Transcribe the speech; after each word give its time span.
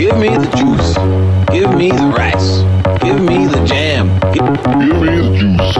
Give 0.00 0.16
me 0.16 0.28
the 0.30 0.48
juice. 0.56 0.96
Give 1.52 1.76
me 1.76 1.90
the 1.90 2.06
rice. 2.16 2.62
Give 3.02 3.20
me 3.20 3.44
the 3.44 3.62
jam. 3.66 4.08
Give, 4.32 4.48
me 4.48 4.56
the 4.56 5.28
juice. 5.36 5.76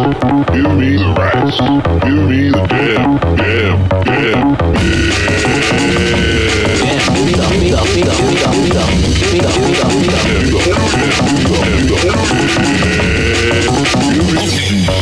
Give 0.53 0.77
me 0.77 0.99
the 0.99 1.09
rice. 1.17 1.57
Give 2.05 2.29
me 2.29 2.51
the 2.51 2.61
jam. 2.69 3.19
Jam. 3.39 3.89
Jam. 4.05 4.59
Give 6.77 7.57
me 7.57 7.71
the, 7.71 7.81
give 14.69 15.00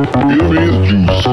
Give, 0.00 0.12
Give 0.14 0.50
me 0.50 0.66
the 0.66 0.86
juice. 0.86 1.24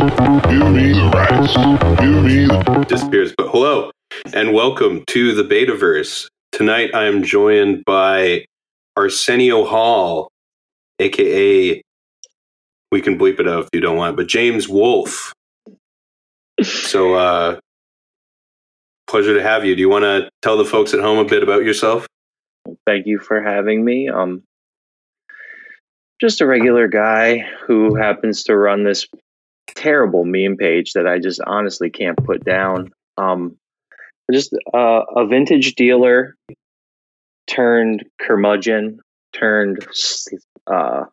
Give 0.51 0.71
me 0.73 0.91
the 0.91 1.09
rice. 1.13 1.55
Give 2.01 2.21
me 2.21 2.47
the 2.47 2.85
disappears. 2.89 3.33
But 3.37 3.47
hello 3.47 3.91
and 4.33 4.53
welcome 4.53 5.05
to 5.07 5.33
the 5.33 5.43
Betaverse. 5.43 6.27
Tonight 6.51 6.93
I 6.93 7.05
am 7.05 7.23
joined 7.23 7.85
by 7.85 8.43
ArsenioHaul, 8.99 10.27
aka 10.99 11.81
we 12.91 13.01
can 13.01 13.17
bleep 13.17 13.39
it 13.39 13.47
out 13.47 13.63
if 13.63 13.69
you 13.71 13.79
don't 13.79 13.95
want, 13.95 14.17
but 14.17 14.27
James 14.27 14.67
Wolf. 14.67 15.31
So 16.61 17.13
uh 17.13 17.59
pleasure 19.07 19.33
to 19.33 19.41
have 19.41 19.63
you. 19.63 19.75
Do 19.75 19.79
you 19.81 19.89
want 19.89 20.03
to 20.03 20.29
tell 20.41 20.57
the 20.57 20.65
folks 20.65 20.93
at 20.93 20.99
home 20.99 21.19
a 21.19 21.25
bit 21.25 21.41
about 21.41 21.63
yourself? 21.63 22.05
thank 22.85 23.05
you 23.05 23.17
for 23.17 23.41
having 23.41 23.85
me. 23.85 24.09
Um, 24.09 24.43
just 26.19 26.41
a 26.41 26.47
regular 26.47 26.87
guy 26.87 27.39
who 27.65 27.95
happens 27.95 28.43
to 28.43 28.57
run 28.57 28.83
this 28.83 29.07
terrible 29.75 30.25
meme 30.25 30.57
page 30.57 30.93
that 30.93 31.07
I 31.07 31.19
just 31.19 31.41
honestly 31.45 31.89
can't 31.89 32.17
put 32.25 32.43
down. 32.43 32.91
Um, 33.17 33.57
just 34.31 34.53
uh, 34.73 35.01
a 35.15 35.25
vintage 35.27 35.75
dealer 35.75 36.35
turned 37.47 38.03
curmudgeon 38.19 38.99
turned 39.33 39.85
uh, 40.67 41.05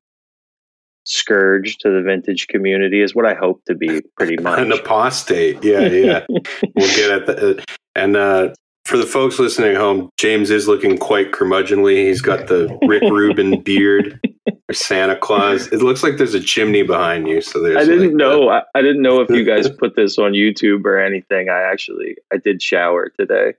scourge 1.05 1.79
to 1.79 1.91
the 1.91 2.03
vintage 2.03 2.49
community 2.49 3.03
is 3.03 3.15
what 3.15 3.27
I 3.27 3.35
hope 3.35 3.63
to 3.67 3.75
be 3.75 4.01
pretty 4.17 4.37
much. 4.43 4.59
An 4.59 4.73
apostate. 4.73 5.63
Yeah, 5.63 5.87
yeah. 5.87 6.27
we'll 6.29 6.97
get 6.97 7.11
at 7.11 7.27
that. 7.27 7.65
And 7.95 8.17
uh 8.17 8.55
for 8.85 8.99
the 8.99 9.07
folks 9.07 9.39
listening 9.39 9.71
at 9.71 9.77
home, 9.79 10.11
James 10.19 10.51
is 10.51 10.69
looking 10.69 10.99
quite 10.99 11.33
curmudgeonly. 11.33 12.07
He's 12.07 12.21
got 12.21 12.49
the 12.49 12.79
Rick 12.87 13.05
Rubin 13.05 13.63
beard, 13.63 14.21
or 14.69 14.75
Santa 14.75 15.17
Claus. 15.17 15.67
It 15.69 15.83
looks 15.83 16.03
like 16.03 16.17
there's 16.17 16.35
a 16.35 16.41
chimney 16.41 16.83
behind 16.83 17.29
you. 17.29 17.41
So 17.41 17.61
there's. 17.61 17.77
I 17.77 17.85
didn't 17.85 18.09
like 18.09 18.15
know. 18.15 18.49
I, 18.49 18.63
I 18.75 18.83
didn't 18.83 19.03
know 19.03 19.21
if 19.21 19.31
you 19.31 19.45
guys 19.45 19.69
put 19.79 19.97
this 19.97 20.19
on 20.19 20.33
YouTube 20.33 20.85
or 20.85 20.99
anything. 20.99 21.49
I 21.49 21.61
actually 21.63 22.17
I 22.33 22.39
did 22.39 22.63
shower 22.63 23.11
today. 23.19 23.55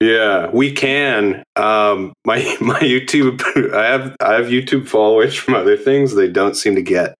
Yeah, 0.00 0.50
we 0.50 0.72
can. 0.72 1.42
Um, 1.56 2.12
my 2.24 2.36
my 2.60 2.80
YouTube. 2.80 3.42
I 3.74 3.86
have 3.86 4.16
I 4.20 4.34
have 4.34 4.46
YouTube 4.46 4.86
followers 4.88 5.34
from 5.34 5.54
other 5.54 5.76
things. 5.76 6.14
They 6.14 6.28
don't 6.28 6.54
seem 6.54 6.74
to 6.76 6.82
get. 6.82 7.14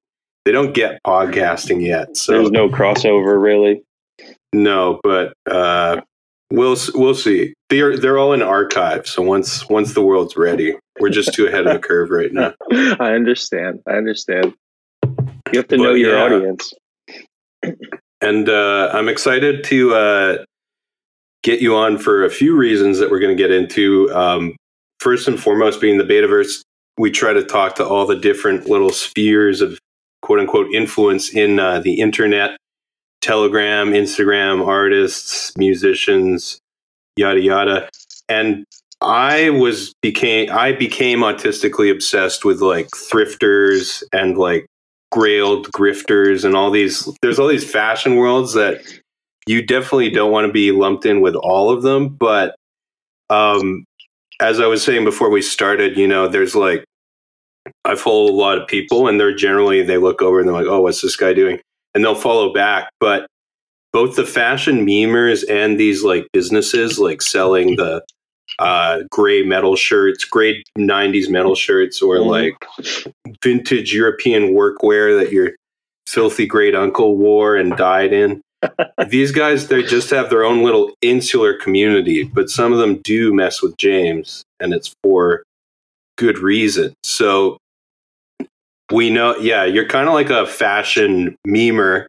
They 0.44 0.52
don't 0.52 0.74
get 0.74 1.00
podcasting 1.04 1.84
yet. 1.84 2.16
So 2.16 2.32
There's 2.32 2.50
no 2.52 2.68
crossover 2.68 3.42
really. 3.42 3.82
no, 4.52 5.00
but 5.02 5.32
uh, 5.50 6.02
we'll 6.52 6.76
we'll 6.94 7.16
see. 7.16 7.54
They're 7.68 7.98
they're 7.98 8.18
all 8.18 8.32
in 8.32 8.42
archive. 8.42 9.06
So 9.06 9.22
once 9.22 9.68
once 9.68 9.94
the 9.94 10.02
world's 10.02 10.36
ready, 10.36 10.76
we're 11.00 11.10
just 11.10 11.34
too 11.34 11.46
ahead 11.46 11.66
of 11.66 11.72
the 11.72 11.78
curve 11.80 12.10
right 12.10 12.32
now. 12.32 12.54
I 13.00 13.12
understand. 13.12 13.80
I 13.88 13.92
understand. 13.92 14.54
You 15.04 15.58
have 15.58 15.68
to 15.68 15.76
But, 15.76 15.82
know 15.82 15.94
your 15.94 16.16
yeah. 16.16 16.22
audience. 16.22 16.72
And 18.20 18.48
uh, 18.48 18.90
I'm 18.92 19.08
excited 19.08 19.64
to 19.64 19.94
uh, 19.94 20.44
get 21.42 21.60
you 21.60 21.76
on 21.76 21.98
for 21.98 22.24
a 22.24 22.30
few 22.30 22.56
reasons 22.56 22.98
that 22.98 23.10
we're 23.10 23.20
going 23.20 23.36
to 23.36 23.40
get 23.42 23.50
into. 23.50 24.10
Um, 24.14 24.56
first 25.00 25.28
and 25.28 25.40
foremost, 25.40 25.80
being 25.80 25.98
the 25.98 26.04
Betaverse, 26.04 26.62
we 26.98 27.10
try 27.10 27.32
to 27.32 27.44
talk 27.44 27.74
to 27.76 27.86
all 27.86 28.06
the 28.06 28.16
different 28.16 28.68
little 28.68 28.90
spheres 28.90 29.60
of 29.60 29.78
quote 30.22 30.40
unquote 30.40 30.72
influence 30.72 31.32
in 31.34 31.58
uh, 31.58 31.80
the 31.80 32.00
internet, 32.00 32.56
Telegram, 33.20 33.90
Instagram, 33.92 34.66
artists, 34.66 35.52
musicians, 35.56 36.58
yada 37.16 37.40
yada. 37.40 37.88
And 38.28 38.64
I 39.00 39.50
was 39.50 39.94
became 40.00 40.50
I 40.50 40.72
became 40.72 41.20
autistically 41.20 41.90
obsessed 41.90 42.44
with 42.44 42.60
like 42.60 42.88
thrifters 42.88 44.02
and 44.12 44.38
like 44.38 44.66
grailed 45.12 45.66
grifters 45.70 46.44
and 46.44 46.56
all 46.56 46.70
these 46.70 47.08
there's 47.22 47.38
all 47.38 47.46
these 47.46 47.68
fashion 47.68 48.16
worlds 48.16 48.54
that 48.54 48.80
you 49.46 49.64
definitely 49.64 50.10
don't 50.10 50.32
want 50.32 50.46
to 50.46 50.52
be 50.52 50.72
lumped 50.72 51.06
in 51.06 51.20
with 51.20 51.36
all 51.36 51.70
of 51.70 51.82
them 51.82 52.08
but 52.08 52.56
um 53.30 53.84
as 54.40 54.58
i 54.58 54.66
was 54.66 54.84
saying 54.84 55.04
before 55.04 55.30
we 55.30 55.40
started 55.40 55.96
you 55.96 56.08
know 56.08 56.26
there's 56.26 56.56
like 56.56 56.84
i 57.84 57.94
follow 57.94 58.30
a 58.30 58.34
lot 58.34 58.58
of 58.58 58.66
people 58.66 59.06
and 59.06 59.20
they're 59.20 59.34
generally 59.34 59.80
they 59.80 59.96
look 59.96 60.20
over 60.20 60.40
and 60.40 60.48
they're 60.48 60.56
like 60.56 60.66
oh 60.66 60.80
what's 60.80 61.00
this 61.00 61.16
guy 61.16 61.32
doing 61.32 61.58
and 61.94 62.04
they'll 62.04 62.14
follow 62.14 62.52
back 62.52 62.90
but 62.98 63.26
both 63.96 64.14
the 64.14 64.26
fashion 64.26 64.84
memers 64.86 65.42
and 65.48 65.80
these 65.80 66.04
like 66.04 66.26
businesses 66.34 66.98
like 66.98 67.22
selling 67.22 67.76
the 67.76 68.02
uh 68.58 68.98
gray 69.10 69.42
metal 69.42 69.74
shirts 69.74 70.22
gray 70.26 70.62
90s 70.76 71.30
metal 71.30 71.54
shirts 71.54 72.02
or 72.02 72.16
Mhm. 72.18 72.26
like 72.36 72.54
vintage 73.42 73.94
European 73.94 74.50
workwear 74.54 75.18
that 75.18 75.32
your 75.32 75.52
filthy 76.06 76.44
great 76.44 76.74
uncle 76.74 77.16
wore 77.16 77.56
and 77.56 77.74
died 77.76 78.12
in. 78.12 78.42
These 79.08 79.32
guys, 79.32 79.68
they 79.68 79.82
just 79.82 80.10
have 80.10 80.28
their 80.28 80.44
own 80.44 80.62
little 80.62 80.92
insular 81.00 81.54
community, 81.54 82.22
but 82.24 82.50
some 82.50 82.72
of 82.74 82.78
them 82.78 83.00
do 83.02 83.32
mess 83.32 83.62
with 83.62 83.76
James, 83.78 84.44
and 84.60 84.74
it's 84.74 84.94
for 85.02 85.42
good 86.18 86.38
reason. 86.38 86.92
So 87.02 87.56
we 88.92 89.08
know, 89.10 89.36
yeah, 89.38 89.64
you're 89.64 89.88
kind 89.88 90.06
of 90.08 90.14
like 90.14 90.30
a 90.30 90.46
fashion 90.46 91.36
memer. 91.48 92.06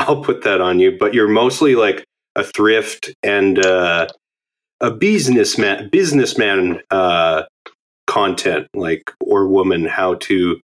I'll 0.00 0.22
put 0.22 0.42
that 0.44 0.60
on 0.60 0.78
you, 0.78 0.96
but 0.98 1.12
you're 1.12 1.28
mostly 1.28 1.74
like 1.74 2.04
a 2.34 2.42
thrift 2.42 3.12
and 3.22 3.64
uh, 3.64 4.08
a 4.80 4.90
businessman, 4.90 5.90
businessman 5.90 6.80
uh, 6.90 7.42
content, 8.06 8.66
like 8.74 9.12
or 9.20 9.46
woman, 9.46 9.84
how 9.84 10.14
to 10.14 10.58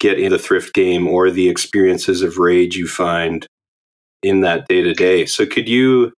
get 0.00 0.18
in 0.18 0.32
the 0.32 0.38
thrift 0.38 0.74
game 0.74 1.06
or 1.06 1.30
the 1.30 1.48
experiences 1.48 2.20
of 2.20 2.38
rage 2.38 2.76
you 2.76 2.88
find 2.88 3.46
in 4.22 4.40
that 4.40 4.66
day 4.66 4.82
to 4.82 4.92
day. 4.92 5.24
So 5.24 5.46
could 5.46 5.68
you 5.68 6.12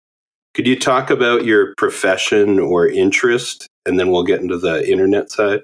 could 0.54 0.68
you 0.68 0.78
talk 0.78 1.10
about 1.10 1.44
your 1.44 1.74
profession 1.76 2.60
or 2.60 2.86
interest 2.86 3.66
and 3.84 3.98
then 3.98 4.12
we'll 4.12 4.22
get 4.22 4.40
into 4.40 4.58
the 4.58 4.88
internet 4.88 5.32
side? 5.32 5.62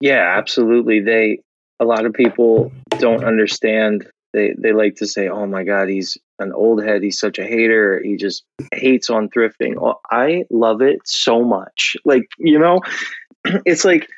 Yeah, 0.00 0.34
absolutely. 0.36 1.00
They 1.00 1.40
a 1.78 1.84
lot 1.84 2.06
of 2.06 2.14
people 2.14 2.72
don't 2.98 3.22
understand. 3.22 4.08
They 4.36 4.54
they 4.58 4.72
like 4.72 4.96
to 4.96 5.06
say, 5.06 5.28
"Oh 5.28 5.46
my 5.46 5.64
God, 5.64 5.88
he's 5.88 6.18
an 6.38 6.52
old 6.52 6.84
head. 6.84 7.02
He's 7.02 7.18
such 7.18 7.38
a 7.38 7.44
hater. 7.44 8.02
He 8.04 8.16
just 8.16 8.44
hates 8.74 9.08
on 9.08 9.30
thrifting." 9.30 9.80
Well, 9.80 10.02
I 10.10 10.44
love 10.50 10.82
it 10.82 11.00
so 11.06 11.42
much. 11.42 11.96
Like 12.04 12.28
you 12.38 12.58
know, 12.58 12.80
it's 13.64 13.86
like 13.86 14.10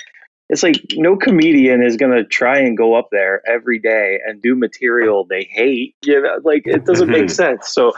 it's 0.48 0.64
like 0.64 0.82
no 0.94 1.16
comedian 1.16 1.84
is 1.84 1.96
gonna 1.96 2.24
try 2.24 2.58
and 2.58 2.76
go 2.76 2.94
up 2.94 3.10
there 3.12 3.42
every 3.48 3.78
day 3.78 4.18
and 4.26 4.42
do 4.42 4.56
material 4.56 5.24
they 5.24 5.44
hate. 5.44 5.94
You 6.02 6.20
know, 6.20 6.40
like 6.42 6.62
it 6.66 6.84
doesn't 6.84 7.08
make 7.08 7.26
mm-hmm. 7.26 7.28
sense. 7.28 7.72
So 7.72 7.92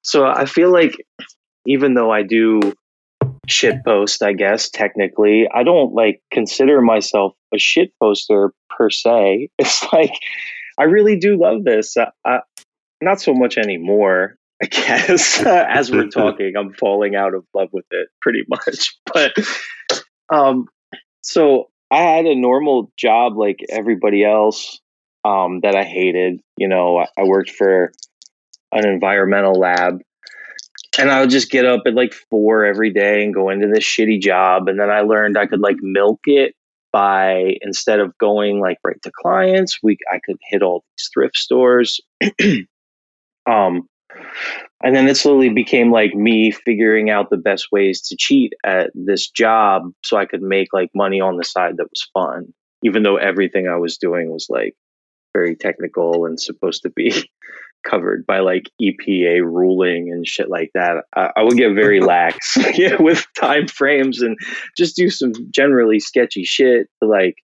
so 0.00 0.24
I 0.24 0.46
feel 0.46 0.72
like 0.72 0.94
even 1.66 1.92
though 1.92 2.10
I 2.10 2.22
do 2.22 2.72
shit 3.48 3.84
post, 3.84 4.22
I 4.22 4.32
guess 4.32 4.70
technically, 4.70 5.46
I 5.54 5.62
don't 5.62 5.92
like 5.92 6.22
consider 6.32 6.80
myself 6.80 7.34
a 7.54 7.58
shit 7.58 7.92
poster 8.00 8.54
per 8.70 8.88
se. 8.88 9.50
It's 9.58 9.84
like 9.92 10.14
I 10.78 10.84
really 10.84 11.18
do 11.18 11.40
love 11.40 11.64
this. 11.64 11.96
I, 12.24 12.40
not 13.00 13.20
so 13.20 13.32
much 13.34 13.58
anymore. 13.58 14.36
I 14.62 14.66
guess 14.66 15.42
as 15.46 15.90
we're 15.90 16.08
talking, 16.08 16.54
I'm 16.56 16.72
falling 16.72 17.14
out 17.14 17.34
of 17.34 17.44
love 17.54 17.68
with 17.72 17.86
it 17.90 18.08
pretty 18.20 18.44
much. 18.48 18.96
But 19.12 19.34
um, 20.32 20.66
so 21.22 21.68
I 21.90 22.02
had 22.02 22.26
a 22.26 22.34
normal 22.34 22.90
job 22.96 23.36
like 23.36 23.60
everybody 23.68 24.24
else 24.24 24.80
um, 25.24 25.60
that 25.62 25.76
I 25.76 25.84
hated. 25.84 26.40
You 26.56 26.68
know, 26.68 26.98
I, 26.98 27.06
I 27.18 27.24
worked 27.24 27.50
for 27.50 27.92
an 28.72 28.86
environmental 28.86 29.52
lab 29.52 30.00
and 30.98 31.10
I 31.10 31.20
would 31.20 31.30
just 31.30 31.50
get 31.50 31.64
up 31.64 31.82
at 31.86 31.94
like 31.94 32.14
four 32.30 32.64
every 32.64 32.92
day 32.92 33.22
and 33.22 33.34
go 33.34 33.50
into 33.50 33.68
this 33.68 33.84
shitty 33.84 34.20
job. 34.20 34.68
And 34.68 34.80
then 34.80 34.90
I 34.90 35.00
learned 35.00 35.36
I 35.36 35.46
could 35.46 35.60
like 35.60 35.76
milk 35.80 36.20
it 36.24 36.54
by 36.96 37.58
instead 37.60 38.00
of 38.00 38.16
going 38.16 38.58
like 38.58 38.78
right 38.82 38.96
to 39.02 39.12
clients, 39.20 39.78
we 39.82 39.98
I 40.10 40.18
could 40.24 40.38
hit 40.48 40.62
all 40.62 40.82
these 40.96 41.10
thrift 41.12 41.36
stores. 41.36 42.00
um, 43.46 43.86
and 44.82 44.96
then 44.96 45.06
it 45.06 45.18
slowly 45.18 45.50
became 45.50 45.92
like 45.92 46.14
me 46.14 46.50
figuring 46.50 47.10
out 47.10 47.28
the 47.28 47.36
best 47.36 47.66
ways 47.70 48.00
to 48.08 48.16
cheat 48.18 48.54
at 48.64 48.92
this 48.94 49.28
job 49.28 49.92
so 50.02 50.16
I 50.16 50.24
could 50.24 50.40
make 50.40 50.68
like 50.72 50.88
money 50.94 51.20
on 51.20 51.36
the 51.36 51.44
side 51.44 51.76
that 51.76 51.90
was 51.90 52.08
fun, 52.14 52.54
even 52.82 53.02
though 53.02 53.16
everything 53.16 53.68
I 53.68 53.76
was 53.76 53.98
doing 53.98 54.30
was 54.30 54.46
like 54.48 54.74
very 55.34 55.54
technical 55.54 56.24
and 56.24 56.40
supposed 56.40 56.80
to 56.84 56.90
be 56.90 57.12
covered 57.88 58.26
by 58.26 58.40
like 58.40 58.70
EPA 58.82 59.42
ruling 59.42 60.10
and 60.12 60.26
shit 60.26 60.50
like 60.50 60.70
that. 60.74 61.04
I, 61.14 61.30
I 61.36 61.42
would 61.42 61.56
get 61.56 61.74
very 61.74 62.00
lax 62.14 62.56
yeah, 62.74 63.00
with 63.00 63.26
time 63.38 63.68
frames 63.68 64.22
and 64.22 64.36
just 64.76 64.96
do 64.96 65.10
some 65.10 65.32
generally 65.50 66.00
sketchy 66.00 66.44
shit 66.44 66.88
to 67.02 67.08
like 67.08 67.36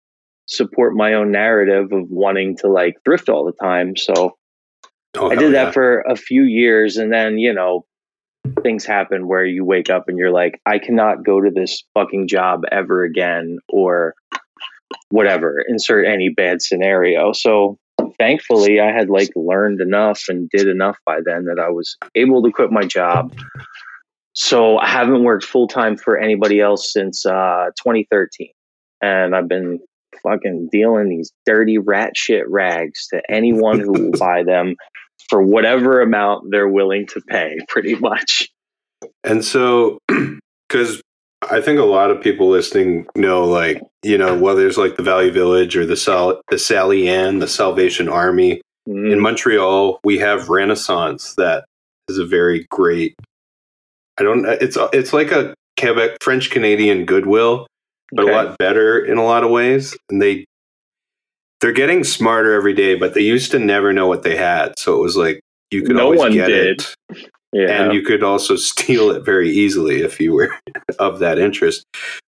support 0.47 0.95
my 0.95 1.13
own 1.13 1.31
narrative 1.31 1.91
of 1.91 2.09
wanting 2.09 2.57
to 2.57 2.67
like 2.67 2.95
thrift 3.05 3.29
all 3.29 3.45
the 3.45 3.53
time. 3.65 3.95
So 3.95 4.35
Oh, 5.17 5.29
I 5.29 5.35
did 5.35 5.51
yeah. 5.51 5.65
that 5.65 5.73
for 5.73 6.01
a 6.01 6.15
few 6.15 6.43
years 6.43 6.97
and 6.97 7.11
then, 7.11 7.38
you 7.38 7.53
know, 7.53 7.85
things 8.63 8.85
happen 8.85 9.27
where 9.27 9.45
you 9.45 9.65
wake 9.65 9.89
up 9.89 10.07
and 10.07 10.17
you're 10.17 10.31
like, 10.31 10.59
I 10.65 10.79
cannot 10.79 11.25
go 11.25 11.41
to 11.41 11.51
this 11.51 11.83
fucking 11.93 12.27
job 12.27 12.61
ever 12.71 13.03
again 13.03 13.59
or 13.67 14.15
whatever, 15.09 15.63
insert 15.67 16.07
any 16.07 16.29
bad 16.29 16.61
scenario. 16.61 17.33
So 17.33 17.77
thankfully 18.18 18.80
I 18.80 18.92
had 18.92 19.10
like 19.10 19.30
learned 19.36 19.81
enough 19.81 20.24
and 20.28 20.50
did 20.50 20.68
enough 20.68 20.98
by 21.06 21.19
then 21.24 21.46
that 21.46 21.60
I 21.60 21.69
was 21.69 21.98
able 22.16 22.44
to 22.44 22.52
quit 22.52 22.72
my 22.72 22.84
job. 22.84 23.34
So 24.34 24.78
I 24.78 24.88
haven't 24.88 25.24
worked 25.24 25.44
full 25.46 25.68
time 25.68 25.98
for 25.98 26.18
anybody 26.18 26.60
else 26.60 26.92
since 26.92 27.25
uh 27.25 27.68
2013. 27.78 28.52
And 29.02 29.36
I've 29.36 29.48
been 29.48 29.80
fucking 30.24 30.69
dealing 30.72 31.10
these 31.10 31.31
dirty 31.46 31.78
rat 31.78 32.16
shit 32.16 32.48
rags 32.50 33.08
to 33.08 33.22
anyone 33.30 33.80
who 33.80 33.92
will 33.92 34.12
buy 34.19 34.44
them 34.44 34.75
for 35.30 35.42
whatever 35.42 36.02
amount 36.02 36.52
they're 36.52 36.68
willing 36.68 37.08
to 37.08 37.22
pay, 37.22 37.58
pretty 37.68 37.96
much. 37.96 38.50
And 39.24 39.44
so, 39.44 40.00
because 40.68 41.02
I 41.49 41.59
think 41.61 41.79
a 41.79 41.83
lot 41.83 42.11
of 42.11 42.21
people 42.21 42.49
listening 42.49 43.07
know, 43.15 43.43
like, 43.45 43.81
you 44.03 44.17
know, 44.17 44.38
whether 44.38 44.67
it's 44.67 44.77
like 44.77 44.95
the 44.97 45.03
Value 45.03 45.31
Village 45.31 45.75
or 45.75 45.85
the 45.85 45.95
Sal- 45.97 46.41
the 46.49 46.59
Sally 46.59 47.09
Ann, 47.09 47.39
the 47.39 47.47
Salvation 47.47 48.07
Army. 48.07 48.61
Mm, 48.88 49.11
In 49.13 49.19
Montreal, 49.19 49.99
we 50.03 50.17
have 50.19 50.49
Renaissance 50.49 51.35
that 51.35 51.65
is 52.09 52.17
a 52.17 52.25
very 52.25 52.65
great. 52.71 53.15
I 54.19 54.23
don't. 54.23 54.45
It's 54.45 54.77
it's 54.93 55.13
like 55.13 55.31
a 55.31 55.53
Quebec 55.79 56.17
French 56.21 56.49
Canadian 56.51 57.05
Goodwill, 57.05 57.67
but 58.11 58.23
Okay. 58.25 58.31
a 58.33 58.35
lot 58.35 58.57
better 58.57 58.99
in 59.03 59.17
a 59.17 59.23
lot 59.23 59.43
of 59.43 59.49
ways. 59.51 59.95
And 60.09 60.21
they 60.21 60.45
they're 61.59 61.71
getting 61.71 62.03
smarter 62.03 62.53
every 62.53 62.73
day, 62.73 62.95
but 62.95 63.13
they 63.13 63.21
used 63.21 63.51
to 63.51 63.59
never 63.59 63.93
know 63.93 64.07
what 64.07 64.23
they 64.23 64.35
had. 64.35 64.77
So 64.79 64.95
it 64.97 65.01
was 65.01 65.15
like 65.17 65.41
you 65.71 65.83
could 65.83 65.95
No 65.95 66.05
always 66.05 66.19
one 66.19 66.33
get 66.33 66.47
did. 66.47 66.81
it 66.81 66.95
yeah. 67.53 67.83
and 67.83 67.94
you 67.94 68.01
could 68.01 68.24
also 68.24 68.56
steal 68.57 69.12
it 69.12 69.24
very 69.24 69.50
easily 69.50 70.01
if 70.01 70.19
you 70.19 70.33
were 70.33 70.56
of 71.00 71.19
that 71.19 71.39
interest. 71.39 71.86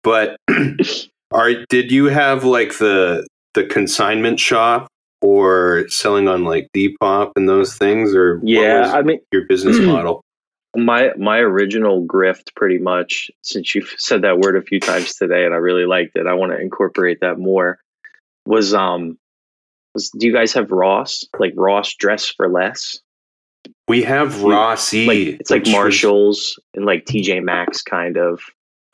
But 0.02 0.36
are 1.32 1.52
did 1.68 1.90
you 1.90 2.06
have 2.06 2.44
like 2.44 2.78
the 2.78 3.26
the 3.54 3.64
consignment 3.64 4.38
shop 4.38 4.88
or 5.22 5.86
selling 5.88 6.28
on 6.28 6.44
like 6.44 6.68
Depop 6.76 7.32
and 7.36 7.48
those 7.48 7.76
things, 7.76 8.14
or 8.14 8.40
yeah, 8.44 8.82
was 8.82 8.94
I 8.94 9.02
mean, 9.02 9.20
your 9.32 9.46
business 9.46 9.78
model? 9.80 10.22
my 10.76 11.10
my 11.16 11.38
original 11.38 12.06
grift, 12.06 12.54
pretty 12.54 12.78
much. 12.78 13.30
Since 13.42 13.74
you've 13.74 13.94
said 13.98 14.22
that 14.22 14.38
word 14.38 14.56
a 14.56 14.62
few 14.62 14.80
times 14.80 15.14
today, 15.14 15.44
and 15.44 15.54
I 15.54 15.58
really 15.58 15.86
liked 15.86 16.16
it, 16.16 16.26
I 16.26 16.34
want 16.34 16.52
to 16.52 16.60
incorporate 16.60 17.20
that 17.20 17.38
more. 17.38 17.78
Was 18.46 18.74
um, 18.74 19.18
was 19.94 20.10
do 20.10 20.26
you 20.26 20.32
guys 20.32 20.52
have 20.52 20.70
Ross 20.70 21.24
like 21.38 21.54
Ross 21.56 21.94
Dress 21.94 22.28
for 22.28 22.48
Less? 22.48 23.00
We 23.88 24.02
have 24.02 24.42
Rossi. 24.42 25.06
Like 25.06 25.40
it's 25.40 25.50
like 25.50 25.66
Marshalls 25.66 26.58
and 26.74 26.84
like 26.84 27.04
TJ 27.04 27.42
Maxx 27.42 27.82
kind 27.82 28.16
of. 28.16 28.40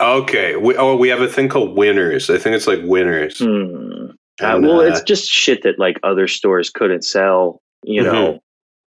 Okay. 0.01 0.55
We, 0.55 0.75
oh, 0.75 0.95
we 0.95 1.09
have 1.09 1.21
a 1.21 1.27
thing 1.27 1.49
called 1.49 1.75
Winners. 1.77 2.29
I 2.29 2.37
think 2.37 2.55
it's 2.55 2.67
like 2.67 2.79
Winners. 2.83 3.39
Hmm. 3.39 4.11
Uh, 4.41 4.59
well, 4.61 4.79
uh, 4.81 4.85
it's 4.85 5.01
just 5.01 5.29
shit 5.29 5.63
that 5.63 5.77
like 5.79 5.99
other 6.03 6.27
stores 6.27 6.69
couldn't 6.69 7.03
sell, 7.05 7.61
you 7.83 8.01
Mm-hmm. 8.03 8.11
know, 8.13 8.39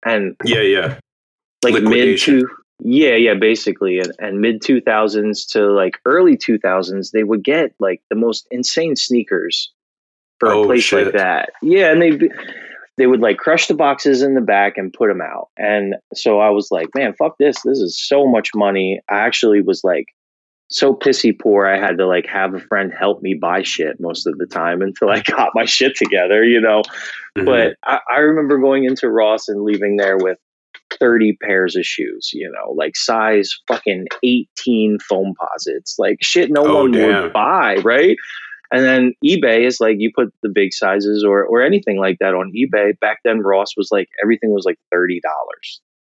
and 0.05 0.37
yeah, 0.45 0.61
yeah. 0.61 0.99
like 1.63 1.81
mid 1.83 2.19
to 2.21 2.47
yeah, 2.81 3.15
yeah, 3.15 3.35
basically, 3.35 3.99
and, 4.01 4.13
and 4.19 4.41
mid 4.41 4.61
two 4.63 4.81
thousands 4.81 5.47
to 5.47 5.67
like 5.71 5.99
early 6.05 6.37
two 6.37 6.59
thousands, 6.59 7.13
they 7.13 7.23
would 7.25 7.43
get 7.45 7.73
like 7.79 8.03
the 8.11 8.17
most 8.17 8.47
insane 8.51 8.97
sneakers 8.97 9.73
for 10.41 10.51
Oh, 10.53 10.63
a 10.65 10.67
place 10.67 10.83
shit. 10.83 11.07
like 11.07 11.15
that. 11.15 11.51
Yeah, 11.63 11.93
and 11.93 12.03
they 12.03 12.29
they 12.99 13.07
would 13.07 13.21
like 13.21 13.39
crush 13.39 13.67
the 13.69 13.75
boxes 13.75 14.23
in 14.23 14.35
the 14.35 14.41
back 14.43 14.77
and 14.77 14.93
put 14.93 15.09
them 15.09 15.21
out, 15.23 15.49
and 15.57 15.95
so 16.15 16.41
I 16.41 16.51
was 16.51 16.69
like, 16.71 16.89
man, 16.95 17.15
fuck 17.19 17.37
this, 17.39 17.63
this 17.63 17.79
is 17.79 17.99
so 18.07 18.27
much 18.27 18.51
money. 18.55 19.01
I 19.09 19.21
actually 19.21 19.63
was 19.63 19.83
like 19.85 20.07
so 20.71 20.93
pissy 20.95 21.33
poor 21.39 21.67
I 21.67 21.79
had 21.79 21.97
to 21.97 22.07
like 22.07 22.27
have 22.27 22.53
a 22.53 22.61
friend 22.61 22.93
help 22.93 23.23
me 23.23 23.33
buy 23.33 23.63
shit 23.63 23.97
most 24.01 24.27
of 24.27 24.37
the 24.37 24.45
time 24.45 24.83
until 24.83 25.09
I 25.09 25.21
got 25.27 25.53
my 25.55 25.65
shit 25.65 25.97
together, 25.97 26.45
you 26.45 26.61
know. 26.61 26.83
Mhm. 27.39 27.47
But 27.47 27.77
I, 27.85 28.01
I 28.13 28.19
remember 28.19 28.59
going 28.59 28.85
into 28.85 29.09
Ross 29.09 29.49
and 29.49 29.63
leaving 29.65 29.97
there 29.97 30.19
with 30.19 30.37
30 31.01 31.39
pairs 31.43 31.75
of 31.77 31.85
shoes, 31.87 32.31
you 32.35 32.51
know, 32.51 32.73
like 32.73 32.97
size 32.97 33.51
fucking 33.67 34.07
18 34.23 34.99
Foamposites, 35.11 35.95
like 35.99 36.19
shit 36.21 36.51
no 36.51 36.63
Oh, 36.67 36.83
one 36.83 36.93
damn. 36.93 37.23
would 37.25 37.33
buy, 37.33 37.77
right? 37.77 38.17
And 38.71 38.85
then 38.85 39.15
eBay 39.25 39.67
is 39.67 39.81
like 39.81 39.97
you 39.99 40.11
put 40.15 40.33
the 40.43 40.49
big 40.49 40.73
sizes 40.73 41.25
or 41.25 41.45
or 41.45 41.63
anything 41.63 41.99
like 41.99 42.19
that 42.21 42.35
on 42.35 42.53
eBay. 42.55 42.99
Back 43.01 43.21
then 43.25 43.41
Ross 43.41 43.77
was 43.77 43.89
like 43.91 44.09
everything 44.23 44.53
was 44.53 44.65
like 44.65 44.79
$30, 44.95 45.21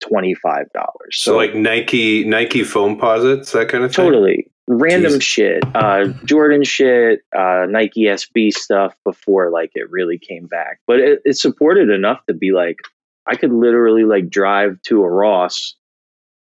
$25. 0.03 0.65
so, 1.11 1.35
like 1.35 1.55
Nike 1.55 2.25
Nike 2.25 2.61
Foamposites, 2.61 3.51
that 3.51 3.69
kind 3.69 3.83
of 3.83 3.93
thing. 3.93 4.05
Totally. 4.05 4.51
Random 4.69 5.13
Jeez. 5.13 5.21
shit. 5.21 5.63
Uh, 5.73 6.07
Jordan 6.25 6.63
shit, 6.65 7.21
uh, 7.33 7.65
Nike 7.69 8.03
SB 8.03 8.51
stuff 8.51 8.93
before 9.05 9.49
like 9.49 9.71
it 9.75 9.89
really 9.89 10.19
came 10.19 10.45
back. 10.45 10.79
But 10.85 10.99
it, 10.99 11.21
it 11.23 11.37
supported 11.37 11.89
enough 11.89 12.19
to 12.27 12.33
be 12.33 12.51
like, 12.51 12.79
I 13.25 13.35
could 13.35 13.53
literally 13.53 14.03
like 14.03 14.29
drive 14.29 14.81
to 14.83 15.03
a 15.03 15.09
Ross 15.09 15.75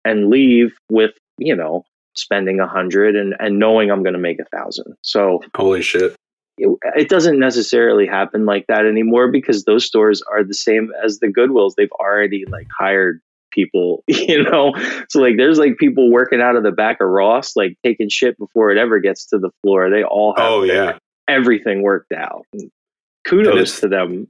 and 0.05 0.31
leave 0.31 0.75
with, 0.91 1.13
you 1.37 1.55
know, 1.55 1.85
spending 2.17 2.61
a 2.61 2.67
hundred 2.67 3.17
and, 3.17 3.35
and 3.39 3.59
knowing 3.59 3.91
I'm 3.91 4.03
going 4.03 4.15
to 4.15 4.19
make 4.21 4.39
a 4.41 4.45
thousand. 4.57 4.95
So 5.03 5.41
Holy 5.55 5.83
shit. 5.83 6.15
it, 6.59 6.79
it 6.97 7.09
doesn't 7.09 7.39
necessarily 7.39 8.07
happen 8.07 8.47
like 8.47 8.67
that 8.69 8.87
anymore 8.87 9.31
because 9.31 9.65
those 9.65 9.85
stores 9.85 10.23
are 10.23 10.43
the 10.45 10.55
same 10.55 10.91
as 11.05 11.19
the 11.19 11.29
Goodwills. 11.29 11.73
They've 11.77 11.93
already 11.93 12.45
like 12.49 12.67
hired 12.79 13.21
people, 13.53 14.03
you 14.09 14.43
know. 14.43 14.75
So 15.09 15.21
like, 15.21 15.37
there's 15.37 15.59
like 15.59 15.77
people 15.79 16.11
working 16.11 16.41
out 16.41 16.57
of 16.57 16.63
the 16.63 16.73
back 16.73 17.01
of 17.01 17.09
Ross, 17.09 17.55
like 17.57 17.77
taking 17.85 18.09
shit 18.09 18.39
before 18.39 18.71
it 18.71 18.79
ever 18.79 18.99
gets 19.01 19.27
to 19.29 19.39
the 19.39 19.51
floor. 19.63 19.91
They 19.91 20.03
all 20.05 20.35
have 20.37 20.47
Oh 20.51 20.67
their- 20.67 20.85
yeah. 20.85 20.99
everything 21.29 21.83
worked 21.83 22.13
out. 22.13 22.45
Kudos 23.27 23.81
to 23.81 23.89
them. 23.89 24.29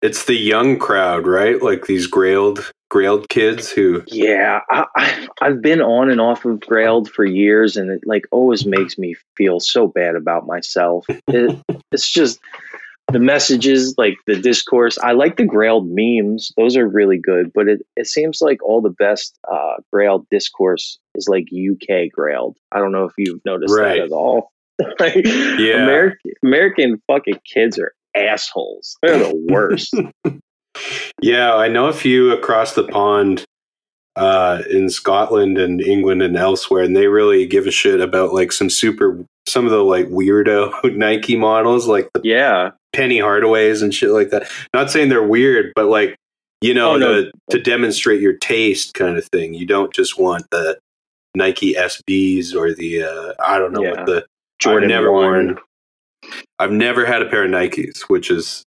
It's 0.00 0.24
the 0.24 0.34
young 0.34 0.78
crowd, 0.78 1.26
right? 1.26 1.60
Like 1.62 1.86
these 1.86 2.10
grailed 2.10 2.70
grailed 2.90 3.28
kids 3.28 3.70
who 3.70 4.02
Yeah, 4.08 4.60
I, 4.70 5.28
I've 5.40 5.62
been 5.62 5.80
on 5.80 6.10
and 6.10 6.20
off 6.20 6.44
of 6.44 6.58
Grailed 6.60 7.08
for 7.08 7.24
years, 7.24 7.76
and 7.76 7.90
it 7.90 8.00
like 8.04 8.26
always 8.30 8.66
makes 8.66 8.98
me 8.98 9.14
feel 9.36 9.60
so 9.60 9.86
bad 9.86 10.16
about 10.16 10.46
myself. 10.46 11.06
It, 11.28 11.56
it's 11.92 12.10
just 12.10 12.40
the 13.12 13.18
messages, 13.18 13.94
like 13.98 14.14
the 14.26 14.36
discourse. 14.40 14.98
I 14.98 15.12
like 15.12 15.36
the 15.36 15.44
Grailed 15.44 15.86
memes; 15.88 16.52
those 16.56 16.76
are 16.76 16.88
really 16.88 17.18
good. 17.18 17.52
But 17.52 17.68
it, 17.68 17.80
it 17.96 18.06
seems 18.06 18.40
like 18.40 18.62
all 18.62 18.80
the 18.80 18.90
best 18.98 19.36
uh, 19.50 19.74
Grailed 19.94 20.26
discourse 20.30 20.98
is 21.14 21.28
like 21.28 21.44
UK 21.44 22.08
Grailed. 22.16 22.54
I 22.72 22.78
don't 22.78 22.92
know 22.92 23.04
if 23.04 23.12
you've 23.18 23.40
noticed 23.44 23.74
Right. 23.76 23.98
that 23.98 24.04
at 24.06 24.12
all. 24.12 24.52
like, 24.98 25.24
Yeah. 25.24 25.82
American 25.84 26.30
American 26.44 27.02
fucking 27.06 27.40
kids 27.44 27.78
are 27.78 27.92
assholes. 28.16 28.96
They're 29.02 29.18
the 29.18 29.46
worst. 29.50 29.94
Yeah, 31.22 31.54
I 31.54 31.68
know 31.68 31.86
a 31.86 31.92
few 31.92 32.32
across 32.32 32.74
the 32.74 32.84
pond 32.84 33.44
uh, 34.16 34.62
in 34.70 34.88
Scotland 34.90 35.58
and 35.58 35.80
England 35.80 36.22
and 36.22 36.36
elsewhere, 36.36 36.82
and 36.82 36.96
they 36.96 37.06
really 37.08 37.46
give 37.46 37.66
a 37.66 37.70
shit 37.70 38.00
about 38.00 38.32
like 38.32 38.52
some 38.52 38.70
super, 38.70 39.24
some 39.48 39.64
of 39.64 39.70
the 39.70 39.82
like 39.84 40.06
weirdo 40.08 40.72
Nike 40.96 41.36
models, 41.36 41.86
like 41.86 42.08
the 42.14 42.20
yeah, 42.24 42.70
Penny 42.92 43.18
Hardaways 43.18 43.82
and 43.82 43.94
shit 43.94 44.10
like 44.10 44.30
that. 44.30 44.50
Not 44.74 44.90
saying 44.90 45.08
they're 45.08 45.22
weird, 45.22 45.72
but 45.74 45.86
like 45.86 46.16
you 46.62 46.74
know, 46.74 46.92
Oh, 46.92 46.98
no. 46.98 47.14
the, 47.22 47.32
to 47.50 47.58
demonstrate 47.62 48.20
your 48.20 48.34
taste 48.34 48.92
kind 48.94 49.16
of 49.16 49.26
thing. 49.32 49.54
You 49.54 49.64
don't 49.66 49.94
just 49.94 50.18
want 50.18 50.44
the 50.50 50.78
Nike 51.34 51.72
SBs 51.74 52.54
or 52.54 52.74
the 52.74 53.02
uh, 53.04 53.32
I 53.42 53.58
don't 53.58 53.72
know 53.72 53.82
Yeah. 53.82 53.90
what 53.92 54.06
the 54.06 54.26
Jordan 54.58 54.90
I've 54.90 54.96
never 54.96 55.12
worn. 55.12 55.58
I've 56.58 56.72
never 56.72 57.06
had 57.06 57.22
a 57.22 57.26
pair 57.30 57.44
of 57.44 57.50
Nikes, 57.50 58.02
which 58.08 58.30
is 58.30 58.62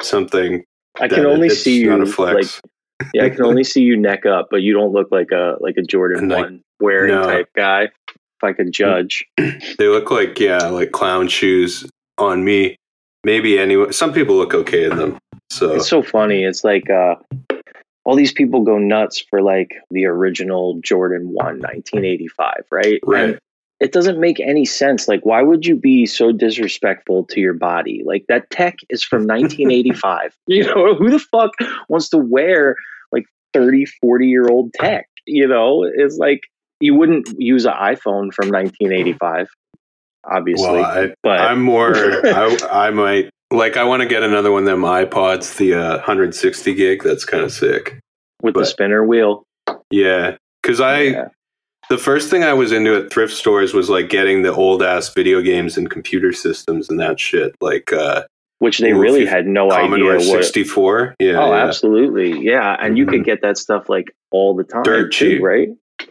something. 0.00 0.64
I 1.00 1.08
can 1.08 1.26
only 1.26 1.48
it's 1.48 1.62
see 1.62 1.80
you 1.80 2.04
like. 2.04 2.46
Yeah, 3.12 3.24
I 3.24 3.30
can 3.30 3.44
only 3.44 3.64
see 3.64 3.82
you 3.82 3.96
neck 3.96 4.24
up, 4.24 4.48
but 4.50 4.62
you 4.62 4.72
don't 4.72 4.92
look 4.92 5.08
like 5.10 5.30
a 5.32 5.56
like 5.60 5.76
a 5.76 5.82
Jordan 5.82 6.28
Like- 6.28 6.44
one 6.44 6.62
wearing 6.80 7.14
no. 7.14 7.24
type 7.24 7.48
guy. 7.56 7.84
If 7.84 8.42
I 8.42 8.52
could 8.52 8.72
judge, 8.72 9.24
They 9.36 9.88
look 9.88 10.10
like 10.10 10.38
yeah, 10.38 10.58
like 10.66 10.92
clown 10.92 11.28
shoes 11.28 11.88
on 12.18 12.44
me. 12.44 12.76
Maybe 13.24 13.58
anyway. 13.58 13.90
Some 13.92 14.12
people 14.12 14.36
look 14.36 14.54
okay 14.54 14.84
in 14.84 14.96
them. 14.96 15.18
So 15.50 15.74
it's 15.74 15.88
so 15.88 16.02
funny. 16.02 16.44
It's 16.44 16.62
like 16.64 16.90
uh, 16.90 17.14
all 18.04 18.16
these 18.16 18.32
people 18.32 18.62
go 18.62 18.78
nuts 18.78 19.18
for 19.30 19.40
like 19.40 19.74
the 19.90 20.04
original 20.06 20.78
Jordan 20.82 21.28
1 21.28 21.34
1985, 21.34 22.64
right? 22.70 23.00
Right. 23.04 23.24
And 23.24 23.38
it 23.84 23.92
doesn't 23.92 24.18
make 24.18 24.40
any 24.40 24.64
sense. 24.64 25.06
Like, 25.06 25.24
why 25.24 25.42
would 25.42 25.66
you 25.66 25.76
be 25.76 26.06
so 26.06 26.32
disrespectful 26.32 27.24
to 27.26 27.40
your 27.40 27.52
body? 27.54 28.02
Like, 28.04 28.24
that 28.28 28.48
tech 28.50 28.76
is 28.88 29.02
from 29.02 29.26
1985. 29.26 30.34
you 30.46 30.64
know, 30.64 30.94
who 30.98 31.10
the 31.10 31.18
fuck 31.18 31.50
wants 31.88 32.08
to 32.08 32.18
wear 32.18 32.76
like 33.12 33.26
30, 33.52 33.84
40 34.00 34.26
year 34.26 34.48
old 34.48 34.72
tech? 34.80 35.06
You 35.26 35.46
know, 35.46 35.84
it's 35.84 36.16
like 36.18 36.40
you 36.80 36.94
wouldn't 36.94 37.28
use 37.38 37.64
an 37.66 37.72
iPhone 37.74 38.32
from 38.32 38.48
1985, 38.48 39.48
obviously. 40.24 40.66
Well, 40.66 40.84
I, 40.84 41.14
but 41.22 41.40
I'm 41.40 41.62
more. 41.62 41.94
I, 41.94 42.58
I 42.70 42.90
might 42.90 43.30
like. 43.50 43.76
I 43.76 43.84
want 43.84 44.02
to 44.02 44.08
get 44.08 44.22
another 44.22 44.50
one 44.52 44.64
of 44.64 44.66
them 44.66 44.82
iPods, 44.82 45.56
the 45.56 45.74
uh, 45.74 45.96
160 45.96 46.74
gig. 46.74 47.02
That's 47.02 47.24
kind 47.24 47.42
of 47.42 47.52
sick. 47.52 47.98
with 48.42 48.54
the 48.54 48.66
spinner 48.66 49.06
wheel. 49.06 49.44
Yeah, 49.90 50.36
because 50.62 50.80
I 50.80 51.00
Yeah. 51.02 51.28
The 51.90 51.98
first 51.98 52.30
thing 52.30 52.42
I 52.44 52.52
was 52.52 52.72
into 52.72 52.96
at 52.96 53.10
thrift 53.12 53.32
stores 53.34 53.74
was 53.74 53.90
like 53.90 54.08
getting 54.08 54.42
the 54.42 54.52
old 54.52 54.82
ass 54.82 55.12
video 55.12 55.40
games 55.42 55.76
and 55.76 55.90
computer 55.90 56.32
systems 56.32 56.88
and 56.90 56.98
that 57.00 57.18
shit, 57.20 57.54
like 57.60 57.92
uh, 57.92 58.22
which 58.60 58.78
they 58.78 58.92
really 58.92 59.26
had 59.26 59.46
no 59.46 59.68
Commodore 59.68 60.16
idea 60.16 60.30
what. 60.30 60.44
64. 60.44 61.16
Yeah, 61.18 61.32
oh, 61.42 61.52
yeah. 61.52 61.64
absolutely, 61.64 62.38
yeah, 62.40 62.76
and 62.80 62.96
you 62.96 63.04
Mhm. 63.06 63.10
could 63.10 63.24
get 63.24 63.42
that 63.42 63.58
stuff 63.58 63.88
like 63.88 64.14
all 64.30 64.54
the 64.54 64.64
time, 64.64 64.82
Dirt 64.84 65.12
too, 65.12 65.34
cheap. 65.36 65.42
right? 65.42 65.68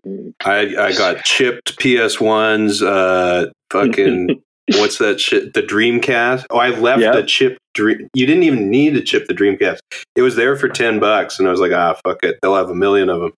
Mm. 0.08 0.34
I 0.46 0.60
I 0.78 0.94
got 0.94 1.24
chipped 1.24 1.78
PS 1.80 2.20
ones. 2.22 2.82
Uh, 2.82 3.48
fucking 3.72 4.42
what's 4.78 4.98
that 5.00 5.20
shit? 5.20 5.54
The 5.54 5.62
Dreamcast. 5.62 6.46
Oh, 6.50 6.58
I 6.58 6.70
left 6.70 7.02
Yeah. 7.02 7.12
the 7.14 7.24
chip. 7.24 7.58
Dream. 7.74 8.08
You 8.14 8.28
didn't 8.28 8.44
even 8.44 8.70
need 8.70 8.94
to 8.94 9.02
chip 9.02 9.26
the 9.28 9.34
Dreamcast. 9.34 9.80
It 10.16 10.22
was 10.22 10.36
there 10.36 10.56
for 10.56 10.70
ten 10.70 11.00
bucks, 11.00 11.40
and 11.40 11.48
I 11.48 11.52
was 11.52 11.60
like, 11.60 11.72
ah, 11.72 11.98
fuck 12.06 12.20
it. 12.24 12.38
They'll 12.42 12.56
have 12.56 12.70
a 12.70 12.76
million 12.76 13.10
of 13.10 13.22
them. 13.22 13.34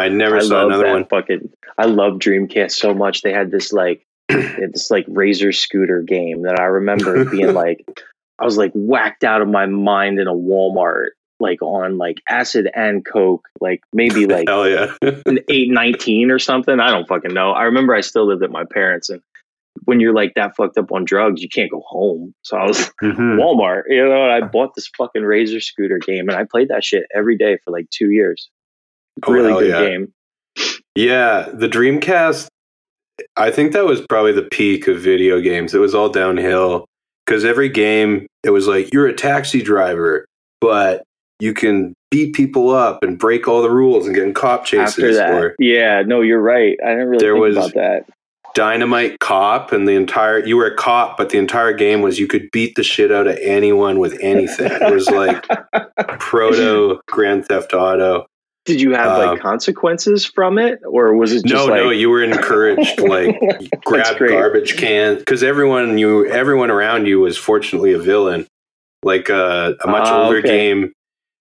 I 0.00 0.08
never 0.08 0.36
I 0.36 0.40
saw 0.40 0.66
another 0.66 0.84
that 0.84 0.92
one. 0.92 1.04
fucking. 1.06 1.50
I 1.78 1.86
love 1.86 2.14
Dreamcast 2.14 2.72
so 2.72 2.92
much. 2.94 3.22
They 3.22 3.32
had 3.32 3.50
this 3.50 3.72
like 3.72 4.06
this 4.28 4.90
like 4.90 5.04
razor 5.08 5.52
scooter 5.52 6.02
game 6.02 6.42
that 6.42 6.58
I 6.58 6.64
remember 6.64 7.24
being 7.24 7.52
like, 7.54 7.84
I 8.38 8.44
was 8.44 8.56
like 8.56 8.72
whacked 8.74 9.24
out 9.24 9.42
of 9.42 9.48
my 9.48 9.66
mind 9.66 10.18
in 10.18 10.26
a 10.26 10.32
Walmart, 10.34 11.08
like 11.38 11.62
on 11.62 11.98
like 11.98 12.18
acid 12.28 12.70
and 12.74 13.04
coke, 13.04 13.46
like 13.60 13.80
maybe 13.92 14.26
like 14.34 14.48
Hell 14.48 14.68
yeah. 14.68 14.92
an 15.02 15.38
eight 15.48 15.70
nineteen 15.70 16.30
or 16.30 16.38
something. 16.38 16.80
I 16.80 16.90
don't 16.90 17.08
fucking 17.08 17.32
know. 17.34 17.52
I 17.52 17.64
remember 17.64 17.94
I 17.94 18.00
still 18.02 18.26
lived 18.26 18.42
at 18.42 18.50
my 18.50 18.64
parents, 18.64 19.08
and 19.10 19.20
when 19.84 20.00
you're 20.00 20.14
like 20.14 20.34
that 20.34 20.56
fucked 20.56 20.76
up 20.78 20.92
on 20.92 21.04
drugs, 21.04 21.40
you 21.42 21.48
can't 21.48 21.70
go 21.70 21.82
home. 21.86 22.34
So 22.42 22.56
I 22.56 22.66
was 22.66 22.90
Mhm. 23.02 23.14
Walmart, 23.40 23.84
you 23.88 24.04
know, 24.06 24.24
and 24.24 24.32
I 24.32 24.46
bought 24.46 24.74
this 24.74 24.90
fucking 24.98 25.22
razor 25.22 25.60
scooter 25.60 25.98
game, 25.98 26.28
and 26.28 26.36
I 26.36 26.44
played 26.44 26.68
that 26.68 26.84
shit 26.84 27.04
every 27.14 27.36
day 27.38 27.58
for 27.64 27.70
like 27.70 27.88
two 27.90 28.10
years. 28.10 28.50
Oh, 29.26 29.32
really 29.32 29.52
good 29.64 29.70
yeah. 29.70 29.88
game. 29.88 30.12
Yeah, 30.94 31.48
the 31.52 31.68
Dreamcast. 31.68 32.48
I 33.36 33.50
think 33.50 33.72
that 33.72 33.84
was 33.84 34.00
probably 34.08 34.32
the 34.32 34.48
peak 34.50 34.88
of 34.88 34.98
video 35.00 35.40
games. 35.40 35.74
It 35.74 35.78
was 35.78 35.94
all 35.94 36.08
downhill 36.08 36.86
because 37.26 37.44
every 37.44 37.68
game 37.68 38.26
it 38.42 38.50
was 38.50 38.66
like 38.66 38.92
you're 38.92 39.06
a 39.06 39.14
taxi 39.14 39.62
driver, 39.62 40.24
but 40.60 41.02
you 41.38 41.54
can 41.54 41.94
beat 42.10 42.34
people 42.34 42.70
up 42.70 43.02
and 43.02 43.18
break 43.18 43.46
all 43.46 43.62
the 43.62 43.70
rules 43.70 44.06
and 44.06 44.14
get 44.14 44.24
in 44.24 44.34
cop 44.34 44.64
chases. 44.64 44.88
After 44.98 45.14
that, 45.14 45.30
Or 45.34 45.54
yeah, 45.58 46.02
no, 46.04 46.22
you're 46.22 46.40
right. 46.40 46.76
I 46.84 46.90
didn't 46.90 47.08
really 47.08 47.22
There 47.24 47.34
think 47.34 47.42
was- 47.44 47.56
about 47.56 47.74
that. 47.74 48.04
Dynamite 48.52 49.20
Cop, 49.20 49.70
and 49.70 49.86
the 49.86 49.92
entire 49.92 50.44
you 50.44 50.56
were 50.56 50.66
a 50.66 50.74
cop, 50.74 51.16
but 51.16 51.28
the 51.30 51.38
entire 51.38 51.72
game 51.72 52.00
was 52.02 52.18
you 52.18 52.26
could 52.26 52.50
beat 52.50 52.74
the 52.74 52.82
shit 52.82 53.12
out 53.12 53.28
of 53.28 53.38
anyone 53.40 54.00
with 54.00 54.18
anything. 54.20 54.72
It 54.72 54.92
was 54.92 55.08
like 55.08 55.46
proto 56.18 57.00
Grand 57.06 57.46
Theft 57.46 57.72
Auto. 57.74 58.26
Did 58.66 58.80
you 58.80 58.94
have 58.94 59.18
like 59.18 59.40
consequences 59.40 60.24
from 60.24 60.58
it, 60.58 60.80
or 60.86 61.16
was 61.16 61.32
it 61.32 61.44
just 61.44 61.54
no, 61.54 61.72
like 61.72 61.82
no, 61.82 61.90
you 61.90 62.10
were 62.10 62.22
encouraged 62.22 63.00
like 63.00 63.40
grab 63.84 64.18
garbage 64.18 64.76
cans 64.76 65.18
because 65.18 65.42
everyone 65.42 65.96
you 65.96 66.26
everyone 66.26 66.70
around 66.70 67.06
you 67.06 67.20
was 67.20 67.38
fortunately 67.38 67.92
a 67.94 67.98
villain. 67.98 68.46
Like 69.02 69.30
uh, 69.30 69.72
a 69.82 69.86
much 69.86 70.06
Ah, 70.06 70.24
older 70.24 70.38
okay. 70.38 70.48
game. 70.48 70.92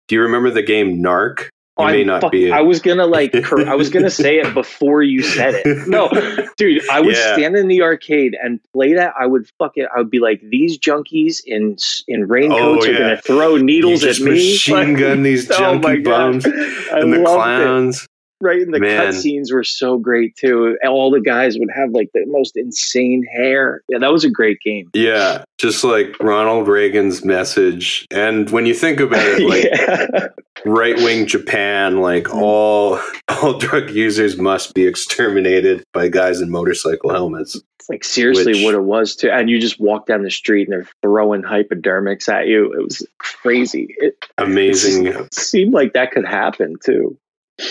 Do 0.10 0.16
you 0.16 0.22
remember 0.24 0.52
the 0.52 0.62
game 0.62 1.02
Narc? 1.02 1.48
You 1.78 1.86
may 1.88 2.04
not 2.06 2.22
fuck- 2.22 2.32
be. 2.32 2.52
I 2.52 2.62
was 2.62 2.80
gonna 2.80 3.06
like, 3.06 3.36
I 3.68 3.76
was 3.76 3.90
gonna 3.90 4.10
say 4.10 4.38
it 4.40 4.54
before 4.54 5.04
you 5.04 5.22
said 5.22 5.56
it. 5.66 5.88
No, 5.88 6.10
dude, 6.58 6.88
I 6.90 7.02
would 7.02 7.16
Yeah. 7.16 7.34
stand 7.36 7.56
in 7.58 7.68
the 7.68 7.82
arcade 7.82 8.36
and 8.42 8.60
play 8.74 8.94
that. 8.94 9.14
I 9.20 9.26
would 9.26 9.48
fuck 9.60 9.74
it. 9.76 9.88
I 9.94 10.00
would 10.00 10.10
be 10.10 10.20
like, 10.20 10.42
these 10.42 10.78
junkies 10.80 11.42
in 11.46 11.76
in 12.08 12.28
raincoats 12.28 12.86
Oh, 12.88 12.90
are 12.90 12.94
gonna 12.98 13.22
throw 13.22 13.56
you 13.56 13.64
needles 13.64 14.02
just 14.02 14.22
at 14.22 14.26
me. 14.26 14.32
machine 14.32 14.76
Like, 14.94 14.98
gun 15.00 15.24
these 15.24 15.52
oh 15.52 15.56
junky 15.56 16.04
bums 16.04 16.46
and 16.46 17.12
the 17.14 17.18
loved 17.20 17.20
it. 17.20 17.24
clowns. 17.64 18.08
Right, 18.42 18.62
and 18.62 18.74
the 18.74 18.80
cutscenes 18.80 19.52
were 19.54 19.64
so 19.64 19.98
great 19.98 20.36
too. 20.36 20.78
All 20.86 21.10
the 21.10 21.22
guys 21.22 21.58
would 21.58 21.70
have 21.74 21.92
like 21.92 22.10
the 22.14 22.26
most 22.28 22.58
insane 22.58 23.26
hair. 23.34 23.82
Yeah, 23.88 24.00
that 24.00 24.12
was 24.12 24.26
a 24.26 24.30
great 24.30 24.60
game. 24.64 24.90
Yeah, 24.94 25.46
just 25.58 25.84
like 25.86 26.16
Ronald 26.22 26.68
Reagan's 26.68 27.24
message. 27.24 28.06
And 28.12 28.50
when 28.50 28.66
you 28.66 28.74
think 28.74 29.00
about 29.00 29.24
it, 29.26 29.42
like 29.42 29.64
yeah. 29.64 30.28
Right 30.66 30.96
wing 30.98 31.26
Japan, 31.28 32.02
like 32.02 32.26
Mm-hmm. 32.26 32.40
all 32.44 33.00
all 33.42 33.58
drug 33.58 33.90
users 33.92 34.38
must 34.38 34.74
be 34.74 34.86
exterminated 34.86 35.84
by 35.94 36.08
guys 36.10 36.42
in 36.42 36.50
motorcycle 36.50 37.12
helmets. 37.12 37.56
It's 37.80 37.90
like 37.90 38.04
seriously 38.04 38.54
Which- 38.54 38.64
what 38.64 38.74
it 38.76 38.84
was 38.84 39.16
too. 39.16 39.30
And 39.30 39.50
you 39.50 39.60
just 39.60 39.80
walk 39.80 40.08
down 40.08 40.24
the 40.24 40.32
street 40.32 40.68
and 40.68 40.74
they're 40.74 40.90
throwing 41.02 41.44
hypodermics 41.44 42.28
at 42.28 42.48
you. 42.48 42.74
It 42.74 42.84
was 42.84 43.06
crazy. 43.20 43.96
It, 44.00 44.26
Amazing, 44.38 45.06
it 45.08 45.34
seemed 45.34 45.74
like 45.74 45.94
that 45.94 46.12
could 46.12 46.26
happen 46.26 46.76
too. 46.84 47.18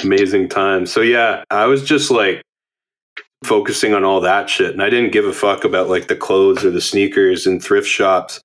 amazing 0.02 0.48
time. 0.48 0.86
So 0.86 1.00
yeah, 1.00 1.44
I 1.50 1.66
was 1.66 1.82
just 1.84 2.10
like 2.10 2.42
focusing 3.44 3.92
on 3.92 4.04
all 4.04 4.20
that 4.22 4.48
shit, 4.48 4.72
and 4.72 4.82
I 4.82 4.88
didn't 4.90 5.12
give 5.12 5.26
a 5.26 5.32
fuck 5.32 5.64
about 5.64 5.88
like 5.88 6.08
the 6.08 6.16
clothes 6.16 6.64
or 6.64 6.70
the 6.70 6.80
sneakers 6.80 7.46
and 7.46 7.62
thrift 7.62 7.88
shops. 7.88 8.40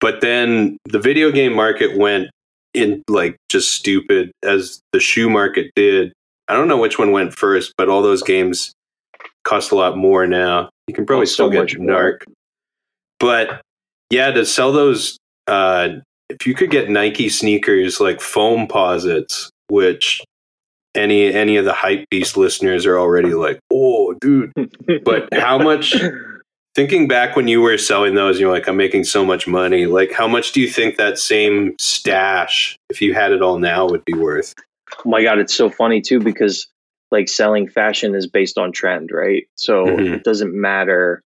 But 0.00 0.20
then 0.20 0.76
the 0.84 0.98
video 0.98 1.30
game 1.30 1.54
market 1.54 1.96
went 1.96 2.28
in 2.74 3.02
like 3.08 3.36
just 3.48 3.72
stupid 3.72 4.32
as 4.42 4.80
the 4.92 5.00
shoe 5.00 5.30
market 5.30 5.70
did. 5.74 6.12
I 6.48 6.54
don't 6.54 6.68
know 6.68 6.76
which 6.76 6.98
one 6.98 7.12
went 7.12 7.34
first, 7.34 7.72
but 7.78 7.88
all 7.88 8.02
those 8.02 8.22
games 8.22 8.72
cost 9.44 9.72
a 9.72 9.76
lot 9.76 9.96
more 9.96 10.26
now. 10.26 10.68
You 10.86 10.94
can 10.94 11.06
probably 11.06 11.22
Oh, 11.22 11.26
so 11.26 11.32
still 11.48 11.50
get. 11.50 11.68
Narc. 11.78 12.18
But 13.20 13.62
yeah, 14.10 14.30
to 14.32 14.44
sell 14.44 14.72
those 14.72 15.16
uh 15.46 15.88
if 16.30 16.46
you 16.46 16.54
could 16.54 16.70
get 16.70 16.90
Nike 16.90 17.28
sneakers 17.28 18.00
like 18.00 18.18
Foamposites, 18.18 19.48
which 19.68 20.22
any 20.94 21.32
any 21.32 21.56
of 21.56 21.64
the 21.64 21.72
hype 21.72 22.04
beast 22.10 22.36
listeners 22.36 22.86
are 22.86 22.98
already 22.98 23.34
like, 23.34 23.58
oh 23.72 24.14
dude. 24.20 24.52
But 25.04 25.28
how 25.32 25.58
much 25.58 25.94
thinking 26.74 27.06
back 27.08 27.36
when 27.36 27.48
you 27.48 27.60
were 27.60 27.78
selling 27.78 28.14
those, 28.14 28.40
you're 28.40 28.52
like, 28.52 28.68
I'm 28.68 28.76
making 28.76 29.04
so 29.04 29.24
much 29.24 29.46
money. 29.46 29.86
Like 29.86 30.12
how 30.12 30.28
much 30.28 30.52
do 30.52 30.60
you 30.60 30.68
think 30.68 30.96
that 30.96 31.18
same 31.18 31.74
stash, 31.78 32.76
if 32.90 33.00
you 33.00 33.14
had 33.14 33.32
it 33.32 33.42
all 33.42 33.58
now, 33.58 33.86
would 33.86 34.04
be 34.04 34.14
worth? 34.14 34.54
Oh 35.04 35.08
my 35.10 35.22
god, 35.22 35.38
it's 35.38 35.54
so 35.54 35.70
funny 35.70 36.00
too 36.00 36.20
because 36.20 36.66
like 37.10 37.28
selling 37.28 37.68
fashion 37.68 38.14
is 38.14 38.26
based 38.26 38.58
on 38.58 38.72
trend, 38.72 39.10
right? 39.12 39.46
So 39.56 39.86
Mhm. 39.86 40.16
it 40.16 40.24
doesn't 40.24 40.52
matter. 40.54 41.22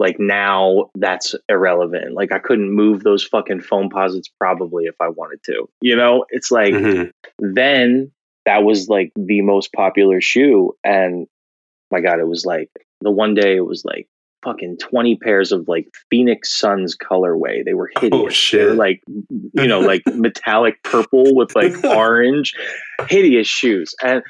Like 0.00 0.20
now, 0.20 0.90
that's 0.94 1.34
irrelevant. 1.48 2.14
Like 2.14 2.32
I 2.32 2.38
couldn't 2.38 2.70
move 2.70 3.02
those 3.02 3.24
fucking 3.24 3.60
Foamposites 3.60 4.30
probably 4.38 4.84
if 4.84 4.94
I 5.00 5.08
wanted 5.08 5.42
to. 5.44 5.68
You 5.80 5.96
know, 5.96 6.24
it's 6.30 6.50
like 6.50 6.74
Mhm. 6.74 7.10
then 7.40 8.12
that 8.44 8.62
was 8.64 8.88
like 8.88 9.12
the 9.16 9.42
most 9.42 9.72
popular 9.72 10.20
shoe, 10.20 10.74
and 10.84 11.26
my 11.90 12.00
god, 12.00 12.20
it 12.20 12.28
was 12.28 12.44
like 12.46 12.70
the 13.00 13.10
one 13.10 13.34
day 13.34 13.56
it 13.56 13.66
was 13.66 13.84
like 13.84 14.06
fucking 14.42 14.78
20 14.78 15.16
pairs 15.16 15.52
of 15.52 15.66
like 15.68 15.88
Phoenix 16.10 16.58
Suns 16.58 16.96
colorway. 16.96 17.64
They 17.64 17.74
were 17.74 17.90
hideous. 18.00 18.22
Oh, 18.22 18.28
shit. 18.28 18.60
They 18.60 18.66
were 18.66 18.74
like, 18.74 19.02
you 19.08 19.66
know, 19.66 19.80
like 19.80 20.02
metallic 20.14 20.82
purple 20.82 21.34
with 21.34 21.54
like 21.54 21.84
orange, 21.84 22.54
hideous 23.08 23.46
shoes. 23.46 23.94
And, 24.02 24.22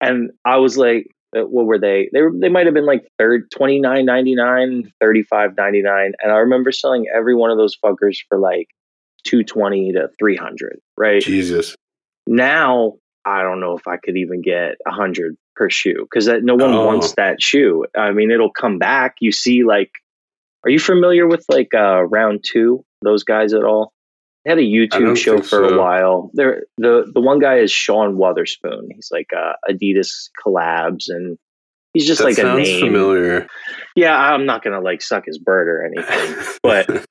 and 0.00 0.30
I 0.44 0.56
was 0.56 0.76
like, 0.78 1.06
uh, 1.36 1.42
what 1.42 1.66
were 1.66 1.78
they? 1.78 2.08
They 2.12 2.22
were, 2.22 2.32
they 2.34 2.48
might 2.48 2.66
have 2.66 2.74
been 2.74 2.86
like 2.86 3.06
third, 3.18 3.50
29.99, 3.50 4.90
35.99. 5.02 6.10
And 6.20 6.32
I 6.32 6.36
remember 6.36 6.72
selling 6.72 7.06
every 7.14 7.34
one 7.34 7.50
of 7.50 7.58
those 7.58 7.76
fuckers 7.76 8.18
for 8.28 8.38
like 8.38 8.68
220 9.24 9.92
to 9.92 10.08
300, 10.18 10.80
right? 10.96 11.22
Jesus. 11.22 11.76
now 12.26 12.94
I 13.24 13.42
don't 13.42 13.60
know 13.60 13.76
if 13.76 13.86
I 13.86 13.96
could 13.96 14.16
even 14.16 14.40
get 14.42 14.76
a 14.86 14.90
hundred 14.90 15.36
per 15.56 15.68
shoe 15.70 16.06
because 16.10 16.26
no 16.42 16.54
one 16.54 16.72
Oh. 16.72 16.86
wants 16.86 17.14
that 17.16 17.40
shoe. 17.42 17.84
I 17.96 18.12
mean, 18.12 18.30
it'll 18.30 18.52
come 18.52 18.78
back. 18.78 19.16
You 19.20 19.30
see, 19.32 19.62
like, 19.64 19.90
are 20.64 20.70
you 20.70 20.78
familiar 20.78 21.26
with 21.26 21.44
like 21.48 21.68
uh, 21.74 22.02
round 22.04 22.44
two? 22.46 22.84
Those 23.02 23.24
guys 23.24 23.52
at 23.54 23.64
all? 23.64 23.92
They 24.44 24.50
had 24.52 24.58
a 24.58 24.62
YouTube 24.62 25.18
show 25.18 25.42
for 25.42 25.64
a 25.64 25.78
while. 25.78 26.30
They're, 26.32 26.64
the 26.78 27.10
the 27.12 27.20
one 27.20 27.40
guy 27.40 27.56
is 27.58 27.70
Sean 27.70 28.16
Wotherspoon. 28.16 28.88
He's 28.94 29.08
like 29.12 29.28
uh, 29.36 29.52
Adidas 29.70 30.30
collabs, 30.42 31.08
and 31.08 31.36
he's 31.92 32.06
just 32.06 32.20
that 32.20 32.26
like 32.26 32.38
a 32.38 32.54
name. 32.56 32.86
familiar. 32.86 33.46
Yeah, 33.96 34.16
I'm 34.16 34.46
not 34.46 34.62
gonna 34.64 34.80
like 34.80 35.02
suck 35.02 35.24
his 35.26 35.36
bird 35.38 35.68
or 35.68 35.84
anything, 35.84 36.56
but 36.62 37.04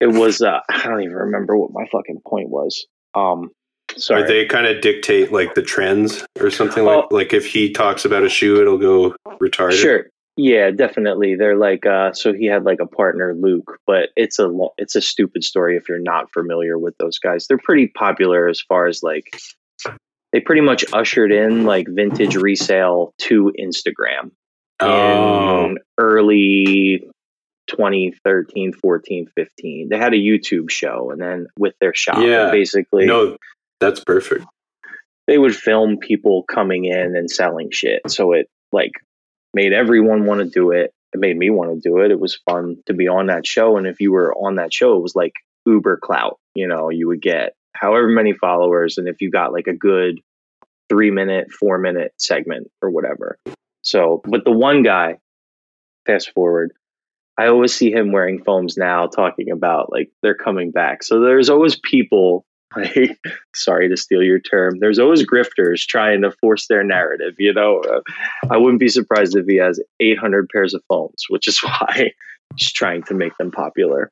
it 0.00 0.06
was 0.06 0.40
uh, 0.40 0.60
I 0.70 0.84
don't 0.86 1.02
even 1.02 1.16
remember 1.16 1.56
what 1.56 1.72
my 1.72 1.84
fucking 1.90 2.20
point 2.24 2.48
was. 2.48 2.86
Um, 3.14 3.50
Sorry. 3.96 4.22
Or 4.22 4.26
they 4.26 4.44
kind 4.46 4.66
of 4.66 4.80
dictate 4.80 5.32
like 5.32 5.54
the 5.54 5.62
trends 5.62 6.24
or 6.40 6.50
something 6.50 6.84
like 6.84 7.04
Oh. 7.04 7.08
like 7.10 7.32
if 7.32 7.46
he 7.46 7.72
talks 7.72 8.04
about 8.04 8.22
a 8.24 8.28
shoe, 8.28 8.60
it'll 8.60 8.78
go 8.78 9.14
retarded. 9.40 9.80
Sure. 9.80 10.06
Yeah, 10.38 10.70
definitely. 10.70 11.34
They're 11.34 11.56
like 11.58 11.84
uh 11.84 12.12
so 12.14 12.32
he 12.32 12.46
had 12.46 12.64
like 12.64 12.80
a 12.80 12.86
partner 12.86 13.34
Luke, 13.34 13.78
but 13.86 14.08
it's 14.16 14.38
a 14.38 14.50
it's 14.78 14.96
a 14.96 15.00
stupid 15.02 15.44
story 15.44 15.76
if 15.76 15.88
you're 15.88 15.98
not 15.98 16.32
familiar 16.32 16.78
with 16.78 16.96
those 16.98 17.18
guys. 17.18 17.46
They're 17.46 17.58
pretty 17.58 17.88
popular 17.88 18.48
as 18.48 18.60
far 18.60 18.86
as 18.86 19.02
like 19.02 19.36
they 20.32 20.40
pretty 20.40 20.62
much 20.62 20.84
ushered 20.94 21.30
in 21.32 21.64
like 21.64 21.86
vintage 21.88 22.36
resale 22.36 23.12
to 23.18 23.52
Instagram 23.60 24.30
Oh, 24.80 25.66
in 25.66 25.78
early 25.98 27.06
2013, 27.68 28.72
14, 28.72 29.26
15. 29.34 29.88
They 29.88 29.98
had 29.98 30.14
a 30.14 30.16
YouTube 30.16 30.70
show 30.70 31.10
and 31.10 31.20
then 31.20 31.46
with 31.58 31.74
their 31.80 31.94
shop 31.94 32.18
Yeah. 32.18 32.50
basically 32.50 33.06
no, 33.06 33.36
that's 33.82 34.02
perfect. 34.04 34.46
they 35.26 35.38
would 35.38 35.54
film 35.54 35.98
people 35.98 36.44
coming 36.44 36.84
in 36.84 37.16
and 37.16 37.30
selling 37.30 37.70
shit. 37.70 38.02
So 38.08 38.32
it 38.32 38.48
like 38.72 38.92
made 39.54 39.72
everyone 39.72 40.24
want 40.26 40.40
to 40.40 40.48
do 40.48 40.70
it. 40.70 40.92
It 41.12 41.20
made 41.20 41.36
me 41.36 41.50
want 41.50 41.74
to 41.74 41.88
do 41.88 41.98
it. 41.98 42.10
It 42.10 42.20
was 42.20 42.40
fun 42.48 42.76
to 42.86 42.94
be 42.94 43.08
on 43.08 43.26
that 43.26 43.46
show. 43.46 43.76
And 43.76 43.86
if 43.86 44.00
you 44.00 44.12
were 44.12 44.32
on 44.32 44.56
that 44.56 44.72
show, 44.72 44.96
it 44.96 45.02
was 45.02 45.14
like 45.14 45.32
Uber 45.66 45.98
clout. 46.02 46.38
You 46.54 46.66
know, 46.68 46.88
you 46.88 47.08
would 47.08 47.20
get 47.20 47.54
however 47.74 48.08
many 48.08 48.32
followers. 48.32 48.98
And 48.98 49.08
if 49.08 49.20
you 49.20 49.30
got 49.30 49.52
like 49.52 49.66
a 49.66 49.74
good 49.74 50.20
three 50.88 51.10
minute, 51.10 51.52
four 51.52 51.78
minute 51.78 52.12
segment 52.18 52.68
or 52.80 52.90
whatever. 52.90 53.38
So, 53.82 54.22
but 54.24 54.44
the 54.44 54.52
one 54.52 54.82
guy, 54.82 55.18
fast 56.06 56.30
forward, 56.32 56.72
I 57.38 57.48
always 57.48 57.74
see 57.74 57.90
him 57.90 58.12
wearing 58.12 58.44
foams 58.44 58.76
now 58.76 59.06
talking 59.06 59.50
about 59.50 59.90
like 59.90 60.10
they're 60.22 60.34
coming 60.34 60.70
back. 60.70 61.02
So 61.02 61.20
there's 61.20 61.50
always 61.50 61.78
people 61.78 62.44
like 62.76 63.18
sorry 63.54 63.88
to 63.88 63.96
steal 63.96 64.22
your 64.22 64.40
term 64.40 64.78
there's 64.78 64.98
always 64.98 65.26
grifters 65.26 65.86
trying 65.86 66.22
to 66.22 66.30
force 66.40 66.66
their 66.68 66.82
narrative 66.84 67.34
you 67.38 67.52
know 67.52 67.80
uh, 67.80 68.00
i 68.50 68.56
wouldn't 68.56 68.80
be 68.80 68.88
surprised 68.88 69.36
if 69.36 69.46
he 69.46 69.56
has 69.56 69.80
800 70.00 70.48
pairs 70.48 70.74
of 70.74 70.82
phones 70.88 71.24
which 71.28 71.46
is 71.48 71.60
why 71.62 72.12
he's 72.56 72.72
trying 72.72 73.02
to 73.04 73.14
make 73.14 73.36
them 73.38 73.50
popular 73.50 74.10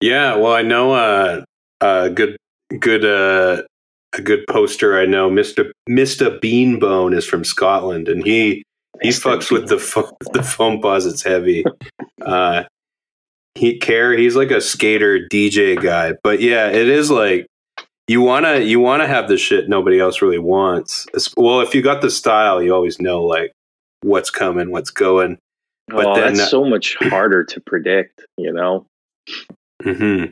Yeah, 0.00 0.36
well, 0.36 0.52
I 0.52 0.62
know 0.62 0.92
uh, 0.92 1.44
a 1.80 2.10
good 2.10 2.36
good 2.80 3.04
uh, 3.04 3.62
a 4.12 4.22
good 4.22 4.44
poster. 4.48 4.98
I 4.98 5.06
know 5.06 5.30
Mister 5.30 5.72
Mister 5.88 6.30
Beanbone 6.30 7.16
is 7.16 7.26
from 7.26 7.44
Scotland, 7.44 8.08
and 8.08 8.26
he 8.26 8.64
he 9.02 9.10
fucks 9.10 9.50
with 9.50 9.68
the 9.68 9.78
fo- 9.78 10.16
the 10.32 10.40
Foamposites 10.40 11.24
heavy. 11.24 11.64
Uh, 12.20 12.64
he 13.54 13.78
care. 13.78 14.16
He's 14.16 14.36
like 14.36 14.50
a 14.50 14.60
skater 14.60 15.20
DJ 15.30 15.80
guy, 15.80 16.14
but 16.22 16.40
yeah, 16.40 16.68
it 16.68 16.88
is 16.88 17.10
like 17.10 17.46
you 18.08 18.20
wanna 18.20 18.58
you 18.58 18.80
wanna 18.80 19.06
have 19.06 19.28
the 19.28 19.36
shit 19.38 19.68
nobody 19.68 20.00
else 20.00 20.22
really 20.22 20.38
wants. 20.38 21.06
Well, 21.36 21.60
if 21.60 21.74
you 21.74 21.82
got 21.82 22.02
the 22.02 22.10
style, 22.10 22.62
you 22.62 22.74
always 22.74 23.00
know 23.00 23.22
like 23.22 23.52
what's 24.02 24.30
coming, 24.30 24.70
what's 24.70 24.90
going. 24.90 25.38
But 25.88 26.06
oh, 26.06 26.14
then- 26.14 26.34
that's 26.34 26.50
so 26.50 26.64
much 26.64 26.96
harder 27.00 27.44
to 27.44 27.60
predict 27.60 28.24
you 28.38 28.52
know 28.52 28.86
hmm 29.82 30.24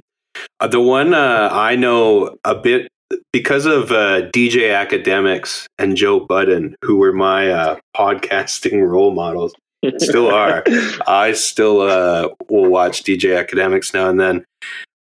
Uh, 0.60 0.68
the 0.68 0.80
one 0.80 1.12
uh, 1.14 1.48
I 1.52 1.76
know 1.76 2.36
a 2.44 2.54
bit 2.54 2.88
because 3.32 3.66
of 3.66 3.90
uh, 3.90 4.22
DJ 4.30 4.70
Akademiks 4.72 5.66
and 5.78 5.96
Joe 5.96 6.20
Budden, 6.20 6.76
who 6.84 6.96
were 6.96 7.12
my 7.12 7.50
uh, 7.50 7.76
podcasting 7.96 8.86
role 8.88 9.10
models, 9.12 9.52
still 9.98 10.30
are. 10.30 10.62
I 11.08 11.32
still 11.32 11.80
uh, 11.80 12.28
will 12.48 12.70
watch 12.70 13.02
DJ 13.02 13.44
Akademiks 13.44 13.92
now 13.92 14.08
and 14.08 14.20
then, 14.20 14.44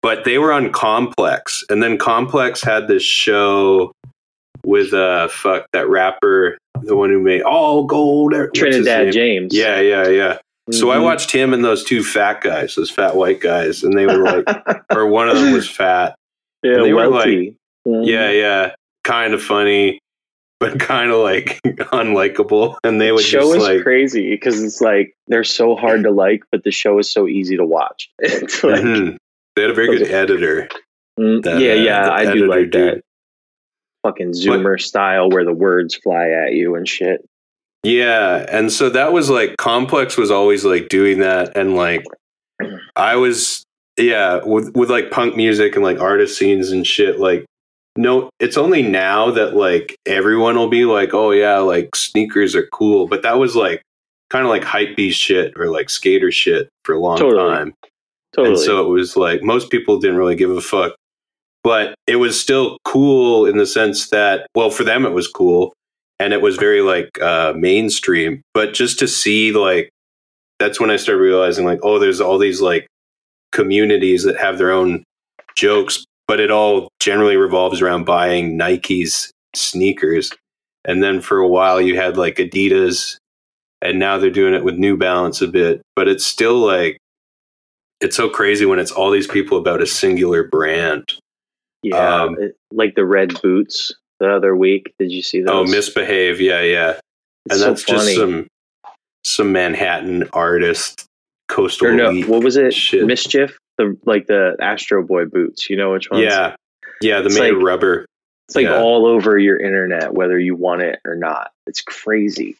but 0.07 0.23
they 0.23 0.37
were 0.37 0.53
on 0.53 0.71
Complex, 0.71 1.65
and 1.69 1.83
then 1.83 1.97
Complex 1.97 2.61
had 2.61 2.87
this 2.87 3.03
show 3.03 3.91
with 4.65 4.93
uh 4.93 5.27
fuck 5.27 5.65
that 5.73 5.89
rapper, 5.89 6.57
the 6.81 6.95
one 6.95 7.09
who 7.09 7.19
made 7.19 7.41
all 7.41 7.83
gold. 7.83 8.33
trinidad 8.55 9.11
james 9.11 9.53
Yeah, 9.53 9.81
yeah, 9.81 10.07
yeah. 10.07 10.37
So 10.71 10.91
I 10.91 10.95
Mhm. 10.97 11.03
watched 11.03 11.31
him 11.31 11.53
and 11.53 11.63
those 11.63 11.83
two 11.83 12.03
fat 12.05 12.39
guys, 12.41 12.75
those 12.75 12.89
fat 12.89 13.15
white 13.17 13.41
guys, 13.41 13.83
and 13.83 13.97
they 13.97 14.05
were 14.05 14.23
like, 14.23 14.45
or 14.95 15.07
one 15.07 15.27
of 15.27 15.35
them 15.35 15.51
was 15.51 15.69
fat. 15.69 16.15
yeah, 16.63 16.75
and 16.75 16.85
they 16.85 16.93
were 16.93 17.09
Welty. 17.09 17.55
Mhm. 17.85 18.05
Yeah, 18.05 18.29
yeah, 18.31 18.75
kind 19.03 19.33
of 19.33 19.41
funny, 19.43 19.99
but 20.61 20.79
kind 20.91 21.11
of 21.11 21.17
like 21.19 21.59
unlikable. 22.01 22.75
And 22.85 22.99
they 23.01 23.07
the 23.07 23.13
would 23.15 23.23
show 23.23 23.39
just 23.41 23.57
is 23.57 23.63
like, 23.63 23.83
crazy 23.83 24.29
because 24.31 24.63
it's 24.63 24.79
like 24.81 25.13
they're 25.27 25.43
so 25.43 25.75
hard 25.75 26.03
to 26.03 26.11
like 26.11 26.43
but 26.51 26.63
the 26.63 26.71
show 26.71 26.97
is 26.97 27.09
so 27.11 27.27
easy 27.27 27.57
to 27.57 27.65
watch 27.65 28.09
it's 28.19 28.63
like 28.63 28.81
mhm. 28.81 29.17
They 29.57 29.63
had 29.63 29.71
a 29.71 29.73
very 29.73 29.97
good 29.97 30.09
editor. 30.09 30.69
mm, 31.19 31.43
that, 31.43 31.59
yeah 31.59 31.71
uh, 31.71 31.75
yeah 31.75 32.05
the 32.05 32.13
i 32.13 32.33
do 32.33 32.47
like 32.47 32.69
dude. 32.71 32.73
that 32.73 33.01
fucking 34.03 34.31
zoomer 34.31 34.79
style 34.79 35.29
where 35.29 35.43
the 35.43 35.53
words 35.53 35.95
fly 35.95 36.29
at 36.29 36.53
you 36.53 36.75
and 36.75 36.87
shit 36.87 37.27
Yeah, 37.83 38.45
and 38.49 38.71
so 38.71 38.89
that 38.89 39.11
was 39.13 39.29
like 39.29 39.55
Complex 39.57 40.17
was 40.17 40.31
always 40.31 40.63
like 40.65 40.89
doing 40.89 41.19
that, 41.19 41.55
and 41.57 41.75
like 41.75 42.03
I 42.95 43.15
was 43.15 43.63
yeah 43.97 44.43
with 44.43 44.75
with 44.75 44.89
like 44.89 45.09
punk 45.11 45.35
music 45.35 45.75
and 45.75 45.83
like 45.83 45.99
artist 45.99 46.37
scenes 46.37 46.71
and 46.71 46.85
shit. 46.85 47.19
Like 47.19 47.45
no, 47.95 48.29
it's 48.39 48.57
only 48.57 48.81
now 48.83 49.31
that 49.31 49.55
like 49.55 49.95
everyone 50.05 50.55
will 50.55 50.69
be 50.69 50.85
like, 50.85 51.13
oh 51.13 51.31
yeah, 51.31 51.57
like 51.59 51.95
sneakers 51.95 52.55
are 52.55 52.67
cool, 52.73 53.07
but 53.07 53.21
that 53.23 53.39
was 53.39 53.55
like 53.55 53.81
kind 54.29 54.43
of 54.45 54.49
like 54.49 54.63
hype 54.63 54.95
beast 54.95 55.19
shit 55.19 55.53
or 55.57 55.69
like 55.69 55.89
skater 55.89 56.31
shit 56.31 56.69
for 56.83 56.93
a 56.95 56.99
long 56.99 57.17
Totally. 57.17 57.49
time. 57.55 57.73
Totally 58.37 58.55
And 58.55 58.59
so 58.63 58.85
it 58.85 58.89
was 58.89 59.17
like 59.17 59.43
most 59.43 59.69
people 59.69 59.99
didn't 59.99 60.17
really 60.17 60.35
give 60.35 60.51
a 60.51 60.61
fuck. 60.61 60.95
But 61.63 61.95
it 62.05 62.15
was 62.15 62.39
still 62.39 62.77
cool 62.85 63.45
in 63.45 63.57
the 63.57 63.65
sense 63.65 64.09
that, 64.09 64.47
well, 64.55 64.69
for 64.69 64.83
them 64.85 65.05
it 65.05 65.11
was 65.11 65.27
cool 65.27 65.73
and 66.19 66.31
it 66.31 66.41
was 66.41 66.55
very 66.55 66.81
like 66.81 67.21
uh, 67.21 67.53
mainstream. 67.55 68.41
But 68.53 68.73
just 68.73 68.99
to 68.99 69.07
see, 69.07 69.51
like, 69.51 69.89
that's 70.59 70.79
when 70.79 70.89
I 70.89 70.95
started 70.95 71.21
realizing, 71.21 71.65
like, 71.65 71.79
oh, 71.83 71.99
there's 71.99 72.21
all 72.21 72.37
these 72.37 72.61
like 72.61 72.87
communities 73.51 74.23
that 74.23 74.37
have 74.37 74.57
their 74.57 74.71
own 74.71 75.03
jokes, 75.55 76.05
but 76.27 76.39
it 76.39 76.51
all 76.51 76.89
generally 76.99 77.35
revolves 77.35 77.81
around 77.81 78.05
buying 78.05 78.57
Nike's 78.57 79.31
sneakers. 79.55 80.31
And 80.85 81.03
then 81.03 81.21
for 81.21 81.39
a 81.39 81.47
while 81.47 81.81
you 81.81 81.95
had 81.95 82.17
like 82.17 82.35
Adidas, 82.35 83.17
and 83.81 83.99
now 83.99 84.17
they're 84.17 84.29
doing 84.29 84.53
it 84.53 84.63
with 84.63 84.75
New 84.75 84.97
Balance 84.97 85.41
a 85.41 85.47
bit, 85.47 85.81
but 85.95 86.07
it's 86.07 86.25
still 86.25 86.57
like, 86.57 86.97
it's 88.01 88.15
so 88.15 88.29
crazy 88.29 88.65
when 88.65 88.79
it's 88.79 88.91
all 88.91 89.09
these 89.11 89.27
people 89.27 89.57
about 89.57 89.81
a 89.81 89.87
singular 89.87 90.43
brand. 90.43 91.03
yeah 91.83 92.21
um, 92.23 92.35
it- 92.39 92.55
like 92.71 92.95
the 92.95 93.05
red 93.05 93.39
boots 93.41 93.91
the 94.19 94.29
other 94.29 94.55
week. 94.55 94.93
Did 94.99 95.11
you 95.11 95.21
see 95.21 95.41
those? 95.41 95.49
Oh, 95.51 95.63
misbehave, 95.63 96.41
yeah, 96.41 96.61
yeah, 96.61 96.89
It's 96.91 97.01
and 97.51 97.59
so 97.59 97.65
that's 97.67 97.83
just 97.83 98.15
some 98.15 98.47
some 99.23 99.51
Manhattan 99.51 100.27
artist, 100.33 101.05
coastal 101.49 101.91
no 101.93 102.13
what 102.23 102.43
was 102.43 102.55
it? 102.57 102.73
shit. 102.73 103.03
MSCHF? 103.05 103.53
The 103.77 103.97
like 104.05 104.25
the 104.27 104.55
astro 104.59 105.03
boy 105.03 105.25
boots. 105.25 105.69
You 105.69 105.75
know 105.77 105.91
which 105.91 106.09
ones? 106.09 106.23
Yeah, 106.23 106.55
yeah, 107.01 107.19
the 107.21 107.27
It's 107.27 107.39
made 107.39 107.51
of 107.51 107.57
like- 107.57 107.65
rubber. 107.65 108.05
it's 108.47 108.55
like 108.55 108.65
yeah. 108.65 108.81
all 108.81 109.05
over 109.05 109.37
your 109.37 109.57
internet 109.59 110.13
whether 110.13 110.39
you 110.39 110.55
want 110.55 110.81
it 110.81 110.99
or 111.05 111.15
not. 111.15 111.51
It's 111.67 111.81
crazy. 111.81 112.57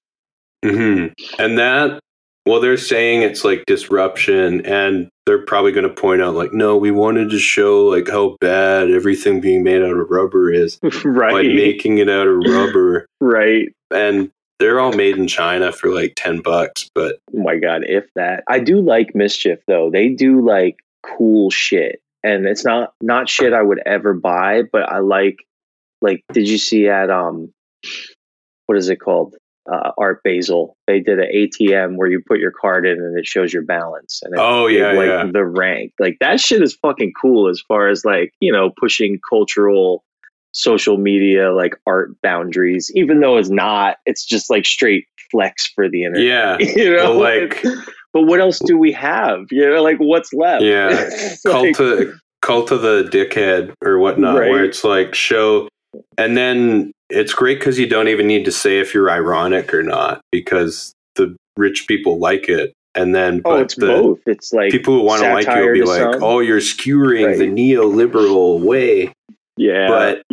Hmm 0.65 1.07
And 1.39 1.57
that, 1.59 1.99
well, 2.47 2.59
they're 2.59 2.77
saying 2.77 3.21
it's 3.21 3.43
like 3.43 3.63
disruption, 3.65 4.65
and 4.65 5.09
they're 5.25 5.45
probably 5.45 5.71
going 5.71 5.87
to 5.87 5.93
point 5.93 6.21
out, 6.21 6.35
like, 6.35 6.53
no, 6.53 6.77
we 6.77 6.91
wanted 6.91 7.29
to 7.29 7.39
show 7.39 7.85
like 7.85 8.07
how 8.07 8.37
bad 8.39 8.89
everything 8.89 9.41
being 9.41 9.63
made 9.63 9.81
out 9.81 9.97
of 9.97 10.09
rubber 10.09 10.51
is 10.51 10.79
right 11.03 11.31
by 11.31 11.43
making 11.43 11.97
it 11.97 12.09
out 12.09 12.27
of 12.27 12.37
rubber, 12.47 13.05
right 13.21 13.69
and 13.91 14.31
they're 14.59 14.79
all 14.79 14.93
made 14.93 15.17
in 15.17 15.27
China 15.27 15.71
for 15.71 15.93
like 15.93 16.13
ten 16.15 16.41
bucks. 16.41 16.89
But 16.93 17.19
Oh 17.33 17.39
my 17.39 17.57
god, 17.57 17.83
if 17.85 18.05
that. 18.15 18.43
I 18.47 18.59
do 18.59 18.81
like 18.81 19.13
MSCHF 19.13 19.59
though. 19.67 19.89
They 19.91 20.09
do 20.09 20.45
like 20.45 20.77
cool 21.03 21.49
shit. 21.49 22.01
And 22.23 22.45
it's 22.47 22.65
not 22.65 22.93
not 23.01 23.29
shit 23.29 23.53
I 23.53 23.61
would 23.61 23.79
ever 23.85 24.13
buy, 24.13 24.63
but 24.63 24.83
I 24.91 24.99
like 24.99 25.37
like 26.01 26.23
did 26.33 26.47
you 26.47 26.57
see 26.57 26.87
at 26.87 27.09
um 27.09 27.51
what 28.65 28.77
is 28.77 28.89
it 28.89 28.97
called? 28.97 29.35
Uh, 29.71 29.91
Art 29.97 30.21
Basel. 30.23 30.77
They 30.87 30.99
did 31.01 31.19
an 31.19 31.29
ATM 31.33 31.97
where 31.97 32.09
you 32.09 32.21
put 32.25 32.39
your 32.39 32.51
card 32.51 32.87
in 32.87 32.97
and 32.99 33.17
it 33.19 33.25
shows 33.27 33.51
your 33.53 33.63
balance 33.63 34.21
and 34.23 34.33
Oh, 34.37 34.67
yeah, 34.67 34.93
like 34.93 35.07
yeah. 35.07 35.25
the 35.31 35.43
rank. 35.45 35.91
Like 35.99 36.17
that 36.21 36.39
shit 36.39 36.61
is 36.61 36.73
fucking 36.81 37.13
cool 37.21 37.49
as 37.49 37.61
far 37.67 37.89
as 37.89 38.05
like, 38.05 38.33
you 38.39 38.51
know, 38.51 38.71
pushing 38.79 39.19
cultural 39.29 40.03
social 40.53 40.97
media 40.97 41.51
like 41.53 41.75
art 41.85 42.09
boundaries 42.23 42.89
even 42.95 43.19
though 43.19 43.37
it's 43.37 43.49
not 43.49 43.97
it's 44.07 44.25
just 44.25 44.49
like 44.49 44.65
straight 44.65 45.05
flex 45.29 45.67
for 45.67 45.87
the 45.87 46.03
internet 46.03 46.25
yeah, 46.25 46.57
you 46.75 46.89
know 46.95 47.19
Well, 47.19 47.19
like- 47.19 47.63
but 48.13 48.23
what 48.23 48.39
else 48.39 48.57
do 48.65 48.75
we 48.75 48.91
have 48.93 49.41
you 49.51 49.69
know 49.69 49.83
like 49.83 49.97
what's 49.97 50.33
left 50.33 50.63
Yeah. 50.63 50.89
It's 51.11 51.41
cult 51.43 51.63
like- 51.79 51.79
of 51.79 52.19
cult 52.41 52.71
of 52.71 52.81
the 52.81 53.03
dickhead 53.03 53.73
or 53.83 53.99
whatnot, 53.99 54.35
where 54.35 54.63
it's 54.63 54.83
like 54.83 55.13
show, 55.13 55.67
and 56.17 56.35
then 56.37 56.91
it's 57.09 57.33
great 57.33 57.59
because 57.59 57.79
you 57.79 57.87
don't 57.87 58.07
even 58.07 58.27
need 58.27 58.45
to 58.45 58.51
say 58.51 58.79
if 58.79 58.93
you're 58.93 59.09
ironic 59.09 59.73
or 59.73 59.83
not 59.83 60.21
because 60.31 60.93
the 61.15 61.35
rich 61.55 61.85
people 61.87 62.19
like 62.19 62.49
it, 62.49 62.73
and 62.95 63.13
then 63.15 63.41
oh 63.45 63.51
but 63.51 63.61
it's 63.61 63.75
the 63.75 63.87
both 63.87 64.19
it's 64.25 64.51
like 64.53 64.71
people 64.71 64.93
who 64.93 65.01
want 65.03 65.21
to 65.21 65.33
like 65.33 65.47
you 65.47 65.65
will 65.65 65.73
be 65.73 65.83
like, 65.83 66.13
some. 66.13 66.23
oh, 66.23 66.39
you're 66.39 66.59
skewering 66.61 67.25
Right. 67.25 67.37
the 67.37 67.45
neoliberal 67.45 68.59
way. 68.61 69.13
yeah 69.57 69.87
but- 69.87 70.23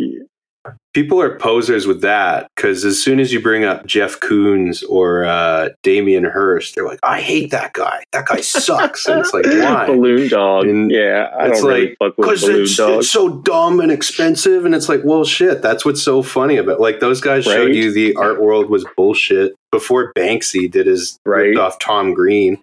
people 0.93 1.19
are 1.21 1.37
posers 1.37 1.85
with 1.87 2.01
that 2.01 2.47
because 2.55 2.85
as 2.85 3.01
soon 3.01 3.19
as 3.19 3.33
you 3.33 3.41
bring 3.41 3.63
up 3.65 3.85
Jeff 3.85 4.19
Koons 4.19 4.83
or 4.89 5.25
uh, 5.25 5.69
Damien 5.83 6.23
Hirst, 6.23 6.75
they're 6.75 6.85
like, 6.85 6.99
"I 7.03 7.21
hate 7.21 7.51
that 7.51 7.73
guy. 7.73 8.03
That 8.11 8.25
guy 8.27 8.41
sucks." 8.41 9.05
and 9.07 9.19
it's 9.19 9.33
like, 9.33 9.45
why? 9.45 9.85
Balloon 9.87 10.29
dog. 10.29 10.67
And 10.67 10.89
yeah, 10.91 11.29
I 11.37 11.49
it's 11.49 11.61
like 11.61 11.97
because 11.99 12.41
balloon 12.41 12.63
it's, 12.63 12.79
it's 12.79 13.09
so 13.11 13.29
dumb 13.41 13.79
and 13.79 13.91
expensive, 13.91 14.65
and 14.65 14.73
it's 14.73 14.89
like, 14.89 15.01
well, 15.03 15.25
shit. 15.25 15.61
That's 15.61 15.85
what's 15.85 16.01
so 16.01 16.21
funny 16.23 16.57
about. 16.57 16.79
Like 16.79 16.99
those 16.99 17.21
guys 17.21 17.43
showed 17.45 17.73
you 17.75 17.91
the 17.91 18.15
art 18.15 18.41
world 18.41 18.69
was 18.69 18.85
bullshit 18.95 19.53
before 19.71 20.13
Banksy 20.13 20.69
did 20.71 20.87
his 20.87 21.17
Right. 21.25 21.57
off 21.57 21.79
Tom 21.79 22.13
Green. 22.13 22.61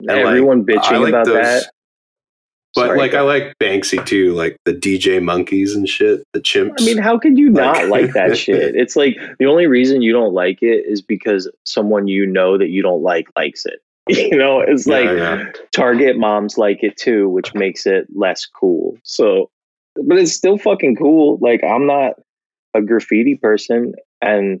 and, 0.00 0.08
like, 0.08 0.18
Everyone 0.18 0.64
bitching 0.64 0.92
I 0.92 0.96
like 0.98 1.08
about 1.10 1.26
those- 1.26 1.34
that. 1.64 1.70
But 2.74 2.86
Sorry, 2.86 2.98
like, 2.98 3.12
I 3.14 3.20
like 3.20 3.54
Banksy 3.60 4.04
too, 4.06 4.32
like 4.32 4.56
the 4.64 4.72
DJ 4.72 5.22
monkeys 5.22 5.74
and 5.74 5.86
shit, 5.86 6.22
the 6.32 6.40
chimps. 6.40 6.80
I 6.80 6.84
mean, 6.84 6.96
how 6.98 7.18
could 7.18 7.36
you 7.38 7.50
not 7.50 7.88
Like- 7.88 8.04
like 8.04 8.12
that 8.14 8.38
shit? 8.44 8.74
It's 8.74 8.96
like 8.96 9.16
the 9.38 9.44
only 9.46 9.66
reason 9.66 10.00
you 10.00 10.12
don't 10.12 10.32
like 10.32 10.62
it 10.62 10.86
is 10.86 11.02
because 11.02 11.50
someone 11.66 12.08
you 12.08 12.24
know 12.26 12.56
that 12.56 12.70
you 12.70 12.82
don't 12.82 13.02
like 13.02 13.28
likes 13.36 13.66
it. 13.66 13.80
You 14.08 14.36
know, 14.36 14.60
it's 14.60 14.86
Yeah, 14.86 14.94
like 14.96 15.16
yeah. 15.18 15.44
Target 15.72 16.16
moms 16.16 16.56
like 16.58 16.82
it 16.82 16.96
too, 16.96 17.28
which 17.28 17.54
makes 17.54 17.86
it 17.86 18.06
less 18.16 18.46
cool. 18.46 18.96
So, 19.04 19.50
but 19.94 20.16
it's 20.18 20.32
still 20.32 20.56
fucking 20.58 20.96
cool. 20.96 21.38
Like, 21.40 21.62
I'm 21.62 21.86
not 21.86 22.14
a 22.74 22.80
graffiti 22.82 23.36
person, 23.36 23.92
and 24.22 24.60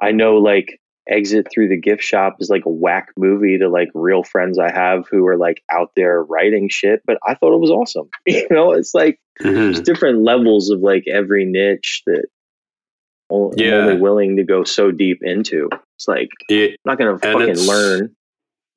I 0.00 0.10
know 0.12 0.38
like 0.38 0.80
Exit 1.08 1.48
Through 1.52 1.68
the 1.68 1.76
Gift 1.80 2.02
Shop 2.02 2.36
is 2.40 2.48
like 2.48 2.64
a 2.64 2.70
whack 2.70 3.08
movie 3.16 3.58
to 3.58 3.68
like 3.68 3.88
real 3.94 4.22
friends 4.22 4.58
I 4.58 4.70
have 4.70 5.04
who 5.10 5.26
are 5.26 5.36
like 5.36 5.62
out 5.70 5.90
there 5.96 6.22
writing 6.22 6.68
shit, 6.70 7.02
but 7.06 7.18
I 7.26 7.34
thought 7.34 7.54
it 7.54 7.60
was 7.60 7.70
awesome. 7.70 8.08
You 8.26 8.46
know, 8.50 8.72
it's 8.72 8.94
like 8.94 9.18
Mhm. 9.42 9.54
there's 9.54 9.80
different 9.80 10.20
levels 10.22 10.70
of 10.70 10.80
like 10.80 11.04
every 11.08 11.44
niche 11.44 12.02
that 12.06 12.26
I'm 13.30 13.50
Yeah. 13.56 13.74
only 13.86 14.00
willing 14.00 14.36
to 14.36 14.44
go 14.44 14.64
so 14.64 14.90
deep 14.90 15.18
into. 15.22 15.68
It's 15.96 16.08
like 16.08 16.28
Yeah, 16.48 16.66
I'm 16.68 16.76
not 16.86 16.98
gonna 16.98 17.18
fucking 17.18 17.40
it's- 17.42 17.68
learn. 17.68 18.14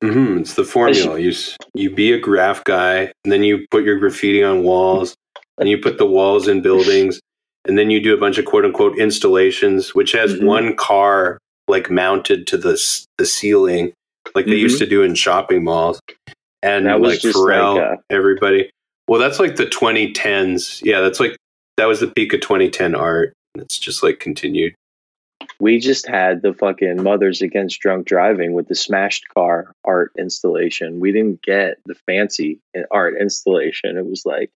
hmm 0.02 0.38
It's 0.40 0.56
the 0.56 0.64
formula. 0.64 1.20
You 1.20 1.32
you 1.74 1.90
be 1.92 2.12
a 2.12 2.20
graph 2.20 2.64
guy, 2.64 3.12
and 3.24 3.32
then 3.32 3.44
you 3.44 3.66
put 3.72 3.84
your 3.84 4.00
graffiti 4.00 4.44
on 4.44 4.64
walls, 4.64 5.16
and 5.60 5.70
you 5.70 5.78
put 5.78 5.98
the 5.98 6.06
walls 6.08 6.48
in 6.48 6.62
buildings, 6.62 7.20
and 7.66 7.78
then 7.78 7.90
you 7.90 8.00
do 8.00 8.14
a 8.14 8.18
bunch 8.18 8.38
of 8.38 8.46
quote 8.46 8.66
unquote 8.66 8.98
installations, 9.00 9.94
which 9.96 10.12
has 10.12 10.36
Mhm. 10.36 10.44
one 10.46 10.76
car 10.76 11.38
like 11.68 11.90
mounted 11.90 12.48
to 12.48 12.58
the 12.58 12.82
the 13.18 13.26
ceiling, 13.26 13.94
like 14.36 14.46
they 14.46 14.54
Mhm. 14.54 14.60
used 14.60 14.80
to 14.80 14.86
do 14.86 15.04
in 15.04 15.16
shopping 15.16 15.64
malls, 15.64 16.00
and 16.64 16.86
That 16.86 17.00
was 17.00 17.14
like 17.14 17.22
just 17.22 17.38
Pharrell, 17.38 17.76
like, 17.76 17.84
uh, 17.84 18.02
everybody. 18.10 18.70
Well, 19.08 19.20
that's 19.20 19.40
like 19.40 19.56
the 19.56 19.66
2010s. 19.66 20.82
Yeah, 20.84 21.02
that's 21.02 21.20
like 21.20 21.36
that 21.78 21.86
was 21.86 22.00
the 22.00 22.08
peak 22.08 22.34
of 22.34 22.42
2010 22.42 22.96
art. 22.96 23.34
It's 23.56 23.78
just 23.80 24.04
like 24.04 24.20
continued. 24.20 24.74
We 25.60 25.80
just 25.80 26.08
had 26.08 26.42
the 26.42 26.54
fucking 26.54 27.02
Mothers 27.02 27.42
Against 27.42 27.80
Drunk 27.80 28.06
Driving 28.06 28.54
with 28.54 28.68
the 28.68 28.76
smashed 28.76 29.28
car 29.34 29.72
art 29.86 30.12
installation. 30.18 31.00
We 31.00 31.12
didn't 31.12 31.42
get 31.42 31.78
the 31.86 31.96
fancy 32.06 32.60
art 32.92 33.16
installation. 33.20 33.98
It 33.98 34.06
was 34.06 34.24
like 34.26 34.52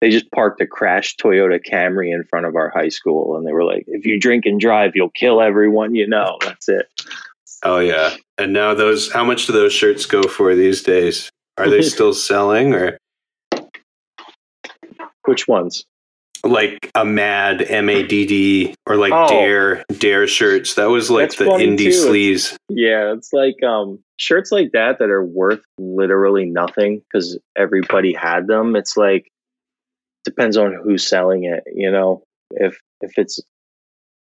they 0.00 0.10
just 0.10 0.30
parked 0.30 0.60
a 0.60 0.66
crashed 0.66 1.18
Toyota 1.20 1.58
Camry 1.64 2.12
in 2.14 2.24
front 2.24 2.46
of 2.46 2.54
our 2.56 2.70
high 2.70 2.88
school, 2.88 3.36
and 3.36 3.46
they 3.46 3.52
were 3.52 3.64
like, 3.64 3.84
"If 3.88 4.06
you 4.06 4.18
drink 4.20 4.46
and 4.46 4.60
drive, 4.60 4.92
you'll 4.94 5.10
kill 5.10 5.40
everyone 5.40 5.94
you 5.94 6.06
know." 6.06 6.38
That's 6.44 6.68
it. 6.68 6.86
Oh 7.64 7.78
yeah, 7.80 8.14
and 8.38 8.52
now 8.52 8.74
those. 8.74 9.10
How 9.12 9.24
much 9.24 9.46
do 9.46 9.52
those 9.52 9.72
shirts 9.72 10.06
go 10.06 10.22
for 10.22 10.54
these 10.54 10.82
days? 10.82 11.30
Are 11.56 11.68
they 11.68 11.82
still 11.94 12.12
selling 12.14 12.74
or? 12.74 12.98
Which 15.24 15.46
ones? 15.48 15.84
like 16.44 16.88
a 16.94 17.04
mad 17.04 17.60
M 17.62 17.88
A 17.88 18.06
D 18.06 18.24
D 18.24 18.74
or 18.86 18.94
like 18.96 19.12
Oh. 19.12 19.28
dare 19.28 19.82
dare 19.98 20.28
shirts. 20.28 20.74
That 20.74 20.84
was 20.88 21.10
like 21.10 21.30
That's 21.30 21.38
the 21.38 21.44
indie 21.46 21.78
too. 21.78 21.90
sleaze. 21.90 22.54
Yeah, 22.68 23.12
it's 23.12 23.32
like 23.32 23.60
um 23.64 23.98
shirts 24.18 24.52
like 24.52 24.70
that 24.72 25.00
that 25.00 25.10
are 25.10 25.24
worth 25.24 25.60
literally 25.78 26.44
nothing 26.44 27.00
because 27.00 27.36
everybody 27.56 28.12
had 28.14 28.46
them. 28.46 28.76
It's 28.76 28.96
like 28.96 29.28
depends 30.24 30.56
on 30.56 30.74
who's 30.82 31.06
selling 31.06 31.44
it, 31.44 31.64
you 31.74 31.90
know. 31.90 32.22
If 32.50 32.78
if 33.00 33.12
it's 33.18 33.40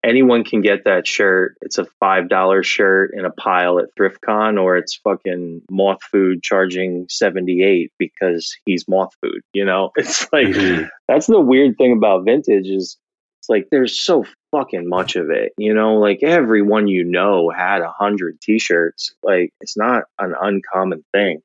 anyone 0.04 0.44
can 0.44 0.62
get 0.62 0.84
that 0.86 1.08
shirt, 1.08 1.56
it's 1.62 1.78
a 1.78 1.86
five 2.00 2.30
dollar 2.30 2.64
shirt 2.64 3.12
in 3.14 3.26
a 3.26 3.32
pile 3.32 3.80
at 3.80 3.86
ThriftCon, 4.00 4.62
or 4.62 4.78
it's 4.78 4.96
fucking 5.04 5.62
Moth 5.72 6.04
Food 6.12 6.44
charging 6.44 7.08
seventy 7.10 7.64
eight 7.64 7.92
because 7.98 8.56
he's 8.66 8.88
Moth 8.88 9.14
Food. 9.22 9.42
You 9.54 9.66
know, 9.66 9.92
it's 9.98 10.28
like 10.32 10.48
Mhm. 10.48 10.90
that's 11.08 11.28
the 11.28 11.40
weird 11.42 11.78
thing 11.78 11.94
about 11.94 12.26
vintage 12.26 12.68
is 12.68 12.98
it's 13.40 13.50
like 13.50 13.68
there's 13.72 14.00
so 14.04 14.26
fucking 14.52 14.88
much 14.88 15.18
of 15.18 15.30
it 15.30 15.52
you 15.58 15.74
know 15.74 15.96
like 15.98 16.24
everyone 16.24 16.88
you 16.88 17.04
know 17.04 17.50
had 17.50 17.82
a 17.82 17.92
hundred 17.92 18.40
t-shirts 18.40 19.14
like 19.22 19.52
it's 19.60 19.76
not 19.76 20.04
an 20.20 20.34
uncommon 20.42 21.04
thing 21.14 21.42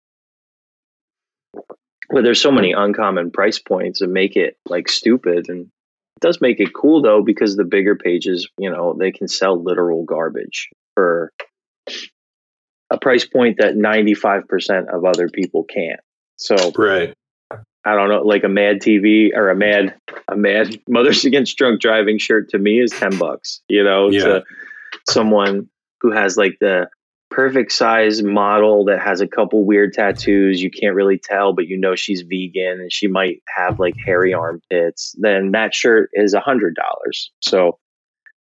but 2.12 2.22
there's 2.24 2.40
so 2.40 2.52
many 2.52 2.72
uncommon 2.72 3.30
price 3.30 3.58
points 3.58 4.00
that 4.00 4.08
make 4.08 4.36
it 4.36 4.56
like 4.66 4.88
stupid 4.88 5.48
and 5.48 5.62
it 5.66 6.20
does 6.20 6.40
make 6.40 6.60
it 6.60 6.72
cool 6.74 7.02
though 7.02 7.22
because 7.22 7.56
the 7.56 7.64
bigger 7.64 7.96
pages 7.96 8.48
you 8.58 8.70
know 8.70 8.94
they 8.98 9.10
can 9.10 9.28
sell 9.28 9.60
literal 9.62 10.04
garbage 10.04 10.68
for 10.94 11.32
a 12.90 12.98
price 12.98 13.24
point 13.24 13.56
that 13.58 13.74
95% 13.74 14.94
of 14.94 15.04
other 15.04 15.28
people 15.28 15.64
can't 15.64 16.00
so 16.36 16.72
Right. 16.76 17.14
I 17.84 17.96
don't 17.96 18.08
know, 18.10 18.22
like 18.22 18.44
a 18.44 18.48
Mad 18.48 18.80
TV 18.80 19.30
or 19.34 19.50
a 19.50 19.56
Mad 19.56 19.94
a 20.28 20.36
Mad 20.36 20.78
Mothers 20.88 21.24
Against 21.24 21.56
Drunk 21.58 21.80
Driving 21.80 22.16
shirt 22.18 22.50
to 22.50 22.58
me 22.58 22.80
is 22.80 22.92
ten 22.92 23.18
bucks. 23.18 23.60
You 23.68 23.82
know, 23.82 24.08
Yeah. 24.08 24.20
to 24.24 24.44
someone 25.08 25.68
who 26.00 26.12
has 26.12 26.36
like 26.36 26.58
the 26.60 26.88
perfect 27.32 27.72
size 27.72 28.22
model 28.22 28.84
that 28.84 29.00
has 29.00 29.20
a 29.20 29.26
couple 29.26 29.64
weird 29.64 29.92
tattoos, 29.94 30.62
you 30.62 30.70
can't 30.70 30.94
really 30.94 31.18
tell, 31.18 31.52
but 31.52 31.66
you 31.66 31.78
know 31.78 31.94
she's 31.94 32.22
vegan 32.22 32.80
and 32.80 32.92
she 32.92 33.08
might 33.08 33.42
have 33.56 33.80
like 33.80 33.94
hairy 34.04 34.34
armpits. 34.34 35.14
Then 35.18 35.52
that 35.52 35.74
shirt 35.74 36.10
is 36.12 36.34
a 36.34 36.40
hundred 36.40 36.76
dollars. 36.76 37.32
So 37.40 37.78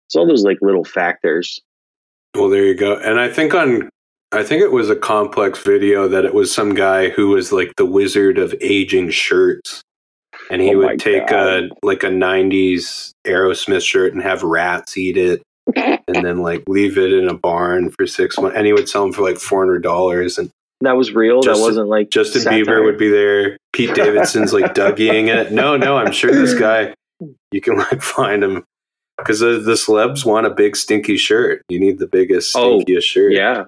it's 0.06 0.16
all 0.16 0.28
those 0.28 0.44
like 0.44 0.58
little 0.60 0.84
factors. 0.84 1.60
Well, 2.34 2.50
there 2.50 2.64
you 2.64 2.74
go. 2.74 2.96
And 2.96 3.18
I 3.18 3.28
think 3.28 3.54
on 3.54 3.88
I 4.32 4.42
think 4.42 4.62
it 4.62 4.72
was 4.72 4.90
a 4.90 4.96
complex 4.96 5.62
video 5.62 6.08
that 6.08 6.24
it 6.24 6.34
was 6.34 6.52
some 6.52 6.74
guy 6.74 7.08
who 7.08 7.28
was 7.28 7.52
like 7.52 7.72
the 7.76 7.86
wizard 7.86 8.36
of 8.36 8.54
aging 8.60 9.10
shirts. 9.10 9.80
And 10.50 10.60
he 10.60 10.74
Oh 10.74 10.78
would 10.78 10.98
take 10.98 11.30
a 11.30 11.70
like 11.82 12.02
a 12.02 12.08
90s 12.08 13.12
Aerosmith 13.26 13.82
shirt 13.82 14.12
and 14.12 14.22
have 14.22 14.42
rats 14.42 14.98
eat 14.98 15.16
it 15.16 15.42
and 15.76 16.24
then 16.24 16.38
like 16.42 16.62
leave 16.68 16.98
it 16.98 17.12
in 17.12 17.28
a 17.28 17.34
barn 17.34 17.90
for 17.90 18.06
6 18.06 18.38
months 18.38 18.56
and 18.56 18.66
he 18.66 18.72
would 18.72 18.88
sell 18.88 19.02
them 19.02 19.12
for 19.12 19.22
like 19.22 19.36
$400 19.36 20.38
and 20.38 20.50
That 20.82 20.96
was 20.96 21.12
real. 21.12 21.40
Justin- 21.40 21.62
that 21.62 21.66
wasn't 21.66 21.88
like 21.88 22.10
Justin 22.10 22.42
satire. 22.42 22.64
Bieber 22.64 22.84
would 22.84 22.98
be 22.98 23.08
there. 23.08 23.56
Pete 23.72 23.94
Davidson's 23.94 24.52
like 24.52 24.74
Dougieing 24.74 25.28
it. 25.34 25.52
No, 25.52 25.76
no, 25.76 25.96
I'm 25.96 26.12
sure 26.12 26.30
this 26.32 26.54
guy, 26.58 26.94
you 27.52 27.60
can 27.60 27.76
like 27.78 28.02
find 28.02 28.44
him 28.44 28.64
because 29.18 29.40
the, 29.40 29.58
the 29.58 29.72
celebs 29.74 30.24
want 30.26 30.46
a 30.46 30.50
big 30.50 30.76
stinky 30.76 31.16
shirt. 31.16 31.62
You 31.68 31.78
need 31.80 31.98
the 31.98 32.06
biggest, 32.08 32.54
Oh, 32.56 32.80
stinkiest 32.80 33.02
shirt. 33.04 33.32
Yeah. 33.32 33.64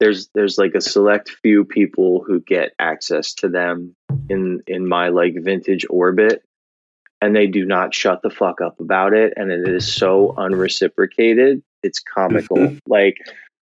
There's 0.00 0.28
there's 0.34 0.58
like 0.58 0.74
a 0.74 0.80
select 0.80 1.30
few 1.44 1.64
people 1.64 2.24
who 2.26 2.40
get 2.40 2.72
access 2.80 3.34
to 3.34 3.48
them 3.48 3.94
in 4.28 4.60
in 4.66 4.88
my 4.88 5.10
like 5.10 5.34
vintage 5.38 5.86
orbit 5.88 6.42
and 7.22 7.34
they 7.36 7.46
do 7.46 7.64
not 7.64 7.94
shut 7.94 8.20
the 8.20 8.28
fuck 8.30 8.60
up 8.60 8.80
about 8.80 9.14
it 9.14 9.32
and 9.36 9.50
it 9.52 9.66
is 9.68 9.94
so 9.94 10.34
unreciprocated. 10.36 11.62
It's 11.84 12.00
comical. 12.00 12.76
like 12.88 13.16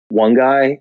one 0.09 0.35
guy 0.35 0.81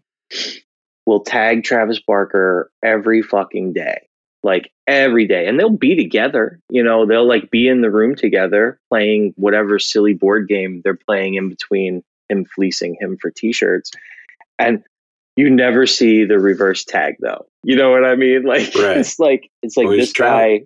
will 1.05 1.19
tag 1.19 1.65
Travis 1.65 1.99
Barker 1.99 2.71
every 2.81 3.21
fucking 3.21 3.73
day. 3.73 4.07
Like 4.43 4.71
every 4.88 5.27
day. 5.27 5.47
And 5.47 5.60
they'll 5.60 5.69
be 5.69 5.95
together. 5.95 6.60
You 6.69 6.81
know, 6.81 7.05
they'll 7.05 7.27
like 7.27 7.51
be 7.51 7.67
in 7.67 7.81
the 7.81 7.91
room 7.91 8.15
together 8.15 8.79
playing 8.89 9.34
whatever 9.36 9.77
silly 9.77 10.13
board 10.13 10.47
game 10.47 10.81
they're 10.84 10.95
playing 10.95 11.36
in 11.36 11.49
between 11.49 12.03
him 12.29 12.45
fleecing 12.45 12.95
him 12.99 13.17
for 13.17 13.31
t-shirts. 13.31 13.91
And 14.57 14.84
you 15.36 15.49
never 15.49 15.86
see 15.86 16.23
the 16.23 16.39
reverse 16.39 16.86
tag 16.86 17.15
though. 17.19 17.45
You 17.63 17.75
know 17.75 17.91
what 17.91 18.05
I 18.05 18.15
mean? 18.15 18.43
Like 18.45 18.73
Right. 18.75 18.97
it's 18.97 19.19
like 19.19 19.49
it's 19.62 19.75
like 19.75 19.86
Always 19.88 19.99
this 20.07 20.13
guy 20.13 20.62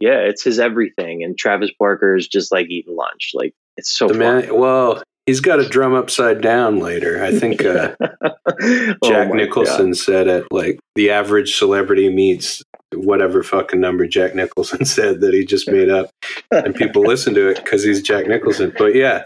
yeah, 0.00 0.18
it's 0.18 0.42
his 0.42 0.58
everything 0.58 1.22
and 1.22 1.36
Travis 1.38 1.70
Barker 1.78 2.16
is 2.16 2.28
just 2.28 2.52
like 2.52 2.66
eating 2.68 2.96
lunch. 2.96 3.32
Like 3.34 3.54
it's 3.76 3.90
so 3.90 4.08
The 4.08 4.14
fun. 4.14 4.20
man, 4.20 4.58
well, 4.58 5.02
he's 5.26 5.40
got 5.40 5.60
a 5.60 5.68
drum 5.68 5.94
upside 5.94 6.40
down 6.40 6.78
later. 6.78 7.22
I 7.22 7.38
think 7.38 7.64
uh, 7.64 7.94
Oh 8.60 8.94
Jack 9.04 9.32
Nicholson 9.32 9.94
said 9.94 10.28
it. 10.28 10.46
Like 10.50 10.78
the 10.94 11.10
average 11.10 11.56
celebrity 11.56 12.08
meets 12.08 12.62
whatever 12.94 13.42
fucking 13.42 13.80
number 13.80 14.06
Jack 14.06 14.34
Nicholson 14.34 14.84
said 14.84 15.20
that 15.20 15.32
he 15.34 15.44
just 15.44 15.70
made 15.70 15.88
up, 15.88 16.10
and 16.50 16.74
people 16.74 17.02
listen 17.02 17.34
to 17.34 17.48
it 17.48 17.56
because 17.56 17.82
he's 17.82 18.02
Jack 18.02 18.26
Nicholson. 18.26 18.72
But 18.76 18.94
yeah, 18.94 19.24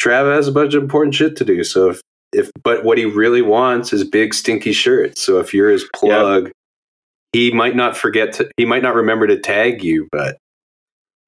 Trav 0.00 0.34
has 0.34 0.48
a 0.48 0.52
bunch 0.52 0.74
of 0.74 0.82
important 0.82 1.14
shit 1.14 1.36
to 1.36 1.44
do. 1.44 1.64
So 1.64 1.90
if, 1.90 2.00
if 2.32 2.50
but 2.62 2.84
what 2.84 2.98
he 2.98 3.04
really 3.04 3.42
wants 3.42 3.92
is 3.92 4.04
big 4.04 4.34
stinky 4.34 4.72
shirts. 4.72 5.20
So 5.22 5.38
if 5.38 5.52
you're 5.52 5.70
his 5.70 5.84
plug, 5.94 6.50
he 7.32 7.50
might 7.52 7.76
not 7.76 7.96
forget 7.96 8.32
to. 8.34 8.50
He 8.56 8.64
might 8.64 8.82
not 8.82 8.94
remember 8.94 9.26
to 9.26 9.38
tag 9.38 9.82
you, 9.82 10.08
but 10.12 10.36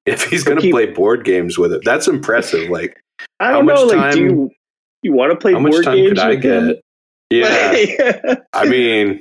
if 0.05 0.23
he's 0.25 0.43
going 0.43 0.61
to 0.61 0.69
play 0.71 0.85
board 0.85 1.23
games 1.25 1.57
with 1.57 1.73
it. 1.73 1.81
That's 1.83 2.07
impressive. 2.07 2.69
Like, 2.69 3.01
I 3.39 3.45
How 3.47 3.51
don't 3.53 3.65
know. 3.65 3.73
much 3.85 3.95
Like, 3.95 4.13
do 4.13 4.19
time- 4.19 4.29
you 4.29 4.51
you 5.03 5.13
want 5.13 5.31
to 5.31 5.37
play 5.37 5.53
how 5.53 5.59
much 5.59 5.71
board 5.71 5.83
time 5.85 5.95
games 5.97 6.09
could 6.09 6.19
I 6.19 6.29
with 6.35 6.43
him? 6.43 6.75
Yeah, 7.31 8.35
I 8.53 8.65
mean, 8.65 9.19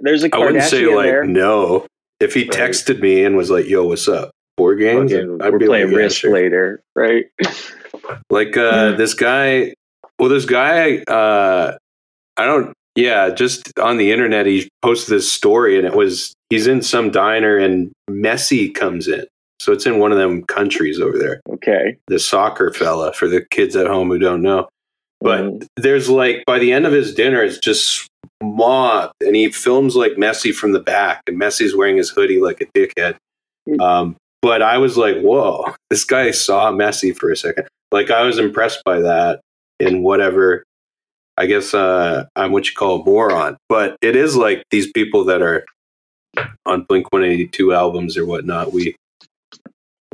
There's 0.00 0.24
a 0.24 0.34
I 0.34 0.38
wouldn't 0.38 0.64
say 0.64 0.86
like 0.86 1.06
there. 1.06 1.24
no. 1.24 1.86
If 2.20 2.34
he 2.34 2.42
Right. 2.42 2.50
texted 2.52 3.00
me 3.00 3.24
and 3.24 3.36
was 3.36 3.50
like, 3.50 3.66
"Yo, 3.66 3.84
what's 3.86 4.08
up? 4.08 4.30
Board 4.56 4.78
games?" 4.78 5.10
Fucking, 5.12 5.42
I'd 5.42 5.52
we're 5.52 5.58
be 5.58 5.66
playing 5.66 5.86
like, 5.88 5.92
yeah, 5.92 5.98
Risk 5.98 6.16
sure. 6.20 6.32
later, 6.32 6.82
right? 6.94 7.26
Like 8.30 8.56
uh, 8.56 8.92
this 8.96 9.14
guy. 9.14 9.74
Well, 10.18 10.28
this 10.28 10.44
guy. 10.46 10.98
Uh, 10.98 11.76
I 12.36 12.46
don't. 12.46 12.72
Yeah, 12.94 13.30
just 13.30 13.76
on 13.78 13.96
the 13.96 14.12
internet, 14.12 14.46
he 14.46 14.68
posted 14.82 15.14
this 15.14 15.30
story, 15.30 15.78
and 15.78 15.86
it 15.86 15.94
was 15.94 16.34
he's 16.50 16.66
in 16.66 16.82
some 16.82 17.10
diner, 17.10 17.56
and 17.56 17.90
Messi 18.10 18.74
comes 18.74 19.08
in. 19.08 19.24
So 19.60 19.72
it's 19.72 19.86
in 19.86 19.98
one 19.98 20.12
of 20.12 20.18
them 20.18 20.42
countries 20.44 21.00
over 21.00 21.16
there. 21.18 21.40
Okay. 21.50 21.96
The 22.08 22.18
soccer 22.18 22.72
fella 22.72 23.12
for 23.12 23.28
the 23.28 23.46
kids 23.50 23.76
at 23.76 23.86
home 23.86 24.08
who 24.08 24.18
don't 24.18 24.42
know. 24.42 24.68
But 25.20 25.40
Mhm. 25.44 25.66
there's 25.76 26.08
like 26.10 26.42
by 26.46 26.58
the 26.58 26.72
end 26.72 26.84
of 26.84 26.92
his 26.92 27.14
dinner, 27.14 27.42
it's 27.42 27.58
just 27.58 28.08
mobbed, 28.42 29.14
and 29.20 29.36
he 29.36 29.50
films 29.50 29.94
like 29.96 30.12
Messi 30.12 30.52
from 30.54 30.72
the 30.72 30.80
back, 30.80 31.22
and 31.28 31.40
Messi's 31.40 31.76
wearing 31.76 31.96
his 31.96 32.10
hoodie 32.10 32.40
like 32.40 32.60
a 32.60 32.66
dickhead. 32.78 33.14
Hmm. 33.68 33.80
Um, 33.80 34.16
but 34.42 34.60
I 34.62 34.78
was 34.78 34.98
like, 34.98 35.18
whoa, 35.20 35.72
this 35.90 36.04
guy 36.04 36.30
saw 36.32 36.72
Messi 36.72 37.16
for 37.16 37.30
a 37.30 37.36
second. 37.36 37.68
Like 37.92 38.10
I 38.10 38.22
was 38.24 38.38
impressed 38.38 38.82
by 38.84 39.00
that 39.00 39.40
in 39.78 40.02
whatever. 40.02 40.64
I 41.36 41.46
guess 41.46 41.74
uh, 41.74 42.26
I'm 42.36 42.52
what 42.52 42.68
you 42.68 42.74
call 42.74 43.00
a 43.00 43.04
moron, 43.04 43.56
but 43.68 43.96
it 44.02 44.16
is 44.16 44.36
like 44.36 44.64
these 44.70 44.90
people 44.92 45.24
that 45.24 45.42
are 45.42 45.64
on 46.66 46.82
Blink 46.82 47.12
182 47.12 47.72
albums 47.72 48.16
or 48.16 48.26
whatnot. 48.26 48.72
We 48.72 48.96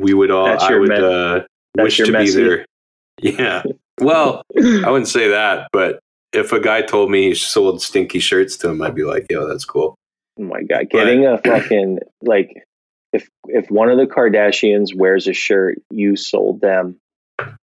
we 0.00 0.14
would 0.14 0.30
all 0.30 0.46
I 0.46 0.74
would 0.74 0.92
uh, 0.92 1.44
wish 1.76 1.96
to 1.98 2.12
be 2.12 2.30
there. 2.30 2.64
Yeah. 3.20 3.64
Well, 4.00 4.42
I 4.56 4.88
wouldn't 4.88 5.08
say 5.08 5.26
that, 5.30 5.70
but 5.72 5.98
if 6.32 6.52
a 6.52 6.60
guy 6.60 6.82
told 6.82 7.10
me 7.10 7.30
he 7.30 7.34
sold 7.34 7.82
stinky 7.82 8.20
shirts 8.20 8.56
to 8.58 8.68
him, 8.68 8.80
I'd 8.80 8.94
be 8.94 9.02
like, 9.02 9.26
yo, 9.28 9.44
that's 9.48 9.64
cool. 9.64 9.96
Oh 10.38 10.44
my 10.44 10.62
god, 10.62 10.88
getting 10.88 11.26
a 11.26 11.38
fucking 11.38 11.98
like 12.22 12.64
if 13.12 13.28
if 13.46 13.68
one 13.72 13.90
of 13.90 13.98
the 13.98 14.06
Kardashians 14.06 14.94
wears 14.94 15.26
a 15.26 15.32
shirt 15.32 15.78
you 15.90 16.14
sold 16.14 16.60
them 16.60 17.00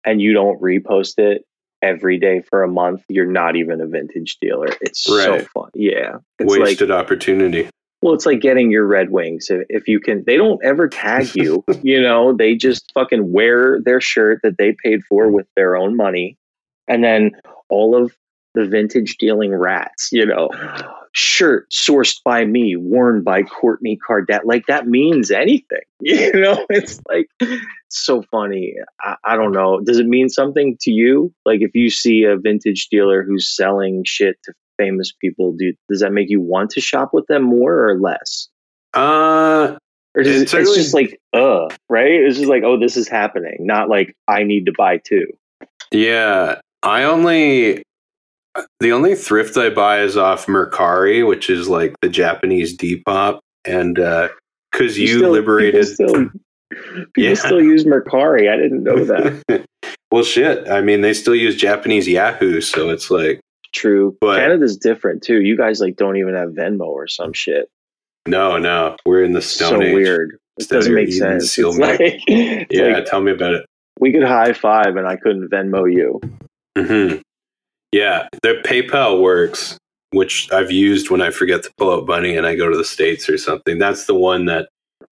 and 0.05 0.23
you 0.23 0.33
don't 0.33 0.61
repost 0.61 1.19
it 1.19 1.45
every 1.83 2.19
day 2.19 2.43
for 2.49 2.63
a 2.63 2.69
month, 2.69 3.03
you're 3.09 3.27
not 3.27 3.57
even 3.57 3.81
a 3.81 3.87
vintage 3.87 4.39
dealer. 4.41 4.69
It's 4.81 5.03
so 5.03 5.41
fun. 5.53 5.71
Yeah. 5.75 6.19
It's 6.39 6.51
like 6.51 6.61
Wasted 6.61 6.91
opportunity. 6.91 7.69
well, 8.01 8.15
it's 8.15 8.25
like 8.25 8.41
getting 8.41 8.71
your 8.71 8.87
Red 8.87 9.11
Wings. 9.11 9.49
If 9.51 9.89
you 9.89 10.01
can, 10.01 10.25
they 10.25 10.37
don't 10.37 10.65
ever 10.65 10.89
tag 10.89 11.35
you. 11.35 11.65
you 11.83 12.01
know, 12.01 12.35
they 12.35 12.55
just 12.55 12.91
fucking 12.95 13.33
wear 13.33 13.81
their 13.83 14.01
shirt 14.01 14.41
that 14.43 14.57
they 14.59 14.75
paid 14.83 15.03
for 15.05 15.31
with 15.31 15.47
their 15.57 15.77
own 15.77 15.97
money, 15.97 16.37
and 16.89 17.03
then 17.03 17.33
all 17.69 18.01
of 18.01 18.15
the 18.55 18.65
vintage 18.67 19.17
dealing 19.19 19.55
rats. 19.55 20.11
You 20.13 20.27
know, 20.27 20.51
shirt 21.13 21.71
sourced 21.71 22.19
by 22.25 22.45
me, 22.45 22.75
worn 22.77 23.23
by 23.23 23.43
Kourtney 23.43 23.97
Kardashian. 24.07 24.41
Like 24.45 24.67
that 24.67 24.87
means 24.87 25.31
anything. 25.31 25.81
You 26.05 26.33
know, 26.33 26.67
it's 26.69 27.01
like 27.09 27.29
so 27.89 28.23
funny. 28.31 28.75
I, 29.01 29.15
I 29.25 29.37
don't 29.37 29.53
know. 29.53 29.81
Does 29.81 29.99
it 30.01 30.07
mean 30.07 30.29
something 30.29 30.77
to 30.81 30.91
you? 30.91 31.33
Like 31.47 31.61
if 31.61 31.75
you 31.75 31.91
see 31.91 32.25
a 32.25 32.37
vintage 32.37 32.89
dealer 32.91 33.23
who's 33.23 33.55
selling 33.55 34.03
shit 34.05 34.37
to 34.45 34.53
famous 34.79 35.13
people, 35.13 35.53
do 35.57 35.73
does 35.89 36.01
that 36.01 36.13
make 36.13 36.29
you 36.29 36.41
want 36.41 36.71
to 36.71 36.81
shop 36.81 37.11
with 37.13 37.27
them 37.29 37.45
more 37.45 37.89
or 37.89 38.01
less? 38.01 38.49
Uh, 38.95 39.77
Or 40.17 40.23
is 40.23 40.29
it, 40.29 40.43
It's 40.43 40.55
it's, 40.55 40.75
just 40.75 40.93
like, 40.95 41.21
uh, 41.33 41.69
right? 41.89 42.11
It's 42.11 42.37
just 42.39 42.49
like, 42.49 42.63
oh, 42.65 42.79
this 42.79 42.97
is 42.97 43.07
happening, 43.09 43.59
not 43.61 43.89
like 43.89 44.17
I 44.27 44.43
need 44.43 44.67
to 44.67 44.73
buy 44.77 44.99
two. 44.99 45.29
yeah, 45.93 46.61
I 46.83 47.05
only, 47.05 47.85
the 48.81 48.93
only 48.93 49.15
thrift 49.15 49.57
I 49.57 49.71
buy 49.71 50.01
is 50.03 50.17
off 50.17 50.47
Mercari, 50.47 51.27
which 51.27 51.49
is 51.51 51.69
like 51.69 51.95
the 52.03 52.09
Japanese 52.09 52.77
Depop. 52.77 53.39
And, 53.65 53.99
uh, 53.99 54.29
cause 54.73 54.99
you, 54.99 55.19
still- 55.19 55.31
liberated, 55.31 55.87
People 55.87 55.95
still, 55.95 56.15
people 56.71 57.07
Yeah. 57.17 57.35
still 57.35 57.63
use 57.63 57.85
Mercari. 57.85 58.51
I 58.53 58.57
didn't 58.57 58.83
know 58.83 59.05
that. 59.05 59.65
well, 60.11 60.25
shit. 60.25 60.69
I 60.69 60.81
mean, 60.81 61.01
they 61.01 61.13
still 61.15 61.35
use 61.35 61.57
Japanese 61.57 62.09
Yahoo. 62.09 62.61
So 62.61 62.91
it's 62.91 63.11
like, 63.11 63.41
True. 63.73 64.17
But- 64.21 64.39
Canada's 64.39 64.77
different 64.77 65.23
too. 65.23 65.41
You 65.41 65.57
guys 65.57 65.81
like 65.81 65.97
don't 65.97 66.17
even 66.17 66.35
have 66.35 66.51
Venmo 66.51 66.81
or 66.87 67.07
some 67.07 67.33
shit. 67.33 67.69
no, 68.29 68.59
no, 68.59 68.97
we're 69.07 69.25
in 69.25 69.33
the 69.33 69.41
Stone 69.43 69.71
so 69.71 69.83
Age. 69.83 69.95
weird. 69.95 70.39
It 70.59 70.69
doesn't 70.69 70.95
make 70.95 71.11
sense. 71.13 71.57
like, 71.59 72.21
Yeah, 72.29 72.65
like, 72.97 73.07
tell 73.07 73.23
me 73.23 73.33
about 73.33 73.55
it. 73.55 73.65
we 73.99 74.13
could 74.13 74.23
high 74.25 74.53
five 74.53 74.97
and 74.97 75.09
I 75.09 75.17
couldn't 75.17 75.49
Venmo 75.49 75.91
you. 75.91 76.21
hmm 76.77 77.17
Yeah, 77.93 78.27
their 78.43 78.63
PayPal 78.63 79.21
works, 79.21 79.79
which 80.11 80.51
I've 80.53 80.71
used 80.71 81.11
when 81.11 81.21
I 81.21 81.31
forget 81.31 81.63
to 81.65 81.71
pull 81.77 81.93
out 81.93 82.07
money 82.07 82.37
and 82.37 82.47
I 82.47 82.55
go 82.57 82.69
to 82.71 82.77
the 82.77 82.85
states 82.85 83.29
or 83.29 83.37
something. 83.39 83.79
That's 83.79 84.07
the 84.07 84.15
one 84.15 84.47
that. 84.47 84.69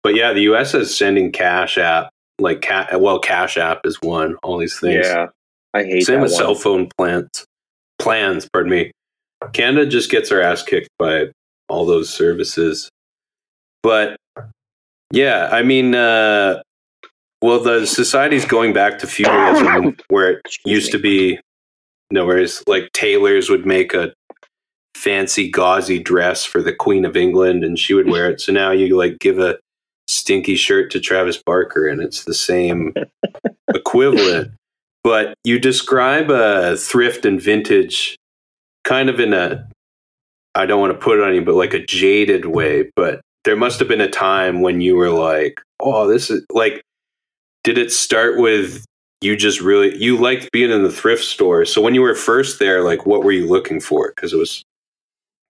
But 0.02 0.14
yeah, 0.16 0.32
the 0.32 0.42
U.S. 0.42 0.74
is 0.74 0.96
sending 0.96 1.32
Cash 1.32 1.78
App, 1.78 2.10
like 2.38 2.62
ca- 2.62 2.88
well, 2.98 3.18
Cash 3.18 3.56
App 3.56 3.80
is 3.84 3.96
one. 4.02 4.36
All 4.42 4.58
these 4.58 4.78
things. 4.78 5.06
Yeah, 5.06 5.26
I 5.72 5.84
hate 5.84 6.02
Same 6.04 6.20
with 6.20 6.32
one. 6.32 6.38
cell 6.38 6.54
phone 6.54 6.88
plans. 6.98 7.46
Plans, 7.98 8.48
pardon 8.52 8.70
me. 8.70 8.90
Canada 9.52 9.86
just 9.86 10.10
gets 10.10 10.30
our 10.32 10.40
ass 10.40 10.62
kicked 10.62 10.90
by 10.98 11.26
all 11.68 11.86
those 11.86 12.10
services. 12.12 12.90
But 13.82 14.16
yeah, 15.12 15.48
I 15.52 15.62
mean, 15.62 15.94
uh, 15.94 16.62
well, 17.40 17.60
the 17.60 17.86
society's 17.86 18.44
going 18.44 18.72
back 18.72 18.98
to 18.98 19.06
feudalism, 19.06 19.96
where 20.08 20.30
it 20.32 20.40
used 20.64 20.90
to 20.92 20.98
be 20.98 21.38
no 22.14 22.24
whereas 22.24 22.62
like 22.66 22.90
tailors 22.92 23.50
would 23.50 23.66
make 23.66 23.92
a 23.92 24.12
fancy 24.96 25.50
gauzy 25.50 25.98
dress 25.98 26.44
for 26.44 26.62
the 26.62 26.72
queen 26.72 27.04
of 27.04 27.16
england 27.16 27.62
and 27.64 27.78
she 27.78 27.92
would 27.92 28.08
wear 28.08 28.30
it. 28.30 28.40
So 28.40 28.52
now 28.52 28.70
you 28.70 28.96
like 28.96 29.18
give 29.18 29.38
a 29.38 29.58
stinky 30.08 30.56
shirt 30.56 30.90
to 30.92 31.00
travis 31.00 31.42
barker 31.44 31.86
and 31.86 32.00
it's 32.00 32.24
the 32.24 32.34
same 32.34 32.94
equivalent. 33.74 34.52
But 35.02 35.34
you 35.44 35.58
describe 35.58 36.30
a 36.30 36.76
thrift 36.76 37.26
and 37.26 37.40
vintage 37.40 38.16
kind 38.84 39.08
of 39.08 39.18
in 39.18 39.32
a 39.32 39.66
i 40.54 40.66
don't 40.66 40.80
want 40.80 40.92
to 40.92 40.98
put 40.98 41.18
it 41.18 41.24
on 41.24 41.34
you 41.34 41.42
but 41.42 41.54
like 41.54 41.74
a 41.74 41.84
jaded 41.84 42.46
way 42.46 42.90
but 42.94 43.20
there 43.44 43.56
must 43.56 43.78
have 43.78 43.88
been 43.88 44.00
a 44.00 44.08
time 44.08 44.60
when 44.60 44.80
you 44.80 44.94
were 44.94 45.10
like 45.10 45.60
oh 45.80 46.06
this 46.06 46.30
is 46.30 46.44
like 46.52 46.82
did 47.64 47.78
it 47.78 47.90
start 47.90 48.38
with 48.38 48.84
you 49.24 49.36
just 49.36 49.60
really 49.60 49.96
you 49.96 50.16
liked 50.16 50.50
being 50.52 50.70
in 50.70 50.82
the 50.82 50.92
thrift 50.92 51.24
store 51.24 51.64
so 51.64 51.80
when 51.80 51.94
you 51.94 52.02
were 52.02 52.14
first 52.14 52.58
there 52.58 52.82
like 52.82 53.06
what 53.06 53.24
were 53.24 53.32
you 53.32 53.48
looking 53.48 53.80
for 53.80 54.12
because 54.14 54.32
it 54.32 54.36
was 54.38 54.62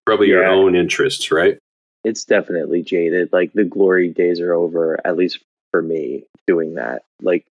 probably 0.06 0.28
your 0.28 0.44
own 0.46 0.74
interests 0.76 1.30
right 1.30 1.58
it's 2.04 2.24
definitely 2.24 2.82
jaded. 2.82 3.30
Like 3.32 3.54
the 3.54 3.64
glory 3.64 4.10
days 4.10 4.38
are 4.38 4.52
over, 4.52 5.00
at 5.06 5.16
least 5.16 5.38
for 5.70 5.80
me 5.80 6.24
doing 6.46 6.74
that. 6.74 7.02
Like 7.22 7.46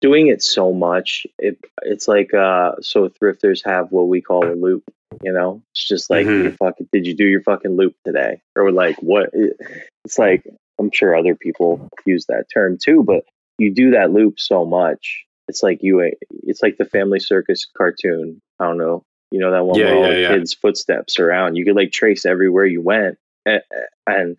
doing 0.00 0.28
it 0.28 0.42
so 0.42 0.72
much, 0.72 1.26
it 1.38 1.58
it's 1.82 2.08
like 2.08 2.32
uh 2.34 2.76
so 2.80 3.10
thrifters 3.10 3.62
have 3.66 3.92
what 3.92 4.08
we 4.08 4.22
call 4.22 4.50
a 4.50 4.54
loop, 4.56 4.84
you 5.22 5.32
know? 5.32 5.62
It's 5.74 5.86
just 5.86 6.08
like 6.08 6.26
Mhm. 6.26 6.44
you 6.44 6.52
fucking 6.52 6.88
did 6.92 7.06
you 7.06 7.14
do 7.14 7.26
your 7.26 7.42
fucking 7.42 7.76
loop 7.76 7.94
today? 8.06 8.40
Or 8.56 8.72
like 8.72 8.96
what 9.02 9.30
it's 9.34 10.18
like 10.18 10.46
I'm 10.78 10.90
sure 10.90 11.14
other 11.14 11.34
people 11.34 11.88
use 12.06 12.24
that 12.26 12.46
term 12.52 12.78
too, 12.82 13.04
but 13.04 13.24
you 13.62 13.74
do 13.74 13.92
that 13.92 14.12
loop 14.12 14.40
so 14.40 14.64
much. 14.64 15.24
It's 15.48 15.62
like 15.62 15.78
you 15.82 16.00
it's 16.44 16.62
like 16.62 16.78
the 16.78 16.84
family 16.84 17.20
circus 17.20 17.66
cartoon. 17.76 18.40
I 18.60 18.66
don't 18.66 18.78
know. 18.78 19.04
You 19.30 19.40
know 19.40 19.50
that 19.52 19.64
one 19.64 19.78
Yeah, 19.78 19.86
where 19.86 19.96
all 19.96 20.06
yeah, 20.08 20.14
the 20.14 20.20
yeah. 20.20 20.28
kids' 20.34 20.54
footsteps 20.54 21.18
around. 21.18 21.56
You 21.56 21.64
could 21.64 21.76
like 21.76 21.92
trace 21.92 22.26
everywhere 22.26 22.66
you 22.66 22.82
went 22.82 23.18
and, 23.46 23.62
and 24.06 24.36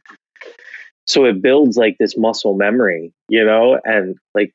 so 1.06 1.26
it 1.26 1.42
builds 1.42 1.78
like 1.78 1.98
this 2.00 2.18
muscle 2.18 2.54
memory 2.56 3.14
you 3.30 3.46
know 3.46 3.80
and 3.84 4.18
like 4.34 4.54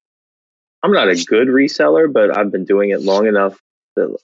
i'm 0.83 0.93
not 0.93 1.09
a 1.09 1.25
good 1.27 1.49
reseller 1.49 2.13
but 2.13 2.37
i've 2.37 2.51
been 2.53 2.65
doing 2.65 2.91
it 2.91 3.03
long 3.03 3.27
enough 3.27 3.61
that 3.97 4.17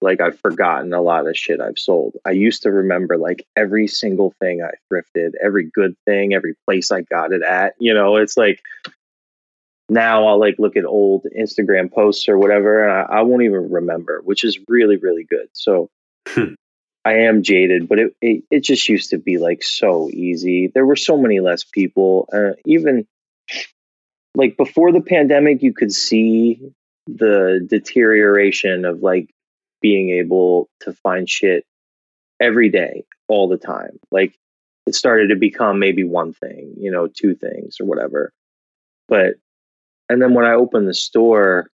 like 0.00 0.20
i've 0.20 0.38
forgotten 0.40 0.92
a 0.92 1.00
lot 1.00 1.26
of 1.26 1.36
shit 1.36 1.60
i've 1.60 1.78
sold 1.78 2.14
i 2.26 2.30
used 2.30 2.62
to 2.62 2.70
remember 2.70 3.16
like 3.16 3.46
every 3.56 3.86
single 3.86 4.34
thing 4.40 4.62
i 4.62 4.70
thrifted 4.92 5.30
every 5.42 5.70
good 5.72 5.94
thing 6.06 6.34
every 6.34 6.54
place 6.66 6.90
i 6.90 7.00
got 7.02 7.32
it 7.32 7.42
at 7.42 7.74
you 7.78 7.94
know 7.94 8.16
it's 8.16 8.36
like 8.36 8.60
now 9.92 10.26
i'll 10.26 10.40
like 10.40 10.56
look 10.58 10.76
at 10.76 10.84
old 10.84 11.26
instagram 11.38 11.92
posts 11.92 12.28
or 12.28 12.38
whatever 12.38 12.88
and 12.88 12.92
i, 12.92 13.18
I 13.18 13.22
won't 13.22 13.42
even 13.42 13.70
remember 13.70 14.20
which 14.24 14.44
is 14.44 14.58
really 14.68 14.96
really 14.96 15.24
good 15.24 15.48
so 15.52 15.90
Hmm. 16.28 16.54
I 17.04 17.14
am 17.14 17.42
jaded, 17.42 17.88
but 17.88 17.98
it, 17.98 18.16
it 18.20 18.44
it 18.50 18.60
just 18.60 18.88
used 18.88 19.10
to 19.10 19.18
be 19.18 19.38
like 19.38 19.62
so 19.62 20.08
easy. 20.10 20.68
There 20.68 20.86
were 20.86 20.96
so 20.96 21.16
many 21.16 21.40
less 21.40 21.64
people. 21.64 22.28
Uh, 22.32 22.52
even 22.64 23.06
like 24.34 24.56
before 24.56 24.92
the 24.92 25.00
pandemic, 25.00 25.62
you 25.62 25.72
could 25.72 25.92
see 25.92 26.60
the 27.06 27.66
deterioration 27.68 28.84
of 28.84 29.02
like 29.02 29.30
being 29.80 30.10
able 30.10 30.68
to 30.80 30.92
find 30.92 31.28
shit 31.28 31.64
every 32.38 32.68
day, 32.68 33.04
all 33.26 33.48
the 33.48 33.58
time. 33.58 33.98
Like 34.12 34.36
it 34.86 34.94
started 34.94 35.28
to 35.28 35.36
become 35.36 35.80
maybe 35.80 36.04
one 36.04 36.32
thing, 36.32 36.74
you 36.78 36.92
know, 36.92 37.08
two 37.08 37.34
things 37.34 37.80
or 37.80 37.84
whatever. 37.84 38.32
But 39.08 39.34
and 40.08 40.20
then 40.20 40.34
when 40.34 40.44
I 40.44 40.52
opened 40.54 40.88
the 40.88 40.94
store, 40.94 41.70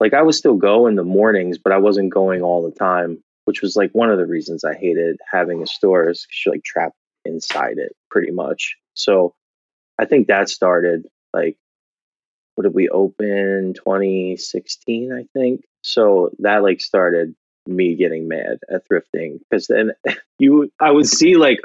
like 0.00 0.14
I 0.14 0.22
was 0.22 0.38
still 0.38 0.56
going 0.56 0.92
in 0.92 0.96
the 0.96 1.04
mornings, 1.04 1.58
but 1.58 1.72
I 1.72 1.78
wasn't 1.78 2.12
going 2.12 2.42
all 2.42 2.62
the 2.62 2.76
time, 2.76 3.22
which 3.44 3.62
was 3.62 3.76
like 3.76 3.90
one 3.92 4.10
of 4.10 4.18
the 4.18 4.26
reasons 4.26 4.64
I 4.64 4.74
hated 4.74 5.18
having 5.30 5.62
a 5.62 5.66
store 5.66 6.08
is 6.08 6.26
'cause 6.26 6.42
you're 6.44 6.54
like 6.54 6.64
trapped 6.64 6.96
inside 7.24 7.78
it 7.78 7.94
pretty 8.10 8.30
much. 8.30 8.76
So 8.94 9.34
I 9.98 10.04
think 10.04 10.28
that 10.28 10.48
started 10.48 11.06
like 11.32 11.56
what 12.54 12.62
did 12.64 12.74
we 12.74 12.88
open 12.88 13.74
2016 13.74 15.12
I 15.12 15.26
think. 15.32 15.62
So 15.82 16.30
that 16.40 16.62
like 16.62 16.80
started 16.80 17.34
me 17.66 17.94
getting 17.96 18.28
mad 18.28 18.58
at 18.72 18.82
thrifting 18.88 19.40
because 19.50 19.66
then 19.66 19.92
you 20.38 20.70
I 20.80 20.90
would 20.90 21.06
see 21.08 21.36
like 21.36 21.58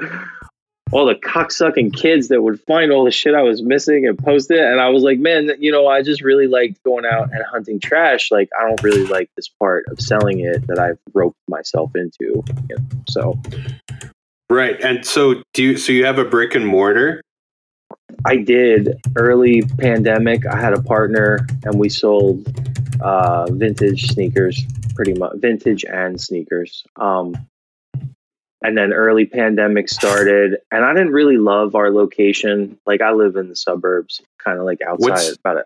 all 0.92 1.06
the 1.06 1.16
cocksucking 1.16 1.94
kids 1.94 2.28
that 2.28 2.42
would 2.42 2.60
find 2.62 2.92
all 2.92 3.06
the 3.06 3.12
shit 3.12 3.34
I 3.34 3.44
was 3.44 3.62
missing 3.62 4.08
and 4.08 4.18
post 4.18 4.52
it. 4.52 4.60
And 4.60 4.82
I 4.82 4.90
was 4.90 5.04
like, 5.04 5.20
man, 5.20 5.52
you 5.60 5.72
know, 5.72 5.88
I 5.88 6.02
just 6.02 6.22
really 6.22 6.48
liked 6.48 6.84
going 6.84 7.06
out 7.06 7.30
and 7.32 7.44
hunting 7.50 7.80
trash. 7.80 8.30
Like, 8.32 8.50
I 8.60 8.68
don't 8.68 8.84
really 8.84 9.06
like 9.06 9.30
this 9.36 9.48
part 9.48 9.86
of 9.88 10.02
selling 10.02 10.42
it 10.42 10.68
that 10.68 10.80
I've 10.80 11.00
roped 11.14 11.40
myself 11.48 11.92
into. 11.96 12.44
You 12.70 12.76
know? 12.76 12.84
So 13.10 13.40
Right. 14.52 14.78
And 14.82 15.06
so 15.06 15.42
do 15.54 15.64
you 15.64 15.78
so 15.78 15.94
you 15.94 16.04
have 16.04 16.18
a 16.18 16.26
brick 16.26 16.56
and 16.56 16.68
mortar? 16.68 17.22
I 18.26 18.36
did 18.36 19.00
early 19.16 19.62
pandemic. 19.62 20.46
I 20.46 20.60
had 20.60 20.74
a 20.74 20.82
partner 20.82 21.48
and 21.64 21.80
we 21.80 21.88
sold 21.88 22.46
uh, 23.00 23.50
vintage 23.50 24.08
sneakers, 24.08 24.62
pretty 24.94 25.14
much 25.14 25.38
vintage 25.38 25.86
and 25.86 26.20
sneakers. 26.20 26.84
Um, 26.98 27.34
and 28.62 28.78
then 28.78 28.94
early 28.94 29.26
pandemic 29.26 29.90
started, 29.90 30.58
and 30.72 30.86
I 30.86 30.94
didn't 30.94 31.12
really 31.14 31.38
love 31.38 31.76
our 31.76 31.90
location. 31.92 32.78
Like 32.86 33.02
I 33.02 33.12
live 33.12 33.36
in 33.36 33.50
the 33.50 33.56
suburbs, 33.56 34.22
kind 34.44 34.60
of 34.60 34.66
like 34.66 34.80
outside 34.82 35.10
What's- 35.10 35.38
about 35.38 35.58
it. 35.58 35.66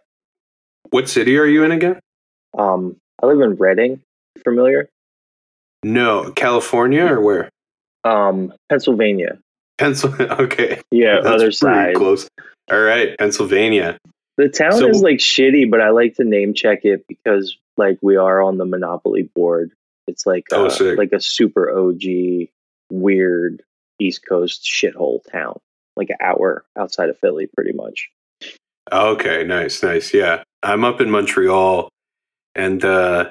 What 0.91 1.09
city 1.09 1.37
are 1.37 1.45
you 1.45 1.63
in 1.63 1.71
again? 1.71 1.99
Um, 2.57 2.95
I 3.21 3.25
live 3.25 3.41
in 3.41 3.55
Reading. 3.57 4.01
Familiar? 4.43 4.87
No, 5.83 6.31
California 6.35 7.05
or 7.05 7.21
where? 7.21 7.49
Um, 8.03 8.53
Pennsylvania. 8.69 9.39
Pennsylvania. 9.77 10.35
Okay. 10.39 10.81
Yeah, 10.91 11.15
That's 11.21 11.27
other 11.27 11.51
side. 11.51 11.95
Close. 11.95 12.27
All 12.71 12.79
right, 12.79 13.17
Pennsylvania. 13.17 13.97
The 14.37 14.47
town 14.49 14.73
So- 14.73 14.87
is 14.87 15.01
like 15.01 15.17
shitty, 15.17 15.69
but 15.69 15.81
I 15.81 15.89
like 15.89 16.15
to 16.15 16.23
name 16.23 16.53
check 16.53 16.85
it 16.85 17.05
because 17.07 17.57
like 17.77 17.97
we 18.01 18.15
are 18.15 18.41
on 18.41 18.57
the 18.57 18.65
Monopoly 18.65 19.23
board. 19.35 19.71
It's 20.07 20.25
like 20.25 20.43
Oh, 20.51 20.69
sick. 20.69 20.97
like 20.97 21.13
a 21.13 21.19
super 21.19 21.71
OG 21.71 22.47
weird 22.89 23.63
East 23.99 24.21
Coast 24.27 24.63
shithole 24.63 25.19
town, 25.31 25.59
like 25.95 26.09
an 26.09 26.17
hour 26.21 26.65
outside 26.77 27.09
of 27.09 27.17
Philly, 27.19 27.47
pretty 27.53 27.73
much. 27.73 28.09
Okay, 28.91 29.43
nice, 29.43 29.81
nice. 29.81 30.13
Yeah. 30.13 30.43
I'm 30.63 30.83
up 30.83 31.01
in 31.01 31.09
Montreal 31.09 31.89
and 32.55 32.83
uh 32.83 33.29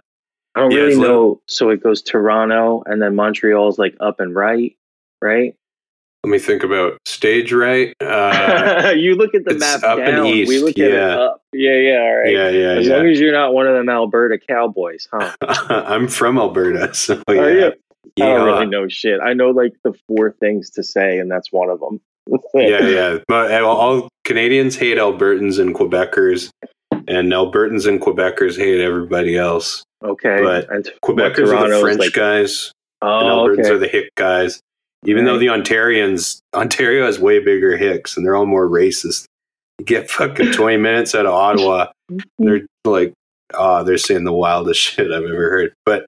I 0.54 0.60
don't 0.60 0.70
Yeah, 0.70 0.80
really 0.82 1.00
know. 1.00 1.40
So 1.46 1.70
it 1.70 1.82
goes 1.82 2.00
Toronto, 2.02 2.82
and 2.86 3.02
then 3.02 3.16
Montreal's 3.16 3.78
like 3.78 3.96
up 4.00 4.20
and 4.20 4.34
right, 4.34 4.76
right? 5.20 5.54
let 6.24 6.30
me 6.30 6.38
think 6.38 6.62
about 6.62 6.98
stage 7.04 7.52
right. 7.52 7.94
Uh 8.00 8.92
you 8.96 9.14
look 9.14 9.34
at 9.34 9.44
the 9.44 9.54
map 9.54 9.82
up 9.82 9.98
and 9.98 10.06
down. 10.06 10.22
we 10.24 10.42
east, 10.42 10.64
look 10.64 10.78
at 10.78 10.86
it 10.86 10.94
yeah. 10.94 11.16
up. 11.16 11.42
Yeah, 11.52 11.76
yeah, 11.76 11.98
all 11.98 12.16
right. 12.16 12.32
yeah, 12.32 12.48
yeah, 12.48 12.68
as 12.78 12.86
yeah. 12.86 12.96
long 12.96 13.06
as 13.08 13.20
you're 13.20 13.32
not 13.32 13.52
one 13.52 13.66
of 13.66 13.74
them 13.74 13.88
Alberta 13.88 14.38
Cowboys, 14.38 15.06
huh? 15.12 15.32
I'm 15.68 16.08
from 16.08 16.38
Alberta, 16.38 16.94
so 16.94 17.22
yeah. 17.28 17.70
You? 18.16 18.24
I 18.24 18.28
don't 18.28 18.46
really 18.46 18.66
know 18.66 18.88
shit. 18.88 19.20
I 19.20 19.32
know 19.34 19.50
like 19.50 19.72
the 19.84 19.94
four 20.08 20.32
things 20.32 20.70
to 20.70 20.82
say, 20.82 21.18
and 21.18 21.30
that's 21.30 21.50
one 21.52 21.70
of 21.70 21.80
them. 21.80 22.00
yeah, 22.54 22.86
yeah. 22.86 23.18
But 23.28 23.52
uh, 23.52 23.66
all 23.66 24.08
Canadians 24.24 24.76
hate 24.76 24.96
Albertans 24.98 25.58
and 25.58 25.74
Quebecers, 25.74 26.50
and 26.92 27.32
Albertans 27.32 27.86
and 27.86 28.00
Quebecers 28.00 28.56
hate 28.56 28.80
everybody 28.80 29.36
else. 29.36 29.82
Okay. 30.02 30.40
But 30.42 30.70
and 30.70 30.88
Quebecers 31.04 31.54
are 31.54 31.68
the 31.68 31.80
French 31.80 31.98
like- 31.98 32.12
guys, 32.12 32.72
and 33.02 33.10
Oh, 33.28 33.46
Albertans 33.48 33.60
okay. 33.66 33.70
are 33.70 33.78
the 33.78 33.88
hick 33.88 34.10
guys. 34.16 34.60
Even 35.06 35.26
though 35.26 35.38
the 35.38 35.48
Ontarians, 35.48 36.38
Ontario 36.54 37.04
has 37.04 37.18
way 37.18 37.38
bigger 37.38 37.76
hicks, 37.76 38.16
and 38.16 38.24
they're 38.24 38.34
all 38.36 38.46
more 38.46 38.66
racist. 38.66 39.26
You 39.78 39.84
get 39.84 40.10
fucking 40.10 40.52
twenty 40.52 40.78
minutes 40.78 41.14
out 41.14 41.26
of 41.26 41.32
Ottawa, 41.34 41.88
they're 42.38 42.62
like, 42.86 43.12
oh, 43.52 43.84
they're 43.84 43.98
saying 43.98 44.24
the 44.24 44.32
wildest 44.32 44.80
shit 44.80 45.12
I've 45.12 45.24
ever 45.24 45.50
heard. 45.50 45.74
But 45.84 46.06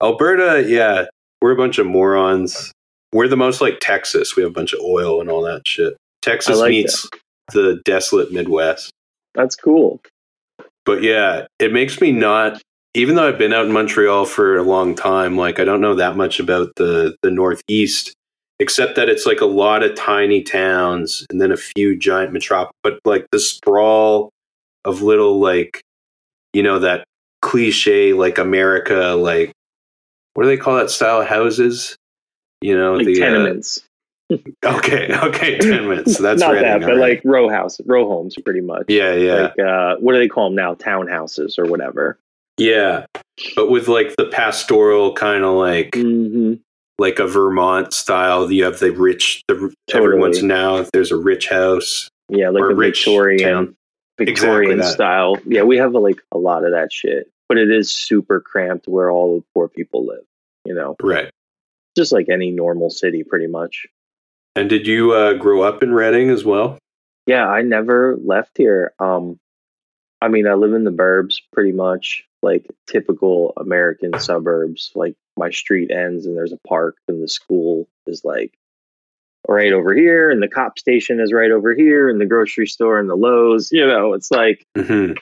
Alberta, 0.00 0.64
yeah, 0.68 1.06
we're 1.40 1.52
a 1.52 1.56
bunch 1.56 1.78
of 1.78 1.86
morons. 1.86 2.72
We're 3.12 3.28
the 3.28 3.36
most 3.36 3.60
like 3.60 3.78
Texas. 3.80 4.36
We 4.36 4.42
have 4.42 4.50
a 4.50 4.54
bunch 4.54 4.72
of 4.72 4.80
oil 4.80 5.20
and 5.20 5.30
all 5.30 5.42
that 5.42 5.66
shit. 5.66 5.96
Texas 6.22 6.58
like 6.58 6.70
meets 6.70 7.08
the 7.52 7.80
desolate 7.84 8.32
Midwest. 8.32 8.90
That's 9.34 9.54
cool. 9.54 10.00
But 10.84 11.02
yeah, 11.02 11.46
it 11.58 11.72
makes 11.72 12.00
me 12.00 12.12
not. 12.12 12.60
Even 12.94 13.14
though 13.14 13.28
I've 13.28 13.38
been 13.38 13.52
out 13.52 13.66
in 13.66 13.72
Montreal 13.72 14.24
for 14.24 14.56
a 14.56 14.62
long 14.62 14.94
time, 14.94 15.36
like 15.36 15.60
I 15.60 15.64
don't 15.64 15.80
know 15.80 15.94
that 15.94 16.16
much 16.16 16.40
about 16.40 16.72
the 16.76 17.16
the 17.22 17.30
Northeast, 17.30 18.14
except 18.58 18.96
that 18.96 19.08
it's 19.08 19.26
like 19.26 19.40
a 19.40 19.46
lot 19.46 19.82
of 19.82 19.94
tiny 19.94 20.42
towns 20.42 21.26
and 21.30 21.40
then 21.40 21.52
a 21.52 21.56
few 21.56 21.96
giant 21.96 22.32
metropolis. 22.32 22.72
But 22.82 22.98
like 23.04 23.26
the 23.32 23.38
sprawl 23.38 24.30
of 24.84 25.02
little 25.02 25.38
like, 25.38 25.82
you 26.54 26.62
know, 26.62 26.78
that 26.78 27.04
cliche 27.42 28.14
like 28.14 28.38
America, 28.38 29.14
like 29.18 29.52
what 30.36 30.44
do 30.44 30.48
they 30.48 30.56
call 30.56 30.76
that 30.76 30.90
style 30.90 31.20
of 31.22 31.26
houses? 31.26 31.96
You 32.60 32.76
know, 32.76 32.94
Like 32.94 33.06
the 33.06 33.22
uh, 33.22 33.26
tenements. 33.26 33.82
okay, 34.64 35.16
okay, 35.22 35.58
tenements. 35.60 36.18
That's 36.18 36.40
Not 36.40 36.54
that, 36.54 36.80
but 36.80 36.88
right. 36.96 36.98
like 36.98 37.22
row 37.24 37.48
house, 37.48 37.80
row 37.86 38.08
homes, 38.08 38.34
pretty 38.44 38.60
much. 38.60 38.84
yeah, 38.88 39.14
yeah. 39.14 39.34
Like 39.42 39.58
uh, 39.58 39.96
what 40.00 40.12
do 40.14 40.18
they 40.18 40.28
call 40.28 40.48
them 40.48 40.56
now? 40.56 40.74
Townhouses 40.74 41.58
or 41.58 41.66
whatever. 41.66 42.18
Yeah, 42.58 43.06
but 43.54 43.70
with 43.70 43.88
like 43.88 44.16
the 44.16 44.26
pastoral 44.26 45.12
kind 45.12 45.44
of 45.44 45.54
like 45.54 45.94
hmm 45.94 46.54
like 46.98 47.18
a 47.18 47.26
Vermont 47.26 47.92
style. 47.92 48.50
You 48.50 48.64
have 48.64 48.78
the 48.78 48.90
rich. 48.90 49.42
The 49.48 49.72
Totally. 49.88 50.06
everyone's 50.06 50.42
now 50.42 50.84
there's 50.92 51.12
a 51.12 51.16
rich 51.16 51.48
house. 51.48 52.08
Yeah, 52.28 52.48
like 52.50 52.62
a 52.62 52.74
rich 52.74 53.04
Victorian, 53.04 53.48
town. 53.48 53.76
Victorian 54.18 54.78
that. 54.78 54.92
style. 54.92 55.36
Yeah, 55.46 55.62
we 55.62 55.76
have 55.76 55.92
like 55.92 56.20
a 56.32 56.38
lot 56.38 56.64
of 56.64 56.72
that 56.72 56.92
shit, 56.92 57.30
but 57.48 57.58
it 57.58 57.70
is 57.70 57.92
super 57.92 58.40
cramped 58.40 58.86
where 58.88 59.10
all 59.10 59.36
the 59.38 59.44
poor 59.54 59.68
people 59.68 60.06
live. 60.06 60.24
You 60.64 60.74
know, 60.74 60.96
Right. 61.00 61.30
just 61.96 62.12
like 62.12 62.28
any 62.28 62.50
normal 62.50 62.90
city, 62.90 63.22
pretty 63.22 63.46
much. 63.46 63.86
And 64.56 64.68
did 64.68 64.86
you 64.86 65.12
uh, 65.12 65.34
grow 65.34 65.62
up 65.62 65.82
in 65.82 65.92
Reading 65.92 66.30
as 66.30 66.44
well? 66.44 66.78
Yeah, 67.26 67.46
I 67.46 67.62
never 67.62 68.16
left 68.16 68.56
here. 68.56 68.92
Um, 68.98 69.38
I 70.20 70.28
mean, 70.28 70.46
I 70.46 70.54
live 70.54 70.72
in 70.72 70.84
the 70.84 70.90
burbs 70.90 71.36
pretty 71.52 71.72
much, 71.72 72.24
like 72.42 72.66
typical 72.86 73.52
American 73.56 74.18
suburbs. 74.18 74.92
Like 74.94 75.14
my 75.36 75.50
street 75.50 75.90
ends 75.90 76.26
and 76.26 76.36
there's 76.36 76.52
a 76.52 76.60
park, 76.66 76.96
and 77.06 77.22
the 77.22 77.28
school 77.28 77.86
is 78.06 78.24
like 78.24 78.56
right 79.46 79.72
over 79.72 79.94
here, 79.94 80.30
and 80.30 80.42
the 80.42 80.48
cop 80.48 80.78
station 80.78 81.20
is 81.20 81.32
right 81.32 81.50
over 81.50 81.74
here, 81.74 82.08
and 82.08 82.20
the 82.20 82.26
grocery 82.26 82.66
store 82.66 82.98
and 82.98 83.08
the 83.10 83.14
Lowe's. 83.14 83.70
You 83.70 83.86
know, 83.86 84.14
it's 84.14 84.30
like, 84.30 84.64
hmm 84.76 85.12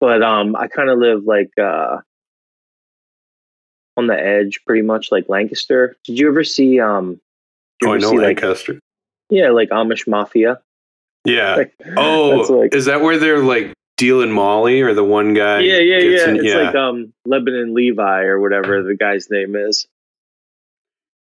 but 0.00 0.22
um, 0.22 0.54
I 0.56 0.68
kind 0.68 0.90
of 0.90 0.98
live 0.98 1.24
like 1.24 1.50
uh 1.58 1.98
on 3.96 4.06
the 4.06 4.18
edge, 4.18 4.60
pretty 4.66 4.82
much 4.82 5.10
like 5.10 5.28
Lancaster. 5.28 5.96
Did 6.04 6.18
you 6.18 6.28
ever 6.28 6.44
see 6.44 6.80
um? 6.80 7.20
Oh, 7.84 7.92
I 7.92 7.98
know 7.98 8.10
see, 8.10 8.16
like 8.18 8.40
Lancaster. 8.42 8.78
yeah, 9.30 9.50
like 9.50 9.70
Amish 9.70 10.06
Mafia. 10.08 10.60
yeah. 11.24 11.56
Like, 11.56 11.74
Oh, 11.96 12.46
like- 12.60 12.74
is 12.74 12.86
that 12.86 13.00
where 13.02 13.18
they're 13.18 13.42
like 13.42 13.72
dealing 13.96 14.30
Molly 14.30 14.80
or 14.82 14.94
the 14.94 15.04
one 15.04 15.34
guy? 15.34 15.60
yeah, 15.60 15.78
yeah, 15.78 15.98
yeah. 15.98 16.28
in- 16.30 16.36
It's 16.44 16.54
like 16.54 16.74
um 16.74 17.12
Lebanon 17.26 17.74
Levi 17.74 18.22
or 18.24 18.40
whatever 18.40 18.82
the 18.82 18.94
guy's 18.96 19.30
name 19.30 19.56
is. 19.56 19.86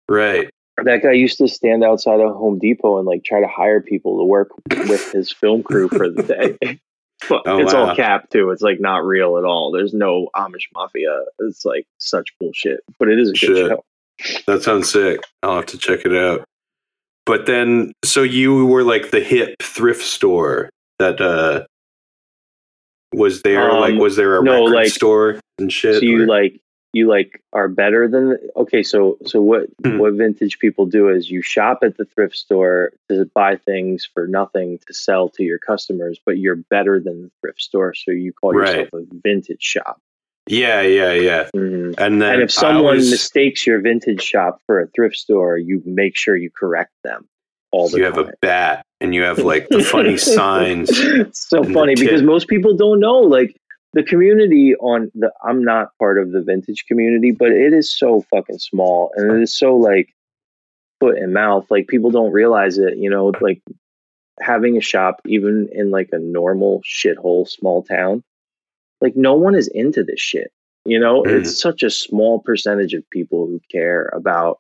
right. 0.09 0.51
That 0.83 1.05
guy 1.05 1.13
used 1.13 1.39
to 1.39 1.47
stand 1.47 1.85
outside 1.85 2.19
of 2.19 2.35
Home 2.35 2.59
Depot 2.59 2.99
and 2.99 3.07
like 3.07 3.23
try 3.25 3.41
to 3.41 3.47
hire 3.47 3.81
people 3.81 4.19
to 4.19 4.25
work 4.25 4.51
with 4.89 5.13
his 5.13 5.31
film 5.31 5.63
crew 5.63 5.89
for 5.89 6.11
the 6.11 6.23
day. 6.61 6.81
Oh, 7.31 7.59
it's 7.59 7.73
wow. 7.75 7.89
all 7.91 7.97
cap 7.97 8.31
too. 8.31 8.51
It's 8.51 8.63
like 8.63 8.81
not 8.81 9.05
real 9.05 9.39
at 9.39 9.45
all. 9.45 9.71
There's 9.73 9.95
no 9.95 10.29
Amish 10.37 10.69
mafia. 10.75 11.25
It's 11.41 11.65
like 11.65 11.87
such 11.99 12.29
bullshit. 12.41 12.81
But 12.99 13.09
it 13.09 13.19
is 13.19 13.31
a 13.31 13.33
good 13.33 13.39
Shit. 13.39 13.69
show. 13.69 13.85
That 14.47 14.63
sounds 14.63 14.91
sick. 14.91 15.21
I'll 15.43 15.57
have 15.57 15.67
to 15.67 15.79
check 15.79 16.05
it 16.05 16.15
out. 16.15 16.45
But 17.27 17.47
then, 17.47 17.93
so 18.05 18.23
you 18.23 18.67
were 18.67 18.85
like 18.85 19.11
the 19.11 19.21
hip 19.21 19.57
thrift 19.63 20.03
store 20.05 20.71
that 20.99 21.21
uh 21.21 21.65
was 23.13 23.43
there. 23.43 23.71
Um, 23.71 23.81
like, 23.81 23.95
was 23.95 24.17
there 24.17 24.39
a 24.39 24.43
no, 24.43 24.65
record 24.65 24.75
like- 24.75 24.89
store 24.89 25.41
and 25.59 25.73
shit? 25.73 25.97
So 25.97 26.01
you 26.03 26.25
or- 26.25 26.27
like 26.27 26.61
you 26.95 27.09
like 27.09 27.43
are 27.53 27.69
better 27.69 28.09
than 28.09 28.39
okay. 28.57 28.83
So 28.83 29.19
so 29.27 29.41
what 29.43 29.67
Hmm. 29.85 29.99
what 29.99 30.15
vintage 30.15 30.59
people 30.59 30.87
do 30.87 31.09
is 31.09 31.31
you 31.31 31.43
shop 31.43 31.81
at 31.83 31.97
the 31.97 32.05
thrift 32.05 32.37
store 32.37 32.93
to 33.11 33.29
buy 33.35 33.57
things 33.57 34.09
for 34.13 34.27
nothing 34.27 34.79
to 34.87 34.95
sell 34.95 35.29
to 35.31 35.43
your 35.43 35.59
customers, 35.59 36.19
but 36.25 36.39
you're 36.39 36.57
better 36.71 37.01
than 37.01 37.23
the 37.25 37.31
thrift 37.41 37.61
store, 37.61 37.95
so 37.95 38.11
you 38.11 38.33
call 38.33 38.53
Right. 38.53 38.69
yourself 38.77 38.89
a 38.95 39.03
vintage 39.23 39.63
shop. 39.63 40.01
yeah, 40.47 40.83
yeah, 40.83 41.13
yeah. 41.15 41.49
Mhm. 41.57 41.95
And 41.99 42.21
then 42.21 42.35
And 42.35 42.43
if 42.43 42.51
someone 42.51 42.85
always- 42.85 43.11
mistakes 43.11 43.67
your 43.67 43.81
vintage 43.81 44.23
shop 44.23 44.61
for 44.67 44.79
a 44.81 44.87
thrift 44.89 45.17
store, 45.17 45.57
you 45.59 45.83
make 45.87 46.17
sure 46.17 46.37
you 46.37 46.51
correct 46.51 46.93
them 47.03 47.27
all 47.73 47.89
the 47.89 47.97
you 47.99 48.05
time. 48.05 48.13
have 48.15 48.29
a 48.29 48.33
bat 48.43 48.85
and 49.01 49.15
you 49.15 49.23
have 49.23 49.39
like 49.39 49.69
the 49.69 49.83
funny 49.95 50.17
signs. 50.19 50.91
it's 50.93 51.49
so 51.49 51.65
funny 51.65 51.95
because 51.95 52.23
most 52.23 52.47
people 52.47 52.77
don't 52.77 53.01
know 53.01 53.19
like 53.21 53.57
the 53.95 54.03
community 54.03 54.75
on 54.77 55.11
the 55.15 55.33
i'm 55.43 55.65
not 55.65 55.89
part 55.99 56.19
of 56.19 56.33
the 56.33 56.43
vintage 56.43 56.85
community 56.87 57.31
but 57.31 57.49
it 57.51 57.73
is 57.73 57.97
so 57.97 58.21
fucking 58.31 58.59
small 58.59 59.11
and 59.17 59.31
it 59.33 59.43
is 59.43 59.57
so 59.57 59.77
like 59.77 60.09
foot 61.01 61.17
and 61.17 61.33
mouth 61.33 61.67
like 61.71 61.87
people 61.89 62.11
don't 62.11 62.33
realize 62.33 62.79
it 62.79 62.97
you 62.97 63.09
know 63.11 63.33
like 63.41 63.63
having 64.41 64.77
a 64.77 64.81
shop 64.81 65.21
even 65.27 65.69
in 65.73 65.91
like 65.91 66.09
a 66.13 66.19
normal 66.19 66.83
shithole 66.83 67.49
small 67.49 67.83
town 67.83 68.23
like 69.01 69.15
no 69.17 69.35
one 69.35 69.55
is 69.55 69.69
into 69.69 70.03
this 70.03 70.21
shit 70.21 70.51
you 70.85 70.99
know 70.99 71.23
Mhm. 71.23 71.39
it's 71.41 71.61
such 71.61 71.83
a 71.83 71.91
small 71.91 72.41
percentage 72.41 72.95
of 72.95 73.09
people 73.11 73.47
who 73.47 73.61
care 73.71 74.11
about 74.13 74.59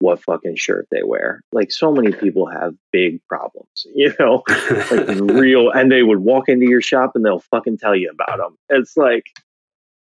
what 0.00 0.22
fucking 0.22 0.56
shirt 0.56 0.86
they 0.90 1.02
wear 1.02 1.42
like 1.52 1.70
so 1.70 1.92
many 1.92 2.12
people 2.12 2.46
have 2.46 2.74
big 2.92 3.20
problems 3.28 3.86
you 3.94 4.12
know 4.18 4.42
like 4.90 5.08
real 5.20 5.70
and 5.70 5.90
they 5.90 6.02
would 6.02 6.18
walk 6.18 6.48
into 6.48 6.66
your 6.68 6.80
shop 6.80 7.12
and 7.14 7.24
they'll 7.24 7.40
fucking 7.50 7.78
tell 7.78 7.94
you 7.94 8.10
about 8.10 8.38
them 8.38 8.56
it's 8.68 8.96
like 8.96 9.26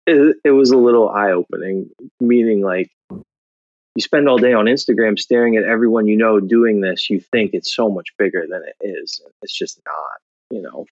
it, 0.08 0.38
it 0.44 0.52
was 0.52 0.72
a 0.72 0.78
little 0.78 1.10
eye-opening 1.10 1.90
meaning 2.20 2.62
like 2.62 2.90
you 3.12 4.02
spend 4.02 4.28
all 4.28 4.38
day 4.38 4.54
on 4.54 4.66
instagram 4.66 5.20
staring 5.20 5.56
at 5.56 5.64
everyone 5.64 6.08
you 6.08 6.18
know 6.18 6.40
doing 6.40 6.82
this 6.82 7.10
you 7.10 7.20
think 7.20 7.52
it's 7.54 7.74
so 7.74 7.90
much 7.90 8.08
bigger 8.18 8.46
than 8.50 8.64
it 8.64 8.76
is 8.86 9.22
it's 9.42 9.56
just 9.56 9.80
not 9.86 10.56
you 10.56 10.62
know 10.62 10.86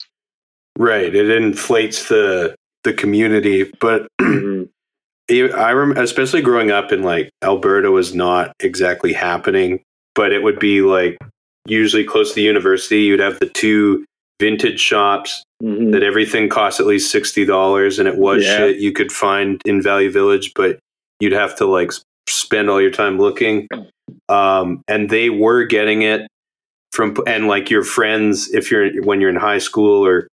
right. 0.78 1.14
It 1.14 1.30
inflates 1.30 2.08
the 2.08 2.56
the 2.84 2.94
community, 2.94 3.72
but 3.80 4.08
Mhm. 4.22 4.70
I 5.30 5.72
remember, 5.72 6.02
especially 6.02 6.42
growing 6.42 6.72
up 6.72 6.92
in 6.92 7.04
like 7.04 7.30
Alberta 7.44 7.92
was 7.92 8.16
not 8.16 8.54
exactly 8.60 9.14
happening, 9.14 9.82
but 10.16 10.32
it 10.32 10.42
would 10.44 10.60
be 10.60 10.82
like 10.82 11.18
usually 11.66 12.04
close 12.06 12.30
to 12.30 12.36
the 12.36 12.42
university. 12.44 13.02
You'd 13.02 13.20
have 13.20 13.40
the 13.40 13.50
two 13.50 14.06
vintage 14.40 14.80
shops 14.80 15.44
Mhm. 15.64 15.92
that 15.92 16.04
everything 16.04 16.48
cost 16.50 16.80
at 16.80 16.86
least 16.86 17.12
sixty 17.12 17.44
dollars, 17.46 18.00
and 18.00 18.08
it 18.08 18.16
was 18.18 18.46
Yeah. 18.46 18.58
shit 18.58 18.78
you 18.78 18.92
could 18.92 19.12
find 19.12 19.60
in 19.66 19.82
Value 19.82 20.12
Village, 20.12 20.52
but 20.56 20.80
you'd 21.20 21.34
have 21.34 21.56
to 21.58 21.66
like 21.66 21.92
spend 22.30 22.70
all 22.70 22.80
your 22.82 22.92
time 22.92 23.18
looking. 23.18 23.68
Um, 24.30 24.82
and 24.88 25.10
they 25.10 25.30
were 25.30 25.64
getting 25.66 26.04
it 26.04 26.28
from, 26.94 27.18
and 27.28 27.48
like 27.48 27.70
your 27.70 27.84
friends, 27.84 28.54
if 28.54 28.70
you're 28.72 29.02
when 29.04 29.20
you're 29.20 29.30
in 29.30 29.36
high 29.36 29.58
school 29.58 30.06
or 30.06 30.28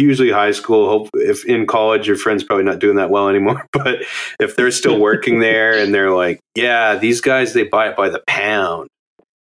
usually 0.00 0.30
high 0.30 0.50
school. 0.52 0.88
Hope 0.88 1.08
if 1.14 1.44
in 1.44 1.66
college 1.66 2.06
your 2.08 2.16
friend's 2.16 2.42
probably 2.42 2.64
not 2.64 2.78
doing 2.78 2.96
that 2.96 3.10
well 3.10 3.28
anymore, 3.28 3.64
but 3.72 4.02
if 4.40 4.56
they're 4.56 4.70
still 4.70 4.98
working 4.98 5.40
there 5.40 5.74
and 5.78 5.94
they're 5.94 6.10
like, 6.12 6.40
yeah, 6.56 6.96
these 6.96 7.20
guys 7.20 7.52
they 7.52 7.64
buy 7.64 7.88
it 7.90 7.96
by 7.96 8.08
the 8.08 8.22
pound 8.26 8.88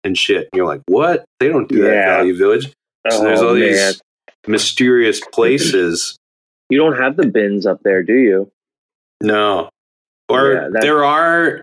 and 0.03 0.18
shit, 0.18 0.47
and 0.51 0.57
you're 0.57 0.66
like, 0.68 0.82
what? 0.88 1.26
They 1.39 1.47
don't 1.47 1.68
do 1.70 1.82
that 1.84 1.93
Yeah. 1.93 1.99
at 2.01 2.18
Value 2.18 2.38
Village. 2.38 2.72
So 3.10 3.24
there's 3.24 3.39
Oh, 3.41 3.49
all 3.49 3.53
man. 3.55 3.62
these 3.64 4.01
mysterious 4.47 5.20
places. 5.34 6.16
you 6.70 6.78
don't 6.78 6.97
have 6.97 7.16
the 7.18 7.26
bins 7.28 7.66
up 7.66 7.82
there 7.84 8.03
do 8.03 8.14
you 8.14 8.51
No, 9.22 9.70
or 10.30 10.53
Yeah, 10.53 10.68
there 10.82 11.03
are. 11.03 11.62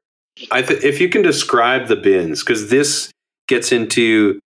I 0.50 0.60
th- 0.62 0.84
if 0.84 1.00
you 1.00 1.08
can 1.08 1.22
describe 1.22 1.86
the 1.88 1.96
bins, 1.96 2.42
because 2.42 2.68
this 2.68 3.10
gets 3.48 3.72
into 3.72 4.38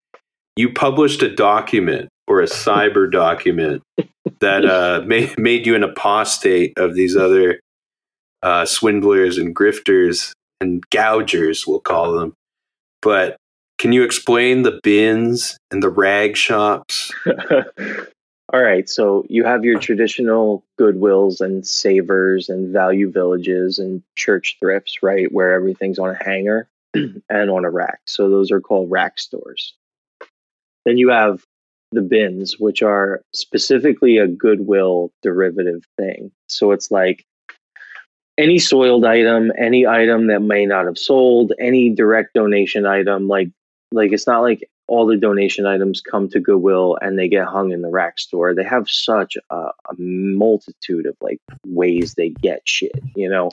you 0.57 0.73
published 0.73 1.23
a 1.23 1.35
document 1.35 2.09
or 2.31 2.41
a 2.41 2.47
cyber 2.47 3.11
document 3.11 3.83
that 4.39 4.65
uh, 4.65 5.03
made 5.05 5.37
made 5.37 5.67
you 5.67 5.75
an 5.75 5.83
apostate 5.83 6.73
of 6.79 6.95
these 6.95 7.17
other 7.17 7.61
uh, 8.43 8.65
swindlers 8.65 9.37
and 9.37 9.55
grifters 9.55 10.33
and 10.61 10.89
gougers, 10.91 11.67
we'll 11.67 11.81
call 11.81 12.13
them. 12.13 12.35
But 13.03 13.37
can 13.79 13.93
you 13.93 14.05
explain 14.05 14.63
the 14.63 14.79
bins 14.83 15.59
and 15.71 15.83
the 15.83 15.89
rag 15.89 16.37
shops? 16.37 17.11
All 18.53 18.63
right, 18.63 18.89
so 18.89 19.25
you 19.29 19.45
have 19.45 19.65
your 19.65 19.79
traditional 19.79 20.65
Goodwills 20.79 21.41
and 21.41 21.67
Savers 21.67 22.49
and 22.49 22.73
Value 22.73 23.11
Villages 23.11 23.79
and 23.79 24.03
church 24.17 24.57
thrifts, 24.61 25.03
right, 25.03 25.31
where 25.33 25.53
everything's 25.53 25.99
on 25.99 26.11
a 26.11 26.25
hanger 26.25 26.69
and 26.95 27.51
on 27.51 27.65
a 27.65 27.71
rack. 27.71 28.01
So 28.07 28.29
those 28.29 28.51
are 28.51 28.61
called 28.61 28.91
rack 28.91 29.19
stores. 29.19 29.75
Then 30.85 30.99
you 30.99 31.11
have 31.11 31.45
the 31.93 32.03
bins, 32.03 32.59
which 32.59 32.83
are 32.83 33.23
specifically 33.33 34.19
a 34.19 34.27
Goodwill 34.27 35.13
derivative 35.23 35.85
thing. 35.97 36.31
So 36.47 36.73
it's 36.73 36.91
like 36.91 37.25
any 38.39 38.59
soiled 38.59 39.05
item, 39.05 39.53
any 39.59 39.87
item 39.87 40.29
that 40.29 40.41
may 40.41 40.67
not 40.67 40.87
have 40.87 40.99
sold, 40.99 41.53
any 41.61 41.91
direct 41.91 42.35
donation 42.35 42.87
item, 42.87 43.29
like 43.29 43.51
like 43.93 44.13
it's 44.13 44.27
not 44.27 44.43
like 44.43 44.69
all 44.87 45.07
the 45.07 45.17
donation 45.17 45.67
items 45.67 46.01
come 46.01 46.29
to 46.29 46.41
Goodwill 46.41 46.99
and 47.01 47.19
they 47.19 47.29
get 47.29 47.47
hung 47.47 47.71
in 47.71 47.83
the 47.83 47.91
rack 47.91 48.19
store. 48.19 48.55
They 48.55 48.65
have 48.65 48.89
such 48.89 49.37
a, 49.51 49.55
a 49.55 49.95
multitude 49.99 51.07
of 51.07 51.17
like 51.21 51.39
ways 51.67 52.15
they 52.15 52.31
get 52.31 52.63
shit, 52.65 53.01
you 53.15 53.29
know. 53.29 53.51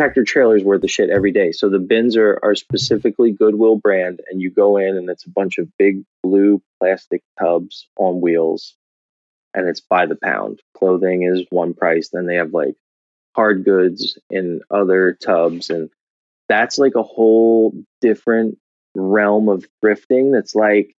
Tractor 0.00 0.24
trailers 0.24 0.64
worth 0.64 0.82
of 0.82 0.90
shit 0.90 1.10
every 1.10 1.30
day. 1.30 1.52
So 1.52 1.68
the 1.68 1.78
bins 1.78 2.16
are, 2.16 2.40
are 2.42 2.54
specifically 2.54 3.32
Goodwill 3.32 3.76
brand, 3.76 4.22
and 4.30 4.40
you 4.40 4.50
go 4.50 4.78
in 4.78 4.96
and 4.96 5.10
it's 5.10 5.26
a 5.26 5.30
bunch 5.30 5.58
of 5.58 5.68
big 5.76 6.02
blue 6.22 6.62
plastic 6.78 7.22
tubs 7.38 7.86
on 7.98 8.22
wheels, 8.22 8.76
and 9.52 9.68
it's 9.68 9.82
by 9.82 10.06
the 10.06 10.16
pound. 10.16 10.60
Clothing 10.74 11.24
is 11.24 11.44
one 11.50 11.74
price. 11.74 12.08
Then 12.08 12.24
they 12.24 12.36
have 12.36 12.54
like 12.54 12.76
hard 13.36 13.62
goods 13.62 14.18
in 14.30 14.62
other 14.70 15.18
tubs, 15.22 15.68
and 15.68 15.90
that's 16.48 16.78
like 16.78 16.94
a 16.94 17.02
whole 17.02 17.74
different 18.00 18.56
realm 18.94 19.50
of 19.50 19.66
thrifting 19.84 20.32
that's 20.32 20.54
like 20.54 20.96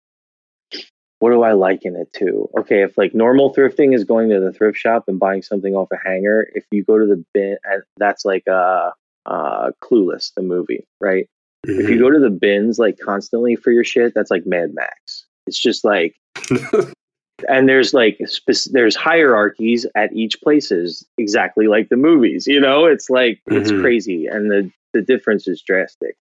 what 1.21 1.29
do 1.29 1.43
I 1.43 1.53
liken 1.53 1.95
it 1.95 2.11
to? 2.13 2.49
Okay, 2.57 2.81
if 2.81 2.97
like 2.97 3.13
normal 3.13 3.53
thrifting 3.53 3.93
is 3.93 4.03
going 4.03 4.29
to 4.29 4.39
the 4.39 4.51
thrift 4.51 4.77
shop 4.77 5.03
and 5.07 5.19
buying 5.19 5.43
something 5.43 5.75
off 5.75 5.89
a 5.93 5.97
hanger, 6.03 6.47
if 6.55 6.65
you 6.71 6.83
go 6.83 6.97
to 6.97 7.05
the 7.05 7.23
bin, 7.31 7.57
that's 7.97 8.25
like 8.25 8.47
uh, 8.47 8.89
uh, 9.27 9.69
Clueless, 9.83 10.33
the 10.35 10.41
movie, 10.41 10.87
right? 10.99 11.29
If 11.63 11.89
you 11.91 11.99
go 11.99 12.09
to 12.09 12.19
the 12.19 12.31
bins 12.31 12.79
like 12.79 12.97
constantly 12.97 13.55
for 13.55 13.71
your 13.71 13.83
shit, 13.83 14.13
that's 14.15 14.31
like 14.31 14.47
Mad 14.47 14.73
Max. 14.73 15.25
It's 15.45 15.61
just 15.61 15.85
like, 15.85 16.15
and 17.47 17.69
there's 17.69 17.93
like 17.93 18.19
there's 18.71 18.95
hierarchies 18.95 19.85
at 19.95 20.11
each 20.13 20.41
places 20.41 21.05
exactly 21.19 21.67
like 21.67 21.89
the 21.89 21.97
movies. 21.97 22.47
You 22.47 22.59
know, 22.59 22.85
it's 22.85 23.11
like 23.11 23.39
it's 23.45 23.71
Mhm. 23.71 23.81
crazy, 23.81 24.25
and 24.25 24.49
the 24.49 24.71
the 24.93 25.01
difference 25.03 25.47
is 25.47 25.61
drastic. 25.61 26.15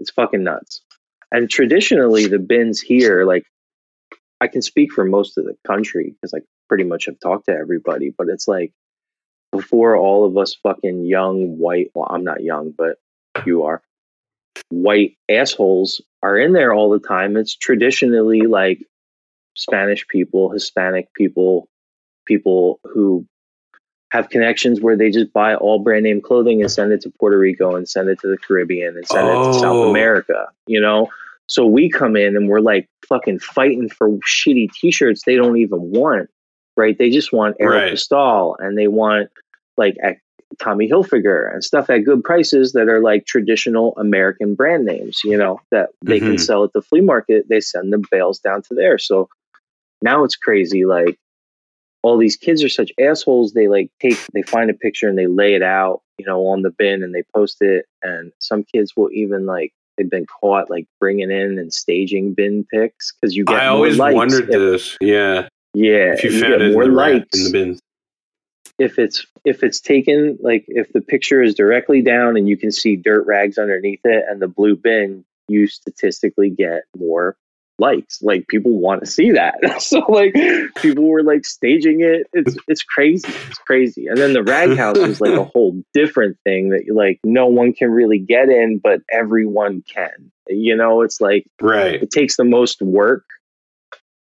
It's 0.00 0.10
fucking 0.10 0.44
nuts. 0.44 0.82
And 1.32 1.48
traditionally, 1.48 2.26
the 2.26 2.38
bins 2.38 2.78
here, 2.78 3.24
like, 3.24 3.44
I 4.42 4.48
can 4.48 4.60
speak 4.60 4.92
for 4.92 5.04
most 5.04 5.38
of 5.38 5.44
the 5.44 5.56
country 5.64 6.10
because 6.10 6.34
I 6.34 6.40
pretty 6.68 6.82
much 6.82 7.06
have 7.06 7.20
talked 7.20 7.46
to 7.46 7.52
everybody, 7.52 8.12
but 8.16 8.28
it's 8.28 8.48
like 8.48 8.72
before 9.52 9.96
all 9.96 10.24
of 10.24 10.36
us 10.36 10.56
fucking 10.60 11.06
young 11.06 11.58
white, 11.58 11.92
well, 11.94 12.08
I'm 12.10 12.24
not 12.24 12.42
young, 12.42 12.72
but 12.76 12.96
you 13.46 13.62
are, 13.62 13.82
white 14.70 15.16
assholes 15.30 16.00
are 16.24 16.36
in 16.36 16.54
there 16.54 16.74
all 16.74 16.90
the 16.90 16.98
time. 16.98 17.36
It's 17.36 17.54
traditionally 17.54 18.40
like 18.40 18.84
Spanish 19.54 20.08
people, 20.08 20.50
Hispanic 20.50 21.14
people, 21.14 21.68
people 22.26 22.80
who 22.82 23.24
have 24.10 24.28
connections 24.28 24.80
where 24.80 24.96
they 24.96 25.12
just 25.12 25.32
buy 25.32 25.54
all 25.54 25.78
brand 25.78 26.02
name 26.02 26.20
clothing 26.20 26.62
and 26.62 26.70
send 26.70 26.92
it 26.92 27.02
to 27.02 27.10
Puerto 27.10 27.38
Rico 27.38 27.76
and 27.76 27.88
send 27.88 28.08
it 28.08 28.18
to 28.22 28.26
the 28.26 28.38
Caribbean 28.38 28.96
and 28.96 29.06
send 29.06 29.28
it 29.28 29.34
to 29.34 29.54
South 29.54 29.76
Oh. 29.76 29.90
America, 29.90 30.48
you 30.66 30.80
know? 30.80 31.10
So 31.46 31.66
we 31.66 31.90
come 31.90 32.16
in 32.16 32.36
and 32.36 32.48
we're 32.48 32.60
like 32.60 32.88
fucking 33.08 33.40
fighting 33.40 33.88
for 33.88 34.08
shitty 34.20 34.70
t-shirts 34.72 35.22
they 35.26 35.36
don't 35.36 35.58
even 35.58 35.80
want, 35.80 36.30
right? 36.76 36.96
They 36.96 37.10
just 37.10 37.32
want 37.32 37.56
Eric 37.60 37.82
Right. 37.82 37.92
Aeropostale 37.92 38.56
and 38.58 38.78
they 38.78 38.88
want 38.88 39.28
like 39.76 39.96
Tommy 40.58 40.88
Hilfiger 40.88 41.52
and 41.52 41.64
stuff 41.64 41.90
at 41.90 42.04
good 42.04 42.22
prices 42.24 42.72
that 42.72 42.88
are 42.88 43.02
like 43.02 43.26
traditional 43.26 43.94
American 43.96 44.54
brand 44.54 44.84
names, 44.84 45.20
you 45.24 45.36
know, 45.36 45.60
that 45.70 45.90
they 46.02 46.20
can 46.20 46.36
Mhm. 46.36 46.40
sell 46.40 46.64
at 46.64 46.72
the 46.72 46.82
flea 46.82 47.00
market. 47.00 47.48
They 47.48 47.60
send 47.60 47.92
the 47.92 48.02
bales 48.10 48.38
down 48.38 48.62
to 48.62 48.74
there. 48.74 48.98
So 48.98 49.28
now 50.02 50.24
it's 50.24 50.36
crazy. 50.36 50.84
Like 50.84 51.18
all 52.02 52.18
these 52.18 52.36
kids 52.36 52.62
are 52.64 52.68
such 52.68 52.92
assholes. 53.00 53.52
They 53.52 53.68
like 53.68 53.90
take, 54.00 54.18
they 54.32 54.42
find 54.42 54.70
a 54.70 54.74
picture 54.74 55.08
and 55.08 55.18
they 55.18 55.26
lay 55.26 55.54
it 55.54 55.62
out, 55.62 56.02
you 56.18 56.26
know, 56.26 56.46
on 56.48 56.62
the 56.62 56.70
bin 56.70 57.02
and 57.02 57.14
they 57.14 57.22
post 57.34 57.58
it. 57.60 57.86
And 58.02 58.32
some 58.38 58.64
kids 58.64 58.92
will 58.96 59.10
even 59.12 59.46
like, 59.46 59.72
they've 59.96 60.10
been 60.10 60.26
caught 60.26 60.70
like 60.70 60.86
bringing 61.00 61.30
in 61.30 61.58
and 61.58 61.72
staging 61.72 62.34
bin 62.34 62.64
pics 62.72 63.12
because 63.12 63.34
you 63.36 63.44
get 63.44 63.56
I 63.60 63.64
more 63.66 63.76
always 63.76 63.98
likes 63.98 64.14
wondered 64.14 64.44
if- 64.44 64.50
this. 64.50 64.96
Yeah, 65.00 65.48
Yeah, 65.74 66.14
if 66.14 66.24
you, 66.24 66.30
you 66.30 66.40
found 66.40 66.52
get 66.52 66.62
it 66.62 66.66
in 66.68 66.72
more 66.72 66.86
the, 66.86 66.92
likes 66.92 67.38
in 67.38 67.44
the 67.44 67.50
bins. 67.52 67.80
if 68.78 68.98
it's 68.98 69.26
if 69.44 69.62
it's 69.62 69.80
taken 69.80 70.38
like 70.40 70.64
if 70.68 70.92
the 70.92 71.00
picture 71.00 71.42
is 71.42 71.54
directly 71.54 72.02
down 72.02 72.36
and 72.36 72.48
you 72.48 72.56
can 72.56 72.70
see 72.72 72.96
dirt 72.96 73.26
rags 73.26 73.58
underneath 73.58 74.00
it 74.04 74.24
and 74.28 74.40
the 74.40 74.48
blue 74.48 74.76
bin 74.76 75.24
you 75.48 75.66
statistically 75.66 76.48
get 76.50 76.82
more 76.96 77.36
likes 77.78 78.20
like 78.22 78.46
people 78.48 78.78
want 78.78 79.00
to 79.00 79.06
see 79.06 79.32
that 79.32 79.54
so 79.82 79.98
like 80.08 80.34
people 80.82 81.08
were 81.08 81.22
like 81.22 81.44
staging 81.44 82.00
it 82.00 82.26
it's 82.32 82.56
it's 82.68 82.82
crazy 82.82 83.32
it's 83.48 83.58
crazy 83.58 84.06
and 84.06 84.20
then 84.20 84.32
the 84.34 84.42
rag 84.42 84.76
house 84.76 84.98
is 84.98 85.20
like 85.20 85.32
a 85.32 85.44
whole 85.54 85.82
different 85.94 86.36
thing 86.44 86.68
that 86.68 86.84
like 86.94 87.18
no 87.24 87.46
one 87.46 87.72
can 87.72 87.90
really 87.90 88.18
get 88.18 88.48
in 88.48 88.78
but 88.78 89.00
everyone 89.10 89.82
can 89.92 90.30
you 90.48 90.76
know 90.76 91.00
it's 91.02 91.20
like 91.20 91.46
Right. 91.60 92.02
it 92.02 92.10
takes 92.10 92.36
the 92.36 92.44
most 92.44 92.80
work 92.82 93.24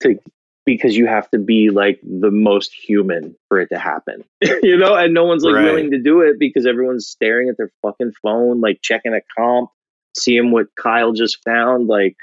to 0.02 0.18
because 0.66 0.96
you 0.96 1.06
have 1.06 1.28
to 1.30 1.38
be 1.38 1.70
like 1.70 1.98
the 2.02 2.30
most 2.30 2.72
human 2.72 3.34
for 3.48 3.60
it 3.60 3.68
to 3.72 3.78
happen. 3.78 4.22
you 4.62 4.76
know, 4.76 4.94
and 4.94 5.12
no 5.14 5.24
one's 5.24 5.42
like 5.42 5.54
Right. 5.54 5.64
willing 5.64 5.90
to 5.90 5.98
do 5.98 6.20
it 6.20 6.38
because 6.38 6.66
everyone's 6.66 7.08
staring 7.08 7.48
at 7.48 7.56
their 7.56 7.70
fucking 7.82 8.12
phone, 8.22 8.60
like 8.60 8.80
checking 8.82 9.14
a 9.14 9.20
comp, 9.36 9.70
seeing 10.16 10.50
what 10.52 10.66
Kyle 10.76 11.12
just 11.12 11.42
found. 11.44 11.88
Like, 11.88 12.16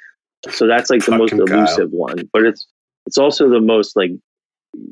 so 0.52 0.68
that's 0.68 0.90
like 0.90 1.06
the 1.06 1.18
most 1.18 1.32
Kyle. 1.32 1.42
elusive 1.42 1.92
one, 1.92 2.30
but 2.34 2.44
it's 2.44 2.68
it's 3.06 3.18
also 3.18 3.50
the 3.50 3.62
most 3.62 3.96
like 3.96 4.12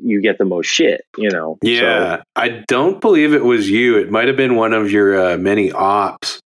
you 0.02 0.20
get 0.20 0.38
the 0.38 0.44
most 0.44 0.66
shit. 0.66 1.02
You 1.16 1.30
know, 1.30 1.58
So- 1.62 1.70
Yeah, 1.70 2.22
I 2.34 2.64
don't 2.68 3.00
believe 3.00 3.34
it 3.34 3.44
was 3.44 3.68
you. 3.70 3.98
It 3.98 4.10
might 4.10 4.28
have 4.28 4.36
been 4.36 4.56
one 4.56 4.72
of 4.72 4.90
your 4.90 5.32
uh, 5.34 5.36
many 5.38 5.70
ops, 5.72 6.40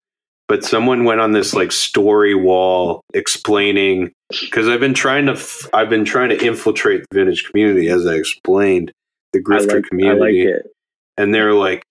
but 0.49 0.65
someone 0.65 1.05
went 1.05 1.21
on 1.21 1.33
this 1.33 1.55
like 1.55 1.73
story 1.73 2.35
wall 2.35 3.03
explaining 3.15 4.13
because 4.41 4.69
I've 4.69 4.81
been 4.81 4.95
trying 4.95 5.27
to 5.27 5.33
f- 5.33 5.69
I've 5.73 5.89
been 5.91 6.05
trying 6.05 6.31
to 6.31 6.45
infiltrate 6.45 7.03
the 7.11 7.19
vintage 7.19 7.45
community 7.45 7.89
as 7.89 8.07
I 8.07 8.15
explained 8.15 8.93
the 9.33 9.41
grifter 9.43 9.61
like, 9.67 9.75
like 9.77 9.85
community, 9.85 10.47
it. 10.47 10.67
and 11.17 11.33
they're 11.35 11.55
like. 11.55 11.83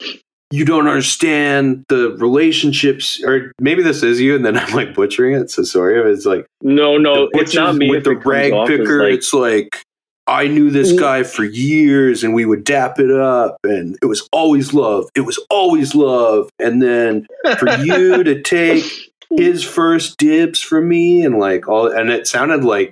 You 0.52 0.66
don't 0.66 0.88
understand 0.88 1.86
the 1.90 2.16
relationships, 2.18 3.22
or 3.24 3.52
maybe 3.60 3.84
this 3.84 4.02
is 4.02 4.20
you, 4.20 4.36
and 4.36 4.46
then 4.46 4.58
I'm 4.60 4.74
like 4.74 4.94
butchering 4.94 5.36
it. 5.36 5.52
So 5.52 5.64
sorry. 5.64 6.00
It's 6.12 6.26
like 6.26 6.46
No, 6.62 6.98
no, 6.98 7.30
it's 7.34 7.54
not 7.54 7.76
me. 7.76 7.90
with 7.90 8.04
the 8.04 8.16
rag 8.16 8.54
picker. 8.68 9.04
like- 9.04 9.14
it's 9.14 9.34
like 9.34 9.84
I 10.28 10.48
knew 10.48 10.70
this 10.70 10.94
mm. 10.94 11.00
guy 11.00 11.24
for 11.24 11.44
years, 11.44 12.24
and 12.24 12.36
we 12.36 12.46
would 12.46 12.64
dap 12.64 13.00
it 13.00 13.10
up, 13.10 13.58
and 13.64 13.98
it 14.02 14.06
was 14.06 14.28
always 14.32 14.76
love. 14.76 15.10
It 15.16 15.22
was 15.22 15.44
always 15.50 15.96
love, 15.96 16.50
and 16.60 16.82
then 16.84 17.26
for 17.58 17.70
you 17.78 18.24
to 18.24 18.40
take 18.42 18.84
his 19.38 19.64
first 19.64 20.18
dibs 20.18 20.60
from 20.62 20.88
me, 20.88 21.24
and 21.26 21.40
like 21.40 21.68
all, 21.68 21.88
and 21.88 22.12
it 22.12 22.28
sounded 22.28 22.64
like 22.64 22.92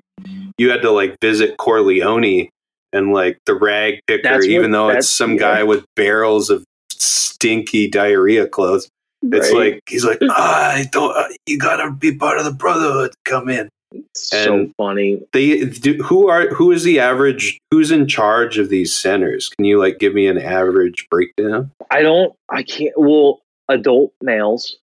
you 0.57 0.71
had 0.71 0.81
to 0.81 0.91
like 0.91 1.15
visit 1.21 1.57
Corleone 1.57 2.49
and 2.91 3.13
like 3.13 3.37
the 3.45 3.53
rag 3.53 3.99
picker, 4.07 4.31
what- 4.33 4.43
even 4.45 4.71
though 4.71 4.89
it's 4.89 5.09
some 5.09 5.33
yeah. 5.33 5.39
guy 5.39 5.63
with 5.63 5.85
barrels 5.95 6.49
of 6.49 6.63
stinky 7.41 7.87
diarrhea 7.89 8.47
clothes. 8.47 8.89
It's 9.23 9.51
like 9.51 9.81
he's 9.89 10.05
like, 10.05 10.19
I 10.29 10.87
don't. 10.91 11.15
Uh, 11.15 11.25
you 11.45 11.57
gotta 11.57 11.91
be 11.91 12.15
part 12.15 12.37
of 12.39 12.45
the 12.45 12.51
brotherhood. 12.51 13.13
Come 13.25 13.49
in 13.49 13.69
so 14.15 14.53
and- 14.53 14.73
funny. 14.75 15.21
they 15.33 15.65
do, 15.65 15.93
who 16.03 16.27
are 16.29 16.49
who 16.49 16.71
is 16.71 16.83
the 16.83 16.99
average 16.99 17.57
who's 17.71 17.89
in 17.89 18.05
charge 18.07 18.57
of 18.57 18.67
these 18.69 18.93
centers 18.93 19.47
can 19.47 19.63
you 19.63 19.79
like 19.79 19.97
give 19.97 20.13
me 20.13 20.27
an 20.27 20.37
average 20.37 21.07
breakdown 21.09 21.71
I 21.89 22.01
don't. 22.01 22.33
I 22.49 22.63
can't. 22.63 22.93
Well, 22.97 23.39
adult 23.69 24.11
males, 24.21 24.75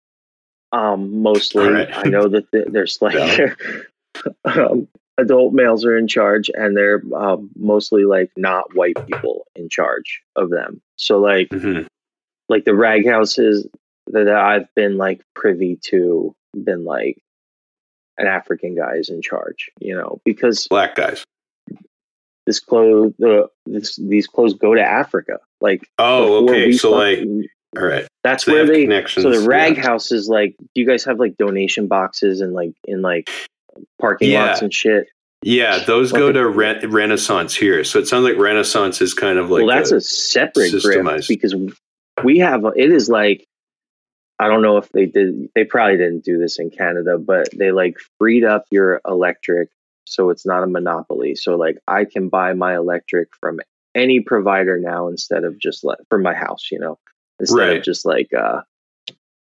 um, 0.72 1.20
mostly. 1.20 1.68
Right. 1.68 1.88
I 1.94 2.04
know 2.08 2.28
that 2.28 2.50
th- 2.50 2.68
there's 2.70 2.98
like 3.02 3.14
um, 4.46 4.88
adult 5.18 5.52
males 5.52 5.84
are 5.84 5.96
in 5.98 6.08
charge, 6.08 6.50
and 6.54 6.74
they're 6.76 7.02
um, 7.14 7.50
mostly 7.56 8.04
like 8.04 8.30
not 8.38 8.74
white 8.74 8.96
people 9.06 9.46
in 9.54 9.68
charge 9.68 10.22
of 10.36 10.48
them. 10.50 10.80
So 10.96 11.18
like 11.18 11.48
Mhm. 11.50 11.86
Like 12.48 12.64
the 12.64 12.74
rag 12.74 13.06
houses 13.06 13.66
that 14.08 14.28
I've 14.28 14.72
been 14.74 14.96
like 14.96 15.22
privy 15.34 15.78
to, 15.86 16.34
been 16.54 16.84
like 16.84 17.18
an 18.18 18.26
African 18.26 18.74
guy 18.76 18.94
is 18.96 19.08
in 19.08 19.22
charge. 19.22 19.70
You 19.80 19.94
know, 19.96 20.20
because 20.24 20.66
black 20.68 20.94
guys 20.94 21.24
this 22.46 22.60
clothes 22.60 23.14
the 23.18 23.48
this 23.66 23.96
these 23.96 24.26
clothes 24.26 24.54
go 24.54 24.74
to 24.74 24.82
Africa. 24.82 25.38
Like 25.60 25.88
oh 25.98 26.44
okay 26.44 26.72
so 26.72 26.90
like 26.92 27.20
all 27.76 27.84
right 27.84 28.06
that's 28.22 28.44
so 28.44 28.52
where 28.52 28.66
they 28.66 28.82
connections 28.82 29.24
so 29.24 29.30
the 29.30 29.48
rag 29.48 29.76
yeah. 29.76 29.82
house 29.82 30.12
is 30.12 30.28
like 30.28 30.54
do 30.74 30.80
you 30.80 30.86
guys 30.86 31.04
have 31.04 31.18
like 31.18 31.36
donation 31.38 31.88
boxes 31.88 32.40
and 32.40 32.52
like 32.52 32.72
in 32.84 33.02
like 33.02 33.28
parking 33.98 34.30
Yeah. 34.30 34.44
lots 34.46 34.62
and 34.62 34.72
shit 34.72 35.08
yeah 35.42 35.78
those 35.84 36.12
Like 36.12 36.20
go 36.20 36.32
to 36.32 36.46
Ren- 36.48 36.88
renaissance 36.90 37.54
here 37.54 37.82
so 37.82 37.98
it 37.98 38.06
sounds 38.06 38.24
like 38.24 38.36
renaissance 38.36 39.00
is 39.00 39.12
kind 39.14 39.38
of 39.38 39.50
like 39.50 39.64
well 39.64 39.74
that's 39.74 39.90
a- 39.90 39.96
a, 39.96 40.00
separate 40.00 40.72
systemized- 40.72 41.26
because 41.28 41.54
we 42.22 42.38
have 42.38 42.64
it 42.76 42.92
is 42.92 43.08
like 43.08 43.46
i 44.38 44.46
don't 44.48 44.62
know 44.62 44.76
if 44.76 44.88
they 44.90 45.06
did 45.06 45.48
they 45.54 45.64
probably 45.64 45.96
didn't 45.96 46.24
do 46.24 46.38
this 46.38 46.58
in 46.58 46.70
canada 46.70 47.18
but 47.18 47.48
they 47.56 47.72
like 47.72 47.96
freed 48.18 48.44
up 48.44 48.64
your 48.70 49.00
electric 49.06 49.68
so 50.06 50.30
it's 50.30 50.46
not 50.46 50.62
a 50.62 50.66
monopoly 50.66 51.34
so 51.34 51.56
like 51.56 51.78
i 51.88 52.04
can 52.04 52.28
buy 52.28 52.52
my 52.52 52.76
electric 52.76 53.28
from 53.40 53.60
any 53.94 54.20
provider 54.20 54.78
now 54.78 55.08
instead 55.08 55.44
of 55.44 55.58
just 55.58 55.84
like 55.84 55.98
from 56.08 56.22
my 56.22 56.34
house 56.34 56.68
you 56.70 56.78
know 56.78 56.98
instead 57.40 57.58
Right. 57.58 57.76
of 57.78 57.84
just 57.84 58.04
like 58.04 58.32
uh 58.32 58.60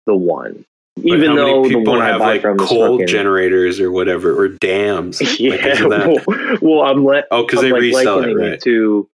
the 0.06 0.16
one 0.16 0.66
but 0.98 1.06
even 1.06 1.36
though 1.36 1.64
the 1.64 1.70
people 1.70 1.94
one 1.94 2.02
I 2.02 2.08
have 2.10 2.20
buy 2.20 2.26
like 2.34 2.42
from 2.42 2.58
cold 2.58 3.00
fucking, 3.00 3.08
generators 3.08 3.80
or 3.80 3.92
whatever 3.92 4.38
or 4.38 4.50
dams 4.50 5.22
Yeah, 5.40 5.58
that- 5.88 6.24
well, 6.28 6.58
well, 6.62 6.82
I'm 6.82 7.06
let. 7.06 7.26
oh 7.32 7.44
because 7.46 7.62
they 7.62 7.72
like 7.72 7.82
resell 7.82 8.24
it 8.24 8.34
right 8.34 8.54
it 8.54 8.62
to. 8.64 9.10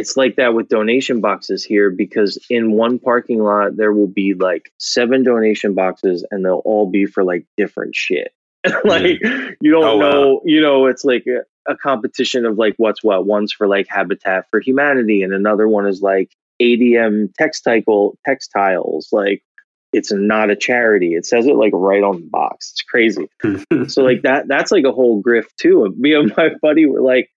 It's 0.00 0.16
like 0.16 0.36
that 0.36 0.54
with 0.54 0.68
donation 0.68 1.20
boxes 1.20 1.62
here 1.64 1.90
because 1.90 2.38
in 2.50 2.72
one 2.72 2.98
parking 2.98 3.42
lot 3.42 3.76
there 3.76 3.92
will 3.92 4.06
be 4.08 4.34
like 4.34 4.72
seven 4.78 5.22
donation 5.22 5.74
boxes 5.74 6.24
and 6.30 6.44
they'll 6.44 6.62
all 6.64 6.90
be 6.90 7.06
for 7.06 7.22
like 7.24 7.46
different 7.56 7.94
shit. 7.94 8.32
Hmm. 8.66 8.88
like 8.88 9.20
you 9.62 9.70
don't 9.70 9.84
Oh, 9.84 9.96
wow. 9.96 10.10
know, 10.10 10.40
you 10.44 10.60
know, 10.60 10.86
it's 10.86 11.04
like 11.04 11.24
a, 11.26 11.70
a 11.72 11.76
competition 11.76 12.44
of 12.44 12.58
like 12.58 12.74
what's 12.76 13.02
what. 13.02 13.24
One's 13.24 13.52
for 13.52 13.66
like 13.68 13.86
Habitat 13.88 14.46
for 14.50 14.60
Humanity 14.60 15.22
and 15.22 15.32
another 15.32 15.66
one 15.66 15.86
is 15.86 16.02
like 16.02 16.30
ADM 16.60 17.32
textile 17.38 18.18
textiles. 18.26 19.08
Like 19.12 19.42
it's 19.92 20.12
not 20.12 20.50
a 20.50 20.56
charity. 20.56 21.14
It 21.14 21.24
says 21.26 21.46
it 21.46 21.56
like 21.56 21.72
right 21.74 22.02
on 22.02 22.16
the 22.20 22.26
box. 22.28 22.72
It's 22.72 22.82
crazy. 22.82 23.28
So 23.88 24.02
like 24.02 24.22
that 24.22 24.46
that's 24.46 24.70
like 24.70 24.84
a 24.84 24.92
whole 24.92 25.22
grift 25.22 25.54
too. 25.58 25.92
Me 25.98 26.14
and 26.14 26.32
my 26.36 26.50
buddy 26.62 26.86
were 26.86 27.00
like, 27.00 27.30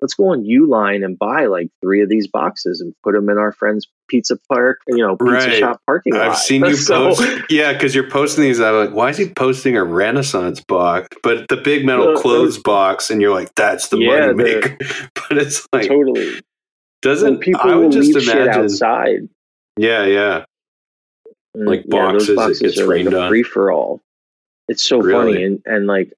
let's 0.00 0.14
go 0.14 0.28
on 0.32 0.44
Uline 0.44 1.04
and 1.04 1.18
buy 1.18 1.46
like 1.46 1.68
three 1.82 2.02
of 2.02 2.08
these 2.08 2.26
boxes 2.26 2.80
and 2.80 2.94
put 3.02 3.14
them 3.14 3.28
in 3.28 3.38
our 3.38 3.52
friend's 3.52 3.86
pizza 4.08 4.38
park, 4.48 4.80
you 4.88 4.98
know, 4.98 5.16
pizza 5.16 5.32
Right. 5.48 5.58
shop 5.58 5.80
parking 5.86 6.14
lot. 6.14 6.22
I've 6.28 6.36
seen 6.38 6.64
you 6.66 6.76
So- 6.76 7.14
post, 7.14 7.42
yeah, 7.50 7.72
because 7.72 7.94
you're 7.94 8.08
posting 8.10 8.44
these. 8.44 8.60
I'm 8.60 8.74
like, 8.74 8.94
why 8.94 9.10
is 9.10 9.16
he 9.16 9.28
posting 9.28 9.76
a 9.76 9.84
Renaissance 9.84 10.60
box, 10.60 11.08
but 11.22 11.46
the 11.48 11.56
big 11.56 11.84
metal 11.84 12.16
uh, 12.16 12.20
clothes 12.20 12.58
box? 12.58 13.10
And 13.10 13.20
you're 13.20 13.34
like, 13.34 13.54
that's 13.54 13.88
the 13.88 13.98
Yeah, 13.98 14.20
money 14.20 14.26
the- 14.28 14.34
maker. 14.34 14.78
But 15.28 15.38
it's 15.38 15.66
like, 15.72 15.88
totally. 15.88 16.40
Doesn't 17.02 17.38
people 17.40 17.60
I 17.62 17.74
would 17.74 17.92
just 17.92 18.14
leave 18.14 18.22
shit 18.24 18.36
imagine? 18.36 18.62
outside. 18.64 19.28
Yeah, 19.76 20.04
yeah, 20.06 20.44
And, 21.54 21.66
Like 21.66 21.80
yeah, 21.86 22.12
boxes, 22.12 22.28
it 22.60 22.64
gets 22.64 22.78
are 22.78 22.82
like 22.86 22.90
rained 22.90 23.12
a 23.12 23.22
on. 23.22 23.28
free 23.28 23.42
for 23.42 23.70
all. 23.72 24.00
It's 24.68 24.82
so 24.82 24.98
Really? 25.00 25.34
funny 25.34 25.44
and 25.44 25.62
and 25.66 25.86
like 25.86 26.12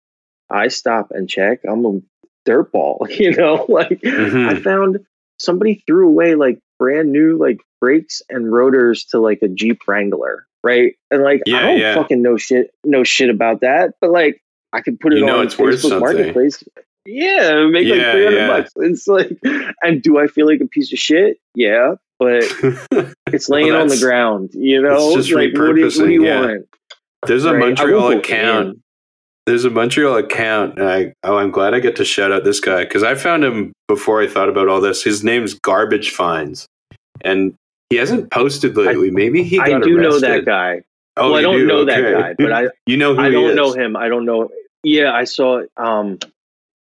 I 0.51 0.69
stop 0.69 1.09
and 1.11 1.29
check. 1.29 1.61
I'm 1.69 1.85
a 1.85 2.01
dirtball, 2.49 3.09
you 3.19 3.33
know. 3.37 3.67
Like 3.69 4.01
Mhm. 4.01 4.49
I 4.49 4.61
found 4.61 4.99
somebody 5.39 5.83
threw 5.87 6.09
away 6.09 6.35
like 6.35 6.59
brand 6.79 7.13
new 7.13 7.37
like 7.37 7.59
brakes 7.81 8.23
and 8.29 8.51
rotors 8.53 9.05
to 9.07 9.21
like 9.21 9.41
a 9.43 9.49
Jeep 9.49 9.81
Wrangler, 9.87 10.47
right? 10.65 10.95
And 11.11 11.23
like 11.23 11.43
Yeah, 11.47 11.59
I 11.59 11.63
don't 11.63 11.79
yeah. 11.79 11.95
fucking 11.95 12.23
know 12.23 12.37
shit 12.37 12.71
know 12.85 13.05
shit 13.05 13.31
about 13.31 13.61
that, 13.61 13.95
but 14.01 14.11
like 14.11 14.41
I 14.73 14.81
could 14.81 14.99
put 15.01 15.13
it 15.13 15.19
You 15.21 15.27
know 15.27 15.39
on 15.41 15.47
it's 15.47 15.55
Facebook. 15.55 16.01
Marketplace. 16.01 16.63
Yeah, 17.07 17.67
make 17.69 17.87
Yeah, 17.87 17.95
like 17.95 18.13
three 18.13 18.25
hundred 18.25 18.37
yeah. 18.37 18.47
bucks. 18.49 18.73
It's 18.77 19.07
like, 19.09 19.39
and 19.83 20.03
do 20.03 20.19
I 20.19 20.27
feel 20.27 20.47
like 20.47 20.61
a 20.61 20.67
piece 20.67 20.93
of 20.93 20.99
shit? 20.99 21.39
Yeah, 21.55 21.95
but 22.19 22.45
it's 23.33 23.49
laying 23.49 23.73
on 23.73 23.89
the 23.89 23.99
ground. 23.99 24.51
You 24.53 24.83
know, 24.83 25.15
just 25.15 25.33
like 25.33 25.55
what 25.57 25.75
do, 25.75 25.81
you- 25.81 25.87
what 25.87 25.95
do 25.95 26.11
you 26.11 26.21
repurposing, 26.21 26.27
yeah. 26.27 26.41
want? 26.41 26.67
There's 27.27 27.45
a 27.47 27.55
right? 27.55 27.61
Montreal 27.75 28.13
account. 28.13 28.79
There's 29.49 29.65
a 29.65 29.71
Montreal 29.71 30.19
account. 30.19 30.79
And 30.79 30.89
I 30.89 31.13
oh, 31.25 31.39
I'm 31.39 31.51
glad 31.51 31.73
I 31.73 31.81
get 31.81 31.97
to 31.97 32.05
shout 32.05 32.33
out 32.33 32.45
this 32.45 32.61
guy 32.61 32.85
because 32.85 33.03
I 33.03 33.15
found 33.15 33.45
him 33.45 33.73
before 33.87 34.21
I 34.21 34.27
thought 34.27 34.51
about 34.51 34.69
all 34.69 34.83
this. 34.83 35.03
His 35.03 35.25
name's 35.25 35.55
Garbage 35.55 36.11
Finds, 36.11 36.67
and 37.23 37.55
he 37.89 37.97
hasn't 37.97 38.31
posted 38.31 38.77
lately. 38.77 39.11
Maybe 39.11 39.43
he 39.43 39.57
got 39.57 39.69
I 39.71 39.81
do 39.81 39.97
know 39.97 40.21
that 40.21 40.45
guy. 40.45 40.83
Oh, 41.17 41.31
well, 41.31 41.39
I 41.39 41.43
don't 41.43 41.61
do? 41.61 41.67
know 41.67 41.85
that 41.87 42.01
guy, 42.01 42.35
but 42.39 42.53
I 42.53 42.69
you 42.87 42.99
know 42.99 43.15
who 43.15 43.23
I 43.23 43.31
don't 43.31 43.51
is. 43.51 43.57
know 43.57 43.73
him. 43.73 43.97
I 43.97 44.09
don't 44.09 44.27
know. 44.27 44.51
Yeah, 44.83 45.13
I 45.13 45.25
saw 45.25 45.63
um 45.79 46.19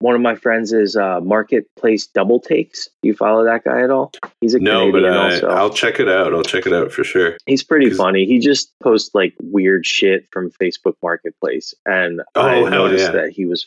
one 0.03 0.15
of 0.15 0.21
my 0.21 0.35
friends 0.35 0.73
is 0.73 0.97
uh 0.97 1.21
Marketplace 1.21 2.07
Double 2.09 2.41
Takes. 2.41 2.89
Do 3.03 3.09
you 3.09 3.15
follow 3.15 3.45
that 3.45 3.65
guy 3.65 3.83
at 3.83 3.91
all? 3.91 4.13
He's 4.41 4.55
a 4.55 4.59
No, 4.59 4.91
but 4.93 4.99
Canadian 4.99 5.15
uh, 5.15 5.23
also. 5.23 5.49
I'll 5.49 5.71
check 5.71 6.01
it 6.01 6.09
out. 6.09 6.35
I'll 6.35 6.43
check 6.43 6.67
it 6.67 6.73
out 6.73 6.93
for 6.93 7.05
sure. 7.05 7.37
He's 7.47 7.63
pretty 7.63 7.91
funny. 7.91 8.27
He 8.27 8.39
just 8.39 8.73
posts 8.83 9.15
like 9.15 9.35
weird 9.41 9.87
shit 9.87 10.27
from 10.33 10.51
Facebook 10.51 10.95
Marketplace, 11.03 11.75
and 11.87 12.21
Oh, 12.35 12.67
I 12.67 12.69
noticed 12.69 13.05
yeah. 13.07 13.11
that 13.13 13.31
he 13.31 13.47
was. 13.47 13.67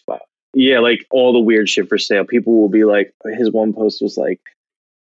Yeah, 0.54 0.80
like 0.80 1.06
all 1.12 1.34
the 1.34 1.40
weird 1.40 1.68
shit 1.68 1.90
for 1.90 1.98
sale. 1.98 2.24
People 2.24 2.62
will 2.62 2.70
be 2.70 2.86
like, 2.86 3.14
his 3.38 3.52
one 3.52 3.74
post 3.74 4.02
was 4.02 4.16
like, 4.18 4.40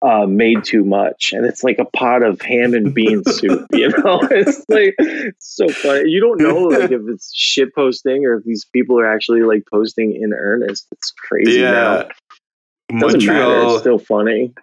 uh, 0.04 0.26
"Made 0.28 0.64
too 0.64 0.84
much," 0.84 1.32
and 1.34 1.46
it's 1.46 1.64
like 1.64 1.80
a 1.80 1.86
pot 1.86 2.24
of 2.24 2.42
ham 2.42 2.74
and 2.74 2.94
bean 2.94 3.24
soup. 3.28 3.66
You 3.72 3.90
know, 3.90 4.20
it's 4.32 4.64
like 4.70 4.96
it's 5.00 5.56
so 5.56 5.68
funny. 5.70 6.10
You 6.10 6.20
don't 6.20 6.42
know 6.42 6.64
like 6.64 6.92
if 6.92 7.02
it's 7.08 7.34
shit 7.34 7.74
posting 7.74 8.26
or 8.26 8.36
if 8.36 8.44
these 8.44 8.66
people 8.66 9.00
are 9.00 9.12
actually 9.12 9.42
like 9.44 9.64
posting 9.72 10.16
in 10.16 10.34
earnest. 10.34 10.88
It's 10.92 11.12
crazy. 11.12 11.62
now. 11.62 12.08
Yeah, 12.92 13.00
doesn't 13.00 13.26
matter. 13.26 13.40
Montreal. 13.40 13.72
It's 13.74 13.82
still 13.82 14.00
funny. 14.00 14.54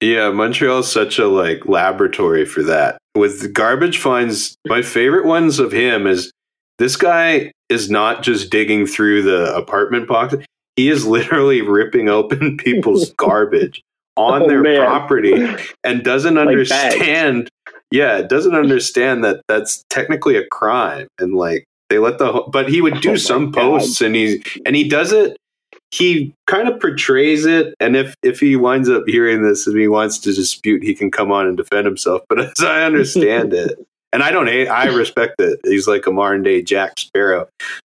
Yeah, 0.00 0.30
Montreal's 0.30 0.90
such 0.90 1.18
a 1.18 1.26
like 1.28 1.66
laboratory 1.66 2.44
for 2.44 2.62
that. 2.62 2.98
With 3.14 3.52
garbage 3.52 3.98
finds, 3.98 4.56
my 4.66 4.82
favorite 4.82 5.26
ones 5.26 5.58
of 5.58 5.72
him 5.72 6.06
is 6.06 6.32
this 6.78 6.96
guy 6.96 7.52
is 7.68 7.90
not 7.90 8.22
just 8.22 8.50
digging 8.50 8.86
through 8.86 9.22
the 9.22 9.54
apartment 9.54 10.08
box. 10.08 10.34
he 10.76 10.88
is 10.88 11.06
literally 11.16 11.60
ripping 11.60 12.08
open 12.08 12.56
people's 12.56 13.10
garbage 13.12 13.82
on 14.20 14.42
Oh, 14.42 14.48
their 14.48 14.62
man. 14.62 14.80
property 14.86 15.46
and 15.84 16.02
doesn't 16.04 16.34
Like 16.34 16.48
understand 16.48 17.48
yeah 17.90 18.22
doesn't 18.22 18.54
understand 18.54 19.24
that 19.24 19.40
that's 19.48 19.82
technically 19.90 20.36
a 20.36 20.46
crime 20.48 21.06
and 21.18 21.34
like 21.34 21.64
they 21.88 21.98
let 21.98 22.18
the 22.18 22.44
but 22.52 22.68
he 22.68 22.80
would 22.80 22.96
Oh 22.98 23.00
do 23.00 23.10
my 23.10 23.16
some 23.16 23.50
God. 23.50 23.60
posts 23.62 24.00
and 24.00 24.14
he 24.14 24.42
and 24.64 24.76
he 24.76 24.88
does 24.88 25.12
it 25.12 25.36
he 25.92 26.32
kind 26.46 26.68
of 26.68 26.78
portrays 26.80 27.46
it 27.46 27.74
and 27.80 27.96
if 27.96 28.14
if 28.22 28.38
he 28.38 28.54
winds 28.56 28.88
up 28.88 29.02
hearing 29.06 29.42
this 29.42 29.66
and 29.66 29.76
he 29.78 29.88
wants 29.88 30.18
to 30.18 30.32
dispute 30.32 30.82
he 30.84 30.94
can 30.94 31.10
come 31.10 31.32
on 31.32 31.46
and 31.46 31.56
defend 31.56 31.86
himself 31.86 32.22
but 32.28 32.38
as 32.58 32.60
i 32.64 32.82
understand 32.84 33.52
it 33.52 33.76
and 34.12 34.22
i 34.22 34.30
don't 34.30 34.46
hate 34.46 34.68
i 34.68 34.86
respect 34.86 35.34
it 35.40 35.58
he's 35.64 35.88
like 35.88 36.06
a 36.06 36.12
modern 36.12 36.42
day 36.44 36.62
jack 36.62 36.96
sparrow 36.98 37.48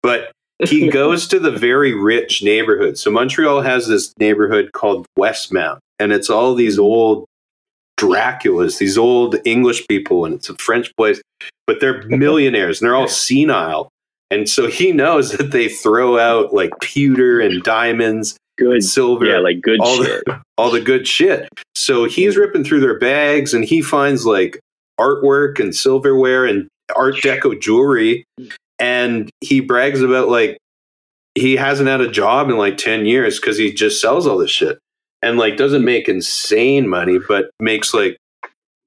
but 0.03 0.33
he 0.67 0.89
goes 1.01 1.29
to 1.29 1.39
the 1.39 1.53
very 1.53 1.95
rich 1.95 2.43
neighborhood 2.43 2.99
so 2.99 3.11
montreal 3.13 3.61
has 3.61 3.87
this 3.87 4.13
neighborhood 4.19 4.73
called 4.73 5.07
westmount 5.17 5.79
and 5.99 6.13
it's 6.13 6.31
all 6.31 6.55
these 6.55 6.79
old 6.79 7.25
draculas 7.99 8.79
these 8.79 8.99
old 8.99 9.37
english 9.45 9.87
people 9.87 10.25
and 10.25 10.35
it's 10.35 10.49
a 10.49 10.55
french 10.57 10.95
place 10.97 11.21
but 11.67 11.81
they're 11.81 12.03
millionaires 12.09 12.81
and 12.81 12.89
they're 12.89 12.97
all 12.97 13.09
senile 13.09 13.89
and 14.31 14.49
so 14.49 14.67
he 14.67 14.91
knows 14.91 15.33
that 15.33 15.53
they 15.53 15.69
throw 15.69 16.19
out 16.19 16.53
like 16.53 16.73
pewter 16.81 17.41
and 17.41 17.63
diamonds 17.63 18.37
Good. 18.59 18.73
and 18.75 18.85
silver 18.85 19.27
Yeah, 19.27 19.39
like 19.39 19.61
good 19.63 19.81
all 19.81 20.03
shit. 20.03 20.25
the, 20.27 20.41
all 20.59 20.71
the 20.71 20.81
good 20.81 21.07
shit. 21.09 21.49
So 21.77 22.05
he's 22.05 22.37
ripping 22.37 22.65
through 22.65 22.81
their 22.81 22.99
bags 22.99 23.53
and 23.53 23.65
he 23.65 23.83
finds 23.83 24.25
like 24.27 24.59
artwork 24.99 25.59
and 25.61 25.75
silverware 25.75 26.47
and 26.47 26.69
art 26.97 27.17
deco 27.17 27.61
jewelry 27.61 28.25
and 28.79 29.29
he 29.41 29.61
brags 29.61 30.01
about 30.03 30.29
like 30.29 30.57
he 31.35 31.57
hasn't 31.57 31.89
had 31.89 32.01
a 32.01 32.11
job 32.11 32.49
in 32.49 32.57
like 32.57 32.77
10 32.77 33.07
years 33.07 33.39
cuz 33.41 33.59
he 33.59 33.73
just 33.73 34.01
sells 34.01 34.27
all 34.27 34.39
this 34.39 34.51
shit 34.51 34.79
and 35.25 35.39
like 35.39 35.57
doesn't 35.57 35.85
make 35.85 36.09
insane 36.09 36.89
money 36.89 37.19
but 37.19 37.51
makes 37.59 37.95
like 37.95 38.19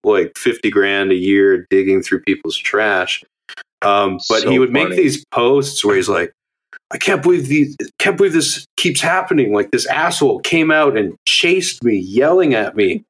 like 0.03 0.37
50 0.37 0.69
grand 0.69 1.11
a 1.11 1.15
year 1.15 1.65
digging 1.69 2.01
through 2.01 2.21
people's 2.21 2.57
trash. 2.57 3.23
Um, 3.81 4.19
but 4.29 4.41
So 4.41 4.49
he 4.49 4.59
would 4.59 4.71
make 4.71 4.89
these 4.91 5.25
posts 5.31 5.83
where 5.83 5.95
he's 5.95 6.09
like 6.09 6.31
I 6.91 6.97
can't 6.97 7.21
believe 7.21 7.47
these 7.47 7.75
can't 7.99 8.15
believe 8.15 8.33
this 8.33 8.65
keeps 8.77 9.01
happening. 9.01 9.53
Like 9.53 9.71
this 9.71 9.85
asshole 9.87 10.39
came 10.39 10.71
out 10.71 10.97
and 10.97 11.15
chased 11.27 11.83
me, 11.83 11.97
yelling 11.97 12.53
at 12.53 12.75
me. 12.75 13.03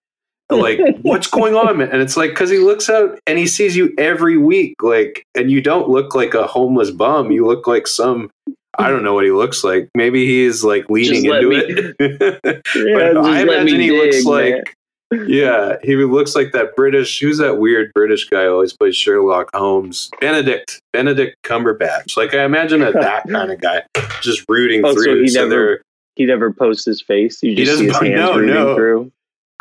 Like, 0.50 0.80
what's 1.02 1.28
going 1.28 1.56
on, 1.56 1.78
man? 1.78 1.90
And 1.92 2.02
it's 2.02 2.18
like 2.18 2.32
because 2.32 2.50
he 2.50 2.58
looks 2.58 2.90
out 2.90 3.20
and 3.28 3.38
he 3.38 3.46
sees 3.46 3.76
you 3.76 3.94
every 3.98 4.38
week, 4.38 4.76
like, 4.82 5.24
and 5.36 5.52
you 5.52 5.62
don't 5.62 5.90
look 5.90 6.16
like 6.16 6.34
a 6.34 6.48
homeless 6.48 6.90
bum. 6.90 7.32
You 7.32 7.46
look 7.46 7.68
like 7.68 7.86
some 7.86 8.32
I 8.78 8.90
don't 8.90 9.04
know 9.04 9.14
what 9.14 9.26
he 9.26 9.32
looks 9.32 9.64
like. 9.64 9.90
Maybe 9.96 10.26
he's 10.26 10.64
like 10.64 10.90
leaning 10.90 11.24
Just 11.26 11.36
into 11.36 11.50
me- 11.50 11.94
it. 12.00 12.64
Yeah, 12.76 12.94
but 12.94 13.14
just 13.14 13.28
I 13.30 13.42
imagine 13.42 13.80
he 13.80 13.92
looks 13.92 14.18
dig, 14.18 14.26
like 14.28 14.76
man. 15.12 15.26
yeah, 15.30 15.78
he 15.84 15.96
looks 15.96 16.36
like 16.36 16.52
that 16.52 16.76
British. 16.76 17.20
Who's 17.20 17.38
that 17.40 17.58
weird 17.58 17.92
British 17.94 18.28
guy 18.30 18.44
who 18.44 18.52
always 18.52 18.74
plays 18.74 18.96
Sherlock 18.96 19.50
Holmes? 19.56 20.10
Benedict, 20.22 20.80
Benedict 20.94 21.36
Cumberbatch. 21.44 22.18
Like 22.18 22.34
I 22.34 22.44
imagine 22.44 22.82
a, 22.82 22.92
that 22.92 23.24
kind 23.30 23.52
of 23.52 23.60
guy 23.62 23.84
just 24.22 24.44
rooting 24.50 24.82
Oh, 24.86 24.94
so 24.96 25.16
he 25.16 25.28
so 25.28 25.48
never- 25.48 25.82
He 26.16 26.26
never 26.26 26.52
posts 26.54 26.86
his 26.86 27.02
face. 27.02 27.42
You 27.42 27.52
He 27.52 27.64
just 27.64 27.78
see 27.80 27.86
his 27.86 27.94
doesn't- 27.94 28.08
hands 28.12 28.20
no, 28.20 28.36
rooting 28.38 28.54
no. 28.56 28.76
through. 28.76 29.12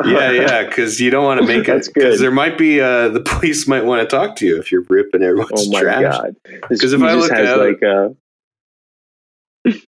yeah, 0.05 0.31
yeah, 0.31 0.63
because 0.63 0.99
you 1.01 1.09
don't 1.09 1.23
want 1.23 1.41
to 1.41 1.47
make 1.47 1.67
it. 1.67 1.89
Because 1.93 2.19
there 2.19 2.29
might 2.29 2.55
be 2.57 2.79
uh, 2.81 3.07
the 3.09 3.19
police 3.21 3.67
might 3.67 3.83
want 3.83 4.07
to 4.07 4.15
talk 4.15 4.35
to 4.37 4.45
you 4.45 4.59
if 4.59 4.71
you're 4.71 4.85
ripping 4.89 5.23
everyone's 5.23 5.67
Oh 5.67 5.71
my 5.71 5.81
trash. 5.81 6.01
god! 6.03 6.35
This 6.69 6.81
'Cause 6.81 6.93
if 6.93 7.01
I 7.01 7.13
look 7.15 7.31
out- 7.31 7.59
like 7.59 7.81
a 7.81 8.15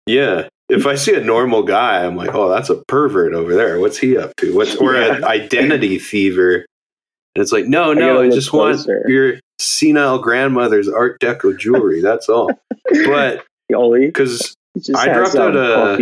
Yeah. 0.07 0.49
If 0.69 0.87
I 0.87 0.95
see 0.95 1.15
a 1.15 1.21
normal 1.21 1.63
guy, 1.63 2.05
I'm 2.05 2.17
like, 2.17 2.35
oh, 2.35 2.49
that's 2.49 2.71
a 2.71 2.83
pervert 2.85 3.35
over 3.35 3.55
there. 3.55 3.79
What's 3.79 3.99
he 3.99 4.17
up 4.17 4.35
to? 4.37 4.55
What's 4.55 4.75
or 4.77 4.95
an 4.95 5.23
identity 5.25 5.99
thiever? 5.99 6.65
And 7.35 7.43
it's 7.43 7.53
like, 7.53 7.67
no, 7.67 7.93
no, 7.93 8.21
I 8.21 8.25
look 8.25 8.35
just 8.35 8.51
closer. 8.51 8.99
want 8.99 9.09
your 9.09 9.35
senile 9.59 10.19
grandmother's 10.19 10.89
Art 10.89 11.21
Deco 11.21 11.59
jewelry. 11.59 12.01
That's 12.01 12.29
all. 12.29 12.51
But 13.07 13.45
because 13.69 14.55
I 14.95 15.13
dropped 15.13 15.37
um, 15.37 15.57
out 15.57 15.57
of 15.57 16.01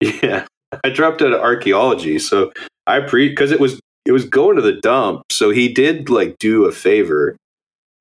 yeah, 0.00 0.46
I 0.84 0.90
dropped 0.90 1.22
out 1.22 1.32
of 1.32 1.40
archaeology, 1.40 2.18
so 2.18 2.52
I 2.86 3.00
pre 3.00 3.28
because 3.28 3.50
it 3.50 3.60
was 3.60 3.80
it 4.04 4.12
was 4.12 4.24
going 4.24 4.56
to 4.56 4.62
the 4.62 4.80
dump. 4.80 5.22
So 5.30 5.50
he 5.50 5.72
did 5.72 6.08
like 6.08 6.38
do 6.38 6.64
a 6.64 6.72
favor 6.72 7.36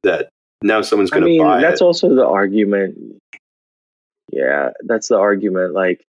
that 0.04 0.30
now 0.62 0.82
someone's 0.82 1.12
I 1.12 1.20
going 1.20 1.38
to 1.38 1.44
buy 1.44 1.62
that's 1.62 1.82
it. 1.82 1.86
also 1.86 2.14
the 2.14 2.26
argument. 2.26 2.98
Yeah, 4.36 4.72
that's 4.86 5.08
the 5.08 5.18
argument. 5.18 5.74
Like 5.74 6.06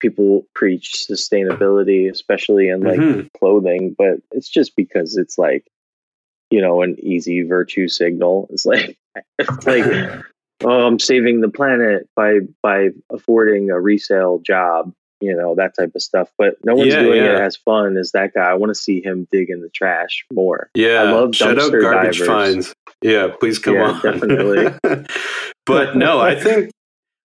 people 0.00 0.46
preach 0.54 1.06
sustainability, 1.08 2.10
especially 2.10 2.68
in 2.70 2.80
like 2.82 2.98
Mhm. 2.98 3.28
clothing, 3.38 3.94
but 3.96 4.20
it's 4.32 4.48
just 4.48 4.74
because 4.74 5.16
it's 5.18 5.36
like, 5.38 5.66
you 6.50 6.62
know, 6.62 6.82
an 6.82 6.96
easy 6.98 7.42
virtue 7.42 7.88
signal. 7.88 8.48
It's 8.50 8.64
like, 8.64 8.96
it's 9.38 9.66
like, 9.66 9.84
oh, 10.64 10.86
I'm 10.86 10.98
saving 10.98 11.40
the 11.42 11.50
planet 11.50 12.08
by 12.16 12.38
by 12.62 12.88
affording 13.12 13.70
a 13.70 13.78
resale 13.80 14.38
job. 14.38 14.92
You 15.20 15.34
know 15.36 15.56
that 15.56 15.74
type 15.76 15.92
of 15.96 16.00
stuff, 16.02 16.30
but 16.38 16.64
no 16.64 16.76
one's 16.76 16.94
Yeah, 16.94 17.00
doing 17.00 17.24
it 17.24 17.34
as 17.40 17.56
fun 17.56 17.96
as 17.96 18.12
that 18.12 18.32
guy. 18.34 18.48
I 18.48 18.54
want 18.54 18.70
to 18.70 18.74
see 18.76 19.02
him 19.02 19.26
dig 19.32 19.50
in 19.50 19.60
the 19.60 19.68
trash 19.68 20.24
more. 20.32 20.70
Yeah, 20.74 21.02
I 21.02 21.10
love 21.10 21.34
shout 21.34 21.58
out 21.58 21.72
dumpster 21.72 21.82
garbage 21.82 22.20
divers. 22.20 22.26
fines. 22.28 22.74
Yeah, 23.02 23.28
please 23.40 23.58
come 23.58 23.74
Yeah, 23.74 23.82
on. 23.90 24.00
definitely. 24.00 24.68
but 25.66 25.96
no, 25.96 26.20
I 26.20 26.36
think 26.36 26.70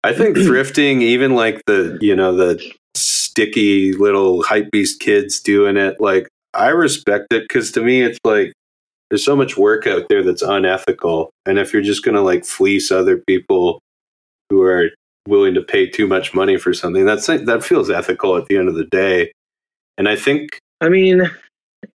I 0.04 0.12
think 0.12 0.36
thrifting, 0.38 1.02
even 1.02 1.34
like 1.34 1.62
the 1.66 1.98
you 2.00 2.14
know 2.14 2.34
the 2.34 2.62
sticky 2.94 3.92
little 3.92 4.42
hype 4.42 4.70
beast 4.70 5.00
kids 5.00 5.40
doing 5.40 5.76
it, 5.76 6.00
like 6.00 6.28
I 6.54 6.68
respect 6.68 7.32
it 7.32 7.44
because 7.48 7.72
to 7.72 7.82
me 7.82 8.02
it's 8.02 8.18
like 8.24 8.52
there's 9.10 9.24
so 9.24 9.36
much 9.36 9.56
work 9.56 9.86
out 9.86 10.08
there 10.08 10.22
that's 10.22 10.42
unethical, 10.42 11.30
and 11.46 11.58
if 11.58 11.72
you're 11.72 11.82
just 11.82 12.04
gonna 12.04 12.22
like 12.22 12.44
fleece 12.44 12.90
other 12.90 13.22
people 13.26 13.80
who 14.50 14.62
are 14.62 14.90
willing 15.28 15.54
to 15.54 15.62
pay 15.62 15.86
too 15.88 16.06
much 16.06 16.34
money 16.34 16.56
for 16.56 16.74
something, 16.74 17.04
that's 17.04 17.26
that 17.26 17.64
feels 17.64 17.90
ethical 17.90 18.36
at 18.36 18.46
the 18.46 18.56
end 18.56 18.68
of 18.68 18.74
the 18.74 18.86
day. 18.86 19.32
And 19.98 20.08
I 20.08 20.16
think 20.16 20.58
I 20.80 20.88
mean, 20.88 21.30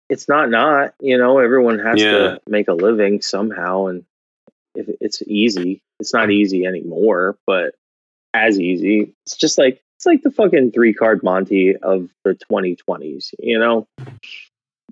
it's 0.10 0.30
not 0.30 0.50
not, 0.50 0.94
you 1.02 1.18
know, 1.18 1.40
everyone 1.40 1.80
has 1.80 2.02
Yeah. 2.02 2.12
to 2.12 2.42
make 2.48 2.68
a 2.68 2.74
living 2.74 3.22
somehow 3.22 3.88
and 3.88 4.06
if 4.76 4.88
it's 5.02 5.22
easy, 5.24 5.82
it's 6.00 6.14
not 6.14 6.30
mm. 6.30 6.34
easy 6.34 6.66
anymore, 6.66 7.36
but 7.48 7.74
as 8.46 8.60
easy. 8.60 9.14
It's 9.26 9.36
just 9.36 9.58
like 9.58 9.82
it's 9.98 10.06
like 10.06 10.22
the 10.22 10.32
fucking 10.32 10.72
three 10.72 10.94
card 10.94 11.24
Monty 11.24 11.76
of 11.78 12.10
the 12.24 12.38
2020s, 12.52 13.34
you 13.40 13.58
know? 13.58 13.88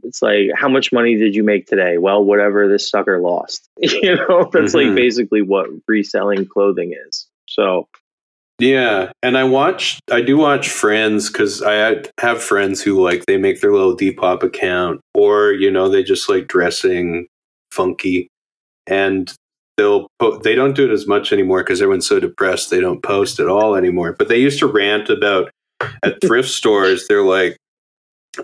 It's 0.04 0.22
like 0.22 0.50
how 0.56 0.68
much 0.68 0.92
money 0.92 1.16
did 1.16 1.36
you 1.36 1.44
make 1.44 1.68
today? 1.68 1.98
Well, 1.98 2.24
whatever 2.24 2.68
this 2.68 2.90
sucker 2.90 3.20
lost. 3.20 3.68
You 3.82 4.16
know, 4.16 4.50
that's 4.52 4.74
Mhm. 4.74 4.88
like 4.88 4.96
basically 4.96 5.42
what 5.42 5.68
reselling 5.88 6.46
clothing 6.48 6.94
is. 7.08 7.28
So, 7.48 7.88
Yeah, 8.60 9.12
and 9.22 9.38
I 9.38 9.44
watch. 9.44 10.00
I 10.10 10.22
do 10.22 10.38
watch 10.38 10.70
Friends 10.70 11.30
because 11.30 11.62
I 11.62 12.02
have 12.20 12.42
friends 12.42 12.82
who 12.82 13.02
like 13.04 13.26
they 13.26 13.38
make 13.38 13.62
their 13.62 13.72
little 13.74 13.96
Depop 13.98 14.44
account, 14.44 15.02
or 15.14 15.52
you 15.52 15.70
know 15.70 15.90
they 15.90 16.04
just 16.04 16.30
like 16.30 16.48
dressing 16.48 17.28
funky, 17.72 18.28
and 18.88 19.32
they'll 19.78 20.08
po- 20.20 20.40
they 20.40 20.56
don't 20.56 20.76
do 20.76 20.86
it 20.86 20.94
as 20.94 21.08
much 21.08 21.32
anymore 21.32 21.64
because 21.64 21.82
everyone's 21.82 22.08
so 22.08 22.20
depressed 22.20 22.70
they 22.70 22.80
don't 22.80 23.04
post 23.04 23.40
at 23.40 23.48
all 23.48 23.76
anymore. 23.76 24.14
But 24.14 24.28
they 24.28 24.38
used 24.38 24.60
to 24.60 24.68
rant 24.68 25.10
about 25.10 25.52
at 26.04 26.22
thrift 26.26 26.50
stores. 26.50 27.08
They're 27.08 27.24
like, 27.24 27.58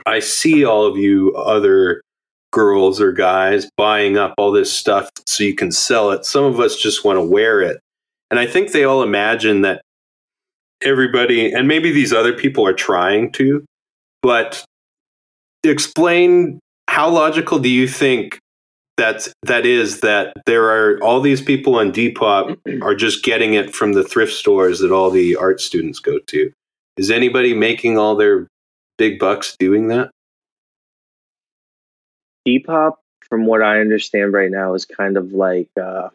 I 0.05 0.19
see 0.19 0.65
all 0.65 0.85
of 0.85 0.97
you 0.97 1.33
other 1.35 2.01
girls 2.51 2.99
or 2.99 3.11
guys 3.11 3.69
buying 3.77 4.17
up 4.17 4.33
all 4.37 4.51
this 4.51 4.71
stuff 4.71 5.09
so 5.25 5.43
you 5.43 5.55
can 5.55 5.71
sell 5.71 6.11
it. 6.11 6.25
Some 6.25 6.43
of 6.43 6.59
us 6.59 6.75
just 6.75 7.03
want 7.03 7.17
to 7.17 7.23
wear 7.23 7.61
it. 7.61 7.79
And 8.29 8.39
I 8.39 8.45
think 8.45 8.71
they 8.71 8.83
all 8.83 9.03
imagine 9.03 9.61
that 9.61 9.81
everybody, 10.83 11.51
and 11.51 11.67
maybe 11.67 11.91
these 11.91 12.13
other 12.13 12.33
people 12.33 12.65
are 12.65 12.73
trying 12.73 13.31
to, 13.33 13.63
but 14.21 14.63
explain 15.63 16.59
how 16.89 17.09
logical 17.09 17.59
do 17.59 17.69
you 17.69 17.87
think 17.87 18.39
that's 18.97 19.33
that 19.43 19.65
is 19.65 20.01
that 20.01 20.33
there 20.45 20.65
are 20.65 21.01
all 21.03 21.21
these 21.21 21.41
people 21.41 21.75
on 21.75 21.91
Depop 21.91 22.57
are 22.83 22.95
just 22.95 23.23
getting 23.23 23.53
it 23.53 23.73
from 23.73 23.93
the 23.93 24.03
thrift 24.03 24.33
stores 24.33 24.79
that 24.79 24.91
all 24.91 25.09
the 25.09 25.35
art 25.35 25.61
students 25.61 25.99
go 25.99 26.19
to. 26.27 26.51
Is 26.97 27.09
anybody 27.09 27.53
making 27.53 27.97
all 27.97 28.15
their 28.15 28.47
big 28.97 29.17
bucks 29.17 29.55
doing 29.57 29.87
that? 29.87 30.11
Depop, 32.47 32.95
from 33.29 33.45
what 33.45 33.61
I 33.61 33.79
understand 33.79 34.33
right 34.33 34.51
now, 34.51 34.73
is 34.73 34.85
kind 34.85 35.17
of 35.17 35.31
like 35.31 35.69
uh 35.81 36.09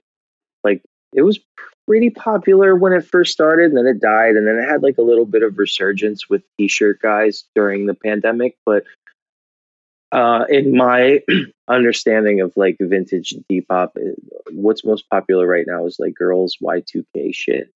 like 0.64 0.82
it 1.12 1.22
was 1.22 1.38
pretty 1.86 2.10
popular 2.10 2.74
when 2.74 2.92
it 2.92 3.06
first 3.06 3.32
started, 3.32 3.66
and 3.66 3.76
then 3.76 3.86
it 3.86 4.00
died, 4.00 4.36
and 4.36 4.46
then 4.46 4.58
it 4.58 4.68
had 4.68 4.82
like 4.82 4.98
a 4.98 5.02
little 5.02 5.24
bit 5.24 5.42
of 5.42 5.58
resurgence 5.58 6.28
with 6.28 6.42
t-shirt 6.58 7.00
guys 7.00 7.44
during 7.54 7.86
the 7.86 7.94
pandemic. 7.94 8.56
But 8.66 8.84
uh, 10.12 10.44
in 10.48 10.76
my 10.76 11.20
understanding 11.68 12.40
of 12.40 12.52
like 12.56 12.76
vintage 12.80 13.34
Depop, 13.50 13.90
it- 13.96 14.18
what's 14.52 14.84
most 14.84 15.08
popular 15.10 15.46
right 15.46 15.66
now 15.66 15.86
is 15.86 15.96
like 15.98 16.14
girls 16.14 16.56
Y2K 16.62 17.34
shit, 17.34 17.70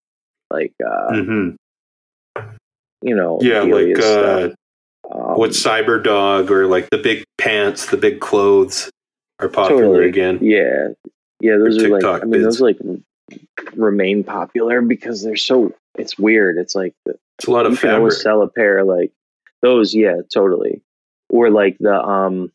like 0.51 0.73
uh, 0.85 1.11
Mm-hmm. 1.13 1.51
you 3.03 3.15
know, 3.15 3.39
Yeah, 3.43 3.63
like 3.63 3.99
uh, 3.99 4.51
Um, 5.11 5.37
what 5.39 5.51
Cyberdog 5.51 6.51
or 6.51 6.67
like 6.67 6.89
the 6.91 6.99
big 6.99 7.25
pants, 7.39 7.87
the 7.87 7.97
big 7.97 8.21
clothes 8.21 8.91
are 9.41 9.49
popular 9.49 9.83
Totally. 9.83 10.09
again. 10.09 10.39
Yeah, 10.41 10.89
yeah. 11.41 11.57
Those 11.57 11.83
are 11.83 11.89
like. 11.89 12.01
TikTok 12.03 12.23
I 12.23 12.27
mean, 12.27 12.43
those 12.43 12.61
like 12.61 12.79
remain 13.75 14.23
popular 14.25 14.81
because 14.83 15.23
they're 15.25 15.37
so. 15.37 15.73
It's 15.97 16.19
weird. 16.19 16.59
It's 16.59 16.75
like 16.77 16.95
the, 17.05 17.17
It's 17.39 17.49
a 17.49 17.51
lot 17.51 17.67
you 17.67 17.73
of 17.73 17.81
can 17.81 17.89
fabric. 17.89 17.99
always 17.99 18.23
sell 18.23 18.43
a 18.43 18.49
pair 18.49 18.85
like 18.85 19.11
those. 19.63 19.95
Yeah, 19.95 20.21
totally. 20.33 20.83
Or 21.31 21.51
like 21.51 21.77
the 21.81 21.95
um, 21.95 22.53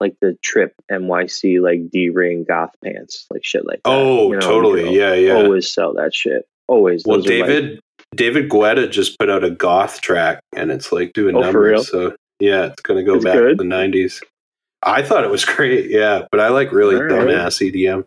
like 0.00 0.16
the 0.20 0.36
Trip 0.42 0.74
NYC 0.90 1.60
like 1.62 1.90
D 1.90 2.10
ring 2.10 2.44
goth 2.46 2.72
pants, 2.84 3.26
like 3.30 3.44
shit 3.44 3.64
like 3.66 3.80
that. 3.84 3.90
Oh, 3.90 4.24
You 4.24 4.30
know, 4.30 4.34
you 4.34 4.40
totally. 4.40 4.84
can 4.84 4.92
Yeah, 4.92 5.14
yeah. 5.14 5.34
Always 5.34 5.72
sell 5.72 5.94
that 5.94 6.14
shit. 6.14 6.44
Always. 6.68 7.04
well, 7.06 7.18
Those 7.18 7.30
are, 7.30 7.38
like- 7.38 7.46
David 7.48 7.80
David 8.14 8.48
Guetta 8.50 8.90
just 8.90 9.18
put 9.18 9.28
out 9.30 9.42
a 9.44 9.50
goth 9.50 10.00
track, 10.00 10.40
and 10.54 10.70
it's 10.70 10.92
like 10.92 11.12
doing 11.14 11.34
Oh, 11.36 11.40
numbers. 11.40 11.88
So 11.90 12.14
yeah, 12.40 12.66
it's 12.66 12.82
gonna 12.82 13.02
go 13.04 13.14
It's 13.16 13.24
back 13.24 13.34
good? 13.34 13.58
to 13.58 13.64
the 13.64 13.68
'90s. 13.68 14.20
I 14.82 15.02
thought 15.02 15.24
it 15.24 15.30
was 15.30 15.44
great. 15.56 15.90
Yeah, 15.90 16.26
but 16.30 16.40
I 16.40 16.48
like 16.48 16.72
really 16.72 16.96
All 16.96 17.02
right. 17.02 17.10
dumbass 17.28 17.60
EDM. 17.60 18.04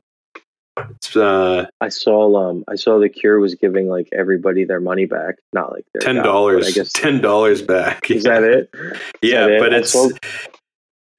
It's 0.91 1.15
uh, 1.15 1.65
I 1.81 1.89
saw 1.89 2.35
um 2.49 2.63
I 2.67 2.75
saw 2.75 2.99
the 2.99 3.09
Cure 3.09 3.39
was 3.39 3.55
giving 3.55 3.87
like 3.87 4.09
everybody 4.11 4.63
their 4.65 4.79
money 4.81 5.05
back. 5.05 5.35
Not 5.53 5.71
like 5.73 5.85
their 5.93 6.01
ten 6.01 6.15
but 6.17 6.21
I 6.21 6.23
dollars. 6.23 6.73
guess 6.73 6.91
Ten 6.93 7.21
dollars 7.21 7.61
back. 7.61 8.09
is 8.11 8.23
that 8.23 8.43
it? 8.43 8.69
Yeah, 9.21 9.41
that 9.47 9.51
it? 9.51 9.59
but 9.59 9.73
I 9.73 9.77
it's 9.79 9.91
saw- 9.91 10.09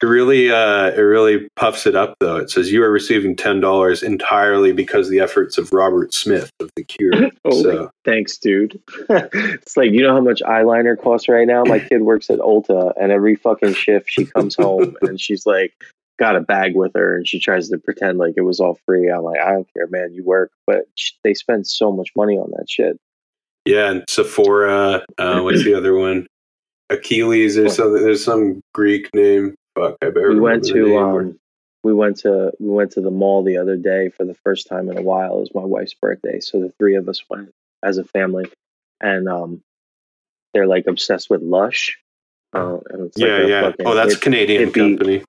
it 0.00 0.06
really 0.06 0.48
uh, 0.52 0.90
it 0.92 1.00
really 1.00 1.48
puffs 1.56 1.84
it 1.86 1.96
up 1.96 2.14
though. 2.20 2.36
It 2.36 2.50
says 2.50 2.70
you 2.70 2.84
are 2.84 2.90
receiving 2.90 3.34
ten 3.34 3.59
dollars 3.61 4.02
entirely 4.04 4.70
because 4.72 5.06
of 5.09 5.11
the 5.11 5.18
efforts 5.20 5.59
of 5.59 5.72
Robert 5.72 6.14
Smith 6.14 6.52
of 6.61 6.70
the 6.76 6.84
Cure. 6.84 7.12
Oh, 7.44 7.62
so 7.62 7.90
thanks, 8.04 8.36
dude. 8.36 8.78
it's 9.09 9.76
like 9.76 9.90
you 9.90 10.02
know 10.02 10.12
how 10.12 10.20
much 10.20 10.42
eyeliner 10.42 11.00
costs 11.00 11.28
right 11.28 11.46
now. 11.46 11.64
My 11.64 11.78
kid 11.78 12.02
works 12.02 12.28
at 12.30 12.38
Ulta, 12.40 12.92
and 13.00 13.11
every 13.11 13.36
fucking 13.36 13.72
shift 13.72 14.11
she 14.11 14.26
comes 14.26 14.54
home 14.54 14.96
and 15.02 15.18
she's 15.20 15.46
like 15.46 15.72
got 16.19 16.37
a 16.37 16.41
bag 16.41 16.75
with 16.75 16.93
her, 16.95 17.16
and 17.16 17.27
she 17.29 17.39
tries 17.39 17.69
to 17.69 17.79
pretend 17.79 18.19
like 18.19 18.35
it 18.37 18.43
was 18.43 18.61
all 18.61 18.79
free. 18.87 19.09
I'm 19.11 19.23
like, 19.23 19.41
I 19.41 19.53
don't 19.53 19.69
care, 19.75 19.87
man. 19.89 20.12
You 20.14 20.25
work, 20.25 20.51
but 20.66 20.85
sh- 20.95 21.12
they 21.25 21.35
spend 21.35 21.66
so 21.66 21.93
much 21.93 22.11
money 22.16 22.37
on 22.37 22.51
that 22.57 22.69
shit. 22.69 22.99
yeah, 23.64 23.91
and 23.91 24.05
Sephora. 24.09 25.05
Uh, 25.16 25.41
what's 25.41 25.64
the 25.64 25.75
other 25.75 25.95
one? 25.95 26.27
Achilles. 26.91 27.59
or 27.59 27.69
something. 27.69 28.03
There's 28.03 28.25
some 28.25 28.62
Greek 28.75 29.14
name. 29.14 29.55
Fuck, 29.75 29.97
I 30.03 30.07
better. 30.11 30.33
we 30.33 30.41
went 30.41 30.64
to 30.66 30.99
um 30.99 31.39
we 31.85 31.93
went 31.95 32.16
to 32.19 32.51
we 32.59 32.69
went 32.69 32.93
to 32.93 33.01
the 33.01 33.11
mall 33.11 33.45
the 33.45 33.59
other 33.59 33.77
day 33.77 34.09
for 34.09 34.25
the 34.25 34.35
first 34.35 34.66
time 34.69 34.89
in 34.91 34.99
a 34.99 35.03
while. 35.03 35.37
It 35.37 35.41
was 35.41 35.55
my 35.55 35.64
wife's 35.64 35.95
birthday, 35.95 36.41
so 36.41 36.61
the 36.61 36.73
three 36.79 36.97
of 36.97 37.09
us 37.09 37.23
went 37.31 37.53
as 37.83 37.99
a 37.99 38.05
family, 38.05 38.47
and 39.01 39.29
um 39.29 39.62
they're 40.55 40.66
like 40.66 40.87
obsessed 40.89 41.29
with 41.31 41.43
Lush. 41.43 41.99
Uh, 42.55 42.79
and 42.91 43.07
it's 43.07 43.19
like 43.19 43.29
yeah, 43.29 43.47
yeah. 43.47 43.61
fucking- 43.71 43.87
oh, 43.87 43.95
that's 43.95 44.14
it- 44.14 44.21
Canadian 44.23 44.71
hippie- 44.71 44.75
company. 44.75 45.25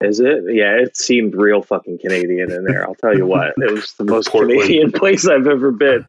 Is 0.00 0.20
it? 0.20 0.44
Yeah, 0.48 0.74
it 0.74 0.96
seemed 0.96 1.34
real 1.34 1.62
fucking 1.62 1.98
Canadian 1.98 2.52
in 2.52 2.64
there. 2.64 2.86
I'll 2.86 2.94
tell 2.94 3.16
you 3.16 3.26
what, 3.26 3.54
it 3.56 3.72
was 3.72 3.94
the 3.94 4.04
most 4.12 4.28
Portland. 4.28 4.60
Canadian 4.60 4.92
place 4.92 5.26
I've 5.26 5.46
ever 5.46 5.70
been. 5.72 6.06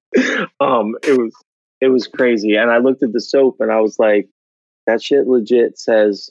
Um, 0.60 0.96
it 1.04 1.18
was 1.18 1.34
it 1.80 1.88
was 1.88 2.08
crazy, 2.08 2.56
and 2.56 2.70
I 2.70 2.80
looked 2.80 3.04
at 3.04 3.14
the 3.14 3.22
soap 3.22 3.58
and 3.60 3.72
I 3.72 3.80
was 3.80 3.98
like, 3.98 4.28
that 4.88 5.02
shit 5.02 5.28
legit 5.28 5.80
says 5.80 6.30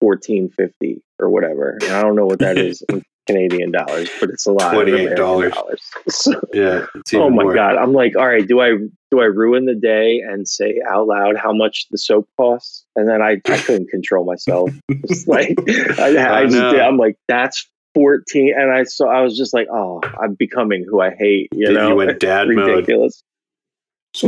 fourteen 0.00 0.50
fifty 0.50 1.02
or 1.18 1.30
whatever. 1.30 1.78
And 1.82 1.92
I 1.92 2.02
don't 2.02 2.16
know 2.16 2.26
what 2.26 2.40
that 2.40 2.58
is 2.58 2.82
in 2.90 3.02
Canadian 3.26 3.72
dollars, 3.72 4.10
but 4.20 4.30
it's 4.30 4.46
a 4.46 4.52
lot. 4.52 4.76
in 4.88 5.08
$28. 5.08 5.78
So- 6.08 6.40
Yeah. 6.52 6.86
Oh 7.14 7.30
my 7.30 7.44
more. 7.44 7.54
god! 7.54 7.76
I'm 7.76 7.92
like, 7.92 8.16
all 8.16 8.26
right, 8.26 8.46
do 8.46 8.60
I 8.60 8.72
do 9.10 9.20
I 9.20 9.24
ruin 9.24 9.64
the 9.66 9.74
day 9.74 10.20
and 10.20 10.46
say 10.48 10.80
out 10.90 11.06
loud 11.06 11.36
how 11.36 11.52
much 11.52 11.86
the 11.90 11.98
soap 11.98 12.28
costs? 12.36 12.84
And 12.96 13.08
then 13.08 13.22
I, 13.22 13.40
I 13.46 13.58
couldn't 13.58 13.88
control 13.88 14.24
myself. 14.24 14.70
It's 14.88 15.26
like 15.26 15.56
I, 15.98 16.40
I 16.40 16.44
just 16.44 16.56
no. 16.56 16.72
did, 16.72 16.80
I'm 16.80 16.96
like, 16.96 17.16
that's 17.28 17.68
14, 17.94 18.54
and 18.56 18.72
I 18.72 18.82
saw 18.84 19.06
I 19.06 19.20
was 19.20 19.36
just 19.36 19.54
like, 19.54 19.68
oh, 19.72 20.00
I'm 20.20 20.34
becoming 20.34 20.84
who 20.88 21.00
I 21.00 21.10
hate. 21.14 21.48
You 21.52 21.72
know, 21.72 21.88
you 21.88 21.94
went 21.96 22.18
dad 22.20 22.48
mode. 22.48 22.68
ridiculous. 22.68 23.22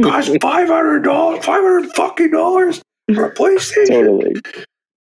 Gosh, 0.01 0.29
five 0.41 0.69
hundred 0.69 1.01
dollars, 1.03 1.45
five 1.45 1.63
hundred 1.63 1.91
fucking 1.95 2.31
dollars 2.31 2.81
for 3.15 3.27
a 3.27 3.35
PlayStation. 3.35 3.89
Totally. 3.89 4.35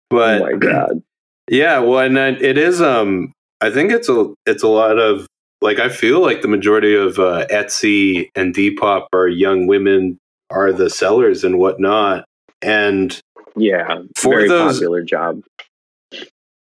But 0.10 0.42
oh 0.42 0.46
my 0.46 0.54
god. 0.54 1.02
yeah, 1.50 1.80
well, 1.80 2.00
and 2.00 2.16
then 2.16 2.38
it 2.42 2.58
is. 2.58 2.82
Um, 2.82 3.34
I 3.64 3.72
think 3.72 3.94
it's 3.94 4.10
a 4.10 4.34
it's 4.46 4.62
a 4.62 4.68
lot 4.68 5.00
of 5.00 5.26
like 5.62 5.80
I 5.80 5.88
feel 5.88 6.20
like 6.20 6.42
the 6.42 6.50
majority 6.50 6.94
of 6.96 7.18
uh, 7.18 7.48
Etsy 7.50 8.28
and 8.36 8.54
Depop 8.54 9.08
are 9.14 9.30
young 9.30 9.68
women 9.68 10.18
are 10.50 10.74
the 10.74 10.90
sellers 10.90 11.46
and 11.46 11.58
whatnot, 11.60 12.26
and 12.62 13.18
Yeah. 13.56 14.02
For 14.18 14.32
very 14.32 14.50
those- 14.50 14.74
popular 14.80 15.02
job. 15.02 15.44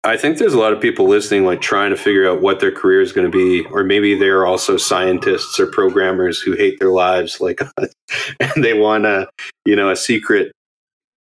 I 0.05 0.15
think 0.17 0.37
there's 0.37 0.53
a 0.53 0.59
lot 0.59 0.71
of 0.73 0.81
people 0.81 1.07
listening, 1.07 1.45
like 1.45 1.59
trying 1.61 1.89
to 1.89 1.95
figure 1.97 2.29
out 2.29 2.41
what 2.41 2.59
their 2.61 2.71
career 2.73 3.01
is 3.01 3.11
going 3.13 3.29
to 3.29 3.37
be, 3.37 3.65
or 3.71 3.83
maybe 3.85 4.15
they're 4.17 4.45
also 4.45 4.75
scientists 4.77 5.59
or 5.59 5.67
programmers 5.67 6.39
who 6.41 6.53
hate 6.53 6.77
their 6.79 6.89
lives, 6.91 7.39
like 7.41 7.59
and 8.39 8.63
they 8.63 8.73
want 8.73 9.05
a, 9.05 9.27
you 9.65 9.75
know, 9.75 9.89
a 9.89 9.95
secret 9.97 10.53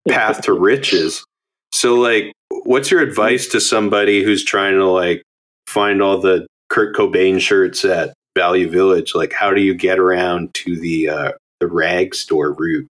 path 0.08 0.42
to 0.42 0.52
riches. 0.52 1.24
So, 1.72 1.94
like, 1.94 2.32
what's 2.64 2.90
your 2.90 3.00
advice 3.00 3.48
to 3.48 3.60
somebody 3.60 4.22
who's 4.22 4.44
trying 4.44 4.74
to 4.74 4.86
like 4.86 5.22
find 5.70 6.02
all 6.02 6.18
the 6.18 6.46
Kurt 6.68 6.94
Cobain 6.94 7.40
shirts 7.40 7.84
at 7.84 8.12
Value 8.36 8.68
Village? 8.68 9.14
Like, 9.14 9.32
how 9.32 9.54
do 9.54 9.60
you 9.60 9.74
get 9.74 9.98
around 9.98 10.52
to 10.54 10.76
the 10.76 11.08
uh, 11.08 11.32
the 11.60 11.68
rag 11.68 12.14
store 12.14 12.52
route? 12.52 12.88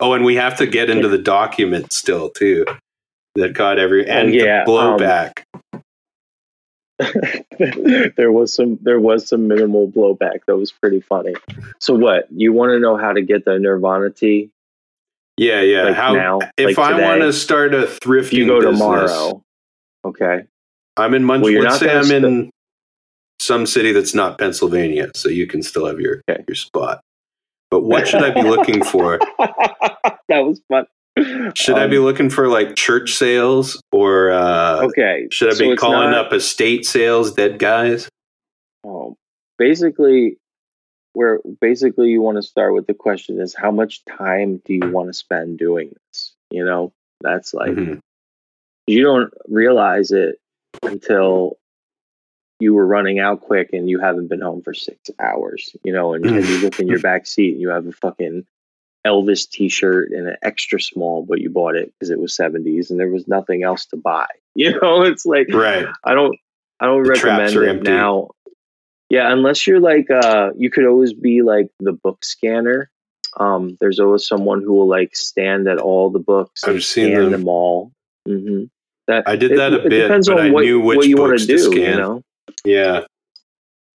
Oh, 0.00 0.12
and 0.12 0.24
we 0.24 0.36
have 0.36 0.56
to 0.58 0.66
get 0.66 0.90
into 0.90 1.08
the 1.08 1.18
document 1.18 1.92
still 1.92 2.30
too. 2.30 2.64
That 3.34 3.52
got 3.52 3.78
every 3.78 4.08
and 4.08 4.32
yeah, 4.32 4.64
the 4.64 4.72
um, 4.72 4.98
blowback. 4.98 5.42
there 8.16 8.32
was 8.32 8.54
some 8.54 8.78
there 8.82 8.98
was 8.98 9.28
some 9.28 9.46
minimal 9.46 9.88
blowback 9.88 10.40
that 10.46 10.56
was 10.56 10.72
pretty 10.72 11.00
funny. 11.00 11.34
So 11.78 11.94
what? 11.94 12.26
You 12.30 12.52
want 12.52 12.70
to 12.70 12.80
know 12.80 12.96
how 12.96 13.12
to 13.12 13.22
get 13.22 13.44
the 13.44 13.58
Nirvana 13.58 14.10
tea? 14.10 14.50
yeah, 15.36 15.60
yeah. 15.60 15.84
Like 15.84 15.94
how 15.94 16.14
now? 16.14 16.40
if 16.56 16.76
like 16.76 16.92
I 16.92 17.00
want 17.00 17.22
to 17.22 17.32
start 17.32 17.74
a 17.74 17.82
thrifting 17.82 18.32
you 18.32 18.46
go 18.46 18.60
business, 18.60 18.78
tomorrow. 18.78 19.42
Okay. 20.04 20.44
I'm 20.98 21.14
in 21.14 21.24
Munch. 21.24 21.42
Well, 21.42 21.50
you're 21.52 21.62
let's 21.62 21.80
not 21.80 21.88
say 21.88 21.96
I'm 21.96 22.08
gonna 22.22 22.28
in 22.28 22.50
some 23.40 23.66
city 23.66 23.92
that's 23.92 24.14
not 24.14 24.38
Pennsylvania, 24.38 25.10
so 25.14 25.28
you 25.28 25.46
can 25.46 25.62
still 25.62 25.86
have 25.86 26.00
your 26.00 26.22
Okay. 26.28 26.44
your 26.48 26.54
spot. 26.54 27.00
But 27.70 27.80
what 27.82 28.08
should 28.08 28.22
I 28.22 28.30
be 28.30 28.42
looking 28.42 28.82
for? 28.82 29.18
that 29.38 30.44
was 30.44 30.60
fun. 30.68 30.86
Should 31.54 31.76
I 31.76 31.84
Um, 31.84 31.90
be 31.90 31.98
looking 31.98 32.30
for 32.30 32.48
like 32.48 32.76
church 32.76 33.14
sales 33.14 33.80
or 33.92 34.30
uh, 34.30 34.86
okay? 34.86 35.26
should 35.30 35.50
I 35.50 35.54
so 35.54 35.70
be 35.70 35.76
calling 35.76 36.10
not- 36.10 36.26
up 36.26 36.32
estate 36.32 36.86
sales, 36.86 37.32
dead 37.34 37.58
guys? 37.58 38.08
Oh, 38.84 39.16
basically, 39.58 40.38
where 41.14 41.40
basically 41.60 42.10
you 42.10 42.22
want 42.22 42.36
to 42.36 42.42
start 42.42 42.72
with 42.74 42.86
the 42.86 42.94
question 42.94 43.40
is 43.40 43.54
how 43.54 43.70
much 43.72 44.04
time 44.04 44.62
do 44.64 44.74
you 44.74 44.90
want 44.90 45.08
to 45.08 45.12
spend 45.12 45.58
doing 45.58 45.92
this? 46.12 46.32
You 46.50 46.64
know, 46.64 46.92
that's 47.20 47.52
like 47.52 47.72
Mhm. 47.72 47.98
you 48.86 49.02
don't 49.02 49.32
realize 49.48 50.12
it 50.12 50.38
until 50.82 51.56
you 52.60 52.74
were 52.74 52.86
running 52.86 53.18
out 53.20 53.40
quick 53.40 53.70
and 53.72 53.88
you 53.88 54.00
haven't 54.00 54.28
been 54.28 54.40
home 54.40 54.62
for 54.62 54.74
six 54.74 55.10
hours. 55.20 55.76
You 55.84 55.92
know, 55.92 56.14
and, 56.14 56.24
and 56.26 56.44
you 56.44 56.58
look 56.58 56.80
in 56.80 56.88
your 56.88 57.00
back 57.00 57.26
seat 57.26 57.52
and 57.52 57.60
you 57.60 57.68
have 57.68 57.86
a 57.86 57.92
fucking 57.92 58.46
Elvis 59.06 59.48
T-shirt 59.48 60.10
and 60.10 60.28
an 60.28 60.36
extra 60.42 60.80
small, 60.80 61.24
but 61.24 61.40
you 61.40 61.50
bought 61.50 61.76
it 61.76 61.92
because 61.92 62.10
it 62.10 62.18
was 62.18 62.34
seventies 62.34 62.90
and 62.90 62.98
there 62.98 63.08
was 63.10 63.28
nothing 63.28 63.62
else 63.62 63.86
to 63.86 63.96
buy. 63.96 64.26
You 64.56 64.76
know, 64.80 65.02
it's 65.02 65.24
like 65.24 65.46
Right. 65.52 65.86
I 66.02 66.14
don't 66.14 66.36
I 66.80 66.86
don't 66.86 67.04
The 67.04 67.10
recommend 67.10 67.54
it 67.54 67.68
empty. 67.68 67.90
now. 67.92 68.30
Yeah, 69.08 69.32
unless 69.32 69.68
you're 69.68 69.78
like 69.78 70.10
uh 70.10 70.50
you 70.56 70.68
could 70.68 70.84
always 70.84 71.12
be 71.12 71.42
like 71.42 71.68
the 71.78 71.92
book 71.92 72.24
scanner. 72.24 72.90
Um 73.36 73.76
there's 73.80 74.00
always 74.00 74.26
someone 74.26 74.62
who 74.62 74.72
will 74.74 74.88
like 74.88 75.14
stand 75.14 75.68
at 75.68 75.78
all 75.78 76.10
the 76.10 76.18
books 76.18 76.64
I've 76.64 76.74
and 76.74 76.82
seen 76.82 77.12
scan 77.12 77.22
them. 77.22 77.30
them, 77.42 77.48
all. 77.48 77.92
hmm 78.26 78.64
That 79.08 79.24
I 79.26 79.34
did 79.36 79.52
it- 79.52 79.56
that 79.56 79.72
a 79.72 79.76
it 79.84 79.88
bit, 79.88 80.02
depends 80.02 80.28
but 80.28 80.38
on 80.38 80.46
I 80.46 80.50
what, 80.50 80.64
knew 80.64 80.80
which 80.80 80.96
what 80.98 81.08
you 81.08 81.16
want 81.16 81.32
books 81.32 81.46
to 81.46 81.56
to 81.56 81.56
do, 81.58 81.72
scan. 81.72 81.80
you 81.92 81.96
know. 81.96 82.22
Yeah. 82.64 83.04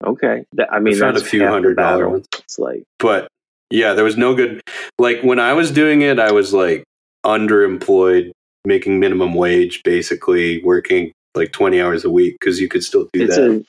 Okay. 0.05 0.45
That, 0.53 0.73
I 0.73 0.77
I 0.77 0.81
mean 0.81 0.97
found 0.97 1.17
a 1.17 1.21
few 1.21 1.45
hundred 1.47 1.77
dollar 1.77 2.09
ones. 2.09 2.27
It's 2.39 2.59
like 2.59 2.85
But 3.01 3.29
yeah, 3.71 3.95
there 3.95 4.05
was 4.05 4.17
no 4.17 4.35
good. 4.35 4.61
Like 4.99 5.21
when 5.23 5.41
I 5.41 5.53
was 5.55 5.71
doing 5.71 6.03
it, 6.03 6.19
I 6.21 6.31
was 6.31 6.55
like 6.55 6.85
underemployed, 7.27 8.31
making 8.65 9.01
minimum 9.01 9.35
wage, 9.35 9.83
basically 9.83 10.63
working 10.63 11.13
like 11.35 11.53
20 11.53 11.81
hours 11.81 12.05
a 12.05 12.11
week 12.11 12.37
because 12.41 12.61
you 12.61 12.69
could 12.69 12.83
still 12.85 13.09
do 13.13 13.27
that 13.27 13.39
a 13.39 13.65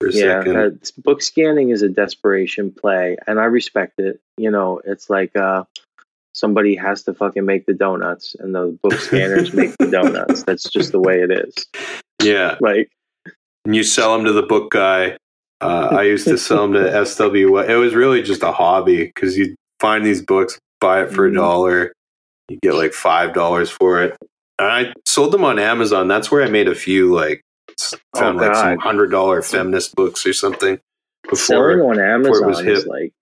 for 0.00 0.08
a 0.08 0.12
yeah, 0.12 0.42
second. 0.42 0.90
book 0.98 1.22
scanning 1.22 1.70
is 1.70 1.82
a 1.82 1.88
desperation 1.88 2.70
play, 2.72 3.16
and 3.26 3.38
I 3.40 3.44
respect 3.44 3.98
it. 4.00 4.20
You 4.36 4.50
know, 4.50 4.80
it's 4.84 5.08
like 5.10 5.34
uh, 5.36 5.64
somebody 6.34 6.76
has 6.76 7.02
to 7.04 7.14
fucking 7.14 7.44
make 7.44 7.66
the 7.66 7.72
donuts, 7.74 8.34
and 8.38 8.54
the 8.54 8.76
book 8.82 8.94
scanners 8.94 9.52
make 9.54 9.76
the 9.78 9.86
donuts. 9.90 10.42
That's 10.42 10.68
just 10.70 10.92
the 10.92 11.00
way 11.00 11.20
it 11.22 11.30
is. 11.30 11.54
yeah. 12.22 12.56
Like, 12.60 12.90
And 13.64 13.74
you 13.74 13.82
sell 13.82 14.14
them 14.16 14.26
to 14.26 14.32
the 14.32 14.42
book 14.42 14.70
guy. 14.70 15.16
Uh, 15.60 15.88
I 15.92 16.02
used 16.02 16.26
to 16.28 16.36
sell 16.36 16.68
them 16.68 16.74
to 16.74 17.04
SW. 17.06 17.58
It 17.68 17.76
was 17.76 17.94
really 17.94 18.22
just 18.22 18.42
a 18.42 18.52
hobby 18.52 19.06
because 19.06 19.38
you'd 19.38 19.54
find 19.80 20.04
these 20.04 20.20
books, 20.22 20.58
buy 20.80 21.02
it 21.02 21.12
for 21.12 21.26
a 21.26 21.30
Mhm. 21.30 21.36
dollar. 21.36 21.92
You 22.50 22.58
get 22.62 22.74
like 22.74 22.92
five 22.92 23.32
dollars 23.32 23.70
for 23.70 24.02
it. 24.02 24.16
And 24.58 24.68
I 24.68 24.92
sold 25.06 25.32
them 25.32 25.44
on 25.44 25.58
Amazon. 25.58 26.08
That's 26.08 26.30
where 26.30 26.42
I 26.44 26.50
made 26.50 26.68
a 26.68 26.74
few 26.74 27.14
like 27.14 27.40
Oh, 28.14 28.20
found 28.20 28.38
like 28.38 28.54
some 28.54 28.78
hundred 28.78 29.10
dollar 29.10 29.40
feminist 29.42 29.94
books 29.96 30.26
or 30.26 30.32
something. 30.34 30.78
Selling 31.34 31.78
Before 31.78 31.90
on 31.92 31.98
it 31.98 32.28
was 32.28 32.42
Amazon 32.42 32.68
is 32.68 32.78
hip. 32.82 32.86
like 32.86 33.12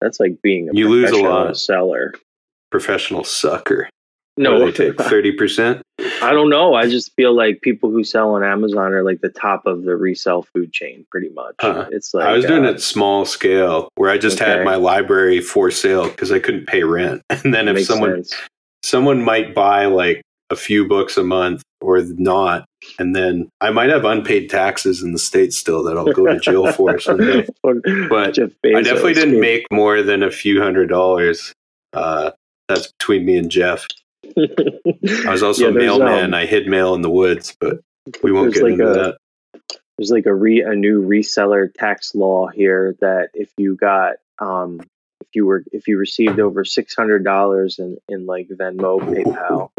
that's 0.00 0.18
like 0.18 0.42
being 0.42 0.68
a 0.68 0.72
You 0.74 0.88
lose 0.88 1.10
a 1.12 1.16
lot. 1.22 1.56
seller. 1.56 2.12
Professional 2.74 3.22
sucker. 3.22 3.88
No, 4.36 4.58
they 4.58 4.72
take 4.72 4.96
thirty 5.00 5.30
percent. 5.30 5.80
I 6.20 6.32
don't 6.32 6.50
know. 6.50 6.74
I 6.74 6.88
just 6.88 7.14
feel 7.14 7.32
like 7.32 7.60
people 7.62 7.88
who 7.88 8.02
sell 8.02 8.34
on 8.34 8.42
Amazon 8.42 8.92
are 8.92 9.04
like 9.04 9.20
the 9.20 9.28
top 9.28 9.64
of 9.64 9.84
the 9.84 9.94
resale 9.94 10.42
food 10.42 10.72
chain, 10.72 11.06
pretty 11.08 11.28
much. 11.28 11.54
It's 11.92 12.12
like 12.12 12.26
I 12.26 12.32
was 12.32 12.44
doing 12.44 12.64
uh, 12.64 12.70
it 12.70 12.82
small 12.82 13.26
scale 13.26 13.90
where 13.94 14.10
I 14.10 14.18
just 14.18 14.40
had 14.40 14.64
my 14.64 14.74
library 14.74 15.40
for 15.40 15.70
sale 15.70 16.08
because 16.08 16.32
I 16.32 16.40
couldn't 16.40 16.66
pay 16.66 16.82
rent. 16.82 17.22
And 17.30 17.54
then 17.54 17.68
if 17.68 17.86
someone 17.86 18.24
sense. 18.24 18.34
someone 18.82 19.22
might 19.22 19.54
buy 19.54 19.86
like 19.86 20.20
a 20.50 20.56
few 20.56 20.88
books 20.88 21.16
a 21.16 21.22
month 21.22 21.62
or 21.80 22.02
not, 22.02 22.64
and 22.98 23.14
then 23.14 23.48
I 23.60 23.70
might 23.70 23.90
have 23.90 24.04
unpaid 24.04 24.50
taxes 24.50 25.00
in 25.00 25.12
the 25.12 25.18
state 25.20 25.52
still 25.52 25.84
that 25.84 25.96
I'll 25.96 26.12
go 26.12 26.26
to 26.26 26.40
jail 26.40 26.72
for 26.72 26.98
someday. 26.98 27.46
But 27.62 28.36
I 28.66 28.82
definitely 28.82 29.14
didn't 29.14 29.38
make 29.38 29.70
more 29.70 30.02
than 30.02 30.24
a 30.24 30.30
few 30.32 30.60
hundred 30.60 30.88
dollars. 30.88 31.52
Uh, 31.92 32.32
that's 32.68 32.92
between 32.92 33.24
me 33.26 33.36
and 33.36 33.50
Jeff. 33.50 33.86
I 34.36 35.30
was 35.30 35.42
also 35.42 35.64
Yeah, 35.64 35.68
a 35.70 35.72
mailman. 35.72 36.24
um, 36.26 36.34
I 36.34 36.46
hid 36.46 36.66
mail 36.66 36.94
in 36.94 37.02
the 37.02 37.10
woods, 37.10 37.56
but 37.60 37.80
we 38.22 38.32
won't 38.32 38.54
get 38.54 38.62
like 38.62 38.72
into 38.72 38.90
a- 38.90 38.94
that. 38.94 39.18
there's 39.98 40.10
like 40.10 40.26
a 40.26 40.34
re 40.34 40.60
a 40.62 40.74
new 40.74 41.02
reseller 41.02 41.72
tax 41.72 42.14
law 42.14 42.48
here 42.48 42.96
that 43.00 43.30
if 43.34 43.50
you 43.56 43.76
got 43.76 44.16
um 44.40 44.80
if 45.20 45.28
you 45.34 45.46
were 45.46 45.64
if 45.72 45.86
you 45.88 45.96
received 45.98 46.40
over 46.40 46.64
six 46.64 46.94
hundred 46.94 47.24
dollars 47.24 47.78
in 47.78 47.96
in 48.08 48.26
like 48.26 48.48
Venmo 48.48 49.00
PayPal 49.00 49.70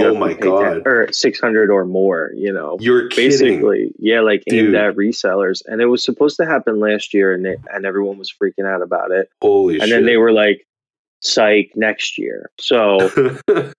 Oh 0.00 0.14
my 0.14 0.32
God. 0.34 0.86
or 0.86 1.10
six 1.12 1.40
hundred 1.40 1.70
or 1.70 1.84
more 1.84 2.30
you 2.36 2.52
know 2.52 2.76
You're 2.80 3.08
kidding. 3.08 3.30
basically 3.30 3.92
yeah 3.98 4.20
like 4.20 4.44
aimed 4.46 4.68
Dude. 4.68 4.74
at 4.76 4.94
resellers 4.94 5.62
and 5.66 5.80
it 5.80 5.86
was 5.86 6.04
supposed 6.04 6.36
to 6.36 6.46
happen 6.46 6.78
last 6.78 7.12
year 7.14 7.32
and 7.32 7.44
it, 7.46 7.58
and 7.72 7.84
everyone 7.86 8.18
was 8.18 8.30
freaking 8.32 8.66
out 8.66 8.82
about 8.82 9.10
it 9.10 9.28
Holy 9.42 9.74
and 9.76 9.84
shit. 9.84 9.90
then 9.90 10.04
they 10.06 10.16
were 10.18 10.30
like 10.32 10.64
psych 11.20 11.70
next 11.74 12.16
year 12.18 12.50
so 12.60 12.98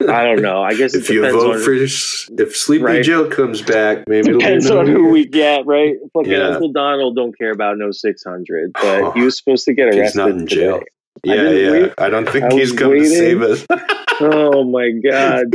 I 0.10 0.24
don't 0.26 0.42
know 0.42 0.62
I 0.62 0.74
guess 0.76 0.94
it 0.94 1.00
if 1.04 1.10
you 1.10 1.22
vote 1.22 1.62
for 1.64 1.74
if 1.74 2.56
Sleepy 2.56 2.84
Right. 2.84 3.04
Joe 3.04 3.30
comes 3.30 3.62
back, 3.62 4.04
maybe 4.08 4.30
it'll 4.30 4.40
be 4.40 4.44
depends 4.46 4.70
on 4.70 4.88
who 4.88 5.10
we 5.10 5.26
get, 5.26 5.66
right? 5.66 5.96
Fucking 6.14 6.32
Yeah. 6.32 6.50
Uncle 6.50 6.72
Donald 6.72 7.16
don't 7.16 7.38
care 7.38 7.52
about 7.52 7.78
no 7.78 7.92
six 7.92 8.24
hundred, 8.24 8.74
but 8.74 8.84
Oh, 9.02 9.12
he 9.12 9.22
was 9.22 9.38
supposed 9.38 9.66
to 9.66 9.74
get 9.74 9.86
arrested. 9.88 10.04
he's 10.04 10.16
not 10.16 10.30
in 10.32 10.48
jail. 10.48 10.80
today. 10.80 10.86
I 11.32 11.36
Yeah, 11.36 11.36
didn't 11.50 11.58
yeah. 11.74 11.82
wait- 11.88 11.94
I 11.98 12.10
don't 12.10 12.30
think 12.30 12.46
I 12.46 12.50
he's 12.56 12.72
was 12.72 12.80
come 12.80 12.92
to 12.92 13.06
save 13.06 13.42
us. 13.42 13.66
Oh 14.22 14.66
my 14.66 14.90
god, 14.92 15.46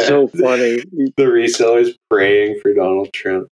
so 0.00 0.28
funny! 0.28 0.76
The 1.18 1.24
resellers 1.24 1.90
praying 2.08 2.60
for 2.62 2.72
Donald 2.72 3.12
Trump. 3.12 3.48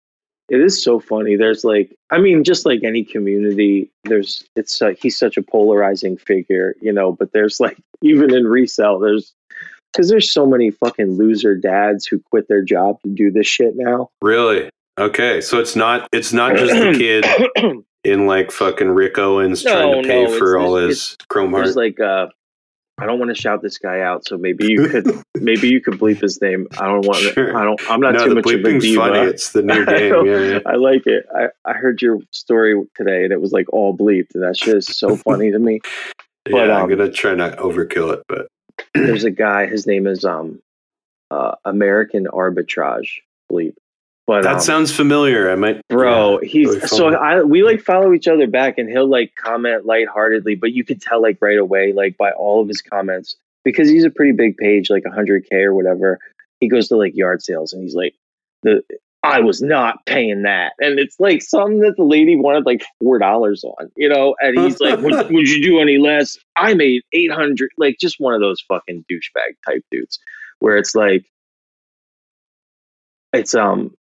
It 0.50 0.60
is 0.60 0.84
so 0.84 1.00
funny. 1.00 1.36
There's 1.36 1.64
like, 1.64 1.96
I 2.12 2.20
mean, 2.20 2.44
just 2.44 2.66
like 2.66 2.84
any 2.84 3.04
community, 3.04 3.90
there's 4.04 4.44
it's 4.56 4.82
uh, 4.82 4.94
he's 5.00 5.18
such 5.18 5.38
a 5.38 5.42
polarizing 5.42 6.18
figure, 6.18 6.76
you 6.82 6.92
know. 6.92 7.12
But 7.12 7.32
there's 7.32 7.60
like 7.60 7.78
even 8.02 8.34
in 8.34 8.46
resell, 8.46 9.00
there's 9.00 9.34
because 9.92 10.10
there's 10.10 10.32
so 10.32 10.46
many 10.46 10.72
fucking 10.72 11.18
loser 11.18 11.56
dads 11.56 12.06
who 12.06 12.20
quit 12.32 12.48
their 12.48 12.64
job 12.64 13.02
to 13.04 13.10
do 13.10 13.32
this 13.32 13.48
shit 13.48 13.74
now. 13.76 14.10
Really? 14.22 14.70
Okay, 15.00 15.42
so 15.42 15.60
it's 15.60 15.76
not 15.76 16.08
it's 16.12 16.34
not 16.34 16.56
just 16.56 16.74
the 16.74 16.94
kid 16.98 17.84
in 18.04 18.28
like 18.28 18.52
fucking 18.52 18.90
Rick 18.90 19.18
Owens 19.18 19.64
trying 19.64 20.04
to 20.04 20.08
pay 20.08 20.26
no, 20.26 20.38
for 20.38 20.58
all 20.58 20.76
his 20.76 21.16
Chrome 21.30 21.52
Heart. 21.52 21.66
There's 21.66 21.76
like 21.76 22.00
uh 22.00 22.28
I 23.00 23.08
don't 23.08 23.18
want 23.18 23.36
to 23.36 23.42
shout 23.42 23.62
this 23.62 23.80
guy 23.80 24.02
out, 24.02 24.28
so 24.28 24.38
maybe 24.38 24.68
you 24.68 24.88
could 24.88 25.08
maybe 25.36 25.68
you 25.68 25.82
could 25.82 25.96
bleep 25.96 26.22
his 26.22 26.40
name. 26.42 26.68
I 26.80 26.86
don't 26.86 27.06
want 27.06 27.20
Sure. 27.20 27.58
I 27.58 27.64
don't 27.64 27.82
I'm 27.90 28.00
not 28.00 28.14
no, 28.14 28.28
too 28.28 28.36
much 28.36 28.46
of 28.46 28.64
a 28.64 28.80
diva. 28.80 29.02
funny. 29.02 29.20
It's 29.30 29.52
the 29.52 29.64
new 29.64 29.86
game. 29.86 30.26
Yeah, 30.26 30.40
yeah. 30.40 30.60
I 30.66 30.76
like 30.76 31.08
it. 31.08 31.26
I, 31.36 31.48
I 31.66 31.74
heard 31.74 32.02
your 32.02 32.20
story 32.32 32.82
today 32.96 33.24
and 33.24 33.34
it 33.34 33.42
was 33.42 33.52
like 33.52 33.72
all 33.74 33.98
bleeped 33.98 34.36
and 34.36 34.44
that 34.44 34.58
shit 34.58 34.78
is 34.78 34.88
so 34.88 35.16
funny 35.16 35.52
to 35.52 35.60
me. 35.60 35.80
But, 36.46 36.56
yeah, 36.56 36.76
I'm 36.76 36.84
um, 36.84 36.90
gonna 36.90 37.10
try 37.10 37.36
not 37.36 37.56
overkill 37.60 38.12
it, 38.16 38.24
but 38.28 38.48
There's 38.94 39.24
a 39.24 39.32
guy, 39.32 39.66
his 39.66 39.88
name 39.88 40.08
is 40.08 40.26
um 40.26 40.62
uh 41.32 41.56
American 41.64 42.26
Arbitrage 42.26 43.20
bleep. 43.50 43.76
But 44.26 44.44
that 44.44 44.56
um, 44.56 44.60
sounds 44.62 44.92
familiar. 44.92 45.52
I 45.52 45.56
might, 45.56 45.88
bro 45.90 46.40
yeah, 46.42 46.48
he's 46.48 46.68
really 46.68 46.88
so 46.88 47.14
i 47.14 47.42
we 47.42 47.64
like 47.64 47.82
follow 47.82 48.14
each 48.14 48.28
other 48.28 48.48
back 48.48 48.78
and 48.78 48.90
he'll 48.90 49.10
like 49.10 49.34
comment 49.36 49.86
lightheartedly 49.86 50.56
but 50.56 50.72
you 50.72 50.86
could 50.86 51.02
tell 51.02 51.22
like 51.22 51.38
right 51.42 51.58
away 51.58 51.92
like 51.92 52.16
by 52.16 52.32
all 52.32 52.62
of 52.62 52.70
his 52.70 52.82
comments 52.82 53.36
because 53.64 53.90
he's 53.90 54.04
a 54.04 54.10
pretty 54.10 54.32
big 54.32 54.58
page 54.58 54.90
like 54.90 55.04
100k 55.04 55.52
or 55.64 55.74
whatever. 55.74 56.20
He 56.60 56.68
goes 56.68 56.88
to 56.90 56.98
like 56.98 57.16
yard 57.16 57.42
sales 57.42 57.74
and 57.74 57.82
he's 57.82 57.96
like 57.96 58.16
the 58.62 58.82
i 59.24 59.40
was 59.40 59.62
not 59.62 60.06
paying 60.06 60.44
that. 60.44 60.74
And 60.80 61.00
it's 61.00 61.20
like 61.20 61.42
something 61.42 61.80
that 61.80 61.96
the 61.98 62.04
lady 62.04 62.36
wanted 62.36 62.66
like 62.66 62.84
four 63.00 63.20
dollars 63.20 63.64
on 63.64 63.92
you 63.96 64.10
know? 64.10 64.36
And 64.40 64.60
he's 64.60 64.80
like 64.80 65.00
would, 65.00 65.14
would 65.32 65.50
you 65.50 65.62
do 65.62 65.80
any 65.80 65.98
less? 65.98 66.38
I 66.56 66.74
made 66.74 67.04
800 67.14 67.72
like 67.78 67.98
just 68.00 68.20
one 68.20 68.34
of 68.34 68.42
those 68.42 68.62
fucking 68.68 69.06
douchebag 69.12 69.56
type 69.66 69.84
dudes 69.92 70.20
where 70.60 70.78
it's 70.78 70.96
like 70.96 71.26
it's 73.34 73.56
um 73.56 73.94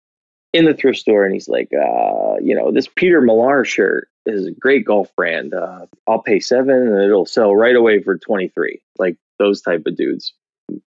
in 0.54 0.66
the 0.66 0.74
thrift 0.74 1.00
store 1.00 1.24
and 1.24 1.34
he's 1.34 1.48
like, 1.48 1.70
uh, 1.74 2.36
you 2.42 2.56
know, 2.56 2.72
this 2.72 2.88
Peter 2.88 3.22
Millar 3.22 3.64
shirt 3.66 4.10
is 4.26 4.48
a 4.48 4.52
great 4.52 4.86
golf 4.86 5.14
brand. 5.16 5.54
Uh, 5.54 5.86
I'll 6.08 6.22
pay 6.22 6.40
seven 6.40 6.76
and 6.76 7.02
it'll 7.04 7.26
sell 7.26 7.56
right 7.56 7.76
away 7.76 8.02
for 8.04 8.18
23. 8.18 8.82
Like 8.98 9.18
those 9.40 9.62
type 9.62 9.84
of 9.86 9.96
dudes 9.96 10.34
make 10.70 10.82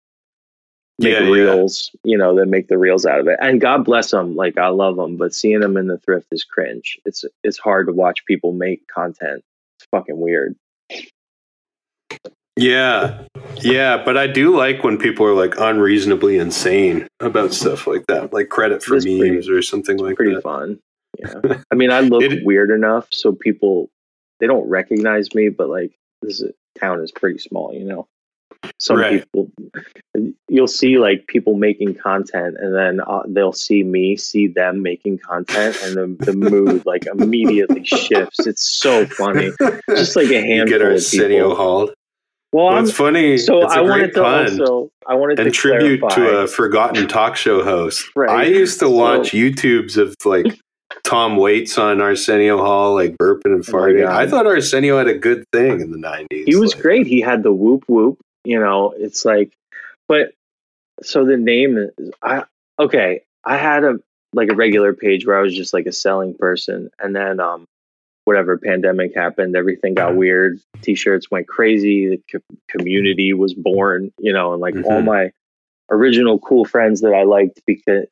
Yeah, 0.98 1.20
yeah. 1.20 1.30
reels, 1.30 1.90
you 2.04 2.18
know, 2.18 2.36
that 2.36 2.46
make 2.46 2.68
the 2.68 2.78
reels 2.78 3.06
out 3.06 3.20
of 3.20 3.26
it. 3.28 3.38
And 3.40 3.60
God 3.60 3.84
bless 3.84 4.10
them. 4.10 4.36
Like 4.36 4.58
I 4.58 4.68
love 4.68 4.96
them, 4.96 5.16
but 5.16 5.34
seeing 5.34 5.60
them 5.60 5.76
in 5.76 5.86
the 5.86 5.98
thrift 5.98 6.28
is 6.30 6.44
cringe. 6.44 6.98
It's, 7.04 7.24
it's 7.42 7.58
hard 7.58 7.86
to 7.86 7.92
watch 7.92 8.26
people 8.26 8.52
make 8.52 8.86
content. 8.86 9.42
It's 9.78 9.86
fucking 9.90 10.20
weird. 10.20 10.56
Yeah. 12.56 13.22
Yeah, 13.60 14.02
but 14.04 14.16
I 14.16 14.26
do 14.26 14.56
like 14.56 14.84
when 14.84 14.98
people 14.98 15.26
are 15.26 15.34
like 15.34 15.54
unreasonably 15.58 16.38
insane 16.38 17.06
about 17.20 17.52
stuff 17.52 17.86
like 17.86 18.06
that, 18.08 18.32
like 18.32 18.48
credit 18.48 18.82
for 18.82 18.96
It's 18.96 19.04
pretty- 19.04 19.30
memes 19.32 19.48
or 19.48 19.62
something 19.62 19.96
like 19.98 20.16
Pretty 20.16 20.34
that. 20.34 20.42
Pretty 20.42 20.78
fun. 20.78 20.78
Yeah. 21.18 21.62
I 21.70 21.74
mean, 21.74 21.90
I 21.90 22.00
look 22.00 22.22
It- 22.22 22.44
weird 22.44 22.70
enough 22.70 23.08
so 23.12 23.32
people, 23.32 23.90
they 24.40 24.46
don't 24.46 24.68
recognize 24.68 25.34
me, 25.34 25.48
but 25.48 25.68
like 25.68 25.92
this 26.22 26.40
is, 26.40 26.52
town 26.78 27.00
is 27.02 27.12
pretty 27.12 27.38
small, 27.38 27.72
you 27.72 27.84
know. 27.84 28.06
Some 28.78 28.96
Right. 28.98 29.20
people, 29.22 29.50
you'll 30.48 30.66
see 30.66 30.96
like 30.98 31.26
people 31.26 31.54
making 31.54 31.96
content, 31.96 32.56
and 32.58 32.74
then 32.74 33.00
uh, 33.06 33.22
they'll 33.28 33.52
see 33.52 33.82
me, 33.82 34.16
see 34.16 34.46
them 34.48 34.80
making 34.80 35.18
content, 35.18 35.76
and 35.82 35.94
the, 36.18 36.24
the 36.24 36.32
mood 36.32 36.86
like 36.86 37.04
immediately 37.06 37.84
shifts. 37.84 38.46
It's 38.46 38.62
so 38.78 39.04
funny. 39.06 39.50
Just 39.90 40.16
like 40.16 40.30
a 40.30 40.40
handful 40.40 40.56
you 40.56 40.66
get 40.66 40.80
of 40.80 40.92
Arsenio 40.92 41.50
people. 41.50 41.56
Hall. 41.56 41.90
Well, 42.54 42.66
Well, 42.66 42.78
it's 42.84 42.92
funny. 42.92 43.36
so 43.38 43.62
it's 43.64 43.74
a 43.74 43.78
I 43.78 43.82
great 43.84 43.88
wanted 43.90 44.14
to 44.14 44.22
pun. 44.22 44.60
also, 44.60 44.90
I 45.08 45.14
wanted 45.16 45.40
and 45.40 45.46
to 45.46 45.50
tribute 45.50 46.00
clarify. 46.00 46.16
to 46.30 46.36
a 46.38 46.46
forgotten 46.46 47.08
talk 47.08 47.34
show 47.36 47.64
host. 47.64 48.04
Right. 48.14 48.30
I 48.30 48.44
used 48.44 48.78
to 48.78 48.84
So- 48.86 48.90
watch 48.92 49.32
YouTubes 49.32 49.96
of 49.96 50.14
like 50.24 50.46
Tom 51.04 51.36
Waits 51.36 51.76
on 51.78 52.00
Arsenio 52.00 52.58
Hall, 52.58 52.94
like 52.94 53.16
burping 53.18 53.46
and 53.46 53.64
Oh 53.68 53.72
farting. 53.72 54.02
God. 54.04 54.12
I 54.14 54.28
thought 54.28 54.46
Arsenio 54.46 54.96
had 54.98 55.08
a 55.08 55.18
good 55.18 55.44
thing 55.52 55.80
in 55.80 55.90
the 55.90 55.98
nineties. 55.98 56.44
he 56.46 56.54
was 56.54 56.74
great. 56.74 57.06
He 57.08 57.20
had 57.20 57.42
the 57.42 57.52
whoop 57.52 57.82
whoop. 57.88 58.18
You 58.44 58.60
know, 58.60 58.94
it's 58.96 59.24
like, 59.24 59.52
but 60.06 60.32
so 61.02 61.24
the 61.24 61.36
name 61.36 61.76
is 61.78 62.10
I 62.22 62.44
okay. 62.78 63.22
I 63.44 63.56
had 63.56 63.82
a 63.82 63.98
like 64.32 64.50
a 64.50 64.54
regular 64.54 64.92
page 64.94 65.26
where 65.26 65.36
I 65.38 65.42
was 65.42 65.54
just 65.56 65.74
like 65.74 65.86
a 65.86 65.92
selling 65.92 66.34
person, 66.34 66.90
and 67.00 67.16
then 67.16 67.40
um, 67.40 67.66
whatever 68.24 68.56
pandemic 68.58 69.14
happened, 69.14 69.54
everything 69.56 69.94
got 69.94 70.16
weird. 70.16 70.58
T-shirts 70.82 71.30
went 71.30 71.46
crazy. 71.48 72.08
The 72.08 72.20
co- 72.32 72.56
community 72.68 73.32
was 73.32 73.54
born. 73.54 74.12
You 74.18 74.32
know, 74.32 74.52
and 74.52 74.60
like 74.60 74.74
all 74.76 75.02
Mhm. 75.02 75.04
my 75.04 75.32
original 75.90 76.38
cool 76.38 76.64
friends 76.64 77.02
that 77.02 77.12
I 77.14 77.24
liked 77.24 77.60
because 77.66 78.06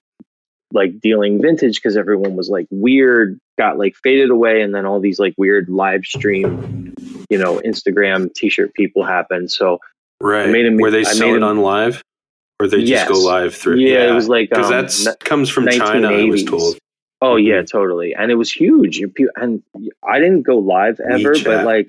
like 0.75 1.01
dealing 1.01 1.41
vintage 1.41 1.77
because 1.77 1.97
everyone 1.99 2.35
was 2.35 2.49
like 2.49 2.67
weird 2.71 3.39
got 3.59 3.79
like 3.79 3.95
faded 4.03 4.31
away 4.31 4.63
and 4.63 4.75
then 4.75 4.87
all 4.87 5.01
these 5.01 5.19
like 5.19 5.35
weird 5.37 5.69
live 5.69 6.03
stream 6.07 6.95
you 7.29 7.37
know 7.37 7.61
instagram 7.63 8.33
t-shirt 8.35 8.73
people 8.73 9.05
happened 9.05 9.51
so 9.51 9.79
right. 10.23 10.49
I 10.49 10.51
made 10.53 10.65
him- 10.65 10.79
Where 10.79 10.91
they 10.91 11.01
I 11.01 11.03
sell 11.03 11.29
made 11.29 11.37
it 11.37 11.43
on 11.43 11.59
live, 11.61 12.03
or 12.59 12.69
they 12.69 12.79
Yes. 12.79 13.07
just 13.07 13.13
go 13.13 13.19
live 13.27 13.55
through. 13.55 13.77
yeah, 13.81 14.11
it 14.11 14.15
was 14.15 14.29
like 14.31 14.49
because 14.49 14.67
um, 14.67 14.73
that's 14.73 15.15
comes 15.17 15.51
from 15.51 15.67
China. 15.69 16.09
I 16.11 16.25
was 16.25 16.43
told. 16.45 16.79
Oh 17.23 17.37
yeah 17.37 17.55
mm-hmm. 17.55 17.65
totally 17.65 18.15
and 18.15 18.31
it 18.31 18.35
was 18.35 18.53
huge 18.53 19.01
and 19.37 19.63
i 20.07 20.19
didn't 20.19 20.43
go 20.43 20.59
live 20.59 21.01
ever 21.11 21.35
but 21.45 21.65
like 21.65 21.89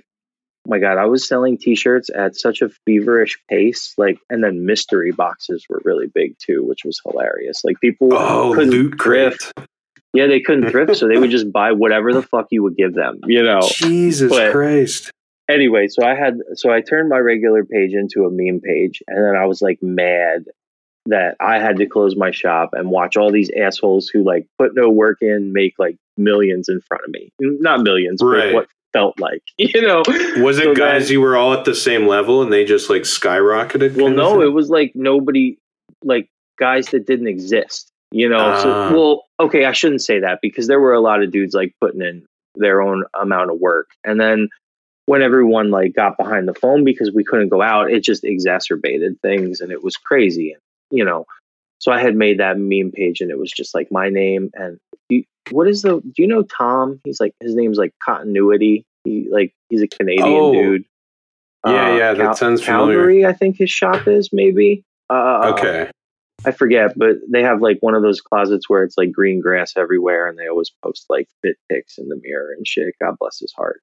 oh 0.66 0.70
my 0.70 0.80
god 0.80 0.98
i 0.98 1.06
was 1.06 1.28
selling 1.28 1.58
t-shirts 1.58 2.10
at 2.16 2.36
such 2.36 2.62
a 2.62 2.70
feverish 2.86 3.38
pace 3.50 3.94
like 3.98 4.18
and 4.30 4.44
then 4.44 4.66
mystery 4.66 5.12
boxes 5.12 5.66
were 5.68 5.82
really 5.84 6.08
big 6.08 6.36
too 6.40 6.64
which 6.64 6.86
was 6.86 7.02
hilarious 7.06 7.64
like 7.66 7.80
people 7.82 8.14
Oh, 8.14 8.54
couldn't 8.54 8.72
loot 8.72 9.02
thrift 9.02 9.52
yeah 10.14 10.28
they 10.28 10.40
couldn't 10.40 10.70
thrift 10.72 10.96
so 10.96 11.08
they 11.08 11.18
would 11.18 11.32
just 11.38 11.52
buy 11.52 11.74
whatever 11.74 12.14
the 12.14 12.22
fuck 12.22 12.48
you 12.52 12.64
would 12.64 12.78
give 12.78 12.94
them 12.94 13.20
you 13.26 13.44
know? 13.44 13.62
Jesus 13.62 14.30
but- 14.30 14.52
Christ! 14.54 15.12
anyway, 15.50 15.88
so 15.88 16.06
I 16.06 16.16
had 16.16 16.40
so 16.56 16.72
I 16.72 16.82
turned 16.82 17.10
my 17.10 17.18
regular 17.18 17.64
page 17.64 17.94
into 17.94 18.26
a 18.26 18.30
meme 18.32 18.62
page, 18.62 19.02
and 19.08 19.24
then 19.24 19.36
I 19.36 19.46
was 19.46 19.62
like 19.62 19.80
mad 19.82 20.46
that 21.08 21.36
I 21.41 21.60
had 21.60 21.78
to 21.78 21.86
close 21.86 22.16
my 22.16 22.32
shop 22.32 22.70
and 22.74 22.89
watch 22.89 23.18
all 23.18 23.32
these 23.32 23.51
assholes 23.58 24.08
who 24.08 24.24
like 24.24 24.45
put 24.58 24.74
no 24.76 24.89
work 24.89 25.18
in 25.22 25.51
make 25.54 25.74
like 25.78 25.97
millions 26.18 26.70
in 26.70 26.80
front 26.82 27.04
of 27.06 27.12
me. 27.12 27.30
Not 27.39 27.82
millions, 27.82 28.22
Right. 28.24 28.45
but 28.47 28.54
what 28.54 28.68
felt 28.93 29.20
like, 29.20 29.41
you 29.58 29.82
know. 29.82 30.04
Was 30.41 30.60
it 30.60 30.64
So 30.64 30.76
guys 30.76 31.04
then- 31.08 31.14
you 31.14 31.22
were 31.22 31.36
all 31.36 31.54
at 31.54 31.66
the 31.66 31.76
same 31.76 32.08
level 32.08 32.41
and 32.41 32.54
they 32.54 32.64
just 32.64 32.89
like 32.89 33.01
skyrocketed? 33.04 33.95
Well, 33.95 34.12
no, 34.12 34.41
it 34.41 34.54
was 34.54 34.70
like 34.70 34.91
nobody, 34.95 35.58
like 36.04 36.30
guys 36.58 36.88
that 36.89 37.06
didn't 37.06 37.28
exist. 37.28 37.89
You 38.12 38.30
know, 38.30 38.38
Ah. 38.38 38.62
so 38.62 38.70
well, 38.95 39.26
okay, 39.39 39.66
I 39.66 39.72
shouldn't 39.72 40.04
say 40.04 40.20
that 40.20 40.39
because 40.41 40.68
there 40.68 40.80
were 40.80 40.93
a 40.93 41.01
lot 41.01 41.24
of 41.24 41.32
dudes 41.32 41.56
like 41.56 41.74
putting 41.82 42.01
in 42.01 42.26
their 42.56 42.82
own 42.82 43.04
amount 43.20 43.49
of 43.49 43.60
work, 43.60 43.88
and 44.04 44.20
then 44.22 44.49
when 45.08 45.22
everyone 45.24 45.72
like 45.72 45.93
got 45.95 46.16
behind 46.16 46.47
the 46.47 46.54
phone 46.54 46.84
because 46.84 47.12
we 47.12 47.24
couldn't 47.24 47.49
go 47.49 47.62
out, 47.64 47.91
it 47.91 48.04
just 48.04 48.24
exacerbated 48.24 49.20
things, 49.22 49.60
and 49.62 49.72
it 49.72 49.84
was 49.84 49.97
crazy. 49.97 50.56
You 50.94 51.04
know, 51.04 51.26
so 51.80 51.91
I 51.91 52.00
had 52.00 52.16
made 52.16 52.39
that 52.39 52.58
meme 52.58 52.91
page, 52.91 53.20
and 53.20 53.32
it 53.32 53.38
was 53.39 53.52
just 53.52 53.74
like 53.74 53.91
my 53.91 54.10
name 54.10 54.52
and 54.54 54.78
you, 55.10 55.24
what 55.52 55.68
is 55.68 55.82
the? 55.82 56.00
Do 56.02 56.14
you 56.22 56.28
know 56.28 56.44
Tom? 56.44 57.00
He's 57.04 57.20
like 57.20 57.34
his 57.41 57.56
name's 57.56 57.78
like 57.78 57.94
Continuity. 58.04 58.86
He 59.04 59.28
like 59.32 59.54
he's 59.70 59.82
a 59.82 59.88
Canadian 59.88 60.28
Oh. 60.28 60.54
dude. 60.54 60.86
Yeah, 61.66 61.98
yeah, 61.98 62.14
that 62.14 62.38
sounds 62.38 62.62
familiar. 62.62 62.96
Calgary, 62.98 63.26
I 63.26 63.32
think 63.34 63.58
his 63.58 63.70
shop 63.70 64.08
is 64.08 64.30
maybe. 64.34 64.84
Uh, 65.10 65.54
okay. 65.54 65.89
I 66.46 66.52
forget, 66.52 66.98
but 66.98 67.16
they 67.32 67.41
have 67.41 67.62
like 67.62 67.78
one 67.80 67.96
of 67.96 68.02
those 68.02 68.20
closets 68.20 68.70
where 68.70 68.84
it's 68.84 68.98
like 68.98 69.12
green 69.14 69.39
grass 69.39 69.74
everywhere, 69.78 70.28
and 70.28 70.38
they 70.38 70.48
always 70.48 70.72
post 70.84 71.06
like 71.10 71.28
fit 71.41 71.56
pics 71.70 71.98
in 71.98 72.10
the 72.10 72.20
mirror 72.22 72.52
and 72.56 72.68
shit. 72.68 72.94
God 73.02 73.16
bless 73.18 73.39
his 73.39 73.54
heart. 73.56 73.82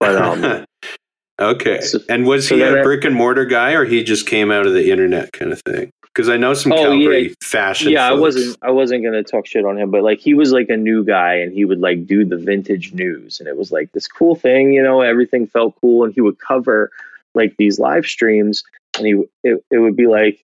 But 0.00 0.16
um, 0.16 0.64
okay. 1.40 1.80
so- 1.80 2.00
and 2.08 2.26
was 2.26 2.48
so 2.48 2.56
he 2.56 2.62
a 2.62 2.82
brick 2.82 3.04
and 3.04 3.14
mortar 3.14 3.44
guy 3.44 3.72
or 3.72 3.84
he 3.84 4.02
just 4.02 4.26
came 4.26 4.50
out 4.50 4.66
of 4.66 4.72
the 4.72 4.90
internet 4.90 5.32
kind 5.32 5.52
of 5.52 5.60
thing? 5.62 5.90
Because 6.14 6.28
I 6.28 6.36
know 6.36 6.52
some 6.52 6.72
Oh, 6.72 6.76
Calgary 6.76 7.28
yeah. 7.28 7.34
fashion. 7.42 7.90
yeah, 7.90 8.06
I 8.06 8.12
wasn't 8.12 8.58
I 8.62 8.70
wasn't 8.70 9.02
gonna 9.02 9.22
talk 9.22 9.46
shit 9.46 9.64
on 9.64 9.78
him, 9.78 9.90
but 9.90 10.02
like 10.02 10.18
he 10.20 10.34
was 10.34 10.52
like 10.52 10.68
a 10.68 10.76
new 10.76 11.04
guy, 11.04 11.36
and 11.36 11.52
he 11.52 11.64
would 11.64 11.80
like 11.80 12.06
do 12.06 12.24
the 12.24 12.36
vintage 12.36 12.92
news, 12.92 13.40
and 13.40 13.48
it 13.48 13.56
was 13.56 13.72
like 13.72 13.90
this 13.92 14.06
cool 14.06 14.34
thing, 14.34 14.72
you 14.72 14.82
know. 14.82 15.00
Everything 15.00 15.46
felt 15.46 15.74
cool, 15.80 16.04
and 16.04 16.12
he 16.12 16.20
would 16.20 16.38
cover 16.38 16.90
like 17.34 17.56
these 17.56 17.78
live 17.78 18.04
streams, 18.06 18.62
and 18.98 19.06
he 19.06 19.12
it, 19.42 19.64
it 19.70 19.78
would 19.78 19.96
be 19.96 20.06
like. 20.06 20.44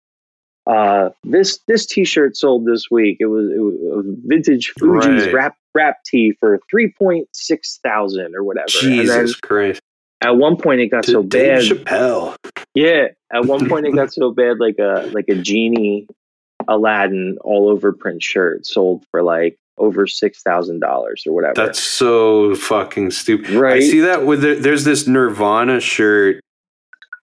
Uh, 0.65 1.09
this 1.25 1.59
this 1.67 1.85
T-shirt 1.85 2.37
sold 2.37 2.65
this 2.65 2.89
week. 2.89 3.17
It 3.19 3.25
was, 3.25 3.51
it 3.51 3.59
was 3.59 4.05
a 4.07 4.15
vintage 4.25 4.73
Fugees 4.79 5.25
Right. 5.25 5.33
wrap 5.33 5.57
rap 5.75 5.97
tee 6.05 6.37
for 6.39 6.57
three 6.71 6.89
point 6.97 7.27
six 7.33 7.79
thousand 7.83 8.33
or 8.33 8.45
whatever. 8.45 8.67
And 8.81 8.91
then 8.93 9.05
Jesus 9.05 9.35
Christ. 9.35 9.81
at 10.21 10.37
one 10.37 10.55
point 10.55 10.79
it 10.79 10.87
got 10.87 11.03
so 11.05 11.21
Dave 11.21 11.67
bad. 11.69 11.77
Chappelle. 11.85 12.35
Yeah, 12.75 13.07
at 13.31 13.45
one 13.45 13.69
point 13.69 13.85
it 13.85 13.91
got 13.95 14.11
so 14.13 14.31
bad, 14.31 14.59
like 14.59 14.79
a 14.79 15.09
like 15.13 15.25
a 15.29 15.35
genie 15.35 16.07
Aladdin 16.67 17.37
all 17.41 17.69
over 17.69 17.91
print 17.93 18.23
shirt 18.23 18.65
sold 18.65 19.05
for 19.11 19.21
like 19.21 19.57
over 19.77 20.07
six 20.07 20.41
thousand 20.41 20.79
dollars 20.79 21.23
or 21.27 21.33
whatever. 21.33 21.53
That's 21.55 21.79
so 21.79 22.55
fucking 22.55 23.11
stupid. 23.11 23.51
Right? 23.51 23.77
I 23.77 23.79
see 23.81 23.99
that 24.01 24.25
with 24.25 24.41
the, 24.41 24.55
there's 24.55 24.83
this 24.85 25.07
Nirvana 25.07 25.79
shirt 25.79 26.39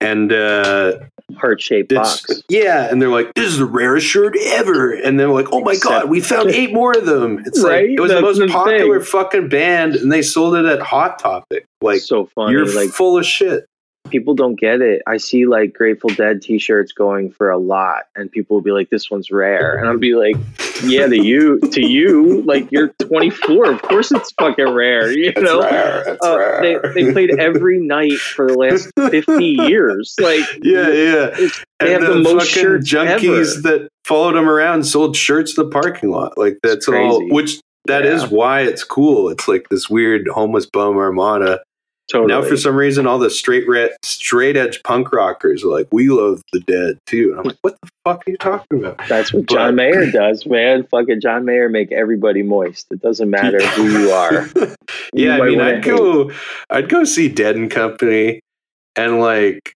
and 0.01 0.33
uh 0.33 0.99
Heart 1.37 1.61
shaped 1.63 1.95
box. 1.95 2.25
yeah 2.49 2.89
and 2.91 3.01
they're 3.01 3.09
like 3.11 3.33
this 3.35 3.47
is 3.53 3.59
the 3.59 3.67
rarest 3.67 4.05
shirt 4.07 4.35
ever 4.47 4.93
and 4.95 5.21
they're 5.21 5.29
like 5.29 5.47
oh 5.53 5.61
my 5.61 5.73
Except- 5.73 6.03
god 6.03 6.11
we 6.11 6.21
found 6.21 6.49
eight 6.51 6.73
more 6.73 6.91
of 6.97 7.07
them 7.07 7.41
it's 7.47 7.63
Right? 7.63 7.89
like 7.89 7.99
it 7.99 8.01
was 8.01 8.11
the 8.11 8.21
most 8.21 8.39
the 8.39 8.49
popular 8.49 8.99
thing. 8.99 9.07
fucking 9.07 9.49
band 9.49 9.95
and 9.95 10.11
they 10.11 10.23
sold 10.23 10.57
it 10.57 10.65
at 10.65 10.81
hot 10.81 11.19
topic 11.21 11.67
like 11.83 12.01
so 12.01 12.27
funny. 12.35 12.51
you're 12.53 12.67
like 12.75 12.91
full 12.91 13.17
of 13.17 13.25
shit 13.25 13.65
people 14.11 14.35
don't 14.35 14.59
get 14.59 14.81
it. 14.81 15.03
I 15.07 15.17
see 15.17 15.47
like 15.47 15.73
Grateful 15.73 16.11
Dead 16.11 16.43
T-shirts 16.43 16.93
going 16.93 17.31
for 17.31 17.51
a 17.51 17.59
lot, 17.59 18.05
and 18.17 18.31
people 18.31 18.57
will 18.57 18.63
be 18.63 18.73
like, 18.73 18.91
"This 18.91 19.11
one's 19.11 19.31
rare," 19.31 19.77
and 19.79 19.89
I'll 19.89 19.99
be 19.99 20.15
like, 20.15 20.37
"Yeah, 20.85 21.07
to 21.07 21.17
you, 21.17 21.59
to 21.61 21.87
you, 21.87 22.43
like 22.43 22.69
you're 22.71 22.89
24. 23.03 23.73
Of 23.73 23.83
course, 23.83 24.11
it's 24.13 24.33
fucking 24.33 24.69
rare. 24.75 25.11
You 25.13 25.33
know." 25.39 25.61
rare 25.63 26.03
it's 26.15 26.25
Uh, 26.27 26.59
they, 26.61 26.77
they 27.05 27.13
played 27.13 27.39
every 27.39 27.79
night 27.81 28.19
for 28.19 28.49
the 28.49 28.55
last 28.59 28.91
50 28.97 29.45
years. 29.69 30.15
Like, 30.21 30.45
yeah 30.63 30.89
yeah 30.89 31.27
they 31.37 31.49
and 31.81 31.89
have 31.89 32.01
the, 32.03 32.09
the 32.15 32.21
most 32.23 32.51
fucking 32.51 32.63
shirts 32.63 32.93
junkies 32.93 33.59
ever. 33.59 33.61
that 33.81 33.89
followed 34.05 34.35
them 34.35 34.49
around 34.49 34.85
sold 34.85 35.17
shirts 35.17 35.57
in 35.57 35.65
the 35.65 35.71
parking 35.71 36.11
lot 36.11 36.37
like 36.37 36.59
that's 36.63 36.87
all 36.89 37.27
which 37.33 37.61
that 37.87 38.05
is 38.05 38.23
Yeah. 38.23 38.29
why 38.29 38.61
it's 38.63 38.85
cool 38.85 39.31
it's 39.31 39.49
like 39.49 39.67
this 39.71 39.89
weird 39.89 40.29
homeless 40.29 40.67
bum 40.67 40.97
armada 40.99 41.61
totally. 42.11 42.29
Now, 42.29 42.43
for 42.43 42.57
some 42.57 42.77
reason, 42.77 43.07
all 43.07 43.19
the 43.19 43.31
straight 43.31 43.67
re- 43.69 43.95
straight 44.03 44.57
edge 44.57 44.83
punk 44.83 45.13
rockers 45.13 45.65
are 45.65 45.69
like, 45.69 45.89
"We 45.93 46.09
love 46.09 46.43
the 46.53 46.61
dead 46.61 46.99
too." 47.07 47.31
And 47.31 47.41
I'm 47.41 47.45
like, 47.47 47.59
"What 47.63 47.77
the 47.81 47.89
fuck 48.05 48.23
are 48.27 48.31
you 48.31 48.37
talking 48.37 48.85
about?" 48.85 49.01
That's 49.09 49.33
what 49.33 49.47
John 49.47 49.75
Mayer 49.75 50.11
does, 50.11 50.47
man. 50.47 50.87
Fucking 50.91 51.21
John 51.21 51.45
Mayer 51.45 51.69
make 51.69 51.93
everybody 51.93 52.43
moist. 52.43 52.87
It 52.91 53.01
doesn't 53.01 53.31
matter 53.31 53.65
who 53.69 53.89
you 53.89 54.11
are. 54.11 54.49
You 55.13 55.27
yeah, 55.27 55.39
I 55.39 55.41
mean, 55.49 55.61
I'd 55.61 55.83
go, 55.83 56.31
I'd 56.69 56.89
go 56.89 57.03
see 57.03 57.29
Dead 57.29 57.57
and 57.57 57.69
Company, 57.69 58.41
and 58.95 59.19
like, 59.19 59.73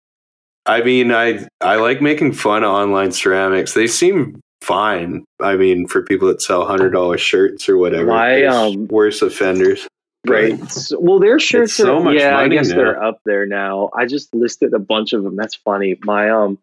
I 0.65 0.81
mean, 0.81 1.11
I 1.11 1.47
I 1.59 1.77
like 1.77 2.01
making 2.01 2.33
fun 2.33 2.63
of 2.63 2.69
online 2.69 3.11
ceramics. 3.11 3.73
They 3.73 3.87
seem 3.87 4.39
fine. 4.61 5.25
I 5.39 5.55
mean, 5.55 5.87
for 5.87 6.03
people 6.03 6.27
that 6.27 6.41
sell 6.41 6.65
hundred 6.65 6.91
dollar 6.91 7.17
shirts 7.17 7.67
or 7.67 7.77
whatever, 7.77 8.07
My, 8.07 8.43
um, 8.45 8.87
worse 8.87 9.21
offenders. 9.21 9.87
Right. 10.27 10.71
So- 10.71 10.99
well, 10.99 11.19
their 11.19 11.39
shirts 11.39 11.73
so 11.73 11.97
are. 12.07 12.13
yeah, 12.13 12.37
I 12.37 12.47
guess 12.47 12.69
now. 12.69 12.75
they're 12.77 13.03
up 13.03 13.19
there 13.25 13.45
now. 13.45 13.89
I 13.97 14.05
just 14.05 14.33
listed 14.33 14.73
a 14.73 14.79
bunch 14.79 15.13
of 15.13 15.23
them. 15.23 15.35
That's 15.35 15.55
funny. 15.55 15.95
My 16.03 16.29
um. 16.29 16.59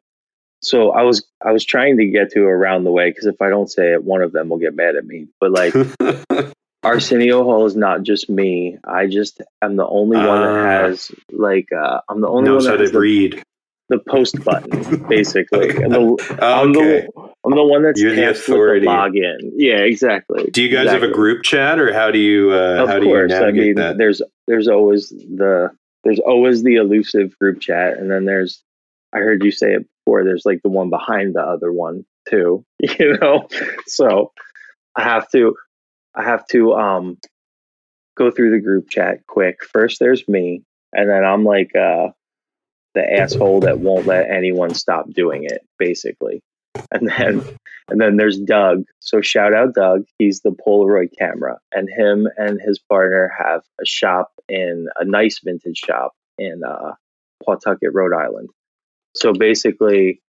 So 0.62 0.90
I 0.92 1.02
was 1.04 1.26
I 1.44 1.52
was 1.52 1.64
trying 1.64 1.96
to 1.98 2.06
get 2.06 2.32
to 2.32 2.42
around 2.42 2.84
the 2.84 2.90
way 2.90 3.10
because 3.10 3.26
if 3.26 3.40
I 3.40 3.48
don't 3.48 3.70
say 3.70 3.92
it, 3.94 4.04
one 4.04 4.20
of 4.22 4.32
them 4.32 4.48
will 4.50 4.58
get 4.58 4.74
mad 4.74 4.94
at 4.96 5.06
me. 5.06 5.26
But 5.40 5.52
like 5.52 5.72
ArsenioHaul 6.84 7.66
is 7.66 7.76
not 7.76 8.02
just 8.02 8.30
me. 8.30 8.78
I 8.84 9.06
just 9.06 9.40
am 9.62 9.76
the 9.76 9.86
only 9.86 10.16
one 10.16 10.26
Ah. 10.26 10.52
that 10.54 10.82
has 10.90 11.10
like 11.30 11.68
uh, 11.72 12.00
I'm 12.08 12.20
the 12.20 12.28
only 12.28 12.50
knows 12.50 12.64
one 12.66 12.72
that 12.72 12.80
has 12.80 12.90
to 12.90 12.92
the, 12.94 13.00
read. 13.00 13.42
The 13.90 13.98
post 13.98 14.42
button 14.44 15.04
basically. 15.08 15.70
Okay. 15.70 15.82
And 15.82 15.92
the, 15.92 16.38
I'm 16.40 16.70
okay. 16.70 17.06
the 17.06 17.30
I'm 17.44 17.54
the 17.54 17.64
one 17.64 17.82
that's 17.82 18.00
You're 18.00 18.14
the 18.14 18.30
authority. 18.30 18.86
login. 18.86 19.52
Yeah, 19.56 19.78
exactly. 19.78 20.44
Do 20.50 20.62
you 20.62 20.74
guys 20.74 20.90
have 20.90 21.02
a 21.02 21.10
group 21.10 21.42
chat, 21.42 21.78
or 21.78 21.92
how 21.92 22.10
do 22.10 22.18
you 22.18 22.52
uh, 22.52 22.82
of 22.82 22.88
how 22.88 22.98
do 22.98 23.06
you 23.06 23.12
course. 23.12 23.32
I 23.32 23.50
mean, 23.50 23.74
that? 23.74 23.98
there's 23.98 24.22
there's 24.46 24.68
always 24.68 25.10
the 25.10 25.70
there's 26.04 26.20
always 26.20 26.62
the 26.62 26.76
elusive 26.76 27.36
group 27.38 27.60
chat, 27.60 27.98
and 27.98 28.10
then 28.10 28.24
there's 28.24 28.62
I 29.12 29.18
heard 29.18 29.44
you 29.44 29.50
say 29.50 29.74
it 29.74 29.86
before. 29.98 30.24
There's 30.24 30.46
like 30.46 30.62
the 30.62 30.70
one 30.70 30.88
behind 30.88 31.34
the 31.34 31.42
other 31.42 31.72
one 31.72 32.06
too. 32.28 32.64
You 32.98 33.18
know, 33.18 33.48
so 33.86 34.32
I 34.96 35.02
have 35.02 35.28
to 35.32 35.56
I 36.14 36.22
have 36.22 36.46
to 36.48 36.74
um 36.74 37.18
go 38.16 38.30
through 38.30 38.52
the 38.52 38.60
group 38.60 38.88
chat 38.88 39.26
quick. 39.26 39.64
First, 39.64 39.98
there's 39.98 40.28
me, 40.28 40.62
and 40.92 41.08
then 41.08 41.24
I'm 41.24 41.44
like 41.44 41.74
uh 41.74 42.08
the 42.94 43.20
asshole 43.20 43.60
that 43.60 43.80
won't 43.80 44.06
let 44.06 44.30
anyone 44.30 44.74
stop 44.74 45.10
doing 45.10 45.44
it, 45.44 45.66
basically. 45.78 46.42
And 46.92 47.08
then 47.08 47.44
and 47.88 48.00
then 48.00 48.16
there's 48.16 48.38
Doug. 48.38 48.84
So 49.00 49.20
shout 49.20 49.52
out 49.52 49.74
Doug. 49.74 50.04
He's 50.18 50.40
the 50.40 50.50
Polaroid 50.50 51.10
camera, 51.18 51.58
and 51.72 51.88
him 51.88 52.28
and 52.36 52.60
his 52.60 52.78
partner 52.78 53.30
have 53.36 53.62
a 53.80 53.86
shop 53.86 54.30
in 54.48 54.86
a 54.98 55.04
nice 55.04 55.40
vintage 55.44 55.78
shop 55.78 56.12
in 56.38 56.62
uh, 56.66 56.92
Pawtucket, 57.44 57.92
Rhode 57.92 58.14
Island. 58.14 58.48
So 59.14 59.32
basically, 59.32 60.20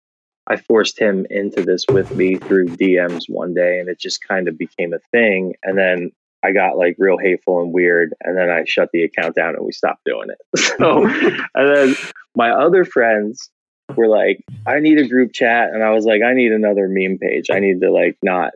I 0.48 0.58
forced 0.58 1.00
him 1.00 1.26
into 1.30 1.64
this 1.64 1.86
with 1.90 2.16
me 2.16 2.36
through 2.36 2.70
DMs 2.70 3.24
one 3.28 3.54
day, 3.54 3.80
and 3.80 3.88
it 3.88 4.00
just 4.00 4.28
kind 4.28 4.48
of 4.48 4.58
became 4.58 4.94
a 4.94 5.00
thing. 5.12 5.54
And 5.64 5.78
then 5.78 6.12
I 6.44 6.52
got 6.52 6.78
like 6.78 6.96
real 6.98 7.18
hateful 7.18 7.62
and 7.62 7.72
weird, 7.72 8.14
and 8.22 8.36
then 8.38 8.50
I 8.50 8.64
shut 8.66 8.90
the 8.92 9.04
account 9.04 9.36
down 9.36 9.56
and 9.56 9.64
we 9.64 9.72
stopped 9.72 10.04
doing 10.06 10.30
it. 10.30 10.40
So, 10.80 11.06
and 11.06 11.76
then 11.76 11.96
my 12.36 12.52
other 12.52 12.86
friends 12.86 13.50
were 13.96 14.08
like, 14.08 14.44
I 14.66 14.80
need 14.80 14.98
a 15.00 15.08
group 15.08 15.34
chat. 15.34 15.70
And 15.74 15.84
I 15.84 15.92
was 15.92 16.06
like, 16.06 16.22
I 16.22 16.34
need 16.34 16.52
another 16.52 16.88
meme 16.88 17.18
page. 17.18 17.48
I 17.52 17.60
need 17.60 17.82
to 17.82 17.92
like 17.92 18.18
not 18.24 18.54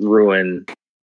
ruin. 0.00 0.64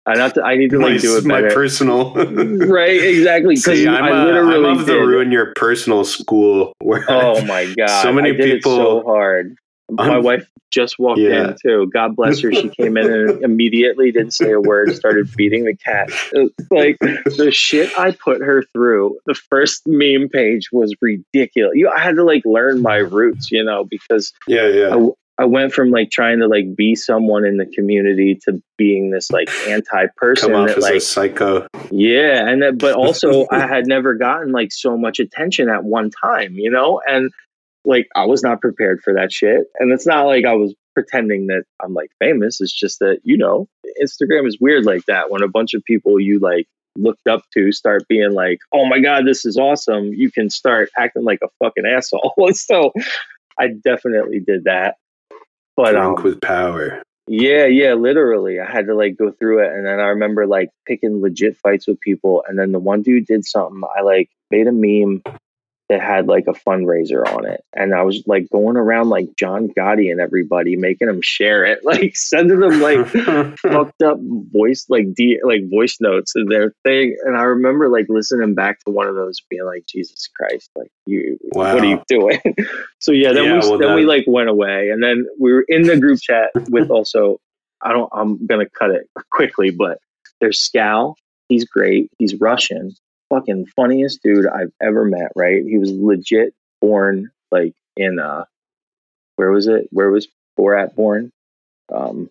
I 0.05 0.15
not 0.15 0.35
to, 0.35 0.43
I 0.43 0.57
need 0.57 0.71
to 0.71 0.79
my, 0.81 0.89
like 0.89 1.01
do 1.01 1.17
it 1.17 1.25
my 1.25 1.41
better. 1.41 1.55
personal. 1.55 2.13
right, 2.15 3.01
exactly. 3.01 3.55
Because 3.55 3.87
I'm, 3.87 4.05
I 4.05 4.11
a, 4.11 4.25
literally 4.25 4.71
I'm 4.71 4.79
of 4.81 4.87
the 4.87 4.99
ruin 4.99 5.31
your 5.31 5.53
personal 5.55 6.05
school. 6.05 6.73
Where 6.81 7.05
Oh 7.09 7.43
my 7.47 7.73
god! 7.77 8.03
So 8.03 8.13
many 8.13 8.33
people- 8.33 8.77
so 8.77 9.03
hard. 9.05 9.57
My 9.93 10.15
I'm- 10.15 10.23
wife 10.23 10.49
just 10.71 10.99
walked 10.99 11.21
Yeah. 11.21 11.51
in 11.51 11.57
too. 11.63 11.91
God 11.93 12.17
bless 12.17 12.41
her. 12.41 12.51
She 12.53 12.71
came 12.71 12.97
in 12.97 13.07
and 13.13 13.43
immediately 13.45 14.11
didn't 14.11 14.33
say 14.33 14.53
a 14.53 14.61
word. 14.61 14.95
Started 14.97 15.29
feeding 15.29 15.65
the 15.65 15.77
cat. 15.77 16.09
Like 16.71 16.99
the 17.01 17.51
shit 17.53 17.91
I 17.99 18.13
put 18.13 18.41
her 18.41 18.63
through. 18.73 19.19
The 19.27 19.35
first 19.35 19.83
meme 19.87 20.29
page 20.31 20.71
was 20.73 20.95
ridiculous. 21.03 21.73
You, 21.75 21.91
I 21.91 22.01
had 22.01 22.17
to 22.17 22.25
like 22.25 22.43
learn 22.47 22.81
my 22.81 22.97
roots, 22.97 23.51
you 23.53 23.63
know, 23.63 23.85
because 23.85 24.33
yeah, 24.49 24.67
yeah. 24.69 24.95
I, 24.97 25.43
I 25.43 25.45
went 25.45 25.73
from 25.75 25.91
like 25.91 26.11
trying 26.11 26.39
to 26.41 26.47
like 26.49 26.75
be 26.75 26.95
someone 26.95 27.45
in 27.45 27.59
the 27.59 27.67
community 27.67 28.39
to 28.47 28.63
being 28.79 29.11
this 29.11 29.31
like 29.31 29.51
anti 29.69 30.07
person 30.17 30.53
Come 30.53 30.61
off 30.63 30.69
that 30.69 30.79
as 30.79 30.85
a 30.85 30.93
like 30.93 31.03
psycho. 31.03 31.67
yeah, 31.91 32.49
and 32.49 32.63
that, 32.63 32.79
but 32.79 32.95
also 32.97 33.47
I 33.51 33.67
had 33.67 33.87
never 33.87 34.15
gotten 34.15 34.53
like 34.53 34.73
so 34.73 34.97
much 34.97 35.19
attention 35.19 35.69
at 35.69 35.85
one 35.85 36.11
time, 36.11 36.55
you 36.55 36.71
know, 36.71 37.01
and 37.07 37.31
like 37.85 38.09
I 38.15 38.25
was 38.27 38.43
not 38.43 38.61
prepared 38.61 39.03
for 39.03 39.15
that 39.15 39.33
shit. 39.33 39.63
And 39.79 39.93
it's 39.93 40.07
not 40.07 40.27
like 40.27 40.45
I 40.45 40.55
was 40.55 40.75
pretending 40.95 41.47
that 41.49 41.65
I'm 41.83 41.95
like 41.95 42.11
famous. 42.19 42.61
It's 42.61 42.73
just 42.73 42.99
that 43.01 43.21
you 43.25 43.37
know, 43.37 43.69
Instagram 44.03 44.47
is 44.47 44.59
weird 44.61 44.85
like 44.85 45.05
that. 45.07 45.31
When 45.31 45.43
a 45.43 45.49
bunch 45.49 45.75
of 45.75 45.85
people 45.85 46.21
you 46.21 46.39
like 46.39 46.67
looked 46.97 47.27
up 47.27 47.43
to 47.55 47.73
start 47.73 48.07
being 48.09 48.33
like, 48.33 48.59
"Oh 48.73 48.87
my 48.87 49.01
god, 49.01 49.27
this 49.27 49.45
is 49.45 49.57
awesome," 49.57 50.13
you 50.13 50.31
can 50.31 50.51
start 50.51 50.91
acting 50.97 51.25
like 51.25 51.41
a 51.43 51.49
fucking 51.59 51.87
asshole. 51.87 52.35
so 52.53 52.93
I 53.59 53.69
definitely 53.69 54.41
did 54.41 54.65
that. 54.65 54.97
But 55.77 55.93
Drunk 55.93 56.19
um, 56.19 56.25
with 56.25 56.41
power. 56.41 57.03
yeah, 57.27 57.65
yeah, 57.65 57.95
literally. 57.95 58.61
I 58.61 58.71
had 58.71 58.87
to 58.87 58.95
like 58.95 59.17
go 59.17 59.31
through 59.31 59.65
it 59.65 59.73
and 59.73 59.87
then 59.87 60.01
I 60.01 60.09
remember 60.09 60.47
like 60.47 60.69
picking 60.87 61.23
legit 61.23 61.57
fights 61.57 61.87
with 61.87 61.99
people 62.01 62.45
and 62.47 62.59
then 62.59 62.73
the 62.73 62.79
one 62.79 63.03
dude 63.03 63.27
did 63.27 63.47
something 63.47 63.81
I 63.97 64.03
like 64.03 64.29
made 64.51 64.67
a 64.67 64.73
meme 64.73 65.23
that 65.93 66.01
had 66.01 66.27
like 66.27 66.47
a 66.47 66.53
fundraiser 66.53 67.27
on 67.37 67.47
it 67.47 67.63
and 67.75 67.95
I 67.95 68.03
was 68.03 68.23
like 68.27 68.49
going 68.51 68.77
around 68.77 69.11
like 69.11 69.29
John 69.37 69.69
Gotti 69.69 70.11
and 70.11 70.21
everybody 70.21 70.77
making 70.77 71.09
them 71.09 71.21
share 71.21 71.65
it, 71.65 71.81
like 71.85 72.17
sending 72.17 72.61
them 72.61 72.81
like 72.81 73.07
fucked 73.59 74.03
up 74.03 74.19
voice 74.21 74.87
like 74.89 75.13
D 75.15 75.39
like 75.45 75.69
voice 75.71 75.99
notes 76.01 76.33
in 76.35 76.47
their 76.47 76.73
thing. 76.85 77.17
And 77.25 77.37
I 77.37 77.43
remember 77.43 77.89
like 77.89 78.07
listening 78.09 78.55
back 78.55 78.81
to 78.85 78.91
one 78.91 79.07
of 79.07 79.15
those 79.15 79.43
being 79.51 79.67
like, 79.67 79.85
Jesus 79.87 80.29
Christ, 80.35 80.71
like 80.77 80.91
you 81.07 81.39
what 81.51 81.79
are 81.79 81.85
you 81.85 82.03
doing? 82.09 82.41
so 82.99 83.13
yeah, 83.13 83.33
then 83.33 83.45
Yeah, 83.45 83.61
we 83.61 83.69
well, 83.69 83.79
then 83.79 83.95
we 83.95 84.05
like 84.05 84.25
went 84.27 84.49
away 84.49 84.91
and 84.91 85.03
then 85.03 85.27
we 85.39 85.53
were 85.53 85.65
in 85.69 85.83
the 85.83 85.99
group 85.99 86.21
chat 86.21 86.51
with 86.71 86.91
also 86.91 87.39
I 87.83 87.93
don't 87.93 88.11
I'm 88.13 88.47
gonna 88.47 88.69
cut 88.69 88.91
it 88.91 89.09
quickly, 89.31 89.71
but 89.71 89.99
there's 90.41 90.59
Scal. 90.59 91.15
He's 91.49 91.65
great. 91.65 92.11
He's 92.19 92.35
Russian. 92.41 92.95
Fucking 93.33 93.67
funniest 93.75 94.23
dude 94.23 94.47
I've 94.47 94.73
ever 94.83 95.05
met, 95.07 95.33
right? 95.35 95.63
He 95.65 95.79
was 95.79 95.91
legit 95.91 96.53
born 96.83 97.31
like 97.51 97.73
in 97.97 98.19
uh 98.19 98.45
where 99.37 99.51
was 99.51 99.67
it? 99.69 99.89
Where 99.91 100.11
was 100.11 100.29
Borat 100.59 100.95
born? 100.95 101.33
Um 101.91 102.29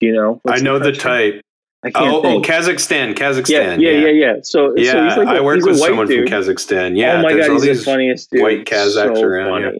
you 0.00 0.12
know? 0.12 0.40
I 0.46 0.60
know 0.60 0.78
the 0.78 0.92
country? 0.92 1.32
type. 1.32 1.42
I 1.82 1.90
can't 1.90 2.06
Oh, 2.06 2.18
oh, 2.18 2.22
think. 2.22 2.44
Kazakhstan, 2.46 3.08
yeah, 3.08 3.14
Kazakhstan. 3.14 3.80
yeah, 3.80 3.90
yeah, 3.90 4.08
yeah. 4.08 4.32
So, 4.42 4.74
Yeah, 4.76 4.92
so 4.92 5.04
he's 5.04 5.16
like 5.16 5.28
a, 5.28 5.38
I 5.38 5.40
work 5.40 5.62
with 5.64 5.78
someone 5.78 6.06
dude. 6.06 6.28
from 6.28 6.38
Kazakhstan. 6.42 6.96
Yeah, 6.96 7.18
oh 7.18 7.22
my 7.22 7.32
there's 7.32 7.46
god, 7.46 7.52
all 7.52 7.60
he's 7.60 7.68
these 7.68 7.78
the 7.84 7.84
funniest 7.90 8.30
dude. 8.30 8.42
white 8.42 8.64
Kazakhs 8.66 9.16
so 9.16 9.22
around, 9.22 9.62
yeah. 9.62 9.70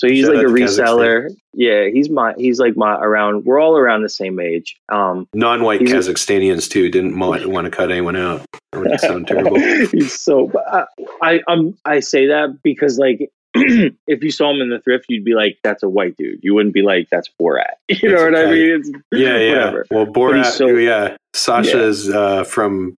So 0.00 0.08
he's 0.08 0.24
Shout 0.24 0.36
like 0.36 0.46
a 0.46 0.48
reseller. 0.48 1.28
Yeah, 1.52 1.88
he's 1.92 2.08
my 2.08 2.32
he's 2.38 2.58
like 2.58 2.74
my 2.74 2.94
around. 2.94 3.44
We're 3.44 3.60
all 3.60 3.76
around 3.76 4.00
the 4.00 4.08
same 4.08 4.40
age. 4.40 4.80
Um, 4.88 5.28
non-white 5.34 5.82
Kazakhstanians 5.82 6.70
too. 6.70 6.88
Didn't 6.88 7.18
want, 7.18 7.46
want 7.50 7.66
to 7.66 7.70
cut 7.70 7.90
anyone 7.90 8.16
out. 8.16 8.46
Would 8.74 8.98
sound 8.98 9.26
terrible. 9.26 9.58
he's 9.92 10.18
so. 10.18 10.50
I, 10.66 10.84
I 11.20 11.40
I'm 11.46 11.76
I 11.84 12.00
say 12.00 12.28
that 12.28 12.60
because 12.64 12.98
like. 12.98 13.30
if 13.54 14.22
you 14.22 14.30
saw 14.30 14.48
him 14.48 14.60
in 14.60 14.70
the 14.70 14.78
thrift, 14.78 15.06
you'd 15.08 15.24
be 15.24 15.34
like, 15.34 15.58
"That's 15.64 15.82
a 15.82 15.88
white 15.88 16.16
dude." 16.16 16.38
You 16.40 16.54
wouldn't 16.54 16.72
be 16.72 16.82
like, 16.82 17.08
"That's 17.10 17.28
Borat." 17.38 17.64
You 17.88 18.10
know 18.10 18.30
That's 18.30 18.32
what 18.32 18.46
I 18.46 18.50
mean? 18.52 18.70
It's, 18.70 18.90
Yeah, 19.12 19.38
yeah. 19.38 19.54
Whatever. 19.56 19.86
Well, 19.90 20.06
Borat. 20.06 20.52
so- 20.52 20.68
yeah, 20.68 21.16
Sasha 21.34 21.82
is 21.82 22.08
uh, 22.08 22.44
from 22.44 22.96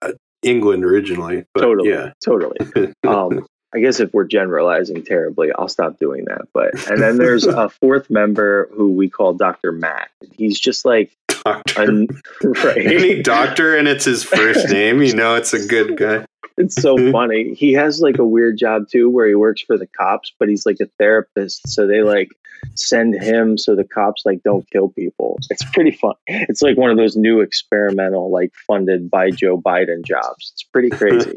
uh, 0.00 0.12
England 0.44 0.84
originally. 0.84 1.44
Totally. 1.58 1.90
Yeah. 1.90 2.12
Totally. 2.24 2.94
um, 3.02 3.44
I 3.74 3.80
guess 3.80 3.98
if 3.98 4.14
we're 4.14 4.24
generalizing 4.24 5.04
terribly, 5.04 5.50
I'll 5.52 5.68
stop 5.68 5.98
doing 5.98 6.26
that. 6.26 6.48
But 6.52 6.74
and 6.88 7.02
then 7.02 7.18
there's 7.18 7.44
a 7.44 7.68
fourth 7.80 8.08
member 8.08 8.70
who 8.72 8.92
we 8.92 9.08
call 9.10 9.34
Doctor 9.34 9.72
Matt. 9.72 10.10
He's 10.32 10.58
just 10.58 10.84
like 10.84 11.16
Doctor. 11.28 11.82
a, 11.82 12.06
right. 12.64 12.86
Any 12.86 13.22
doctor 13.22 13.76
and 13.76 13.88
it's 13.88 14.04
his 14.04 14.22
first 14.22 14.68
name, 14.70 15.02
you 15.02 15.14
know 15.14 15.34
it's 15.34 15.52
a 15.52 15.66
good 15.66 15.96
guy. 15.96 16.24
It's 16.56 16.80
so 16.80 16.96
funny. 17.12 17.54
He 17.54 17.72
has 17.72 18.00
like 18.00 18.18
a 18.18 18.24
weird 18.24 18.58
job 18.58 18.88
too, 18.88 19.10
where 19.10 19.26
he 19.26 19.34
works 19.34 19.62
for 19.62 19.76
the 19.76 19.86
cops, 19.86 20.32
but 20.38 20.48
he's 20.48 20.64
like 20.64 20.78
a 20.80 20.86
therapist. 20.98 21.68
So 21.68 21.86
they 21.86 22.02
like 22.02 22.28
send 22.76 23.14
him 23.14 23.58
so 23.58 23.74
the 23.74 23.84
cops 23.84 24.22
like 24.24 24.42
don't 24.42 24.68
kill 24.70 24.88
people. 24.90 25.38
It's 25.50 25.64
pretty 25.72 25.90
fun. 25.90 26.14
It's 26.26 26.62
like 26.62 26.76
one 26.76 26.90
of 26.90 26.96
those 26.96 27.16
new 27.16 27.40
experimental, 27.40 28.30
like 28.30 28.52
funded 28.66 29.10
by 29.10 29.30
Joe 29.30 29.60
Biden 29.60 30.04
jobs. 30.04 30.52
It's 30.54 30.62
pretty 30.62 30.90
crazy. 30.90 31.36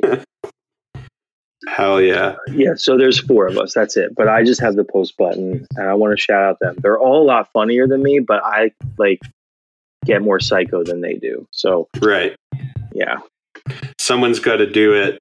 Hell 1.67 2.01
yeah. 2.01 2.35
yeah. 2.51 2.73
So 2.75 2.97
there's 2.97 3.19
four 3.19 3.45
of 3.47 3.57
us. 3.57 3.73
That's 3.73 3.97
it. 3.97 4.15
But 4.15 4.27
I 4.27 4.43
just 4.43 4.61
have 4.61 4.75
the 4.75 4.83
post 4.83 5.17
button, 5.17 5.67
and 5.75 5.87
I 5.89 5.93
want 5.95 6.11
to 6.17 6.21
shout 6.21 6.43
out 6.43 6.59
them. 6.59 6.75
They're 6.79 6.99
all 6.99 7.21
a 7.21 7.25
lot 7.25 7.51
funnier 7.53 7.87
than 7.87 8.01
me, 8.01 8.19
but 8.19 8.41
I 8.43 8.71
like 8.97 9.19
get 10.05 10.21
more 10.21 10.39
psycho 10.39 10.83
than 10.83 11.01
they 11.01 11.15
do. 11.15 11.47
So 11.51 11.87
Right. 12.01 12.35
yeah. 12.93 13.17
Someone's 13.99 14.39
got 14.39 14.57
to 14.57 14.65
do 14.69 14.93
it. 14.93 15.19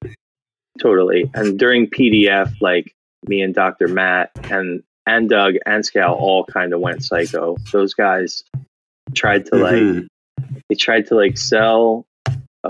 Totally. 0.80 1.30
And 1.34 1.58
during 1.58 1.88
PDF, 1.88 2.52
like 2.60 2.92
me 3.26 3.40
and 3.42 3.54
Dr. 3.54 3.88
Matt 3.88 4.30
and 4.50 4.82
and 5.08 5.28
Doug 5.28 5.54
and 5.66 5.82
Scal 5.84 6.16
all 6.16 6.44
kind 6.44 6.72
of 6.72 6.80
went 6.80 7.02
psycho. 7.02 7.56
Those 7.72 7.94
guys 7.94 8.44
tried 9.14 9.46
to 9.46 9.56
like 9.56 9.74
Mhm. 9.74 10.06
they 10.68 10.74
tried 10.74 11.06
to 11.08 11.14
like 11.14 11.38
sell 11.38 12.04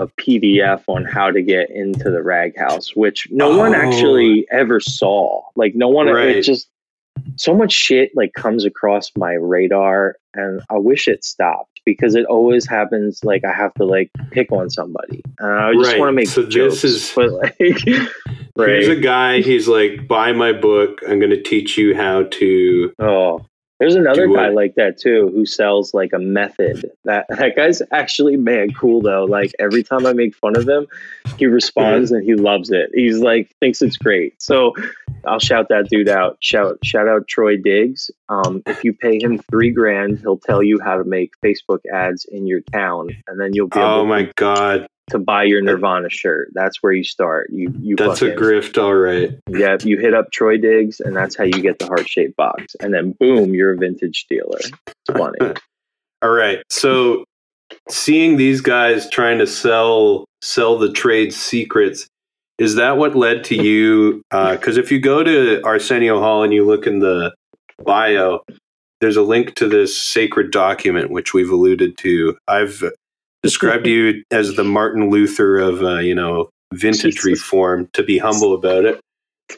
a 0.01 0.07
PDF 0.21 0.83
on 0.87 1.03
how 1.05 1.31
to 1.31 1.41
get 1.41 1.69
into 1.69 2.09
the 2.11 2.21
rag 2.23 2.57
house, 2.57 2.95
which 2.95 3.27
no 3.31 3.55
one 3.57 3.73
Oh. 3.75 3.77
actually 3.79 4.45
ever 4.51 4.79
saw. 4.79 5.41
Like 5.55 5.75
no 5.75 5.87
one 5.89 6.07
Right. 6.07 6.37
it 6.37 6.41
just 6.43 6.69
so 7.35 7.55
much 7.55 7.73
shit 7.73 8.11
like 8.15 8.33
comes 8.33 8.63
across 8.63 9.11
my 9.17 9.33
radar 9.33 10.17
and 10.35 10.61
I 10.69 10.77
wish 10.77 11.07
it 11.07 11.23
stopped 11.25 11.81
because 11.83 12.13
it 12.15 12.25
always 12.25 12.67
happens 12.67 13.23
like 13.23 13.43
I 13.43 13.53
have 13.53 13.73
to 13.75 13.85
like 13.85 14.11
pick 14.31 14.51
on 14.51 14.69
somebody. 14.69 15.23
And 15.39 15.51
I 15.51 15.73
just 15.73 15.91
Right. 15.91 15.99
want 15.99 16.09
to 16.09 16.13
make 16.13 16.27
So 16.27 16.43
this 16.43 16.83
is- 16.83 17.11
but 17.15 17.31
like 17.31 17.55
Here's 18.57 18.87
a 18.87 18.95
guy, 18.95 19.41
he's 19.41 19.67
like, 19.67 20.07
buy 20.07 20.31
my 20.33 20.51
book. 20.51 21.01
I'm 21.07 21.19
going 21.19 21.29
to 21.31 21.41
teach 21.41 21.77
you 21.77 21.95
how 21.95 22.23
to. 22.23 22.91
Oh, 22.99 23.45
there's 23.79 23.95
another 23.95 24.27
guy 24.27 24.49
like 24.49 24.75
that 24.75 24.97
too 24.97 25.29
who 25.33 25.45
sells 25.45 25.93
like 25.93 26.11
a 26.13 26.19
method. 26.19 26.89
That 27.05 27.27
that 27.29 27.55
guy's 27.55 27.81
actually 27.91 28.35
man 28.35 28.73
cool 28.73 29.01
though. 29.01 29.25
Like 29.25 29.53
every 29.59 29.83
time 29.83 30.05
I 30.05 30.13
make 30.13 30.35
fun 30.35 30.57
of 30.57 30.67
him, 30.67 30.87
he 31.37 31.45
responds 31.45 32.11
and 32.11 32.23
he 32.23 32.35
loves 32.35 32.71
it. 32.71 32.89
He's 32.93 33.19
like 33.19 33.51
thinks 33.59 33.81
it's 33.81 33.97
great. 33.97 34.41
So 34.41 34.73
I'll 35.25 35.39
shout 35.39 35.69
that 35.69 35.89
dude 35.89 36.09
out. 36.09 36.37
Shout 36.39 36.79
shout 36.83 37.07
out 37.07 37.27
Troy 37.27 37.57
Diggs. 37.57 38.09
Um, 38.29 38.63
if 38.65 38.83
you 38.83 38.93
pay 38.93 39.19
him 39.21 39.37
three 39.37 39.71
grand, 39.71 40.19
he'll 40.19 40.39
tell 40.39 40.63
you 40.63 40.79
how 40.83 40.97
to 40.97 41.03
make 41.03 41.31
Facebook 41.43 41.81
ads 41.93 42.25
in 42.25 42.47
your 42.47 42.61
town, 42.61 43.09
and 43.27 43.39
then 43.39 43.53
you'll 43.53 43.67
be 43.67 43.79
Oh 43.79 44.05
my 44.05 44.31
God. 44.35 44.87
To 45.11 45.19
buy 45.19 45.43
your 45.43 45.61
Nirvana 45.61 46.09
shirt. 46.09 46.49
That's 46.53 46.83
where 46.83 46.91
you 46.91 47.03
start. 47.03 47.49
You 47.51 47.73
you 47.79 47.95
That's 47.95 48.21
a 48.21 48.31
grift, 48.31 48.77
all 48.81 48.93
right. 48.93 49.39
yeah, 49.49 49.77
you 49.81 49.97
hit 49.97 50.13
up 50.13 50.31
Troy 50.31 50.57
Diggs, 50.57 50.99
and 50.99 51.15
that's 51.15 51.37
how 51.37 51.45
you 51.45 51.61
get 51.61 51.79
the 51.79 51.87
heart 51.87 52.09
shaped 52.09 52.35
box. 52.35 52.75
And 52.81 52.93
then 52.93 53.11
boom, 53.19 53.53
you're 53.53 53.73
a 53.73 53.77
vintage 53.77 54.25
dealer. 54.29 54.59
It's 54.59 55.17
funny. 55.17 55.55
All 56.23 56.31
right. 56.31 56.63
So 56.69 57.25
seeing 57.89 58.37
these 58.37 58.61
guys 58.61 59.09
trying 59.09 59.37
to 59.39 59.47
sell 59.47 60.25
sell 60.41 60.77
the 60.77 60.91
trade 60.91 61.33
secrets, 61.33 62.07
is 62.57 62.75
that 62.75 62.97
what 62.97 63.15
led 63.15 63.43
to 63.45 63.55
you? 63.55 64.23
Uh, 64.31 64.55
because 64.55 64.77
if 64.77 64.91
you 64.91 64.99
go 64.99 65.23
to 65.23 65.61
ArsenioHaul 65.63 66.43
and 66.43 66.53
you 66.53 66.65
look 66.65 66.87
in 66.87 66.99
the 66.99 67.33
bio, 67.83 68.41
there's 68.99 69.17
a 69.17 69.21
link 69.21 69.55
to 69.55 69.67
this 69.67 69.99
sacred 69.99 70.51
document 70.51 71.11
which 71.11 71.33
we've 71.33 71.51
alluded 71.51 71.97
to. 71.99 72.35
I've 72.47 72.83
described 73.43 73.87
you 73.87 74.23
as 74.31 74.55
the 74.55 74.63
Martin 74.63 75.09
Luther 75.09 75.57
of 75.57 75.81
uh, 75.83 75.97
you 75.99 76.15
know 76.15 76.49
vintage 76.73 77.15
Jesus. 77.15 77.25
reform. 77.25 77.89
To 77.93 78.03
be 78.03 78.17
humble 78.17 78.53
about 78.53 78.85
it, 78.85 78.99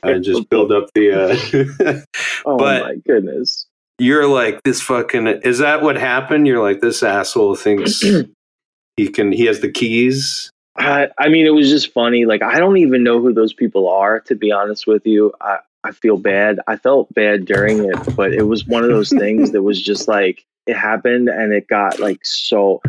and 0.04 0.24
just 0.24 0.50
build 0.50 0.72
up 0.72 0.90
the. 0.94 1.12
Uh, 1.12 2.02
Oh 2.46 2.58
my 2.58 2.96
goodness. 3.06 3.68
you're 4.00 4.26
like 4.28 4.64
this 4.64 4.82
fucking 4.82 5.28
is 5.28 5.58
that 5.60 5.82
what 5.82 5.98
happened 5.98 6.48
you're 6.48 6.64
like 6.64 6.80
this 6.80 7.04
asshole 7.04 7.56
thinks 7.56 8.02
he 8.98 9.10
can 9.10 9.34
he 9.34 9.46
has 9.46 9.60
the 9.60 9.70
keys 9.70 10.50
I, 10.80 11.10
I 11.20 11.28
mean, 11.28 11.46
it 11.46 11.50
was 11.50 11.70
just 11.70 11.92
funny. 11.92 12.26
Like, 12.26 12.42
I 12.42 12.58
don't 12.58 12.78
even 12.78 13.04
know 13.04 13.20
who 13.20 13.34
those 13.34 13.52
people 13.52 13.90
are, 13.90 14.22
to 14.22 14.36
be 14.36 14.52
honest 14.52 14.88
with 14.88 15.06
you. 15.06 15.34
I, 15.42 15.60
I 15.84 15.92
feel 15.92 16.16
bad. 16.18 16.60
I 16.68 16.78
felt 16.78 17.14
bad 17.14 17.46
during 17.46 17.84
it, 17.84 18.16
but 18.16 18.34
it 18.34 18.44
was 18.44 18.66
one 18.66 18.84
of 18.84 18.90
those 18.90 19.10
things 19.10 19.52
that 19.52 19.62
was 19.62 19.82
just 19.82 20.08
like, 20.08 20.46
it 20.68 20.78
happened 20.78 21.28
and 21.28 21.52
it 21.52 21.68
got 21.68 22.00
like 22.00 22.20
so, 22.24 22.82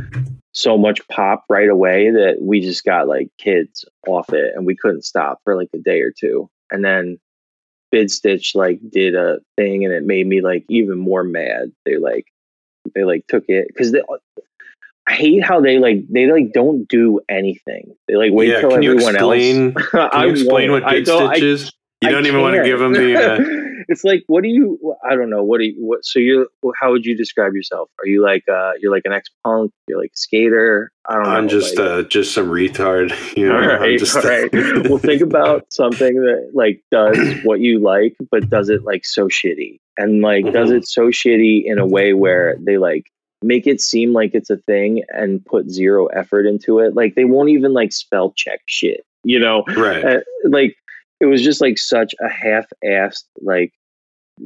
so 0.52 0.76
much 0.76 1.06
pop 1.08 1.44
right 1.48 1.68
away 1.68 2.10
that 2.10 2.38
we 2.40 2.60
just 2.60 2.84
got 2.84 3.06
like 3.08 3.28
kids 3.38 3.84
off 4.06 4.32
it 4.32 4.52
and 4.56 4.66
we 4.66 4.76
couldn't 4.76 5.04
stop 5.04 5.40
for 5.44 5.56
like 5.56 5.68
a 5.74 5.78
day 5.78 6.00
or 6.00 6.12
two. 6.18 6.48
And 6.70 6.84
then 6.84 7.18
Bidstitch 7.94 8.54
like 8.54 8.80
did 8.90 9.14
a 9.14 9.38
thing 9.56 9.84
and 9.84 9.92
it 9.94 10.04
made 10.04 10.26
me 10.26 10.40
like 10.40 10.64
even 10.68 10.98
more 10.98 11.22
mad. 11.22 11.72
They 11.84 11.96
like, 11.96 12.26
they 12.94 13.04
like 13.04 13.26
took 13.28 13.44
it 13.48 13.68
because 13.68 13.92
they, 13.92 14.00
uh, 14.00 14.16
I 15.06 15.14
hate 15.14 15.42
how 15.44 15.60
they 15.60 15.78
like 15.78 16.04
they 16.08 16.30
like 16.30 16.52
don't 16.52 16.88
do 16.88 17.20
anything. 17.28 17.94
They 18.06 18.14
like 18.14 18.32
wait 18.32 18.50
yeah 18.50 18.60
till 18.60 18.70
can 18.70 18.82
you 18.82 18.92
everyone 18.92 19.14
explain 19.16 19.76
else. 19.92 20.10
can 20.12 20.22
you 20.22 20.30
explain 20.30 20.70
what 20.70 20.84
I 20.84 20.96
I- 20.96 21.02
stitch 21.02 21.42
is 21.42 21.72
you 22.02 22.08
don't 22.10 22.26
even 22.26 22.40
want 22.40 22.56
to 22.56 22.64
give 22.64 22.78
them 22.78 22.92
the 22.92 23.14
uh, 23.16 23.38
it's 23.88 24.04
like 24.04 24.22
what 24.26 24.42
do 24.42 24.48
you 24.48 24.78
i 25.08 25.14
don't 25.14 25.30
know 25.30 25.42
what 25.42 25.58
do 25.58 25.64
you 25.66 25.74
what 25.78 26.04
so 26.04 26.18
you 26.18 26.46
how 26.80 26.90
would 26.90 27.04
you 27.04 27.16
describe 27.16 27.54
yourself 27.54 27.88
are 28.00 28.06
you 28.06 28.22
like 28.22 28.42
uh 28.48 28.72
you're 28.80 28.92
like 28.92 29.02
an 29.04 29.12
ex-punk 29.12 29.70
you're 29.88 29.98
like 30.00 30.10
a 30.14 30.16
skater 30.16 30.90
i 31.08 31.14
don't 31.14 31.24
know 31.24 31.30
I'm 31.30 31.48
just 31.48 31.76
like, 31.78 31.86
uh, 31.86 32.02
just 32.02 32.32
some 32.34 32.48
retard. 32.48 33.12
You 33.36 33.48
know, 33.48 33.56
all 33.56 33.62
I'm 33.70 33.80
right, 33.80 33.98
just 33.98 34.16
all 34.16 34.22
right. 34.22 34.50
well, 34.88 34.98
think 34.98 35.22
about 35.30 35.66
something 35.72 36.14
that 36.16 36.50
like 36.54 36.82
does 36.90 37.16
what 37.44 37.60
you 37.60 37.78
like, 37.80 38.16
but 38.30 38.48
does 38.50 38.68
it 38.68 38.82
like 38.84 39.04
so 39.04 39.28
shitty, 39.28 39.78
and 39.96 40.20
like 40.20 40.44
does 40.52 40.70
Mhm. 40.70 40.78
it 40.78 40.88
so 40.88 41.08
shitty 41.08 41.62
in 41.64 41.78
a 41.78 41.86
way 41.86 42.12
where 42.12 42.56
they 42.60 42.76
like 42.76 43.04
make 43.42 43.66
it 43.66 43.80
seem 43.80 44.12
like 44.12 44.32
it's 44.34 44.50
a 44.50 44.56
thing 44.58 45.02
and 45.10 45.44
put 45.46 45.70
zero 45.70 46.06
effort 46.06 46.44
into 46.44 46.78
it. 46.80 46.94
Like 46.94 47.14
they 47.14 47.24
won't 47.24 47.48
even 47.50 47.72
like 47.72 47.92
spell 47.92 48.32
check 48.36 48.60
shit, 48.66 49.02
you 49.24 49.38
know? 49.38 49.64
right. 49.76 50.04
Uh, 50.04 50.20
like 50.44 50.76
it 51.20 51.26
was 51.26 51.42
just 51.42 51.60
like 51.60 51.78
such 51.78 52.14
a 52.20 52.28
half-assed 52.28 53.24
like 53.40 53.72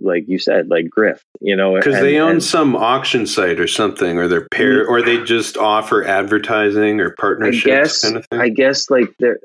like 0.02 0.24
you 0.26 0.38
said 0.38 0.68
like 0.68 0.86
grift, 0.86 1.22
you 1.40 1.55
know? 1.55 1.76
Because 1.76 2.01
they 2.01 2.18
own 2.18 2.32
and- 2.32 2.42
some 2.42 2.74
auction 2.74 3.26
site 3.26 3.60
or 3.60 3.68
something, 3.68 4.18
or 4.18 4.26
they're 4.26 4.48
pair, 4.48 4.86
or 4.86 5.02
they 5.02 5.22
just 5.22 5.56
offer 5.56 6.05
advertising 6.05 7.01
or 7.01 7.10
partnerships 7.10 7.64
I 7.66 7.70
guess 7.70 8.02
kind 8.02 8.16
of 8.16 8.26
thing. 8.26 8.40
I 8.40 8.48
guess 8.48 8.90
like 8.90 9.14
they're 9.18 9.38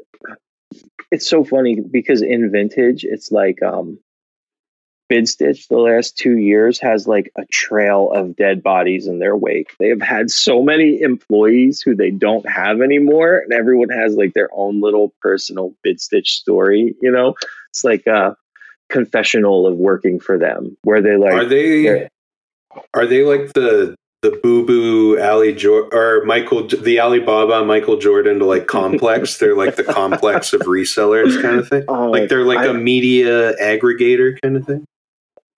it's 1.12 1.28
so 1.28 1.44
funny 1.44 1.80
because 1.80 2.22
in 2.22 2.52
vintage 2.52 3.04
it's 3.04 3.32
like 3.32 3.62
um 3.64 4.00
Bidstitch 5.10 5.68
the 5.68 5.78
last 5.78 6.18
two 6.18 6.38
years 6.38 6.80
has 6.80 7.08
like 7.08 7.32
a 7.38 7.46
trail 7.52 8.12
of 8.12 8.36
dead 8.36 8.62
bodies 8.62 9.08
in 9.08 9.20
their 9.20 9.36
wake. 9.36 9.76
They 9.80 9.90
have 9.90 10.02
had 10.02 10.30
so 10.30 10.62
many 10.62 11.02
employees 11.02 11.82
who 11.82 11.96
they 11.96 12.12
don't 12.12 12.48
have 12.48 12.82
anymore, 12.82 13.40
and 13.40 13.52
everyone 13.52 13.90
has 13.90 14.16
like 14.16 14.34
their 14.34 14.50
own 14.54 14.82
little 14.82 15.14
personal 15.22 15.74
Bidstitch 15.86 16.28
story. 16.28 16.96
You 17.02 17.12
know, 17.12 17.34
it's 17.72 17.84
like 17.84 18.06
a 18.08 18.36
confessional 18.90 19.68
of 19.68 19.78
working 19.78 20.20
for 20.20 20.38
them, 20.38 20.78
where 20.84 21.02
they 21.02 21.16
like 21.16 21.34
are 21.34 21.46
they? 21.46 22.08
Are 22.94 23.06
they 23.08 23.24
like 23.24 23.54
the 23.54 23.96
the 24.22 24.32
Boo 24.44 24.66
Boo 24.66 25.20
Ali 25.20 25.54
jo- 25.54 25.90
or 25.92 26.24
Michael 26.26 26.68
the 26.68 27.00
Alibaba 27.00 27.66
Michael 27.66 27.98
Jordan 27.98 28.40
to 28.40 28.46
like 28.46 28.68
complex? 28.68 29.38
they're 29.40 29.56
like 29.56 29.76
the 29.76 29.84
complex 29.84 30.54
of 30.54 30.62
resellers 30.62 31.42
kind 31.42 31.60
of 31.60 31.68
thing. 31.68 31.84
oh, 31.88 32.12
Like 32.12 32.30
they're 32.30 32.44
like 32.46 32.60
I- 32.60 32.68
a 32.68 32.74
media 32.74 33.56
aggregator 33.56 34.40
kind 34.42 34.58
of 34.58 34.66
thing. 34.66 34.86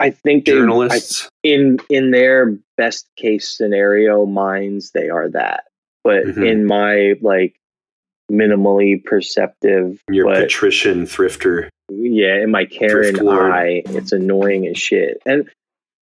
I 0.02 0.10
think 0.10 0.46
they 0.46 0.52
I 0.54 0.56
Journalists. 0.56 1.30
in 1.44 1.80
in 1.90 2.12
their 2.12 2.58
best 2.78 3.08
case 3.18 3.56
scenario 3.56 4.26
minds 4.26 4.92
they 4.92 5.10
are 5.10 5.30
that 5.30 5.66
but 6.04 6.26
Mhm. 6.26 6.48
in 6.48 6.66
my 6.66 7.14
like 7.22 7.56
minimally 8.32 9.04
perceptive 9.04 10.02
Your 10.10 10.26
but 10.26 10.44
patrician 10.44 11.06
thrifter. 11.06 11.68
yeah 11.90 12.36
in 12.42 12.50
my 12.52 12.66
karen 12.66 13.28
eye 13.28 13.84
it's 13.88 14.12
annoying 14.14 14.68
as 14.68 14.78
shit 14.78 15.22
and 15.26 15.50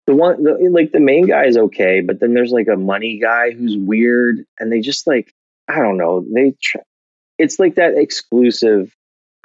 the 0.07 0.15
one 0.17 0.43
the, 0.43 0.55
like 0.71 0.91
the 0.93 1.01
main 1.01 1.27
guy 1.27 1.45
is 1.47 1.57
okay 1.57 2.01
but 2.01 2.19
then 2.21 2.35
there's 2.35 2.51
like 2.51 2.67
a 2.69 2.77
money 2.77 3.19
guy 3.21 3.53
who's 3.53 3.77
weird 3.77 4.45
and 4.59 4.73
they 4.73 4.81
just 4.81 5.07
like 5.07 5.33
i 5.69 5.79
don't 5.79 5.97
know 5.97 6.25
they 6.35 6.55
tr- 6.61 6.79
it's 7.39 7.59
like 7.61 7.77
that 7.77 7.95
exclusive 7.97 8.93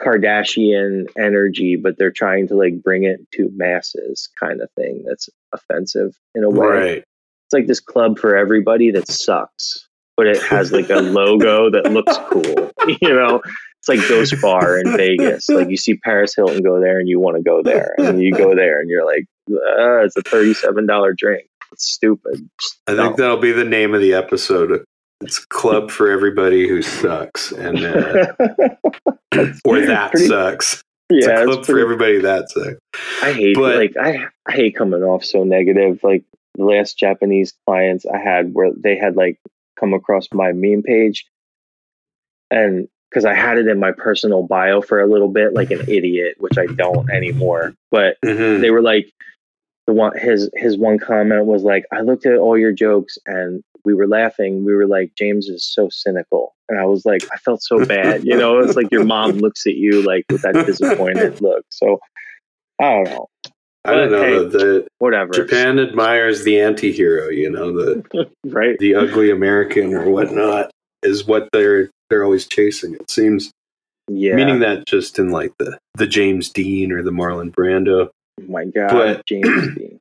kardashian 0.04 1.06
energy 1.18 1.76
but 1.76 1.98
they're 1.98 2.12
trying 2.12 2.48
to 2.48 2.56
like 2.56 2.82
bring 2.84 3.04
it 3.04 3.20
to 3.32 3.50
masses 3.56 4.30
kind 4.40 4.62
of 4.62 4.70
thing 4.76 5.04
that's 5.08 5.30
offensive 5.54 6.16
in 6.36 6.44
a 6.44 6.50
way 6.50 6.68
Right. 6.68 6.98
it's 6.98 7.54
like 7.54 7.68
this 7.68 7.80
club 7.80 8.20
for 8.20 8.36
everybody 8.36 8.92
that 8.92 9.08
sucks, 9.08 9.88
but 10.18 10.28
it 10.28 10.42
has 10.44 10.72
like 10.72 10.90
a 10.90 10.96
logo 11.02 11.70
that 11.72 11.92
looks 11.92 12.18
cool. 12.30 12.72
You 13.02 13.14
know, 13.14 13.42
it's 13.80 13.88
like 13.88 14.06
Ghost 14.10 14.36
Bar 14.42 14.78
in 14.80 14.98
Vegas. 14.98 15.48
Like 15.48 15.70
you 15.70 15.78
see 15.78 15.96
Paris 15.96 16.36
Hilton 16.36 16.62
go 16.64 16.82
there 16.82 17.00
and 17.00 17.08
you 17.08 17.18
want 17.18 17.38
to 17.38 17.44
go 17.44 17.64
there, 17.64 17.96
and 17.98 18.22
you 18.22 18.34
go 18.34 18.54
there 18.56 18.82
and 18.82 18.90
you're 18.90 19.06
like, 19.06 19.26
it's 19.48 20.18
a 20.18 20.22
thirty-seven 20.22 20.86
dollar 20.86 21.14
drink. 21.14 21.48
It's 21.72 21.86
stupid. 21.90 22.50
I 22.88 22.94
no. 22.94 23.04
think 23.06 23.18
that'll 23.18 23.38
be 23.38 23.54
the 23.54 23.64
name 23.64 23.94
of 23.94 24.02
the 24.02 24.14
episode. 24.16 24.84
It's 25.24 25.44
club 25.46 25.90
for 25.92 26.10
everybody 26.12 26.68
who 26.68 26.82
sucks, 26.82 27.52
and 27.52 27.78
uh, 27.84 28.34
or 29.66 29.82
that 29.82 30.12
Pretty- 30.12 30.28
sucks. 30.28 30.84
It's 31.10 31.28
yeah, 31.28 31.40
a 31.40 31.44
it's 31.44 31.54
club 31.54 31.66
for 31.66 31.80
everybody 31.80 32.20
that 32.20 32.50
sucks. 32.50 32.78
I 33.22 33.34
hate 33.34 33.56
But- 33.56 33.76
like 33.78 33.98
I, 34.00 34.28
I 34.48 34.52
hate 34.52 34.76
coming 34.76 35.04
off 35.04 35.24
so 35.24 35.44
negative. 35.44 36.00
Like 36.04 36.24
the 36.56 36.66
last 36.66 36.98
Japanese 36.98 37.54
clients 37.66 38.06
I 38.06 38.18
had 38.18 38.54
where 38.54 38.72
they 38.76 38.96
had 38.98 39.16
like 39.16 39.38
come 39.80 39.94
across 39.94 40.28
my 40.34 40.52
meme 40.54 40.84
page 40.84 41.26
and 42.52 42.88
because 43.10 43.26
I 43.26 43.34
had 43.34 43.58
it 43.60 43.68
in 43.68 43.80
my 43.80 43.92
personal 43.92 44.44
bio 44.44 44.82
for 44.82 45.00
a 45.02 45.08
little 45.08 45.28
bit 45.28 45.54
like 45.54 45.70
an 45.72 45.82
idiot, 45.88 46.36
which 46.40 46.58
I 46.58 46.66
don't 46.68 47.10
anymore. 47.12 47.74
But 47.92 48.18
Mhm. 48.26 48.62
they 48.62 48.72
were 48.72 48.82
like 48.82 49.12
the 49.88 49.94
one 49.94 50.18
his 50.18 50.50
his 50.56 50.78
one 50.78 50.98
comment 51.00 51.46
was 51.46 51.64
like, 51.64 51.86
I 51.92 52.02
looked 52.02 52.26
at 52.26 52.38
all 52.38 52.58
your 52.58 52.72
jokes 52.72 53.18
and 53.28 53.62
we 53.86 53.94
were 53.94 54.08
laughing. 54.08 54.64
We 54.66 54.74
were 54.74 54.88
like, 54.88 55.12
James 55.18 55.48
is 55.48 55.66
so 55.66 55.90
cynical. 55.90 56.56
And 56.70 56.80
I 56.80 56.86
was 56.86 57.06
like, 57.06 57.24
I 57.32 57.38
felt 57.38 57.62
so 57.62 57.86
bad. 57.86 58.24
You 58.24 58.38
know, 58.38 58.60
it's 58.60 58.76
like 58.76 58.88
your 58.92 59.04
mom 59.04 59.32
looks 59.40 59.66
at 59.68 59.76
you 59.76 60.02
like 60.02 60.26
with 60.32 60.42
that 60.44 60.66
disappointed 60.66 61.42
look. 61.42 61.66
So 61.70 62.00
I 62.82 62.90
don't 62.92 63.04
know. 63.06 63.28
I 63.86 63.94
don't 63.96 64.12
know. 64.12 64.22
hey, 64.24 64.38
the 64.48 64.88
Whatever. 65.00 65.34
Japan 65.34 65.78
admires 65.80 66.44
the 66.46 66.60
anti-hero. 66.62 67.28
You 67.30 67.50
know, 67.52 67.74
the 67.74 68.28
right? 68.46 68.78
the 68.80 68.96
ugly 68.96 69.30
American 69.30 69.94
or 69.94 70.10
whatnot 70.10 70.72
is 71.04 71.26
what 71.26 71.50
they're 71.52 71.90
they're 72.10 72.24
always 72.24 72.48
chasing. 72.48 72.94
It 72.94 73.12
seems, 73.12 73.52
Yeah. 74.08 74.36
meaning 74.36 74.60
that 74.60 74.86
just 74.88 75.20
in 75.20 75.32
like 75.32 75.52
the 75.60 75.78
the 75.96 76.08
James 76.08 76.50
Dean 76.50 76.94
or 76.94 77.04
the 77.04 77.12
Marlon 77.12 77.52
Brando. 77.52 78.08
oh 78.40 78.46
my 78.48 78.64
God, 78.66 78.92
but- 78.92 79.26
James 79.26 79.76
Dean. 79.76 80.00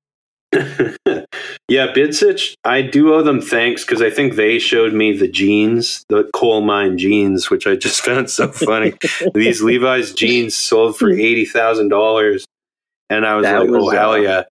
Yeah, 1.68 1.86
Bidstitch, 1.86 2.54
I 2.64 2.82
do 2.82 3.14
owe 3.14 3.22
them 3.22 3.40
thanks 3.40 3.82
because 3.82 4.02
I 4.02 4.10
think 4.10 4.34
they 4.34 4.58
showed 4.58 4.92
me 4.92 5.16
the 5.16 5.26
jeans, 5.26 6.04
the 6.10 6.28
coal 6.34 6.60
mine 6.60 6.98
jeans, 6.98 7.48
which 7.48 7.66
I 7.66 7.76
just 7.76 8.00
found 8.04 8.28
so 8.28 8.52
funny. 8.52 8.92
These 9.32 9.62
Levi's 9.62 10.12
jeans 10.12 10.54
sold 10.54 10.98
for 10.98 11.10
eighty 11.10 11.46
thousand 11.46 11.88
dollars, 11.88 12.44
and 13.08 13.24
I 13.24 13.36
was 13.36 13.44
That 13.44 13.60
like, 13.60 13.70
was, 13.70 13.84
"Oh 13.84 13.90
hell 13.90 14.12
uh, 14.12 14.16
yeah!" 14.16 14.42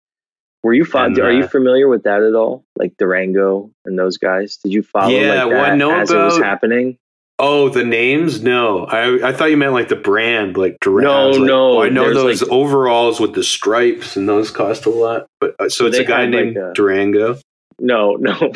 Were 0.62 0.72
you 0.72 0.84
fond? 0.86 1.16
And, 1.18 1.26
are 1.26 1.32
you 1.32 1.44
uh, 1.44 1.48
familiar 1.48 1.88
with 1.88 2.04
that 2.04 2.22
at 2.22 2.34
all? 2.34 2.64
Like 2.78 2.96
Durango 2.98 3.70
and 3.84 3.98
those 3.98 4.16
guys? 4.16 4.56
Did 4.56 4.72
you 4.72 4.82
follow 4.82 5.10
Yeah, 5.10 5.44
like 5.44 5.52
well, 5.52 5.64
I 5.64 5.70
that 5.70 5.76
know 5.76 5.94
as 5.94 6.10
it 6.10 6.16
was 6.16 6.38
happening? 6.38 6.96
Oh, 7.42 7.70
the 7.70 7.84
names? 7.84 8.42
No, 8.42 8.84
I 8.84 9.28
I 9.28 9.32
thought 9.32 9.50
you 9.50 9.56
meant 9.56 9.72
like 9.72 9.88
the 9.88 9.96
brand, 9.96 10.56
like 10.58 10.76
Durango. 10.80 11.10
No, 11.10 11.28
I 11.28 11.32
like, 11.32 11.40
no, 11.40 11.78
oh, 11.78 11.82
I 11.82 11.88
know 11.88 12.12
those 12.14 12.42
like- 12.42 12.50
overalls 12.52 13.18
with 13.18 13.34
the 13.34 13.42
stripes, 13.42 14.16
and 14.16 14.28
those 14.28 14.50
cost 14.50 14.84
a 14.86 14.90
lot. 14.90 15.26
But 15.40 15.54
uh, 15.58 15.68
so 15.70 15.86
it's 15.86 15.98
a 15.98 16.04
guy 16.04 16.20
had, 16.22 16.32
like, 16.34 16.44
named 16.44 16.56
a- 16.58 16.72
Durango. 16.74 17.38
No, 17.80 18.16
no, 18.16 18.34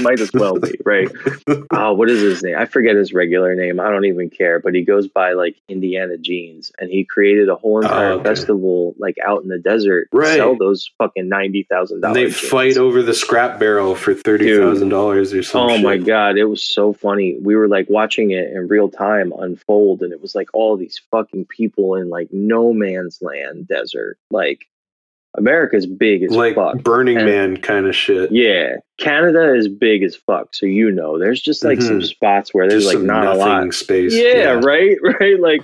might 0.00 0.20
as 0.20 0.30
well 0.32 0.58
be 0.58 0.78
right. 0.84 1.08
Oh, 1.72 1.92
what 1.94 2.10
is 2.10 2.20
his 2.20 2.42
name? 2.42 2.56
I 2.58 2.66
forget 2.66 2.94
his 2.96 3.12
regular 3.12 3.54
name. 3.54 3.80
I 3.80 3.90
don't 3.90 4.04
even 4.04 4.28
care. 4.30 4.58
But 4.60 4.74
he 4.74 4.82
goes 4.82 5.08
by 5.08 5.32
like 5.32 5.56
Indiana 5.68 6.16
Jeans, 6.18 6.72
and 6.78 6.90
he 6.90 7.04
created 7.04 7.48
a 7.48 7.54
whole 7.54 7.76
oh, 7.78 7.80
entire 7.80 8.10
Oh, 8.12 8.14
okay. 8.16 8.24
festival 8.24 8.94
like 8.98 9.16
out 9.26 9.42
in 9.42 9.48
the 9.48 9.58
desert 9.58 10.08
Right. 10.12 10.36
sell 10.36 10.56
those 10.56 10.90
fucking 10.98 11.28
ninety 11.28 11.66
thousand 11.70 12.04
And 12.04 12.14
dollars. 12.14 12.34
they 12.40 12.48
fight 12.48 12.76
over 12.76 13.02
the 13.02 13.14
scrap 13.14 13.58
barrel 13.58 13.94
for 13.94 14.14
thirty 14.14 14.56
thousand 14.56 14.88
dollars 14.90 15.32
or 15.32 15.42
something. 15.42 15.76
Oh 15.80 15.82
my 15.82 15.96
god, 15.96 16.36
it 16.36 16.44
was 16.44 16.62
so 16.62 16.92
funny. 16.92 17.36
We 17.40 17.56
were 17.56 17.68
like 17.68 17.88
watching 17.88 18.30
it 18.32 18.50
in 18.52 18.68
real 18.68 18.88
time 18.88 19.32
unfold, 19.38 20.02
and 20.02 20.12
it 20.12 20.20
was 20.20 20.34
like 20.34 20.48
all 20.52 20.76
these 20.76 21.00
fucking 21.10 21.46
people 21.46 21.94
in 21.96 22.08
like 22.10 22.28
no 22.32 22.72
man's 22.72 23.20
land 23.22 23.68
desert. 23.68 24.18
Like 24.30 24.66
America's 25.38 25.86
big 25.86 26.22
as 26.24 26.30
like 26.32 26.56
fuck. 26.56 26.82
Burning 26.82 27.16
And- 27.18 27.26
Man 27.26 27.56
kind 27.58 27.86
of 27.86 27.94
shit. 27.94 28.32
Yeah, 28.32 28.76
Canada 28.98 29.54
is 29.54 29.68
big 29.68 30.02
as 30.02 30.16
fuck. 30.16 30.48
So 30.54 30.66
you 30.66 30.90
know, 30.90 31.18
there's 31.18 31.40
just 31.40 31.64
like 31.64 31.80
some 31.80 32.00
Mhm. 32.00 32.04
spots 32.06 32.52
where 32.52 32.68
there's 32.68 32.84
Just 32.84 32.96
like 32.96 33.04
not 33.04 33.22
a 33.22 33.38
nothing 33.38 33.40
lot. 33.66 33.74
space. 33.74 34.14
Yeah, 34.14 34.60
right, 34.64 34.96
right. 35.20 35.38
Like, 35.40 35.62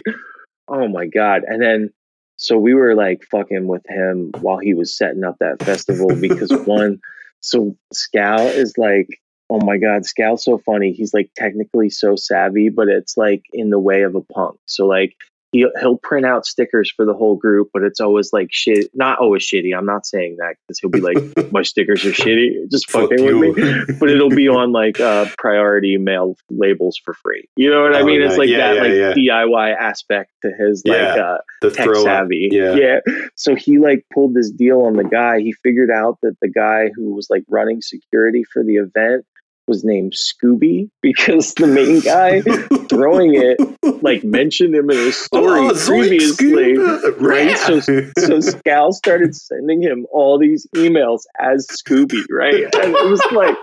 oh 0.68 0.86
my 0.88 1.06
god. 1.06 1.42
And 1.46 1.60
then 1.60 1.90
so 2.36 2.58
we 2.58 2.74
were 2.74 2.94
like 2.94 3.24
fucking 3.30 3.66
with 3.66 3.82
him 3.88 4.30
while 4.40 4.58
he 4.58 4.74
was 4.74 4.96
setting 4.96 5.24
up 5.24 5.36
that 5.40 5.62
festival 5.62 6.08
because 6.20 6.50
one, 6.66 7.00
so 7.40 7.76
Scal 7.94 8.54
is 8.54 8.76
like, 8.78 9.08
oh 9.50 9.60
my 9.64 9.78
god, 9.78 10.02
Scal's 10.02 10.44
so 10.44 10.58
funny. 10.58 10.92
He's 10.92 11.12
like 11.14 11.30
technically 11.34 11.90
so 11.90 12.14
savvy, 12.14 12.68
but 12.68 12.88
it's 12.88 13.16
like 13.16 13.42
in 13.52 13.70
the 13.70 13.78
way 13.80 14.02
of 14.02 14.14
a 14.14 14.20
punk. 14.22 14.58
So 14.66 14.86
like. 14.86 15.14
He'll, 15.52 15.70
he'll 15.80 15.98
print 15.98 16.26
out 16.26 16.44
stickers 16.44 16.92
for 16.94 17.06
the 17.06 17.14
whole 17.14 17.36
group, 17.36 17.70
but 17.72 17.82
it's 17.82 18.00
always 18.00 18.32
like 18.32 18.48
shit. 18.50 18.90
Not 18.94 19.18
always 19.18 19.42
shitty. 19.42 19.76
I'm 19.76 19.86
not 19.86 20.06
saying 20.06 20.36
that 20.38 20.56
because 20.66 20.78
he'll 20.80 20.90
be 20.90 21.00
like, 21.00 21.16
my 21.52 21.62
stickers 21.62 22.04
are 22.04 22.10
shitty. 22.10 22.70
Just 22.70 22.90
Fuck 22.90 23.10
fucking 23.10 23.38
with 23.38 23.56
me 23.56 23.96
but 23.98 24.10
it'll 24.10 24.28
be 24.28 24.48
on 24.48 24.72
like 24.72 25.00
uh 25.00 25.26
priority 25.38 25.96
mail 25.96 26.36
labels 26.50 27.00
for 27.04 27.14
free. 27.14 27.48
You 27.56 27.70
know 27.70 27.82
what 27.82 27.94
I 27.94 28.00
Oh, 28.00 28.04
mean? 28.06 28.22
It's 28.22 28.36
like 28.36 28.48
yeah, 28.48 28.74
that 28.74 28.74
yeah, 28.76 29.08
like 29.08 29.16
yeah. 29.16 29.32
DIY 29.32 29.76
aspect 29.76 30.30
to 30.42 30.50
his 30.52 30.82
like 30.84 31.00
uh 31.00 31.38
tech 31.62 31.88
savvy. 31.96 32.48
Yeah. 32.52 33.00
So 33.34 33.54
he 33.54 33.78
like 33.78 34.04
pulled 34.12 34.34
this 34.34 34.50
deal 34.50 34.82
on 34.82 34.94
the 34.96 35.04
guy. 35.04 35.40
He 35.40 35.52
figured 35.52 35.90
out 35.90 36.18
that 36.22 36.36
the 36.40 36.48
guy 36.48 36.90
who 36.94 37.14
was 37.14 37.28
like 37.30 37.44
running 37.48 37.80
security 37.82 38.44
for 38.52 38.62
the 38.62 38.76
event 38.76 39.24
was 39.68 39.84
named 39.84 40.14
Scooby 40.14 40.90
because 41.02 41.54
the 41.54 41.66
main 41.66 42.00
guy 42.00 42.40
throwing 42.88 43.34
it 43.34 43.58
like 44.02 44.22
mentioned 44.24 44.74
him 44.74 44.90
in 44.90 44.96
his 44.96 45.16
story 45.16 45.60
Oh, 45.60 45.74
previously. 45.86 46.76
Right, 47.18 47.56
so 47.58 47.80
so 47.80 48.38
Scal 48.38 48.92
started 48.92 49.34
sending 49.34 49.82
him 49.82 50.06
all 50.12 50.38
these 50.38 50.66
emails 50.76 51.22
as 51.40 51.66
Scooby, 51.66 52.22
right? 52.30 52.62
And 52.74 52.94
it 52.94 53.10
was 53.10 53.22
like, 53.32 53.56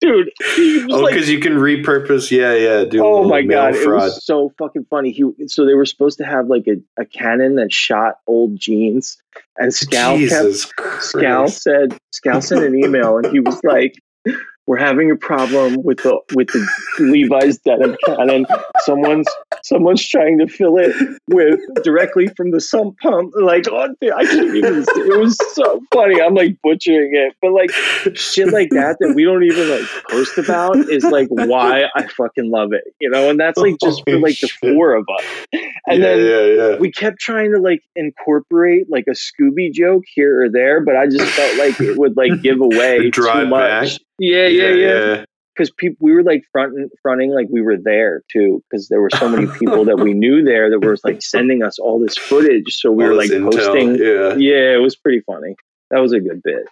dude, 0.00 0.30
was 0.40 0.86
Oh, 0.90 0.98
like 1.00 1.14
because 1.14 1.28
you 1.30 1.38
can 1.40 1.54
repurpose. 1.54 2.30
Yeah, 2.30 2.54
yeah. 2.54 2.84
Do 2.84 3.04
Oh 3.04 3.24
my 3.28 3.42
god, 3.42 3.74
it 3.74 3.86
was 3.88 4.24
so 4.24 4.52
fucking 4.58 4.86
funny. 4.90 5.12
He 5.12 5.24
so 5.46 5.64
they 5.66 5.74
were 5.74 5.86
supposed 5.86 6.18
to 6.18 6.24
have 6.24 6.48
like 6.48 6.66
a, 6.66 6.76
a 7.00 7.04
cannon 7.04 7.56
that 7.56 7.72
shot 7.72 8.16
old 8.26 8.58
jeans, 8.58 9.16
and 9.58 9.70
Scal 9.72 10.16
Jesus 10.18 10.64
kept 10.66 10.88
Scal 11.02 11.48
said 11.50 11.96
Scal 12.12 12.42
sent 12.42 12.64
an 12.64 12.74
email, 12.76 13.18
and 13.18 13.26
he 13.26 13.40
was 13.40 13.60
like, 13.64 13.94
"We're 14.66 14.78
having 14.78 15.10
a 15.10 15.16
problem 15.16 15.82
with 15.82 16.02
the 16.02 16.20
with 16.34 16.48
the 16.48 16.66
Levi's 17.00 17.58
denim 17.58 17.96
cannon. 18.06 18.46
Someone's 18.80 19.28
someone's 19.62 20.06
trying 20.06 20.38
to 20.38 20.46
fill 20.46 20.76
it 20.78 20.94
with 21.28 21.60
directly 21.82 22.28
from 22.28 22.50
the 22.50 22.60
sump 22.60 22.98
pump. 22.98 23.32
Like, 23.40 23.66
oh, 23.70 23.94
I 24.16 24.24
can't 24.26 24.54
even. 24.54 24.84
It 25.04 25.18
was 25.18 25.36
so 25.54 25.80
funny. 25.92 26.20
I'm 26.20 26.34
like 26.34 26.56
butchering 26.62 27.14
it, 27.14 27.34
but 27.42 27.52
like 27.52 27.70
shit 28.16 28.52
like 28.52 28.70
that 28.70 28.96
that 29.00 29.14
we 29.14 29.24
don't 29.24 29.42
even 29.42 29.70
like 29.70 29.88
post 30.10 30.38
about 30.38 30.76
is 30.76 31.04
like 31.04 31.28
why 31.28 31.84
I 31.94 32.06
fucking 32.06 32.50
love 32.50 32.72
it, 32.72 32.84
you 33.00 33.10
know. 33.10 33.28
And 33.30 33.38
that's 33.38 33.58
like 33.58 33.76
just 33.82 34.02
for 34.04 34.18
like 34.18 34.38
the 34.40 34.48
four 34.48 34.94
of 34.94 35.06
us. 35.18 35.24
And 35.86 36.00
yeah, 36.00 36.16
then 36.16 36.18
yeah, 36.18 36.40
yeah. 36.40 36.76
we 36.78 36.90
kept 36.90 37.20
trying 37.20 37.52
to 37.52 37.60
like 37.60 37.82
incorporate 37.96 38.90
like 38.90 39.04
a 39.08 39.12
Scooby 39.12 39.72
joke 39.72 40.04
here 40.14 40.44
or 40.44 40.48
there, 40.48 40.80
but 40.80 40.96
I 40.96 41.06
just 41.06 41.30
felt 41.32 41.56
like 41.58 41.80
it 41.80 41.98
would 41.98 42.16
like 42.16 42.40
give 42.42 42.60
away 42.60 43.10
too 43.10 43.46
much. 43.46 44.00
Yeah, 44.18 44.46
yeah, 44.46 44.68
yeah. 44.68 45.24
Because 45.54 45.70
people, 45.70 45.96
we 46.00 46.12
were 46.12 46.22
like 46.22 46.44
fronting, 46.50 46.88
fronting 47.02 47.30
like 47.30 47.46
we 47.50 47.62
were 47.62 47.76
there 47.76 48.22
too. 48.30 48.62
Because 48.68 48.88
there 48.88 49.00
were 49.00 49.10
so 49.10 49.28
many 49.28 49.46
people 49.58 49.84
that 49.84 49.98
we 49.98 50.12
knew 50.12 50.42
there 50.42 50.70
that 50.70 50.80
were 50.80 50.96
like 51.04 51.22
sending 51.22 51.62
us 51.62 51.78
all 51.78 52.00
this 52.00 52.16
footage. 52.16 52.74
So 52.74 52.90
we 52.90 53.04
All 53.04 53.10
were 53.10 53.16
like 53.16 53.30
intel, 53.30 53.52
posting. 53.52 53.96
Yeah. 53.96 54.34
Yeah, 54.36 54.74
it 54.74 54.82
was 54.82 54.96
pretty 54.96 55.20
funny. 55.20 55.54
That 55.90 56.00
was 56.00 56.12
a 56.12 56.20
good 56.20 56.42
bit. 56.42 56.66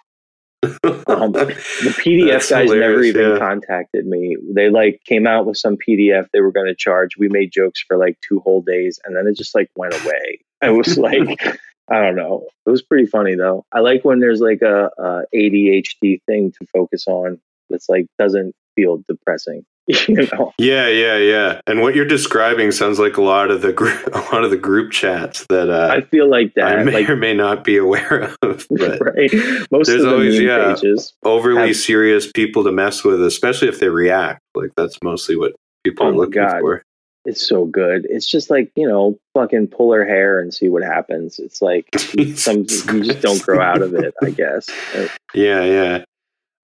Um, 0.63 0.71
the 1.31 1.93
PDF 1.99 2.49
guys 2.49 2.69
never 2.69 3.03
even 3.03 3.31
yeah. 3.31 3.37
contacted 3.37 4.05
me. 4.05 4.37
They 4.53 4.69
like 4.69 5.01
came 5.05 5.27
out 5.27 5.45
with 5.45 5.57
some 5.57 5.77
PDF 5.77 6.27
they 6.31 6.41
were 6.41 6.51
going 6.51 6.67
to 6.67 6.75
charge. 6.75 7.17
We 7.17 7.29
made 7.29 7.51
jokes 7.51 7.83
for 7.87 7.97
like 7.97 8.17
two 8.27 8.39
whole 8.39 8.61
days, 8.61 8.99
and 9.05 9.15
then 9.15 9.27
it 9.27 9.37
just 9.37 9.55
like 9.55 9.69
went 9.75 9.93
away. 9.93 10.39
It 10.61 10.69
was 10.69 10.97
like 10.97 11.59
I 11.89 11.99
don't 11.99 12.15
know. 12.15 12.47
It 12.65 12.69
was 12.69 12.81
pretty 12.81 13.05
funny 13.05 13.35
though. 13.35 13.65
I 13.71 13.79
like 13.79 14.05
when 14.05 14.19
there's 14.19 14.39
like 14.39 14.61
a, 14.61 14.89
a 14.97 15.23
ADHD 15.35 16.21
thing 16.25 16.51
to 16.51 16.67
focus 16.71 17.05
on 17.07 17.39
that's 17.69 17.89
like 17.89 18.07
doesn't 18.17 18.55
feel 18.75 19.03
depressing. 19.07 19.65
you 19.87 20.27
know? 20.31 20.53
Yeah, 20.57 20.87
yeah, 20.87 21.17
yeah. 21.17 21.59
And 21.67 21.81
what 21.81 21.93
you're 21.93 22.05
describing 22.05 22.71
sounds 22.71 22.99
like 22.99 23.17
a 23.17 23.21
lot 23.21 23.51
of 23.51 23.61
the 23.61 23.73
group, 23.73 24.07
a 24.13 24.19
lot 24.33 24.45
of 24.45 24.49
the 24.51 24.55
group 24.57 24.91
chats 24.93 25.45
that 25.47 25.69
uh, 25.69 25.93
I 25.93 26.01
feel 26.01 26.29
like 26.29 26.53
that 26.55 26.79
I 26.79 26.83
may 26.83 26.91
like 26.93 27.09
or 27.09 27.17
may 27.17 27.33
not 27.33 27.65
be 27.65 27.75
aware 27.75 28.33
of. 28.41 28.65
But 28.69 28.99
right. 29.01 29.29
Most 29.71 29.87
There's 29.87 30.03
of 30.03 30.09
the 30.09 30.13
always- 30.13 30.39
yeah. 30.39 30.73
pages. 30.75 31.13
overly 31.25 31.67
Have- 31.67 31.75
serious 31.75 32.31
people 32.31 32.63
to 32.63 32.71
mess 32.71 33.03
with, 33.03 33.21
especially 33.23 33.67
if 33.67 33.79
they 33.81 33.89
react. 33.89 34.39
Like 34.55 34.71
that's 34.77 34.97
mostly 35.03 35.35
what 35.35 35.51
people 35.83 36.05
Oh 36.05 36.09
are 36.09 36.13
looking 36.15 36.41
God. 36.41 36.61
for. 36.61 36.83
It's 37.25 37.45
so 37.47 37.65
good. 37.65 38.05
It's 38.09 38.29
just 38.29 38.49
like 38.49 38.71
you 38.77 38.87
know, 38.87 39.17
fucking 39.33 39.67
pull 39.67 39.91
her 39.93 40.05
hair 40.05 40.39
and 40.39 40.53
see 40.53 40.69
what 40.69 40.83
happens. 40.83 41.39
It's 41.39 41.61
like 41.61 41.87
some 42.35 42.59
you 42.59 43.03
just 43.03 43.21
don't 43.21 43.41
grow 43.41 43.61
out 43.61 43.81
of 43.81 43.93
it. 43.95 44.13
I 44.21 44.29
guess. 44.29 44.69
Yeah, 45.33 45.63
yeah. 45.63 46.03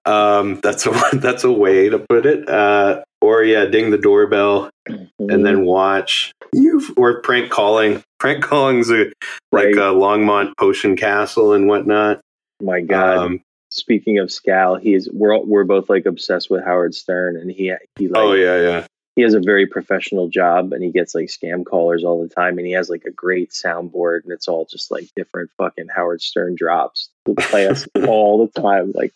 Um, 0.06 0.60
that's 0.62 0.86
a 0.86 0.92
that's 1.14 1.44
a 1.44 1.52
way 1.52 1.88
to 1.88 1.98
put 1.98 2.26
it. 2.26 2.48
Uh, 2.48 3.02
or 3.20 3.42
yeah, 3.44 3.66
ding 3.66 3.90
the 3.90 3.98
doorbell 3.98 4.70
and 4.86 5.08
Mm-hmm. 5.20 5.42
then 5.42 5.64
watch 5.66 6.32
you 6.52 6.82
or 6.96 7.20
prank 7.20 7.50
calling. 7.50 8.02
Prank 8.18 8.42
calling's 8.42 8.90
a, 8.90 9.12
like 9.52 9.66
Right. 9.66 9.76
uh, 9.78 9.92
Longmont 9.92 10.52
Potion 10.58 10.96
Castle 10.96 11.52
and 11.52 11.68
whatnot. 11.68 12.20
my 12.62 12.80
God. 12.80 13.18
Um, 13.18 13.40
Speaking 13.72 14.18
of 14.18 14.28
Scal, 14.30 14.80
he's 14.80 15.08
we're 15.12 15.32
all- 15.36 15.44
we're 15.46 15.62
both 15.64 15.88
like 15.88 16.04
obsessed 16.06 16.50
with 16.50 16.64
Howard 16.64 16.92
Stern, 16.94 17.36
and 17.36 17.50
he 17.52 17.72
he 17.98 18.08
like 18.08 18.20
oh 18.20 18.32
yeah, 18.32 18.60
yeah. 18.60 18.86
he 19.14 19.22
has 19.22 19.34
a 19.34 19.38
very 19.40 19.64
professional 19.66 20.26
job, 20.28 20.72
and 20.72 20.82
he 20.82 20.90
gets 20.90 21.14
like 21.14 21.26
scam 21.26 21.64
callers 21.64 22.02
all 22.02 22.20
the 22.20 22.28
time, 22.34 22.58
and 22.58 22.66
he 22.66 22.72
has 22.72 22.90
like 22.90 23.04
a 23.04 23.12
great 23.12 23.50
soundboard, 23.50 24.24
and 24.24 24.32
it's 24.32 24.48
all 24.48 24.64
just 24.68 24.90
like 24.90 25.06
different 25.14 25.50
fucking 25.56 25.86
Howard 25.94 26.20
Stern 26.20 26.56
drops 26.56 27.10
to 27.26 27.34
play 27.34 27.68
us 27.68 27.86
all 28.08 28.44
the 28.44 28.60
time, 28.60 28.90
like 28.92 29.12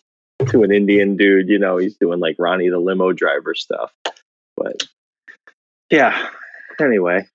to 0.49 0.63
an 0.63 0.71
Indian 0.71 1.15
dude, 1.17 1.49
you 1.49 1.57
know, 1.59 1.77
he's 1.77 1.95
doing 1.97 2.19
like 2.19 2.35
Ronnie 2.37 2.69
the 2.69 2.79
limo 2.79 3.11
driver 3.13 3.53
stuff, 3.55 3.91
but 4.57 4.83
yeah. 5.89 6.29
Anyway, 6.79 7.25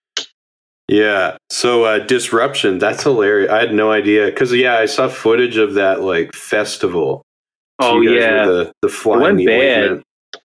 Yeah. 0.89 1.37
So 1.51 1.85
uh, 1.85 1.99
disruption. 2.01 2.79
That's 2.79 3.03
hilarious. 3.03 3.51
I 3.51 3.61
had 3.61 3.73
no 3.75 3.91
idea 3.91 4.27
because 4.27 4.53
yeah, 4.53 4.77
I 4.77 4.87
saw 4.87 5.09
footage 5.09 5.57
of 5.57 5.75
that 5.75 6.03
like 6.03 6.35
festival. 6.35 7.23
Oh, 7.79 8.01
You 8.01 8.11
guys 8.11 8.21
yeah. 8.21 8.45
the 8.47 8.73
the 8.83 8.89
flying 8.89 9.23
went 9.23 9.37
the 9.39 9.47
bad. 9.47 9.83
ointment. 9.83 10.05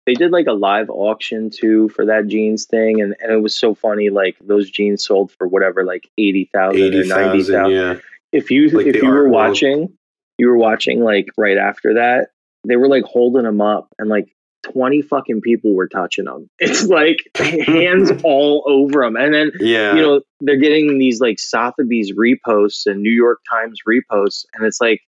they 0.06 0.14
did 0.14 0.30
like 0.30 0.46
a 0.46 0.52
live 0.52 0.88
auction 0.88 1.50
too 1.50 1.90
for 1.90 2.06
that 2.06 2.26
jeans 2.28 2.64
thing, 2.64 3.02
and, 3.02 3.14
and 3.20 3.30
it 3.30 3.42
was 3.42 3.54
so 3.54 3.74
funny. 3.74 4.08
Like 4.08 4.36
those 4.40 4.70
jeans 4.70 5.04
sold 5.04 5.30
for 5.32 5.46
whatever, 5.46 5.84
like 5.84 6.08
eighty 6.16 6.48
thousand 6.54 6.80
or 6.80 6.84
Eighty 6.86 7.08
ninety 7.08 7.38
thousand. 7.42 7.54
thousand. 7.54 7.72
Yeah. 7.76 7.94
If 8.32 8.50
you 8.50 8.68
Like 8.70 8.86
if 8.86 8.96
you 8.96 9.08
were 9.08 9.24
world. 9.24 9.32
watching, 9.32 9.92
you 10.38 10.48
were 10.48 10.56
watching 10.56 11.02
like 11.04 11.28
right 11.36 11.58
after 11.58 11.94
that. 11.94 12.28
They 12.68 12.76
were 12.76 12.88
like 12.88 13.04
holding 13.04 13.42
them 13.44 13.60
up, 13.60 13.88
and 13.98 14.08
like 14.08 14.28
twenty 14.64 15.02
fucking 15.02 15.40
people 15.40 15.74
were 15.74 15.88
touching 15.88 16.24
them. 16.26 16.48
It's 16.58 16.84
like 16.84 17.18
hands 17.36 18.10
all 18.24 18.64
over 18.66 19.00
them, 19.04 19.16
and 19.16 19.32
then 19.34 19.52
Yeah. 19.60 19.94
you 19.94 20.02
know 20.02 20.20
they're 20.40 20.56
getting 20.56 20.98
these 20.98 21.20
like 21.20 21.38
Sotheby's 21.38 22.12
reposts 22.12 22.86
and 22.86 23.00
New 23.02 23.10
York 23.12 23.40
Times 23.50 23.80
reposts, 23.88 24.44
and 24.54 24.64
it's 24.66 24.80
like 24.80 25.00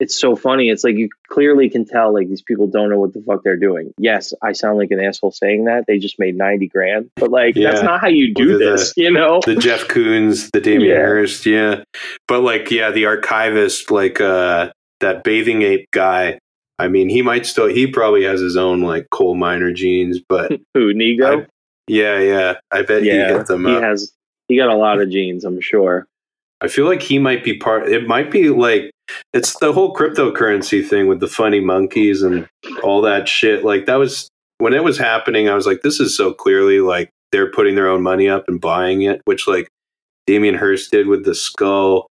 it's 0.00 0.18
so 0.18 0.34
funny. 0.34 0.68
It's 0.68 0.82
like 0.82 0.96
you 0.96 1.08
clearly 1.28 1.68
can 1.70 1.84
tell 1.84 2.12
like 2.12 2.28
these 2.28 2.42
people 2.42 2.66
don't 2.66 2.90
know 2.90 2.98
what 2.98 3.12
the 3.12 3.22
fuck 3.24 3.44
they're 3.44 3.56
doing. 3.56 3.92
Yes, 3.98 4.34
I 4.42 4.50
sound 4.50 4.78
like 4.78 4.90
an 4.90 4.98
asshole 4.98 5.30
saying 5.30 5.66
that. 5.66 5.84
They 5.86 5.98
just 5.98 6.18
made 6.18 6.34
ninety 6.36 6.66
grand, 6.66 7.10
but 7.16 7.30
like 7.30 7.54
that's 7.54 7.82
not 7.82 8.00
how 8.00 8.08
you 8.08 8.34
do 8.34 8.48
Well, 8.50 8.58
the- 8.58 8.64
this, 8.64 8.92
you 8.96 9.12
know? 9.12 9.40
the 9.44 9.54
Jeff 9.54 9.86
Koons, 9.88 10.50
the 10.52 10.60
Damien 10.68 10.90
Yeah. 10.90 11.06
Hirst, 11.06 11.46
yeah. 11.46 11.84
But 12.26 12.40
like, 12.40 12.70
yeah, 12.72 12.90
the 12.90 13.06
archivist, 13.06 13.90
like 13.92 14.20
uh 14.20 14.70
that 15.00 15.22
bathing 15.24 15.62
ape 15.62 15.88
guy. 15.92 16.38
I 16.78 16.88
mean, 16.88 17.08
he 17.08 17.22
might 17.22 17.46
still 17.46 17.66
he 17.66 17.86
probably 17.86 18.24
has 18.24 18.40
his 18.40 18.56
own 18.56 18.80
like 18.82 19.08
coal 19.10 19.34
miner 19.34 19.72
jeans, 19.72 20.18
but 20.28 20.50
Who 20.74 20.94
Nigo? 20.94 21.46
yeah, 21.86 22.18
yeah. 22.18 22.54
I 22.70 22.82
bet 22.82 23.02
he 23.02 23.08
yeah, 23.08 23.36
hit 23.36 23.46
them 23.46 23.66
he 23.66 23.74
up. 23.74 23.82
has. 23.82 24.12
He 24.48 24.56
got 24.56 24.68
a 24.68 24.76
lot 24.76 25.00
of 25.00 25.10
jeans, 25.10 25.44
I'm 25.44 25.60
sure. 25.60 26.06
I 26.60 26.68
feel 26.68 26.86
like 26.86 27.02
he 27.02 27.18
might 27.18 27.42
be 27.42 27.58
part 27.58 27.88
it 27.88 28.06
might 28.06 28.30
be 28.30 28.48
like 28.50 28.90
it's 29.32 29.58
the 29.58 29.72
whole 29.72 29.94
cryptocurrency 29.94 30.86
thing 30.86 31.06
with 31.08 31.20
the 31.20 31.28
funny 31.28 31.60
monkeys 31.60 32.22
and 32.22 32.48
all 32.82 33.02
that 33.02 33.28
shit. 33.28 33.64
Like 33.64 33.86
that 33.86 33.96
was 33.96 34.28
when 34.58 34.74
it 34.74 34.84
was 34.84 34.96
happening, 34.96 35.48
I 35.48 35.54
was 35.54 35.66
like, 35.66 35.82
this 35.82 35.98
is 35.98 36.16
so 36.16 36.32
clearly 36.32 36.80
like 36.80 37.10
they're 37.32 37.50
putting 37.50 37.74
their 37.74 37.88
own 37.88 38.02
money 38.02 38.28
up 38.28 38.44
and 38.46 38.60
buying 38.60 39.02
it, 39.02 39.20
which 39.24 39.48
like 39.48 39.68
Damien 40.26 40.54
Hirst 40.54 40.92
did 40.92 41.08
with 41.08 41.24
the 41.24 41.34
skull. 41.34 42.06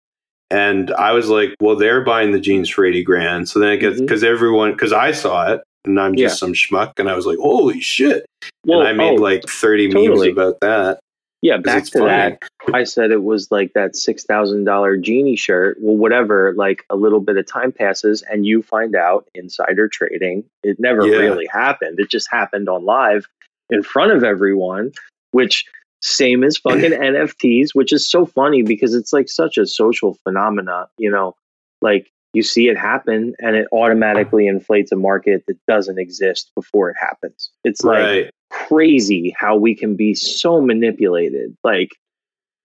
And 0.51 0.91
I 0.91 1.13
was 1.13 1.29
like, 1.29 1.55
well, 1.61 1.77
they're 1.77 2.01
buying 2.03 2.31
the 2.31 2.39
jeans 2.39 2.69
for 2.69 2.83
80 2.85 3.03
grand. 3.03 3.49
So 3.49 3.59
then 3.59 3.69
it 3.69 3.77
gets 3.77 3.95
mm-hmm. 3.95 4.05
because 4.05 4.23
everyone, 4.23 4.71
because 4.73 4.91
I 4.91 5.13
saw 5.13 5.51
it 5.53 5.61
and 5.85 5.99
I'm 5.99 6.15
just 6.15 6.39
some 6.39 6.53
schmuck 6.53 6.99
and 6.99 7.09
I 7.09 7.15
was 7.15 7.25
like, 7.25 7.37
holy 7.37 7.79
shit. 7.79 8.25
Well, 8.65 8.81
and 8.81 8.89
I 8.89 8.93
made 8.93 9.17
oh, 9.19 9.21
like 9.21 9.43
30 9.47 9.87
totally. 9.87 10.07
memes 10.09 10.37
about 10.37 10.59
that. 10.59 10.99
Yeah, 11.41 11.57
Back 11.57 11.83
it's 11.83 11.89
to 11.91 11.99
funny. 11.99 12.09
that. 12.09 12.39
I 12.73 12.83
said 12.83 13.09
it 13.09 13.23
was 13.23 13.49
like 13.49 13.73
that 13.73 13.95
six 13.95 14.23
thousand 14.25 14.65
dollar 14.65 14.95
genie 14.95 15.35
shirt. 15.35 15.77
Well, 15.81 15.97
whatever. 15.97 16.53
Like 16.55 16.83
a 16.91 16.95
little 16.95 17.19
bit 17.19 17.35
of 17.35 17.47
time 17.47 17.71
passes, 17.71 18.21
and 18.21 18.45
you 18.45 18.61
find 18.61 18.95
out 18.95 19.27
insider 19.33 19.87
trading. 19.87 20.43
It 20.61 20.79
never 20.79 21.07
Yeah. 21.07 21.17
really 21.17 21.47
happened. 21.47 21.99
It 21.99 22.11
just 22.11 22.29
happened 22.29 22.69
on 22.69 22.85
live 22.85 23.25
in 23.71 23.81
front 23.81 24.11
of 24.11 24.23
everyone. 24.23 24.91
Which 25.31 25.65
same 26.01 26.43
as 26.43 26.57
fucking 26.63 26.91
NFTs, 26.91 27.69
which 27.73 27.93
is 27.93 28.09
so 28.09 28.25
funny 28.25 28.61
because 28.63 28.93
it's 28.95 29.13
like 29.13 29.29
such 29.29 29.57
a 29.57 29.65
social 29.65 30.15
phenomena. 30.23 30.87
You 30.97 31.11
know, 31.11 31.35
like 31.81 32.11
you 32.33 32.43
see 32.43 32.67
it 32.69 32.77
happen, 32.77 33.33
and 33.39 33.55
it 33.55 33.67
automatically 33.73 34.47
inflates 34.47 34.91
a 34.91 34.95
market 34.95 35.43
that 35.47 35.57
doesn't 35.67 35.99
exist 35.99 36.51
before 36.55 36.89
it 36.89 36.95
happens. 36.99 37.49
It's 37.63 37.83
like 37.83 37.99
right. 38.03 38.29
crazy 38.49 39.33
how 39.37 39.57
we 39.57 39.75
can 39.75 39.95
be 39.95 40.13
so 40.13 40.61
manipulated 40.61 41.55
like 41.63 41.89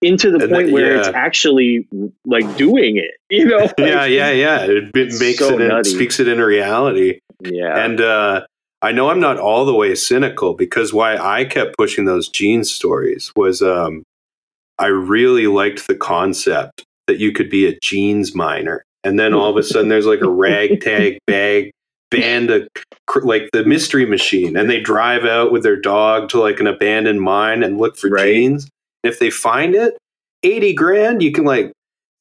into 0.02 0.30
the 0.30 0.42
And 0.44 0.52
point 0.52 0.66
that- 0.66 0.72
where 0.72 0.96
it's 0.98 1.08
actually 1.08 1.88
like 2.26 2.56
doing 2.58 2.96
it 2.98 3.12
you 3.30 3.46
know 3.46 3.60
Like, 3.64 3.74
yeah, 3.78 4.04
yeah, 4.04 4.30
yeah. 4.30 4.60
It, 4.64 4.94
it 4.94 5.18
makes 5.18 5.38
so 5.38 5.58
it, 5.58 5.66
nutty. 5.68 5.88
speaks 5.88 6.20
it 6.20 6.28
into 6.28 6.44
reality. 6.44 7.20
yeah 7.42 7.82
And 7.84 7.98
uh, 8.00 8.46
I 8.82 8.92
know 8.92 9.10
I'm 9.10 9.20
not 9.20 9.38
all 9.38 9.64
the 9.64 9.74
way 9.74 9.94
cynical 9.94 10.54
because 10.54 10.92
why 10.92 11.16
I 11.16 11.44
kept 11.44 11.76
pushing 11.76 12.04
those 12.04 12.28
jeans 12.28 12.70
stories 12.70 13.32
was 13.34 13.62
um, 13.62 14.02
I 14.78 14.86
really 14.86 15.46
liked 15.46 15.86
the 15.86 15.94
concept 15.96 16.84
that 17.06 17.18
you 17.18 17.32
could 17.32 17.48
be 17.48 17.66
a 17.66 17.78
jeans 17.82 18.34
miner. 18.34 18.84
And 19.04 19.18
then 19.18 19.32
all 19.32 19.50
of 19.50 19.56
a 19.56 19.62
sudden 19.62 19.88
there's 19.88 20.06
like 20.06 20.20
a 20.20 20.28
ragtag 20.28 21.18
bag 21.26 21.70
band 22.10 22.50
of 22.50 22.68
like 23.22 23.48
the 23.52 23.64
mystery 23.64 24.06
machine 24.06 24.56
and 24.56 24.70
they 24.70 24.80
drive 24.80 25.24
out 25.24 25.50
with 25.50 25.62
their 25.62 25.76
dog 25.80 26.28
to 26.28 26.40
like 26.40 26.60
an 26.60 26.66
abandoned 26.66 27.20
mine 27.20 27.62
and 27.62 27.78
look 27.78 27.96
for 27.96 28.08
Right. 28.10 28.34
jeans. 28.34 28.68
And 29.02 29.12
if 29.12 29.18
they 29.18 29.30
find 29.30 29.74
it, 29.74 29.96
80 30.42 30.74
grand, 30.74 31.22
you 31.22 31.32
can 31.32 31.44
like 31.44 31.72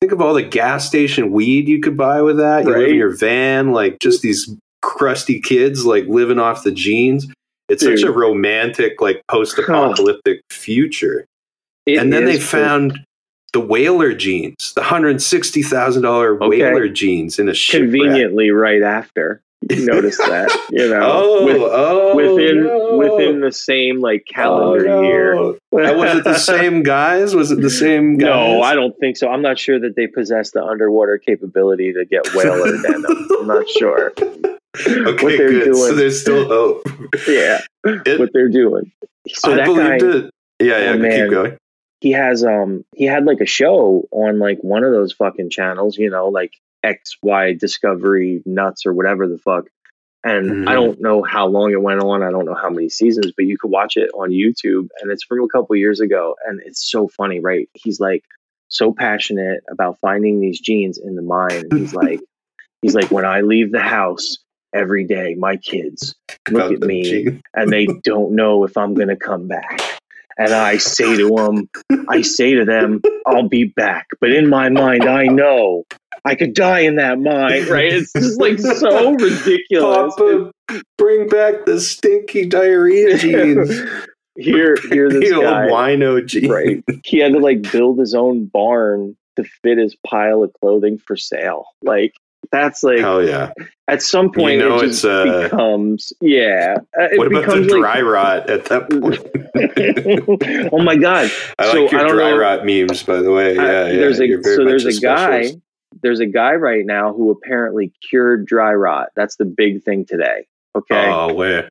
think 0.01 0.11
of 0.11 0.21
all 0.21 0.33
the 0.33 0.43
gas 0.43 0.87
station 0.87 1.31
weed 1.31 1.67
you 1.67 1.81
could 1.81 1.97
buy 1.97 2.21
with 2.21 2.37
that. 2.37 2.65
You 2.65 2.71
live 2.71 2.89
in 2.89 2.95
your 2.95 3.15
van, 3.15 3.71
like 3.71 3.99
just 3.99 4.21
these 4.21 4.49
crusty 4.85 5.41
kids 5.41 5.85
like 5.85 6.05
living 6.07 6.39
off 6.39 6.63
the 6.63 6.71
genes. 6.71 7.27
It's 7.67 7.83
such 7.83 8.03
a 8.03 8.11
romantic, 8.11 9.01
like 9.01 9.21
post 9.27 9.57
apocalyptic 9.57 10.41
future. 10.51 11.25
It 11.87 11.97
and 11.97 12.13
then 12.13 12.25
they 12.25 12.37
for- 12.39 12.57
found 12.57 12.99
the 13.53 13.59
whaler 13.59 14.13
jeans, 14.13 14.73
the 14.75 14.81
$160,000 14.81 16.41
Okay. 16.41 16.47
whaler 16.47 16.87
jeans 16.89 17.39
in 17.39 17.49
a 17.49 17.53
conveniently 17.71 18.51
right 18.51 18.81
after. 18.83 19.41
You 19.69 19.83
notice 19.85 20.17
that, 20.29 20.51
you 20.69 20.87
know, 20.89 20.99
Oh, 21.01 21.45
with- 21.45 21.57
oh, 21.59 22.15
within 22.15 22.63
no. 22.65 22.97
within 22.97 23.39
the 23.39 23.51
same 23.51 23.99
like 23.99 24.25
calendar 24.31 24.87
Oh, 24.87 25.01
no. 25.01 25.07
year. 25.07 25.35
Was 25.71 26.17
it 26.17 26.23
the 26.23 26.33
same 26.37 26.83
guys? 26.83 27.33
Was 27.33 27.49
it 27.51 27.61
the 27.61 27.69
same 27.71 28.17
guys? 28.17 28.27
No, 28.27 28.61
I 28.61 28.75
don't 28.75 28.95
think 28.99 29.17
so. 29.17 29.27
I'm 29.29 29.41
not 29.41 29.57
sure 29.57 29.79
that 29.79 29.95
they 29.95 30.05
possess 30.07 30.51
the 30.51 30.63
underwater 30.63 31.17
capability 31.17 31.93
to 31.93 32.05
get 32.05 32.31
whaler 32.35 32.79
denim. 32.81 33.05
I'm 33.39 33.47
not 33.47 33.67
sure. 33.69 34.13
Okay, 34.87 35.23
what 35.23 35.37
they're 35.37 35.49
good. 35.49 35.75
So 35.75 35.93
there's 35.93 36.21
still 36.21 36.47
hope. 36.47 36.83
Yeah, 37.27 37.59
It- 37.85 38.19
what 38.19 38.29
they're 38.33 38.49
doing. 38.49 38.91
So 39.27 39.53
I 39.53 39.55
that 39.55 39.67
guy, 39.67 39.95
it. 40.07 40.31
Yeah, 40.59 40.77
yeah. 40.79 40.91
Oh, 40.91 40.97
man. 40.97 41.11
keep 41.21 41.31
going. 41.31 41.57
he 42.01 42.11
has 42.11 42.43
um 42.43 42.85
he 42.95 43.05
had 43.05 43.25
like 43.25 43.41
a 43.41 43.45
show 43.45 44.07
on 44.11 44.37
like 44.39 44.59
one 44.61 44.83
of 44.83 44.91
those 44.91 45.13
fucking 45.13 45.49
channels, 45.49 45.97
you 45.97 46.09
know, 46.09 46.27
like 46.29 46.51
X 46.83 47.17
Y 47.23 47.53
Discovery 47.53 48.43
Nuts 48.45 48.85
or 48.85 48.93
whatever 48.93 49.27
the 49.27 49.37
fuck. 49.39 49.65
And 50.23 50.49
Mhm. 50.65 50.69
I 50.69 50.73
don't 50.73 50.99
know 51.01 51.21
how 51.23 51.47
long 51.47 51.71
it 51.71 51.81
went 51.81 52.01
on. 52.01 52.23
I 52.23 52.31
don't 52.31 52.45
know 52.45 52.55
how 52.55 52.69
many 52.69 52.89
seasons, 52.89 53.31
but 53.35 53.45
you 53.45 53.57
could 53.59 53.69
watch 53.71 53.95
it 53.97 54.09
on 54.13 54.29
YouTube, 54.31 54.87
and 55.01 55.11
it's 55.11 55.23
from 55.23 55.43
a 55.43 55.47
couple 55.47 55.75
years 55.75 55.99
ago, 55.99 56.35
and 56.47 56.59
it's 56.65 56.89
so 56.89 57.07
funny, 57.07 57.39
right? 57.39 57.67
He's 57.73 57.99
like 57.99 58.23
so 58.67 58.91
passionate 58.91 59.61
about 59.71 59.99
finding 59.99 60.39
these 60.39 60.59
genes 60.59 60.97
in 60.97 61.15
the 61.15 61.21
mind, 61.21 61.65
And 61.71 61.79
he's 61.79 61.93
like, 61.93 62.19
he's 62.81 62.95
like, 62.95 63.11
when 63.11 63.25
I 63.25 63.41
leave 63.41 63.71
the 63.71 63.79
house 63.81 64.37
every 64.75 65.05
day, 65.05 65.35
my 65.35 65.57
kids 65.57 66.15
look 66.49 66.73
at 66.73 66.81
me 66.81 67.41
and 67.53 67.71
they 67.71 67.85
don't 68.03 68.35
know 68.35 68.63
if 68.63 68.77
I'm 68.77 68.93
going 68.93 69.07
to 69.07 69.15
come 69.15 69.47
back. 69.47 69.81
And 70.37 70.53
I 70.53 70.77
say 70.77 71.15
to 71.15 71.29
them, 71.29 71.69
I 72.09 72.21
say 72.21 72.55
to 72.55 72.65
them, 72.65 73.01
I'll 73.25 73.47
be 73.47 73.63
back. 73.63 74.07
But 74.19 74.31
in 74.31 74.49
my 74.49 74.67
mind, 74.67 75.05
I 75.05 75.27
know 75.27 75.85
I 76.25 76.35
could 76.35 76.53
die 76.53 76.81
in 76.81 76.97
that 76.97 77.19
mine, 77.19 77.65
right? 77.69 77.93
It's 77.93 78.11
just 78.11 78.39
like 78.39 78.59
so 78.59 79.13
ridiculous. 79.13 80.13
Papa, 80.15 80.51
bring 80.97 81.29
back 81.29 81.65
the 81.65 81.79
stinky 81.79 82.47
diarrhea 82.47 83.17
jeans. 83.17 83.69
here, 84.35 84.75
here, 84.89 85.09
this 85.09 85.29
the 85.29 85.39
guy, 85.41 85.67
wino 85.67 86.25
jeans. 86.25 86.49
right? 86.49 86.83
He 87.05 87.19
had 87.19 87.31
to 87.31 87.39
like 87.39 87.71
build 87.71 87.97
his 87.97 88.13
own 88.13 88.45
barn 88.45 89.15
to 89.37 89.45
fit 89.63 89.77
his 89.77 89.95
pile 90.05 90.43
of 90.43 90.51
clothing 90.59 90.97
for 90.97 91.15
sale. 91.15 91.67
Like 91.81 92.13
that's 92.51 92.83
like 92.83 92.99
Hell 92.99 93.23
yeah. 93.25 93.51
at 93.87 94.01
some 94.01 94.31
point 94.31 94.59
know 94.59 94.77
it 94.79 94.87
just 94.87 95.05
uh, 95.05 95.43
becomes 95.43 96.13
yeah. 96.21 96.75
uh, 96.99 97.03
It 97.11 97.17
What 97.17 97.27
about 97.27 97.41
the 97.45 97.47
becomes 97.61 97.67
dry 97.67 98.01
rot 98.01 98.49
at 98.49 98.65
that 98.65 98.89
point? 98.89 100.69
oh 100.73 100.79
my 100.83 100.95
god! 100.95 101.31
I 101.59 101.71
So, 101.71 101.83
like 101.83 101.91
your 101.91 102.01
I 102.01 102.03
don't 102.03 102.15
dry 102.15 102.31
know- 102.31 102.37
rot 102.37 102.65
memes, 102.65 103.03
by 103.03 103.17
the 103.21 103.31
way. 103.31 103.57
I- 103.57 103.63
Yeah, 103.63 103.85
yeah. 103.87 103.97
there's 103.97 104.19
a 104.21 104.43
so 104.43 104.65
there's 104.65 104.85
a 104.85 104.99
guy 104.99 105.51
there's 106.01 106.19
a 106.19 106.25
guy 106.25 106.53
right 106.55 106.85
now 106.85 107.13
who 107.13 107.31
apparently 107.31 107.93
cured 108.09 108.45
dry 108.45 108.73
rot. 108.73 109.09
That's 109.15 109.37
the 109.37 109.45
big 109.45 109.83
thing 109.83 110.05
today. 110.05 110.45
Okay, 110.75 111.09
Oh, 111.09 111.33
where? 111.33 111.69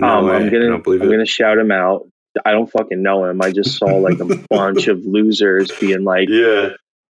No 0.00 0.08
um, 0.08 0.26
way. 0.26 0.36
I'm 0.36 0.50
gonna 0.50 0.74
I'm 0.74 0.80
it. 1.02 1.10
gonna 1.10 1.26
shout 1.26 1.58
him 1.58 1.70
out. 1.72 2.06
I 2.44 2.52
don't 2.52 2.70
fucking 2.70 3.02
know 3.02 3.24
him. 3.24 3.40
I 3.42 3.50
just 3.52 3.76
saw 3.78 3.86
like 3.96 4.18
a 4.20 4.24
bunch 4.50 4.88
of 4.88 5.04
losers 5.04 5.70
being 5.78 6.04
like 6.04 6.28
Yeah. 6.28 6.70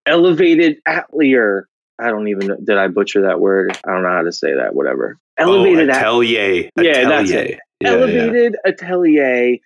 elevated 0.07 0.78
atelier. 0.87 1.66
I 2.01 2.09
don't 2.09 2.29
even 2.29 2.47
know. 2.49 2.57
Did 2.57 2.79
I 2.79 2.89
butcher 2.89 3.23
that 3.23 3.41
word? 3.41 3.77
I 3.87 3.93
don't 3.93 4.03
know 4.03 4.11
how 4.11 4.23
to 4.23 4.33
say 4.33 4.55
that. 4.55 4.75
Whatever. 4.75 5.19
Elevated 5.39 5.91
oh, 5.91 5.93
at- 5.93 6.03
atelier. 6.03 6.71
Yeah, 6.77 7.09
that's 7.09 7.31
it. 7.31 7.51
Yeah, 7.51 7.57
yeah. 7.81 7.89
elevated 7.91 8.57
atelier 8.65 9.59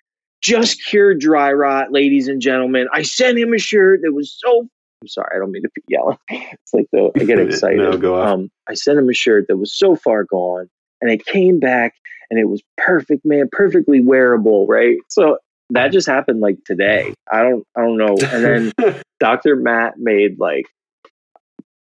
just 0.45 0.85
cured 0.85 1.19
dry 1.19 1.51
rot 1.51 1.91
ladies 1.91 2.27
and 2.27 2.39
gentlemen 2.39 2.87
i 2.93 3.01
sent 3.01 3.37
him 3.37 3.51
a 3.51 3.57
shirt 3.57 4.01
that 4.03 4.13
was 4.13 4.37
so 4.37 4.67
i'm 5.01 5.07
sorry 5.07 5.29
i 5.35 5.39
don't 5.39 5.51
mean 5.51 5.63
to 5.63 5.69
be 5.73 5.81
yelling 5.87 6.17
it's 6.29 6.73
like 6.73 6.85
the 6.91 7.11
i 7.15 7.23
get 7.23 7.39
excited 7.47 7.79
No, 7.79 7.97
go 7.97 8.21
um 8.21 8.49
i 8.69 8.75
sent 8.75 8.99
him 8.99 9.09
a 9.09 9.13
shirt 9.13 9.45
that 9.47 9.57
was 9.57 9.75
so 9.75 9.95
far 9.95 10.23
gone 10.23 10.69
and 11.01 11.09
it 11.09 11.25
came 11.25 11.59
back 11.59 11.95
and 12.29 12.39
it 12.39 12.45
was 12.45 12.61
perfect 12.77 13.25
man 13.25 13.49
perfectly 13.51 14.01
wearable 14.01 14.67
right 14.67 14.97
so 15.09 15.39
that 15.71 15.91
just 15.91 16.07
happened 16.07 16.41
like 16.41 16.57
today 16.63 17.13
i 17.31 17.41
don't 17.41 17.65
i 17.75 17.81
don't 17.81 17.97
know 17.97 18.15
and 18.31 18.71
then 18.77 19.01
dr 19.19 19.55
matt 19.55 19.97
made 19.97 20.39
like 20.39 20.67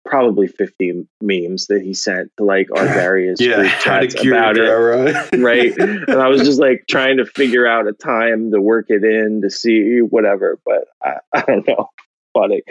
probably 0.08 0.48
50 0.48 1.06
memes 1.20 1.66
that 1.66 1.82
he 1.82 1.92
sent 1.94 2.30
to 2.38 2.44
like 2.44 2.68
our 2.76 2.84
various 3.02 3.40
yeah, 3.40 3.56
group 3.56 3.70
chats 3.80 4.14
about 4.26 4.56
it 4.56 5.38
right? 5.38 5.76
and 5.78 6.10
I 6.20 6.28
was 6.28 6.42
just 6.42 6.58
like 6.60 6.84
trying 6.88 7.18
to 7.18 7.26
figure 7.26 7.66
out 7.66 7.86
a 7.86 7.92
time 7.92 8.50
to 8.52 8.60
work 8.60 8.86
it 8.88 9.04
in 9.04 9.42
to 9.42 9.50
see 9.50 9.98
whatever, 10.00 10.58
but 10.64 10.84
I, 11.02 11.14
I 11.34 11.40
don't 11.42 11.68
know. 11.68 11.88
Funny. 12.34 12.62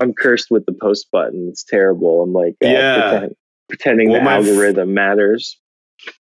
I'm 0.00 0.12
cursed 0.14 0.50
with 0.50 0.66
the 0.66 0.72
post 0.72 1.08
button. 1.10 1.48
It's 1.48 1.64
terrible. 1.64 2.22
I'm 2.22 2.32
like, 2.32 2.54
uh, 2.64 2.68
Yeah. 2.68 3.10
pretend- 3.10 3.36
pretending 3.68 4.10
Well, 4.10 4.20
the 4.20 4.24
my 4.24 4.38
f- 4.38 4.46
algorithm 4.46 4.94
matters. 4.94 5.58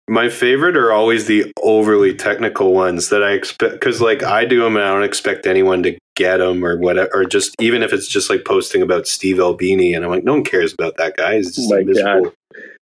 My 0.09 0.29
favorite 0.29 0.77
are 0.77 0.91
always 0.91 1.25
the 1.25 1.51
overly 1.61 2.15
technical 2.15 2.73
ones 2.73 3.09
that 3.09 3.23
I 3.23 3.31
expect 3.31 3.73
because, 3.73 3.99
like, 3.99 4.23
I 4.23 4.45
do 4.45 4.61
them 4.61 4.77
and 4.77 4.85
I 4.85 4.93
don't 4.93 5.03
expect 5.03 5.45
anyone 5.45 5.83
to 5.83 5.97
get 6.15 6.37
them 6.37 6.63
or 6.63 6.77
whatever, 6.77 7.09
or 7.13 7.25
just 7.25 7.55
even 7.61 7.83
if 7.83 7.91
it's 7.91 8.07
just 8.07 8.29
like 8.29 8.45
posting 8.45 8.81
about 8.81 9.07
Steve 9.07 9.39
Albini, 9.39 9.93
and 9.93 10.05
I'm 10.05 10.11
like, 10.11 10.23
no 10.23 10.33
one 10.33 10.43
cares 10.43 10.73
about 10.73 10.97
that 10.97 11.17
guy. 11.17 11.35
He's 11.35 11.55
just 11.55 11.71
Oh 11.71 11.83
miserable, 11.83 12.33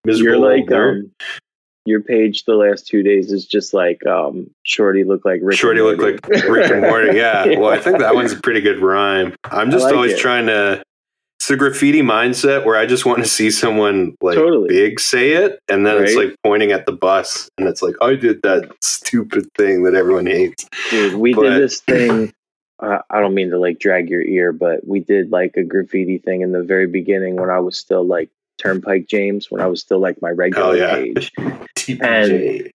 miserable. 0.04 0.56
You're 0.56 0.58
like, 0.58 0.72
um, 0.72 1.10
your 1.86 2.00
page 2.00 2.44
the 2.44 2.54
last 2.54 2.86
two 2.86 3.02
days 3.02 3.30
is 3.32 3.46
just 3.46 3.72
like 3.72 4.04
um, 4.06 4.50
Shorty 4.64 5.04
look 5.04 5.24
like 5.24 5.40
Rick. 5.42 5.56
Shorty 5.56 5.80
look 5.80 5.98
like 5.98 6.26
Rick 6.28 6.70
and 6.70 6.82
Morty. 6.82 7.16
Yeah. 7.16 7.44
Well, 7.58 7.72
I 7.72 7.78
think 7.78 7.98
that 8.00 8.14
one's 8.14 8.32
a 8.32 8.40
pretty 8.40 8.60
good 8.60 8.80
rhyme. 8.80 9.34
I'm 9.44 9.70
just 9.70 9.84
like 9.84 9.94
always 9.94 10.12
it. 10.12 10.18
trying 10.18 10.46
to. 10.46 10.82
It's 11.38 11.48
the 11.48 11.56
graffiti 11.56 12.02
mindset 12.02 12.64
where 12.64 12.76
I 12.76 12.86
just 12.86 13.04
want 13.06 13.22
to 13.22 13.28
see 13.28 13.50
someone 13.50 14.16
like 14.20 14.36
Totally. 14.36 14.68
big 14.68 14.98
say 14.98 15.32
it, 15.32 15.60
and 15.68 15.86
then 15.86 16.02
it's 16.02 16.16
like 16.16 16.34
pointing 16.42 16.72
at 16.72 16.86
the 16.86 16.92
bus, 16.92 17.48
and 17.58 17.68
it's 17.68 17.82
like 17.82 17.94
I 18.00 18.14
did 18.14 18.42
that 18.42 18.70
stupid 18.82 19.46
thing 19.56 19.84
that 19.84 19.94
everyone 19.94 20.26
hates. 20.26 20.66
Dude, 20.90 21.14
we 21.14 21.34
But- 21.34 21.42
did 21.42 21.62
this 21.62 21.80
thing. 21.80 22.32
Uh, 22.78 22.98
I 23.08 23.20
don't 23.20 23.32
mean 23.32 23.48
to 23.52 23.58
like 23.58 23.78
drag 23.78 24.10
your 24.10 24.20
ear, 24.20 24.52
but 24.52 24.86
we 24.86 25.00
did 25.00 25.30
like 25.30 25.56
a 25.56 25.64
graffiti 25.64 26.18
thing 26.18 26.42
in 26.42 26.52
the 26.52 26.62
very 26.62 26.86
beginning 26.86 27.36
when 27.36 27.48
I 27.48 27.58
was 27.58 27.78
still 27.78 28.06
like 28.06 28.28
Turnpike 28.58 29.06
James, 29.08 29.50
when 29.50 29.62
I 29.62 29.66
was 29.66 29.80
still 29.80 29.98
like 29.98 30.20
my 30.20 30.28
regular 30.28 30.76
yeah. 30.76 30.94
page. 30.96 31.32
TPJ. 31.76 32.70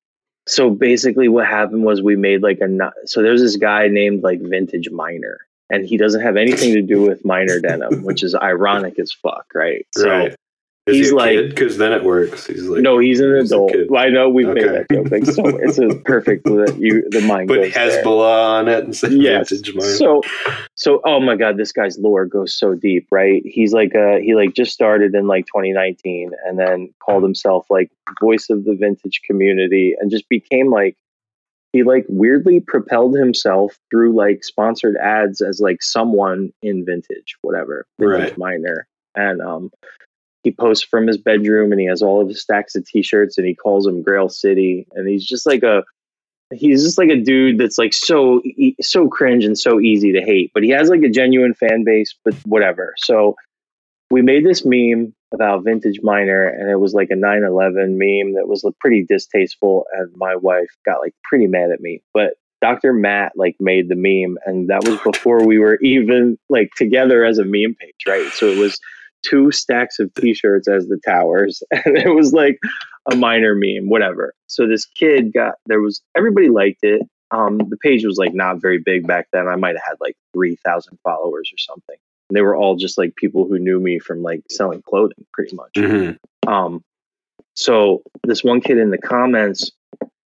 So 0.47 0.71
basically, 0.71 1.27
what 1.27 1.45
happened 1.45 1.83
was 1.83 2.01
we 2.01 2.15
made 2.15 2.41
like 2.41 2.59
a. 2.61 2.91
So 3.05 3.21
there's 3.21 3.41
this 3.41 3.57
guy 3.57 3.87
named 3.89 4.23
like 4.23 4.41
Vintage 4.41 4.89
Miner, 4.89 5.39
and 5.71 5.85
he 5.85 5.97
doesn't 5.97 6.21
have 6.21 6.37
anything 6.37 6.73
to 6.73 6.81
do 6.81 7.01
with 7.01 7.23
minor 7.25 7.59
denim, 7.59 8.03
which 8.07 8.23
is 8.23 8.35
ironic 8.35 8.99
as 8.99 9.11
fuck, 9.11 9.45
right? 9.55 9.85
So 9.95 10.09
right. 10.09 10.35
He's 10.87 11.13
like- 11.13 11.49
Because 11.49 11.77
then 11.77 11.93
it 11.93 12.03
works. 12.03 12.47
He's 12.47 12.63
like 12.67 12.81
no, 12.81 12.97
he's 12.97 13.19
an 13.19 13.35
he's 13.39 13.51
adult. 13.51 13.71
I 13.95 14.09
know 14.09 14.29
we've 14.29 14.47
made 14.47 14.63
that 14.63 14.87
joke. 14.91 15.11
Like, 15.11 15.25
so 15.25 15.45
it's 15.61 15.77
a 15.77 15.95
perfect 16.03 16.45
that 16.45 16.75
you 16.79 17.07
the 17.09 17.21
mind 17.21 17.49
put 17.49 17.61
goes 17.61 17.73
there. 17.73 18.03
Hezbollah 18.03 18.59
on 18.59 18.67
it 18.67 18.83
and 18.83 18.95
say 18.95 19.09
yes. 19.09 19.51
So, 19.97 20.21
so 20.75 21.01
oh 21.05 21.19
my 21.19 21.35
god, 21.35 21.57
this 21.57 21.71
guy's 21.71 21.99
lore 21.99 22.25
goes 22.25 22.57
so 22.57 22.73
deep, 22.73 23.07
right? 23.11 23.43
He's 23.45 23.73
like 23.73 23.93
uh 23.95 24.17
he 24.17 24.33
like 24.33 24.55
just 24.55 24.71
started 24.73 25.13
in 25.13 25.27
like 25.27 25.45
2019, 25.45 26.31
and 26.45 26.57
then 26.57 26.91
called 26.99 27.21
himself 27.21 27.67
like 27.69 27.91
voice 28.19 28.49
of 28.49 28.65
the 28.65 28.73
vintage 28.75 29.21
community, 29.25 29.95
and 29.99 30.09
just 30.09 30.27
became 30.29 30.71
like 30.71 30.97
he 31.73 31.83
like 31.83 32.05
weirdly 32.09 32.59
propelled 32.59 33.15
himself 33.15 33.77
through 33.89 34.13
like 34.15 34.43
sponsored 34.43 34.97
ads 34.97 35.41
as 35.41 35.59
like 35.59 35.81
someone 35.81 36.51
in 36.61 36.85
vintage, 36.85 37.35
whatever, 37.41 37.85
vintage 37.99 38.29
Right. 38.29 38.37
miner, 38.37 38.87
and 39.15 39.41
um. 39.41 39.71
He 40.43 40.49
posts 40.51 40.83
from 40.83 41.05
his 41.05 41.19
bedroom 41.19 41.71
and 41.71 41.79
he 41.79 41.85
has 41.85 42.01
all 42.01 42.19
of 42.19 42.27
his 42.27 42.41
stacks 42.41 42.73
of 42.73 42.83
t-shirts 42.83 43.37
and 43.37 43.45
he 43.45 43.53
calls 43.53 43.85
them 43.85 44.01
Grail 44.01 44.27
City 44.27 44.87
and 44.93 45.07
he's 45.07 45.23
just 45.23 45.45
like 45.45 45.61
a 45.61 45.83
he's 46.51 46.83
just 46.83 46.97
like 46.97 47.09
a 47.09 47.15
dude 47.21 47.59
that's 47.59 47.77
like 47.77 47.93
so 47.93 48.41
so 48.81 49.07
cringe 49.07 49.45
and 49.45 49.55
so 49.55 49.79
easy 49.79 50.11
to 50.11 50.19
hate 50.19 50.49
but 50.55 50.63
he 50.63 50.69
has 50.69 50.89
like 50.89 51.03
a 51.03 51.09
genuine 51.09 51.53
fan 51.53 51.83
base 51.83 52.15
but 52.25 52.33
whatever 52.47 52.95
so 52.97 53.35
we 54.09 54.23
made 54.23 54.43
this 54.43 54.65
meme 54.65 55.13
about 55.33 55.63
vintage 55.63 55.99
miner 56.03 56.47
and 56.47 56.69
it 56.69 56.79
was 56.79 56.93
like 56.93 57.09
a 57.09 57.15
9-11 57.15 57.91
meme 57.91 58.35
that 58.35 58.47
was 58.47 58.65
pretty 58.79 59.05
distasteful 59.07 59.85
and 59.93 60.11
my 60.15 60.35
wife 60.35 60.69
got 60.85 60.99
like 60.99 61.15
pretty 61.23 61.47
mad 61.47 61.71
at 61.71 61.81
me. 61.81 62.01
But 62.13 62.33
dr 62.61 62.93
matt 62.93 63.31
like 63.35 63.55
made 63.59 63.89
the 63.89 63.95
meme 63.95 64.37
and 64.45 64.69
that 64.69 64.83
was 64.83 64.99
before 64.99 65.43
we 65.43 65.57
were 65.57 65.79
even 65.81 66.37
like 66.47 66.69
together 66.77 67.25
as 67.25 67.39
a 67.39 67.43
meme 67.43 67.75
page 67.79 67.95
right? 68.07 68.31
So 68.33 68.47
it 68.47 68.57
was 68.57 68.79
two 69.23 69.51
stacks 69.51 69.99
of 69.99 70.13
t-shirts 70.13 70.67
as 70.67 70.87
the 70.87 70.99
towers 71.03 71.63
and 71.71 71.97
it 71.97 72.13
was 72.13 72.33
like 72.33 72.59
a 73.11 73.15
minor 73.15 73.55
meme 73.55 73.89
whatever. 73.89 74.33
So 74.47 74.67
this 74.67 74.85
kid 74.85 75.33
got 75.33 75.55
there 75.65 75.81
was 75.81 76.01
everybody 76.15 76.49
liked 76.49 76.83
it. 76.83 77.01
Um 77.31 77.57
the 77.57 77.77
page 77.77 78.05
was 78.05 78.17
like 78.17 78.33
not 78.33 78.61
very 78.61 78.79
big 78.79 79.07
back 79.07 79.27
then. 79.31 79.47
I 79.47 79.55
might 79.55 79.75
have 79.75 79.83
had 79.87 79.97
like 80.01 80.17
3000 80.33 80.99
followers 81.03 81.49
or 81.53 81.57
something 81.57 81.97
they 82.35 82.41
were 82.41 82.55
all 82.55 82.75
just 82.75 82.97
like 82.97 83.15
people 83.15 83.45
who 83.47 83.59
knew 83.59 83.79
me 83.79 83.99
from 83.99 84.21
like 84.23 84.41
selling 84.49 84.81
clothing 84.81 85.25
pretty 85.33 85.55
much 85.55 85.73
Mhm. 85.75 86.17
um, 86.47 86.83
so 87.55 88.01
this 88.23 88.43
one 88.43 88.61
kid 88.61 88.77
in 88.77 88.89
the 88.91 88.97
comments 88.97 89.71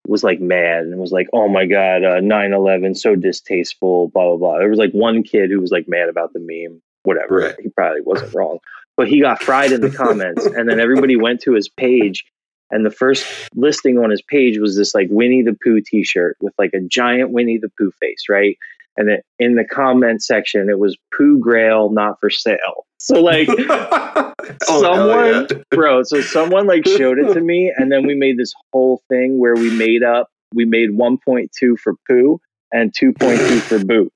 was 0.07 0.23
like 0.23 0.41
mad 0.41 0.83
and 0.85 0.97
was 0.97 1.11
like, 1.11 1.27
"Oh 1.31 1.47
my 1.47 1.65
god, 1.65 2.03
uh, 2.03 2.19
9/11, 2.19 2.95
so 2.97 3.15
distasteful." 3.15 4.09
Blah 4.09 4.29
blah 4.29 4.37
blah. 4.37 4.57
There 4.57 4.69
was 4.69 4.79
like 4.79 4.91
one 4.91 5.23
kid 5.23 5.51
who 5.51 5.61
was 5.61 5.71
like 5.71 5.87
mad 5.87 6.09
about 6.09 6.33
the 6.33 6.39
meme. 6.39 6.81
Whatever. 7.03 7.37
Right. 7.37 7.55
He 7.61 7.69
probably 7.69 8.01
wasn't 8.01 8.33
wrong, 8.33 8.57
but 8.97 9.07
he 9.07 9.21
got 9.21 9.41
fried 9.41 9.71
in 9.71 9.81
the 9.81 9.89
comments, 9.91 10.45
and 10.45 10.67
then 10.67 10.79
everybody 10.79 11.15
went 11.15 11.41
to 11.41 11.53
his 11.53 11.69
page. 11.69 12.25
And 12.71 12.85
the 12.85 12.89
first 12.91 13.25
listing 13.55 13.97
on 13.99 14.09
his 14.09 14.21
page 14.21 14.57
was 14.57 14.75
this 14.77 14.95
like 14.95 15.07
Winnie 15.11 15.43
the 15.43 15.57
Pooh 15.63 15.81
T-shirt 15.81 16.37
with 16.41 16.53
like 16.57 16.73
a 16.73 16.79
giant 16.81 17.29
Winnie 17.31 17.57
the 17.59 17.69
Pooh 17.77 17.91
face, 18.01 18.23
right? 18.29 18.57
And 18.97 19.07
then 19.07 19.19
in 19.39 19.55
the 19.55 19.63
comment 19.63 20.21
section, 20.23 20.69
it 20.69 20.79
was 20.79 20.97
poo 21.15 21.39
Grail 21.39 21.91
not 21.91 22.19
for 22.19 22.29
sale. 22.29 22.85
So 22.97 23.21
like 23.21 23.47
Oh, 24.67 24.81
someone 24.81 25.47
yeah. 25.49 25.63
bro 25.71 26.03
so 26.03 26.21
someone 26.21 26.67
like 26.67 26.87
showed 26.87 27.19
it 27.19 27.33
to 27.33 27.41
me 27.41 27.73
and 27.75 27.91
then 27.91 28.05
we 28.05 28.15
made 28.15 28.37
this 28.37 28.53
whole 28.71 29.01
thing 29.09 29.39
where 29.39 29.55
we 29.55 29.69
made 29.75 30.03
up 30.03 30.29
we 30.53 30.65
made 30.65 30.89
1.2 30.89 31.49
for 31.79 31.95
poo 32.07 32.39
and 32.71 32.93
2.2 32.93 33.59
for 33.61 33.79
boop 33.79 34.09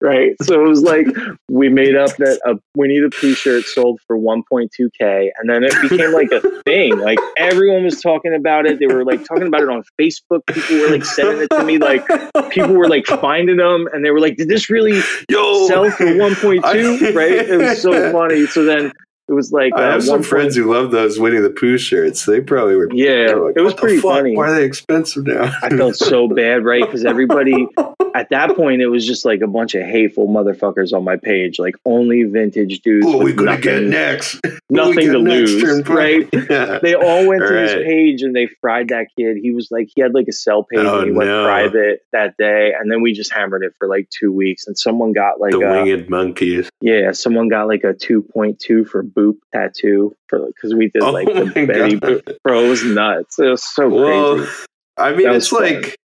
right? 0.00 0.34
So 0.42 0.64
it 0.64 0.68
was 0.68 0.82
like 0.82 1.06
we 1.48 1.68
made 1.68 1.96
up 1.96 2.16
that 2.16 2.40
uh, 2.46 2.54
a 2.54 2.58
winnie 2.74 3.00
the 3.00 3.10
pooh 3.10 3.34
shirt 3.34 3.64
sold 3.64 4.00
for 4.06 4.18
1.2k 4.18 5.30
and 5.38 5.48
then 5.48 5.62
it 5.64 5.74
became 5.82 6.12
like 6.12 6.30
a 6.32 6.40
thing. 6.62 6.98
Like 6.98 7.18
everyone 7.36 7.84
was 7.84 8.00
talking 8.00 8.34
about 8.34 8.66
it. 8.66 8.78
They 8.78 8.86
were 8.86 9.04
like 9.04 9.24
talking 9.24 9.46
about 9.46 9.62
it 9.62 9.68
on 9.68 9.82
facebook. 10.00 10.40
People 10.46 10.78
were 10.80 10.90
like 10.90 11.04
sending 11.04 11.42
it 11.42 11.50
to 11.50 11.64
me 11.64 11.78
like 11.78 12.06
people 12.50 12.74
were 12.74 12.88
like 12.88 13.06
finding 13.06 13.56
them 13.56 13.88
and 13.92 14.04
they 14.04 14.10
were 14.10 14.20
like 14.20 14.36
did 14.36 14.48
this 14.48 14.70
really 14.70 15.00
Yo, 15.28 15.66
sell 15.68 15.90
for 15.90 16.06
1.2 16.06 16.62
I- 16.64 17.12
right? 17.12 17.32
It 17.32 17.56
was 17.58 17.82
so 17.82 18.12
funny. 18.12 18.46
So 18.46 18.64
then 18.64 18.92
it 19.30 19.34
was 19.34 19.52
like 19.52 19.72
I 19.76 19.84
uh, 19.84 19.92
have 19.92 20.02
some 20.02 20.14
1. 20.16 20.22
friends 20.24 20.56
who 20.56 20.64
love 20.64 20.90
those 20.90 21.20
Winnie 21.20 21.38
the 21.38 21.50
Pooh 21.50 21.78
shirts. 21.78 22.26
They 22.26 22.40
probably 22.40 22.74
were. 22.74 22.88
Yeah, 22.92 23.32
were 23.34 23.46
like, 23.46 23.56
it 23.56 23.60
was 23.60 23.74
pretty 23.74 24.00
funny. 24.00 24.36
Why 24.36 24.48
are 24.48 24.54
they 24.56 24.64
expensive 24.64 25.24
now? 25.24 25.52
I 25.62 25.68
felt 25.70 25.94
so 25.94 26.26
bad, 26.34 26.64
right? 26.64 26.84
Because 26.84 27.04
everybody 27.04 27.68
at 28.14 28.28
that 28.30 28.56
point 28.56 28.82
it 28.82 28.88
was 28.88 29.06
just 29.06 29.24
like 29.24 29.40
a 29.40 29.46
bunch 29.46 29.76
of 29.76 29.82
hateful 29.82 30.26
motherfuckers 30.26 30.92
on 30.92 31.04
my 31.04 31.16
page, 31.16 31.60
like 31.60 31.76
only 31.84 32.24
vintage 32.24 32.80
dudes 32.80 33.06
What 33.06 33.20
we 33.20 33.32
gonna 33.32 33.60
get 33.60 33.84
next? 33.84 34.40
Nothing 34.70 35.12
to 35.12 35.22
next, 35.22 35.52
lose, 35.52 35.88
right? 35.88 36.28
Yeah. 36.32 36.78
They 36.80 36.94
all 36.94 37.26
went 37.26 37.42
to 37.42 37.60
his 37.60 37.74
page 37.74 38.22
and 38.22 38.34
they 38.34 38.48
fried 38.60 38.88
that 38.88 39.08
kid. 39.16 39.36
He 39.40 39.52
was 39.52 39.70
like, 39.70 39.90
he 39.94 40.00
had 40.00 40.14
like 40.14 40.26
a 40.28 40.32
sell 40.32 40.64
page 40.64 40.80
Oh, 40.80 41.00
and 41.00 41.10
he 41.10 41.12
went 41.12 41.28
private 41.28 42.00
that 42.12 42.36
day, 42.36 42.72
and 42.78 42.90
then 42.90 43.02
we 43.02 43.12
just 43.12 43.32
hammered 43.32 43.62
it 43.62 43.74
for 43.78 43.88
like 43.88 44.08
two 44.10 44.32
weeks. 44.32 44.66
And 44.66 44.78
someone 44.78 45.12
got 45.12 45.40
like 45.40 45.52
the 45.52 45.60
a, 45.60 45.84
winged 45.84 46.08
monkeys. 46.08 46.68
yeah, 46.80 47.12
someone 47.12 47.48
got 47.48 47.68
like 47.68 47.84
a 47.84 47.94
two 47.94 48.22
point 48.22 48.58
two 48.58 48.84
for 48.84 49.02
boop 49.20 49.36
tattoo 49.52 50.14
for 50.28 50.46
because 50.46 50.74
we 50.74 50.88
did 50.88 51.02
Oh 51.02 51.10
like 51.12 51.26
the 51.26 51.44
Betty 51.66 51.96
God. 51.98 52.10
Boop. 52.24 52.36
Bro, 52.44 52.64
it 52.64 52.68
was 52.68 52.84
nuts. 52.84 53.38
It 53.38 53.46
was 53.46 53.62
so 53.62 53.88
Well, 53.88 54.36
crazy. 54.36 54.50
I 54.96 55.12
mean, 55.14 55.30
it's 55.30 55.48
fun. 55.48 55.62
like. 55.62 55.96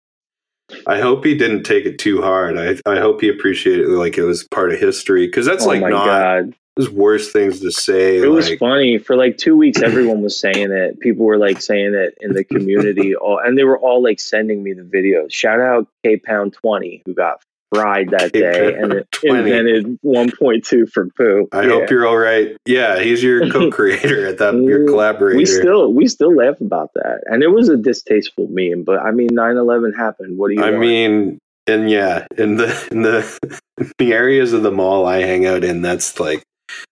I 0.87 0.99
hope 0.99 1.25
he 1.25 1.37
didn't 1.37 1.65
take 1.65 1.85
it 1.85 1.99
too 1.99 2.23
hard. 2.23 2.57
I 2.59 2.77
I 2.91 2.99
hope 2.99 3.21
he 3.21 3.29
appreciated 3.29 3.85
it 3.87 3.91
like 3.91 4.17
it 4.17 4.25
was 4.25 4.45
part 4.51 4.73
of 4.73 4.81
history 4.81 5.27
because 5.27 5.45
that's 5.45 5.65
oh 5.65 5.69
like 5.69 5.83
my 5.83 5.91
not 5.91 6.07
god. 6.07 6.55
there's 6.77 6.89
worse 6.91 7.31
things 7.33 7.61
to 7.61 7.71
say. 7.71 8.17
It 8.17 8.27
was 8.29 8.51
funny 8.55 8.97
for 8.99 9.15
like 9.15 9.37
two 9.37 9.57
weeks. 9.57 9.83
Everyone 9.83 10.23
was 10.23 10.41
saying 10.41 10.73
it. 10.73 10.99
People 11.01 11.27
were 11.27 11.37
like 11.37 11.61
saying 11.61 11.95
it 11.95 12.17
in 12.21 12.33
the 12.33 12.45
community, 12.45 13.15
all, 13.15 13.39
and 13.39 13.59
they 13.59 13.65
were 13.65 13.79
all 13.79 14.03
like 14.03 14.19
sending 14.19 14.63
me 14.63 14.73
the 14.73 14.83
videos. 14.83 15.33
Shout 15.33 15.61
out 15.61 15.87
K 16.03 16.17
Pound 16.17 16.55
Twenty 16.55 17.03
who 17.05 17.13
got 17.15 17.41
fried 17.75 18.11
that 18.11 18.33
day 18.33 18.75
and 18.75 18.93
it 18.93 19.11
20. 19.13 19.39
invented 19.41 19.99
one 20.03 20.31
point 20.31 20.65
two 20.65 20.87
for 20.87 21.09
poo. 21.17 21.49
I 21.53 21.63
Yeah. 21.63 21.69
hope 21.71 21.91
you're 21.91 22.07
all 22.07 22.17
right. 22.17 22.57
Yeah, 22.67 23.01
he's 23.01 23.23
your 23.23 23.51
co-creator 23.53 24.27
at 24.27 24.39
that. 24.39 24.55
Your 24.55 24.81
Mm, 24.81 24.89
collaborator. 24.89 25.37
we 25.37 25.47
still 25.47 25.93
we 25.93 26.07
still 26.09 26.35
laugh 26.35 26.61
about 26.61 26.91
that, 26.95 27.21
and 27.27 27.43
it 27.43 27.49
was 27.49 27.69
a 27.69 27.77
distasteful 27.77 28.49
meme. 28.51 28.83
But 28.85 29.01
I 29.01 29.11
mean, 29.11 29.31
9-11 29.31 29.97
happened. 29.97 30.39
What 30.39 30.49
do 30.49 30.55
you? 30.55 30.63
I 30.63 30.71
want? 30.71 30.81
mean, 30.81 31.39
and 31.67 31.91
yeah, 31.91 32.27
in 32.39 32.57
the 32.57 32.89
in 32.91 33.03
the 33.03 33.61
the 33.99 34.13
areas 34.13 34.53
of 34.53 34.63
the 34.63 34.71
mall 34.71 35.07
I 35.07 35.19
hang 35.23 35.47
out 35.47 35.65
in, 35.65 35.83
that's 35.83 36.21
like 36.21 36.43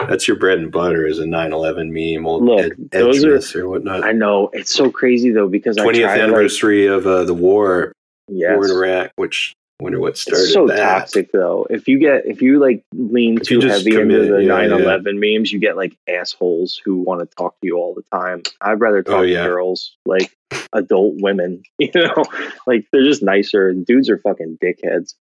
that's 0.09 0.29
your 0.29 0.37
bread 0.37 0.59
and 0.59 0.71
butter 0.71 1.07
is 1.07 1.19
a 1.19 1.25
9/11 1.25 1.91
meme, 1.91 2.27
old 2.27 2.45
Look, 2.45 2.61
ed, 2.61 2.73
those 2.91 3.25
are- 3.25 3.61
or 3.61 3.69
whatnot. 3.69 4.05
I 4.05 4.13
know 4.13 4.51
it's 4.53 4.73
so 4.73 4.91
crazy 4.91 5.31
though 5.31 5.49
because 5.49 5.79
I 5.79 5.85
20th 5.85 5.93
try 5.93 6.01
to, 6.01 6.07
like, 6.07 6.21
anniversary 6.21 6.87
of 6.87 7.07
uh, 7.07 7.25
the 7.25 7.35
war, 7.35 7.93
yes. 8.29 8.55
war 8.55 8.65
in 8.67 8.71
Iraq, 8.71 9.11
which 9.17 9.55
I 9.57 9.62
wonder 9.83 10.01
what 10.01 10.17
started 10.17 10.43
It's 10.45 10.53
so 10.53 10.67
that. 10.67 10.77
toxic 10.77 11.33
though. 11.33 11.67
If 11.71 11.87
you 11.89 11.99
get 11.99 12.25
if 12.27 12.41
you 12.41 12.59
like 12.61 12.85
lean 12.95 13.39
If 13.39 13.45
too 13.49 13.61
heavy 13.61 13.91
into 13.91 14.01
commit, 14.01 14.31
the 14.31 14.45
yeah, 14.45 14.51
9/11 14.69 15.19
memes, 15.19 15.53
you 15.53 15.59
get 15.59 15.77
like 15.77 15.97
assholes 16.09 16.81
who 16.85 16.97
want 16.97 17.21
to 17.29 17.37
talk 17.37 17.61
to 17.61 17.67
you 17.67 17.77
all 17.77 17.95
the 17.95 18.05
time. 18.17 18.43
I'd 18.61 18.81
rather 18.81 18.99
oh, 18.99 19.03
talk 19.03 19.15
Oh, 19.15 19.23
yeah. 19.23 19.43
to 19.43 19.49
girls, 19.49 19.97
like 20.07 20.37
adult 20.73 21.15
women, 21.21 21.63
you 21.79 21.91
know, 21.95 22.15
like 22.67 22.87
they're 22.93 23.05
just 23.05 23.23
nicer. 23.23 23.73
Dudes 23.73 24.09
are 24.09 24.19
fucking 24.19 24.59
dickheads. 24.63 25.15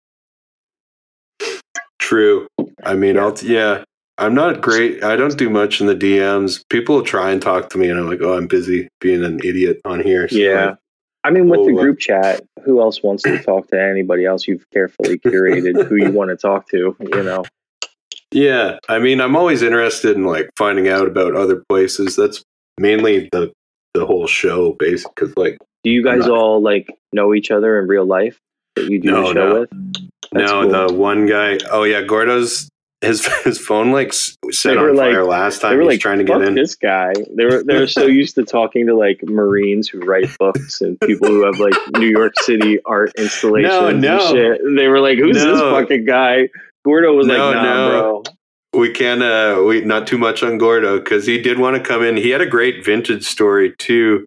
True. 2.00 2.48
I 2.84 2.96
mean, 2.96 3.18
I'll 3.18 3.36
yeah. 3.42 3.84
I'm 4.18 4.34
not 4.34 4.60
great. 4.60 5.02
I 5.02 5.16
don't 5.16 5.38
do 5.38 5.50
much 5.50 5.80
in 5.80 5.88
the 5.88 5.96
DMs. 5.96 6.62
People 6.70 7.02
try 7.04 7.32
and 7.32 7.42
talk 7.42 7.70
to 7.70 7.78
me, 7.78 7.90
and 7.90 7.98
I'm 7.98 8.06
like, 8.08 8.20
oh, 8.22 8.36
I'm 8.36 8.48
busy 8.48 8.90
being 9.00 9.24
an 9.24 9.40
idiot 9.46 9.80
on 9.86 10.02
here. 10.04 10.28
So, 10.28 10.36
Yeah. 10.36 10.76
I 11.24 11.32
mean, 11.32 11.50
with 11.50 11.66
the 11.66 11.74
Oh, 11.74 11.78
uh, 11.78 11.82
group 11.82 12.00
chat, 12.00 12.42
who 12.64 12.80
else 12.82 13.04
wants 13.04 13.24
to 13.24 13.42
talk 13.44 13.68
to 13.70 13.82
anybody 13.82 14.26
else? 14.26 14.48
You've 14.48 14.66
carefully 14.72 15.18
curated 15.20 15.86
who 15.88 15.96
you 15.98 16.12
want 16.12 16.30
to 16.30 16.38
talk 16.38 16.70
to. 16.70 16.96
You 17.00 17.24
know, 17.24 17.44
Yeah, 18.32 18.78
I 18.88 19.00
mean, 19.00 19.20
I'm 19.22 19.36
always 19.36 19.62
interested 19.62 20.16
in 20.16 20.24
like 20.24 20.50
finding 20.58 20.88
out 20.88 21.08
about 21.08 21.36
other 21.36 21.64
places. 21.68 22.16
That's 22.16 22.44
mainly 22.80 23.28
the 23.32 23.52
the 23.96 24.06
whole 24.06 24.28
show, 24.28 24.74
basically. 24.80 25.12
Because 25.16 25.38
like, 25.38 25.58
do 25.84 25.90
you 25.90 26.04
guys 26.04 26.22
Right. 26.22 26.30
all 26.30 26.62
like 26.62 26.88
know 27.12 27.34
each 27.34 27.52
other 27.52 27.80
in 27.80 27.88
real 27.88 28.06
life 28.06 28.38
that 28.76 28.86
you 28.90 29.00
do 29.02 29.12
No, 29.12 29.22
the 29.28 29.34
show 29.34 29.50
no. 29.54 29.60
with? 29.62 29.70
That's 30.32 30.52
no, 30.52 30.62
cool. 30.62 30.88
the 30.88 30.94
one 30.94 31.26
guy. 31.26 31.58
Oh 31.72 31.84
yeah, 31.84 32.02
Gordo's 32.04 32.70
his 33.02 33.26
his 33.44 33.58
phone 33.60 33.92
like 33.92 34.12
set 34.14 34.78
on 34.78 34.96
like- 34.96 35.12
fire 35.14 35.24
last 35.24 35.62
time. 35.62 35.72
they 35.72 35.78
were 35.78 35.86
like 35.86 36.00
trying 36.00 36.18
to 36.20 36.24
get 36.26 36.42
in. 36.42 36.54
this 36.56 36.76
guy 36.76 37.14
they 37.36 37.46
were 37.46 37.64
they 37.64 37.80
were 37.80 37.88
so 37.88 38.06
used 38.22 38.36
to 38.36 38.44
talking 38.44 38.88
to 38.88 38.96
like 38.96 39.22
marines 39.24 39.88
who 39.88 40.00
write 40.02 40.30
books 40.38 40.82
and 40.82 41.00
people 41.02 41.28
who 41.28 41.44
have 41.46 41.60
like 41.60 41.74
new 41.98 42.08
york 42.08 42.34
city 42.42 42.78
art 42.86 43.12
installations 43.18 43.72
No, 43.74 43.88
and 43.88 44.02
no. 44.02 44.20
shit 44.32 44.62
and 44.62 44.78
they 44.78 44.88
were 44.88 45.00
like 45.00 45.18
who's 45.18 45.36
this 45.38 45.60
fucking 45.60 46.06
guy 46.06 46.50
gordo 46.86 47.14
was 47.14 47.28
No, 47.28 47.48
like 47.52 47.56
nah 47.56 47.64
no. 47.64 47.90
bro 47.90 48.24
We 48.82 48.92
can 48.92 49.22
uh 49.22 49.62
we 49.64 49.82
not 49.82 50.06
too 50.06 50.18
much 50.18 50.44
on 50.44 50.58
Gordo 50.58 51.00
because 51.00 51.26
he 51.26 51.42
did 51.42 51.58
want 51.58 51.76
to 51.76 51.82
come 51.82 52.04
in. 52.04 52.18
He 52.18 52.30
had 52.30 52.42
a 52.42 52.46
great 52.46 52.86
vintage 52.86 53.24
story 53.26 53.74
too 53.78 54.26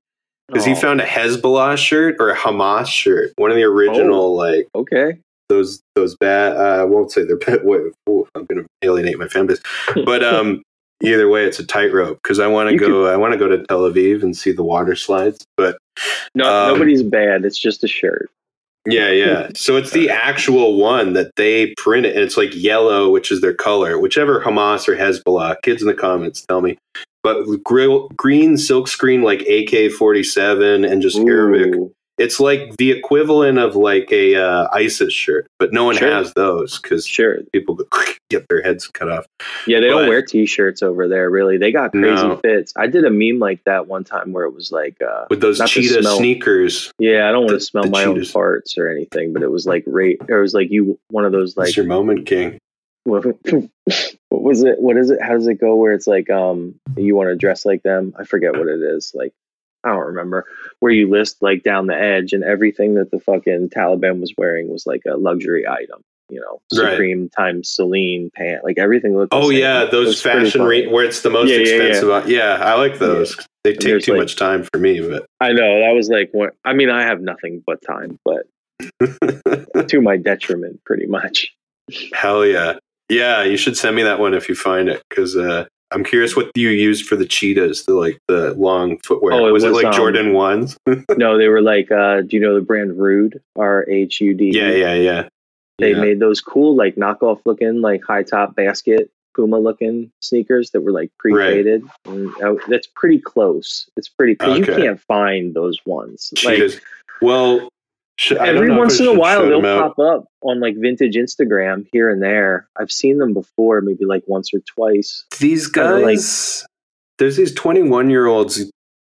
because 0.48 0.64
he 0.64 0.72
Oh, 0.72 0.76
found 0.76 1.00
a 1.00 1.06
Hezbollah 1.06 1.76
shirt 1.76 2.16
or 2.18 2.30
a 2.30 2.36
Hamas 2.36 2.86
shirt, 2.88 3.32
one 3.36 3.50
of 3.52 3.56
the 3.56 3.62
original 3.62 4.34
like 4.34 4.66
okay 4.74 5.18
those 5.48 5.80
those 5.94 6.16
bad. 6.16 6.56
Uh, 6.56 6.80
I 6.80 6.84
won't 6.84 7.12
say 7.12 7.24
they're 7.24 7.36
bad. 7.36 7.60
Wait, 7.64 7.80
ooh, 8.08 8.26
I'm 8.34 8.46
going 8.46 8.62
to 8.62 8.66
alienate 8.82 9.18
my 9.18 9.28
fan 9.28 9.46
base. 9.46 9.60
But 10.04 10.24
um, 10.24 10.62
either 11.02 11.28
way, 11.28 11.44
it's 11.44 11.58
a 11.58 11.66
tightrope 11.66 12.20
because 12.22 12.38
I 12.38 12.46
want 12.46 12.70
to 12.70 12.76
go. 12.76 13.06
I 13.06 13.16
want 13.16 13.32
to 13.32 13.38
go 13.38 13.48
to 13.48 13.64
Tel 13.64 13.82
Aviv 13.82 14.22
and 14.22 14.36
see 14.36 14.52
the 14.52 14.64
water 14.64 14.96
slides. 14.96 15.44
But 15.56 15.78
no 16.34 16.44
Um, 16.44 16.72
nobody's 16.72 17.02
bad 17.02 17.44
it's 17.44 17.58
just 17.58 17.84
a 17.84 17.88
shirt 17.88 18.30
yeah, 18.86 19.10
yeah. 19.10 19.48
So 19.54 19.76
it's 19.76 19.92
the 19.92 20.10
actual 20.10 20.76
one 20.76 21.12
that 21.12 21.36
they 21.36 21.74
print 21.76 22.06
it, 22.06 22.14
and 22.14 22.24
it's 22.24 22.36
like 22.36 22.54
yellow, 22.54 23.10
which 23.10 23.30
is 23.30 23.40
their 23.40 23.54
color. 23.54 23.98
Whichever 23.98 24.40
Hamas 24.40 24.88
or 24.88 24.96
Hezbollah. 24.96 25.56
Kids 25.62 25.82
in 25.82 25.88
the 25.88 25.94
comments, 25.94 26.44
tell 26.46 26.60
me. 26.60 26.78
But 27.22 27.44
grill, 27.62 28.08
green 28.16 28.58
silk 28.58 28.88
screen 28.88 29.22
like 29.22 29.42
AK 29.42 29.92
forty 29.92 30.24
seven 30.24 30.84
and 30.84 31.00
just 31.00 31.18
Arabic. 31.18 31.74
It's 32.18 32.38
like 32.38 32.76
the 32.76 32.90
equivalent 32.90 33.58
of 33.58 33.74
like 33.74 34.12
a 34.12 34.36
uh, 34.36 34.68
ISIS 34.72 35.12
shirt, 35.12 35.46
but 35.58 35.72
no 35.72 35.84
one 35.84 35.96
Sure. 35.96 36.10
has 36.10 36.32
those 36.34 36.78
because 36.78 37.06
sure 37.06 37.38
people 37.52 37.78
get 38.30 38.46
their 38.48 38.62
heads 38.62 38.86
cut 38.88 39.10
off. 39.10 39.26
yeah 39.66 39.80
they 39.80 39.88
don't 39.88 40.08
wear 40.08 40.22
t-shirts 40.22 40.82
over 40.82 41.06
there 41.08 41.28
really 41.30 41.58
they 41.58 41.70
got 41.72 41.90
crazy 41.92 42.22
No. 42.26 42.36
fits 42.36 42.72
i 42.76 42.86
did 42.86 43.04
a 43.04 43.10
meme 43.10 43.38
like 43.38 43.62
that 43.64 43.86
one 43.86 44.04
time 44.04 44.32
where 44.32 44.44
it 44.46 44.54
was 44.54 44.72
like 44.72 44.96
uh 45.02 45.26
with 45.28 45.42
those 45.42 45.60
cheetah 45.68 46.02
sneakers. 46.16 46.90
yeah 46.98 47.28
i 47.28 47.32
don't 47.32 47.44
want 47.44 47.58
to 47.58 47.60
smell 47.60 47.84
my 47.84 48.04
own 48.04 48.14
cheetahs. 48.14 48.32
farts 48.32 48.78
or 48.78 48.88
anything 48.88 49.34
but 49.34 49.42
it 49.42 49.50
was 49.50 49.66
like 49.66 49.84
rate 49.86 50.18
it 50.28 50.34
was 50.34 50.54
like 50.54 50.70
you 50.70 50.98
one 51.10 51.26
of 51.26 51.32
those 51.32 51.56
Like, 51.58 51.66
like 51.68 51.76
your 51.76 51.84
moment, 51.84 52.24
King. 52.26 52.58
what 53.04 53.22
what 54.30 54.42
was 54.42 54.62
it 54.62 54.80
what 54.80 54.96
is 54.96 55.10
it 55.10 55.20
how 55.20 55.32
does 55.34 55.46
it 55.46 55.60
go 55.60 55.74
where 55.76 55.92
it's 55.92 56.06
like 56.06 56.30
um 56.30 56.74
you 56.96 57.14
want 57.14 57.28
to 57.28 57.36
dress 57.36 57.66
like 57.66 57.82
them 57.82 58.14
i 58.18 58.24
forget 58.24 58.52
what 58.56 58.68
it 58.68 58.80
is 58.80 59.12
like 59.14 59.32
i 59.84 59.88
don't 59.88 60.06
remember 60.06 60.44
where 60.80 60.92
you 60.92 61.08
list 61.08 61.36
like 61.42 61.62
down 61.62 61.86
the 61.86 61.96
edge 61.96 62.32
and 62.32 62.44
everything 62.44 62.94
that 62.94 63.10
the 63.10 63.20
fucking 63.20 63.68
taliban 63.70 64.20
was 64.20 64.32
wearing 64.38 64.68
was 64.68 64.86
like 64.86 65.02
a 65.08 65.16
luxury 65.16 65.66
item 65.66 66.00
you 66.30 66.40
know, 66.40 66.62
Right. 66.82 66.92
Supreme 66.92 67.28
times 67.28 67.68
Celine 67.68 68.30
pant. 68.34 68.64
Like 68.64 68.78
everything 68.78 69.14
looked. 69.14 69.34
Oh 69.34 69.50
same. 69.50 69.58
yeah, 69.58 69.84
those 69.84 70.22
fashion 70.22 70.62
re- 70.62 70.86
where 70.86 71.04
it's 71.04 71.20
the 71.20 71.28
most 71.28 71.50
Yeah, 71.50 71.56
yeah, 71.58 71.62
yeah. 71.74 71.82
expensive. 71.88 72.30
Yeah, 72.30 72.54
I 72.62 72.72
like 72.76 72.98
those. 72.98 73.36
They 73.64 73.74
take 73.74 74.02
too 74.02 74.12
like- 74.12 74.20
much 74.20 74.36
time 74.36 74.66
for 74.72 74.80
me, 74.80 75.00
but 75.06 75.26
I 75.40 75.52
know 75.52 75.80
that 75.80 75.90
was 75.94 76.08
like 76.08 76.30
what 76.32 76.54
I 76.64 76.72
mean. 76.72 76.88
I 76.88 77.02
have 77.02 77.20
nothing 77.20 77.62
but 77.66 77.82
time, 77.82 78.18
but 78.24 78.46
to 79.88 80.00
my 80.00 80.16
detriment, 80.16 80.82
pretty 80.84 81.04
much. 81.06 81.52
hell 82.14 82.46
yeah, 82.46 82.78
yeah. 83.10 83.42
You 83.42 83.58
should 83.58 83.76
send 83.76 83.94
me 83.94 84.02
that 84.02 84.18
one 84.18 84.32
if 84.32 84.48
you 84.48 84.54
find 84.54 84.88
it 84.88 85.02
because 85.10 85.36
uh, 85.36 85.66
I'm 85.92 86.04
curious 86.04 86.36
what 86.36 86.50
you 86.54 86.70
used 86.70 87.06
for 87.06 87.16
the 87.16 87.26
cheetahs, 87.26 87.84
the 87.84 87.94
like 87.94 88.18
the 88.28 88.54
long 88.54 88.98
footwear. 89.04 89.34
Oh, 89.34 89.46
it 89.46 89.52
was, 89.52 89.64
it 89.64 89.72
like 89.72 89.86
um, 89.86 89.92
Jordan 89.92 90.32
ones? 90.32 90.76
no, 91.16 91.38
they 91.38 91.48
were 91.48 91.62
like, 91.62 91.90
uh, 91.90 92.22
do 92.22 92.36
you 92.36 92.40
know 92.40 92.54
the 92.54 92.60
brand 92.60 92.98
Rhude? 92.98 93.40
R 93.56 93.88
H 93.88 94.20
U 94.20 94.34
D. 94.34 94.50
yeah, 94.54 94.70
yeah, 94.70 94.94
yeah. 94.94 95.28
They 95.78 95.92
yeah. 95.92 96.00
made 96.00 96.20
those 96.20 96.40
cool, 96.40 96.76
like 96.76 96.96
knockoff 96.96 97.40
looking, 97.44 97.80
like 97.80 98.02
high 98.04 98.22
top 98.22 98.54
basket 98.54 99.10
Puma 99.34 99.58
looking 99.58 100.10
sneakers 100.20 100.70
that 100.70 100.82
were 100.82 100.92
like 100.92 101.10
pre 101.18 101.34
faded. 101.34 101.84
And 102.04 102.30
uh, 102.42 102.54
that's 102.68 102.86
pretty 102.86 103.18
close. 103.18 103.88
It's 103.96 104.08
pretty 104.08 104.34
because 104.34 104.58
you 104.58 104.64
can't 104.64 105.00
find 105.00 105.54
those 105.54 105.78
ones. 105.86 106.32
Like 106.44 106.56
cheetahs. 106.56 106.80
well, 107.20 107.68
sh- 108.18 108.32
every 108.32 108.70
once 108.74 109.00
in 109.00 109.06
a 109.06 109.14
while, 109.14 109.46
they'll 109.46 109.60
pop 109.62 109.98
up 109.98 110.26
on 110.42 110.60
like 110.60 110.76
vintage 110.76 111.14
Instagram 111.14 111.86
here 111.92 112.08
and 112.10 112.22
there. 112.22 112.66
I've 112.78 112.90
seen 112.92 113.18
them 113.18 113.32
before, 113.34 113.80
maybe 113.80 114.04
like 114.04 114.22
once 114.26 114.52
or 114.54 114.60
twice. 114.60 115.24
These 115.40 115.68
kinda 115.68 115.94
like- 115.96 116.04
guys, 116.16 116.66
there's 117.18 117.36
these 117.36 117.54
21 117.54 118.10
year 118.10 118.26
olds 118.26 118.70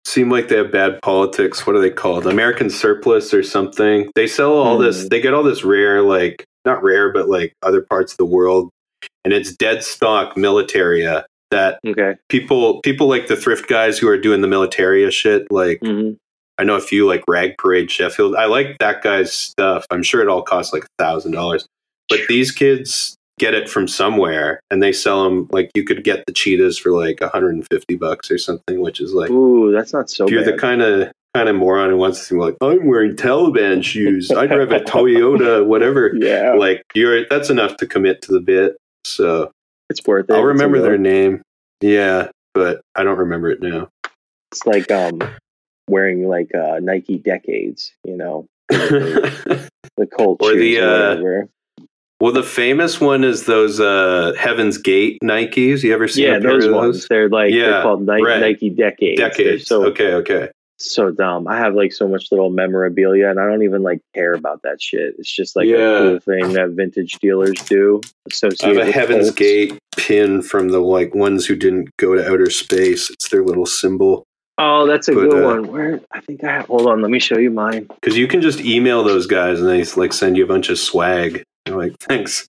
seem 0.06 0.30
like 0.30 0.48
they 0.48 0.56
have 0.56 0.70
bad 0.70 1.00
politics. 1.02 1.66
What 1.66 1.76
are 1.76 1.80
they 1.80 1.90
called? 1.90 2.26
American 2.26 2.68
surplus 2.68 3.32
or 3.32 3.42
something. 3.42 4.10
They 4.14 4.26
sell 4.26 4.52
all 4.52 4.76
this, 4.78 5.02
Hmm. 5.02 5.08
they 5.08 5.20
get 5.20 5.32
all 5.32 5.42
this 5.42 5.64
rare, 5.64 6.02
like, 6.02 6.44
not 6.66 6.82
rare, 6.82 7.10
but 7.12 7.28
like 7.28 7.54
other 7.62 7.80
parts 7.80 8.12
of 8.12 8.18
the 8.18 8.26
world. 8.26 8.68
And 9.24 9.32
it's 9.32 9.54
dead 9.56 9.82
stock 9.82 10.36
militaria 10.36 11.24
that 11.50 11.78
Okay. 11.86 12.14
people, 12.28 12.80
people 12.82 13.06
like 13.06 13.28
the 13.28 13.36
thrift 13.36 13.66
guys 13.68 13.98
who 13.98 14.08
are 14.08 14.18
doing 14.18 14.40
the 14.42 14.48
militaria 14.48 15.10
shit. 15.10 15.50
Like, 15.50 15.78
hmm 15.82 16.12
I 16.58 16.64
know 16.64 16.76
a 16.76 16.80
few 16.80 17.06
like 17.06 17.22
Rag 17.28 17.56
Parade 17.58 17.90
Sheffield. 17.90 18.36
I 18.36 18.44
like 18.46 18.76
that 18.78 19.02
guy's 19.02 19.32
stuff. 19.32 19.86
I'm 19.90 20.02
sure 20.02 20.20
it 20.22 20.28
all 20.28 20.42
costs 20.42 20.72
like 20.72 20.84
a 20.84 21.02
thousand 21.02 21.32
dollars, 21.32 21.66
but 22.08 22.20
these 22.28 22.52
kids 22.52 23.16
get 23.40 23.52
it 23.54 23.68
from 23.68 23.88
somewhere 23.88 24.60
and 24.70 24.80
they 24.80 24.92
sell 24.92 25.24
them 25.24 25.48
like 25.50 25.68
you 25.74 25.82
could 25.82 26.04
get 26.04 26.24
the 26.26 26.32
cheetahs 26.32 26.78
for 26.78 26.92
like 26.92 27.20
150 27.20 27.96
bucks 27.96 28.30
or 28.30 28.38
something, 28.38 28.80
which 28.80 29.00
is 29.00 29.12
like 29.12 29.30
Ooh, 29.30 29.72
that's 29.72 29.92
not 29.92 30.08
so 30.08 30.24
if 30.26 30.30
you're 30.30 30.44
bad. 30.44 30.54
the 30.54 30.58
kind 30.58 30.82
of 30.82 31.10
kind 31.34 31.48
of 31.48 31.56
moron 31.56 31.90
who 31.90 31.96
wants 31.96 32.20
to 32.20 32.24
seem 32.24 32.38
like 32.38 32.54
I'm 32.60 32.86
wearing 32.86 33.16
Taliban 33.16 33.82
shoes, 33.82 34.30
I 34.30 34.46
drive 34.46 34.70
a 34.70 34.78
Toyota, 34.80 35.66
whatever. 35.66 36.12
yeah, 36.14 36.52
Like 36.52 36.84
you're 36.94 37.26
that's 37.28 37.50
enough 37.50 37.76
to 37.78 37.86
commit 37.86 38.22
to 38.22 38.32
the 38.32 38.40
bit. 38.40 38.76
So 39.04 39.50
it's 39.90 40.00
worth 40.06 40.30
it. 40.30 40.34
I'll 40.34 40.44
remember 40.44 40.80
their 40.80 40.96
name. 40.96 41.42
Yeah, 41.80 42.28
but 42.54 42.82
I 42.94 43.02
don't 43.02 43.18
remember 43.18 43.50
it 43.50 43.60
now. 43.60 43.88
It's 44.52 44.64
like 44.64 44.92
um 44.92 45.18
wearing 45.88 46.28
like 46.28 46.50
uh 46.54 46.78
Nike 46.80 47.18
decades, 47.18 47.92
you 48.04 48.16
know, 48.16 48.46
the 48.68 49.68
Colt 50.16 50.38
Or 50.42 50.54
the, 50.54 50.80
or 50.80 51.42
uh. 51.42 51.46
Well, 52.20 52.32
the 52.32 52.42
famous 52.42 53.00
one 53.00 53.22
is 53.24 53.44
those 53.44 53.80
uh, 53.80 54.32
Heaven's 54.38 54.78
Gate 54.78 55.18
Nikes. 55.22 55.82
You 55.82 55.92
ever 55.92 56.08
seen 56.08 56.24
Yeah, 56.24 56.38
those 56.38 56.68
ones. 56.70 57.06
They're 57.08 57.28
like 57.28 57.52
Yeah, 57.52 57.70
they're 57.70 57.82
called 57.82 58.06
Nike, 58.06 58.24
right. 58.24 58.40
Nike 58.40 58.70
decades. 58.70 59.20
They're 59.20 59.28
Decades. 59.28 59.66
so 59.66 59.84
okay, 59.88 60.14
okay. 60.14 60.48
so 60.78 61.10
dumb. 61.10 61.46
I 61.48 61.58
have 61.58 61.74
like 61.74 61.92
so 61.92 62.08
much 62.08 62.28
little 62.30 62.50
memorabilia, 62.50 63.28
and 63.28 63.38
I 63.40 63.46
don't 63.46 63.62
even 63.62 63.82
like 63.82 64.00
care 64.14 64.32
about 64.32 64.62
that 64.62 64.80
shit. 64.80 65.14
It's 65.18 65.30
just 65.34 65.54
like 65.56 65.66
Yeah. 65.66 65.76
a 65.76 65.98
cool 66.02 66.18
thing 66.20 66.52
that 66.54 66.70
vintage 66.70 67.12
dealers 67.20 67.56
do. 67.68 68.00
I 68.04 68.08
Associated 68.30 68.78
have 68.78 68.88
a 68.88 68.92
Heaven's 68.92 69.26
Colts. 69.26 69.38
Gate 69.38 69.78
pin 69.96 70.40
from 70.40 70.68
the 70.70 70.80
like 70.80 71.14
ones 71.14 71.44
who 71.46 71.56
didn't 71.56 71.94
go 71.98 72.14
to 72.14 72.26
outer 72.26 72.48
space. 72.48 73.10
It's 73.10 73.28
their 73.28 73.42
little 73.44 73.66
symbol 73.66 74.24
Oh, 74.58 74.86
that's 74.86 75.08
a 75.08 75.12
But, 75.14 75.20
good 75.30 75.42
uh, 75.42 75.46
one. 75.46 75.66
Where 75.72 76.00
I 76.12 76.20
think 76.20 76.44
I 76.44 76.52
have. 76.52 76.66
Hold 76.66 76.86
on, 76.86 77.02
let 77.02 77.10
me 77.10 77.18
show 77.18 77.38
you 77.38 77.50
mine. 77.50 77.88
because 78.00 78.16
you 78.16 78.28
can 78.28 78.40
just 78.40 78.60
email 78.60 79.02
those 79.02 79.26
guys 79.26 79.60
and 79.60 79.68
they 79.68 79.82
like 80.00 80.12
send 80.12 80.36
you 80.36 80.44
a 80.44 80.46
bunch 80.46 80.68
of 80.68 80.78
swag. 80.78 81.42
They're 81.66 81.76
like, 81.76 81.96
thanks, 81.98 82.46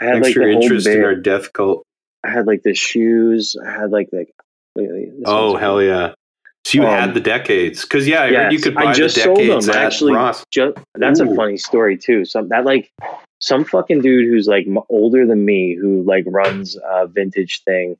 I 0.00 0.04
had 0.04 0.12
thanks 0.14 0.26
like 0.28 0.34
for 0.34 0.40
the 0.40 0.50
your 0.52 0.60
interest 0.60 0.86
in 0.86 1.02
our 1.04 1.14
death 1.16 1.52
cult. 1.52 1.82
I 2.24 2.30
had 2.30 2.46
like 2.46 2.62
the 2.62 2.74
shoes. 2.74 3.56
I 3.66 3.70
had 3.70 3.90
like 3.90 4.10
the. 4.10 4.26
wait, 4.76 4.88
wait, 4.92 5.10
this 5.16 5.24
Oh 5.26 5.56
hell 5.56 5.82
yeah! 5.82 6.12
So 6.66 6.78
you 6.78 6.84
Um, 6.84 6.90
had 6.90 7.14
the 7.14 7.20
decades 7.20 7.82
because 7.82 8.06
yeah, 8.06 8.22
I 8.22 8.26
heard 8.32 8.52
you 8.52 8.58
Yes, 8.58 8.62
could 8.64 8.76
I 8.76 8.84
buy 8.84 8.92
the 8.92 8.98
just 8.98 9.16
sold 9.16 9.38
them, 9.38 9.70
at 9.70 9.76
actually. 9.76 10.12
Ross. 10.14 10.44
That's 10.94 11.20
Ooh. 11.20 11.32
a 11.32 11.34
funny 11.34 11.56
story 11.56 11.96
too. 11.96 12.24
Some 12.24 12.48
that 12.50 12.64
like 12.64 12.92
some 13.40 13.64
fucking 13.64 14.02
dude 14.02 14.28
who's 14.28 14.46
like 14.46 14.66
older 14.90 15.26
than 15.26 15.44
me 15.44 15.74
who 15.74 16.02
like 16.02 16.24
runs 16.28 16.76
a 16.76 17.06
vintage 17.08 17.62
thing 17.64 17.96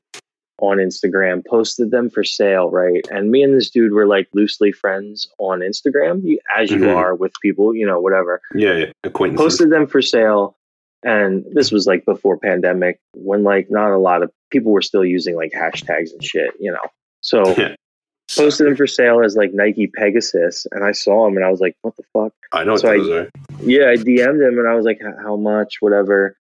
on 0.61 0.79
Instagram 0.79 1.45
posted 1.47 1.91
them 1.91 2.11
for 2.11 2.23
sale, 2.25 2.71
right? 2.71 3.07
And 3.11 3.31
me 3.31 3.43
and 3.43 3.55
this 3.57 3.71
dude 3.71 3.93
were 3.93 4.07
like 4.07 4.29
loosely 4.33 4.73
friends 4.73 5.29
on 5.39 5.61
Instagram, 5.61 6.23
as 6.57 6.71
you 6.71 6.79
Mhm. 6.79 6.95
are 6.97 7.15
with 7.15 7.33
people, 7.43 7.75
you 7.75 7.87
know, 7.87 8.01
whatever. 8.01 8.41
Yeah, 8.55 8.77
yeah, 8.77 8.93
acquaintances. 9.05 9.45
Posted 9.45 9.71
them 9.71 9.87
for 9.87 10.03
sale, 10.03 10.57
and 11.03 11.45
this 11.53 11.73
was 11.73 11.87
like 11.87 12.05
before 12.05 12.37
pandemic 12.37 12.99
when 13.15 13.43
like 13.43 13.71
not 13.71 13.91
a 13.93 13.99
lot 13.99 14.23
of 14.23 14.31
people 14.51 14.73
were 14.73 14.83
still 14.83 15.05
using 15.05 15.35
like 15.37 15.53
hashtags 15.53 16.13
and 16.13 16.23
shit, 16.23 16.53
you 16.61 16.71
know. 16.71 16.87
So 17.23 17.43
Yeah. 17.59 17.75
posted 18.37 18.67
them 18.67 18.77
for 18.77 18.87
sale 18.87 19.23
as 19.25 19.37
like 19.37 19.53
Nike 19.53 19.87
Pegasus, 19.87 20.67
and 20.73 20.85
I 20.85 20.93
saw 20.93 21.25
them 21.25 21.37
and 21.37 21.45
I 21.45 21.51
was 21.51 21.61
like, 21.61 21.75
"What 21.83 21.97
the 21.97 22.05
fuck?" 22.13 22.33
I 22.53 22.65
know 22.65 22.77
So 22.77 22.89
I- 22.91 23.21
are. 23.21 23.29
Yeah, 23.63 23.91
I 23.91 23.97
DM'd 23.97 24.41
him 24.41 24.59
and 24.59 24.69
I 24.69 24.75
was 24.75 24.85
like, 24.85 25.01
"How 25.23 25.37
much?" 25.37 25.77
Whatever. 25.81 26.37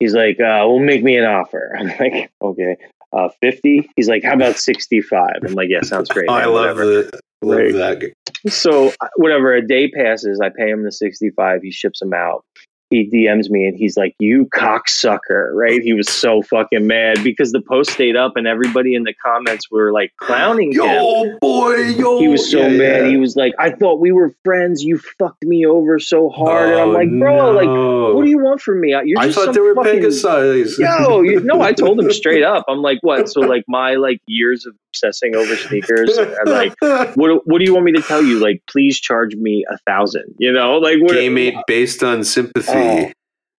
He's 0.00 0.14
like, 0.14 0.40
uh, 0.40 0.64
"Well, 0.66 0.78
make 0.78 1.02
me 1.02 1.16
an 1.16 1.24
offer." 1.24 1.74
I'm 1.78 1.88
like, 1.98 2.30
"Okay, 2.42 2.76
uh, 3.12 3.28
50 3.40 3.88
He's 3.96 4.08
like, 4.08 4.22
"How 4.24 4.34
about 4.34 4.56
65 4.56 5.30
I'm 5.46 5.54
like, 5.54 5.68
"Yeah, 5.68 5.82
sounds 5.82 6.08
great." 6.08 6.28
I 6.30 6.46
love 6.46 6.76
the 6.76 7.10
love 7.42 7.58
Right. 7.58 7.72
that. 7.74 8.12
So 8.52 8.88
uh, 9.00 9.08
whatever, 9.16 9.54
a 9.54 9.66
day 9.66 9.90
passes, 9.90 10.40
I 10.42 10.50
pay 10.50 10.70
him 10.70 10.84
the 10.84 10.92
65 10.92 11.62
He 11.62 11.70
ships 11.70 12.00
them 12.00 12.12
out. 12.14 12.44
He 12.90 13.08
DMs 13.08 13.48
me 13.50 13.66
and 13.66 13.76
he's 13.76 13.96
like, 13.96 14.14
"You 14.18 14.46
cocksucker!" 14.46 15.52
Right? 15.54 15.80
He 15.80 15.92
was 15.92 16.08
so 16.08 16.42
fucking 16.42 16.86
mad 16.86 17.22
because 17.22 17.52
the 17.52 17.60
post 17.60 17.90
stayed 17.90 18.16
up 18.16 18.36
and 18.36 18.46
everybody 18.46 18.94
in 18.94 19.04
the 19.04 19.14
comments 19.14 19.70
were 19.70 19.92
like 19.92 20.12
clowning 20.16 20.72
him. 20.72 20.82
Yo, 20.82 21.38
boy, 21.40 21.74
yo. 21.76 22.18
He 22.18 22.28
was 22.28 22.50
so 22.50 22.58
Yeah, 22.58 22.68
mad. 22.68 23.02
yeah. 23.04 23.08
He 23.08 23.16
was 23.16 23.36
like, 23.36 23.52
"I 23.58 23.70
thought 23.70 24.00
we 24.00 24.10
were 24.12 24.34
friends. 24.44 24.82
You 24.82 24.98
fucked 24.98 25.44
me 25.44 25.64
over 25.66 25.98
so 25.98 26.28
hard." 26.28 26.68
and 26.70 26.80
I'm 26.80 26.88
Oh, 26.88 26.92
like, 26.92 27.08
"Bro, 27.18 27.52
like, 27.52 28.14
what 28.16 28.24
do 28.24 28.30
you 28.30 28.38
want 28.38 28.60
from 28.60 28.80
me? 28.80 28.90
You're 29.04 29.18
I 29.20 29.30
thought 29.30 29.54
they 29.54 29.60
were 29.60 29.74
fucking, 29.74 29.92
Pegasus. 30.00 30.78
Yo, 30.78 31.22
you, 31.22 31.40
no, 31.40 31.60
I 31.62 31.72
told 31.72 32.00
him 32.00 32.10
straight 32.12 32.42
up. 32.42 32.64
I'm 32.68 32.82
like, 32.82 32.98
what? 33.02 33.28
So 33.28 33.40
like 33.40 33.64
my 33.68 33.94
like 33.94 34.20
years 34.26 34.66
of 34.66 34.74
obsessing 34.90 35.34
over 35.36 35.56
sneakers 35.56 36.16
and 36.18 36.34
like 36.46 36.74
what 37.16 37.46
what 37.46 37.58
do 37.58 37.64
you 37.64 37.72
want 37.74 37.84
me 37.86 37.92
to 37.92 38.02
tell 38.02 38.22
you? 38.22 38.38
Like, 38.40 38.62
please 38.68 39.00
charge 39.00 39.34
me 39.34 39.64
a 39.70 39.78
thousand. 39.86 40.34
You 40.38 40.52
know, 40.52 40.78
like 40.78 41.00
what? 41.00 41.12
game 41.12 41.38
eight 41.38 41.54
based 41.66 42.02
on 42.02 42.24
sympathy. 42.24 42.72
Oh. 42.74 43.10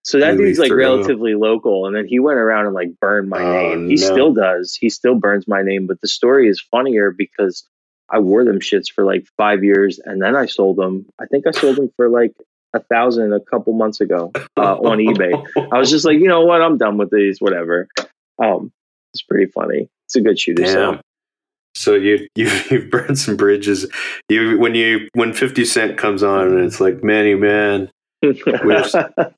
So 0.03 0.19
that 0.19 0.35
dude's 0.35 0.57
like 0.57 0.71
Theroux. 0.71 0.77
relatively 0.79 1.35
local, 1.35 1.85
and 1.85 1.95
then 1.95 2.07
he 2.07 2.19
went 2.19 2.39
around 2.39 2.65
and 2.65 2.73
like 2.73 2.89
burned 2.99 3.29
my 3.29 3.39
Oh, 3.43 3.51
name. 3.53 3.87
He 3.89 3.95
no. 3.95 4.01
still 4.07 4.33
does. 4.33 4.75
He 4.79 4.89
still 4.89 5.15
burns 5.15 5.47
my 5.47 5.61
name, 5.61 5.85
but 5.85 6.01
the 6.01 6.07
story 6.07 6.49
is 6.49 6.59
funnier 6.59 7.11
because 7.15 7.63
I 8.09 8.17
wore 8.19 8.43
them 8.43 8.59
shits 8.59 8.91
for 8.93 9.05
like 9.05 9.25
five 9.37 9.63
years, 9.63 9.99
and 10.03 10.19
then 10.21 10.35
I 10.35 10.47
sold 10.47 10.77
them. 10.77 11.05
I 11.19 11.25
think 11.27 11.45
I 11.47 11.51
sold 11.51 11.75
them 11.77 11.91
for 11.95 12.09
like 12.09 12.33
a 12.73 12.79
thousand 12.79 13.31
a 13.31 13.39
couple 13.39 13.73
months 13.73 14.01
ago 14.01 14.31
uh, 14.57 14.75
on 14.77 14.97
eBay. 14.97 15.33
I 15.71 15.77
was 15.77 15.91
just 15.91 16.03
like, 16.05 16.17
you 16.17 16.27
know 16.27 16.45
what? 16.45 16.61
I'm 16.63 16.77
done 16.79 16.97
with 16.97 17.11
these. 17.11 17.39
Whatever. 17.39 17.87
Um, 18.43 18.71
it's 19.13 19.21
pretty 19.21 19.51
funny. 19.51 19.87
It's 20.07 20.15
a 20.15 20.21
good 20.21 20.39
shooter. 20.39 20.63
Damn. 20.63 20.99
So 21.75 21.95
you 21.95 22.27
you 22.35 22.49
you've 22.69 22.89
burned 22.89 23.17
some 23.17 23.37
bridges. 23.37 23.87
You 24.29 24.59
when 24.59 24.75
you 24.75 25.07
when 25.13 25.33
Fifty 25.33 25.65
Cent 25.65 25.97
comes 25.97 26.23
on 26.23 26.47
and 26.47 26.59
it's 26.59 26.81
like 26.81 27.03
Many 27.03 27.35
Men. 27.35 27.89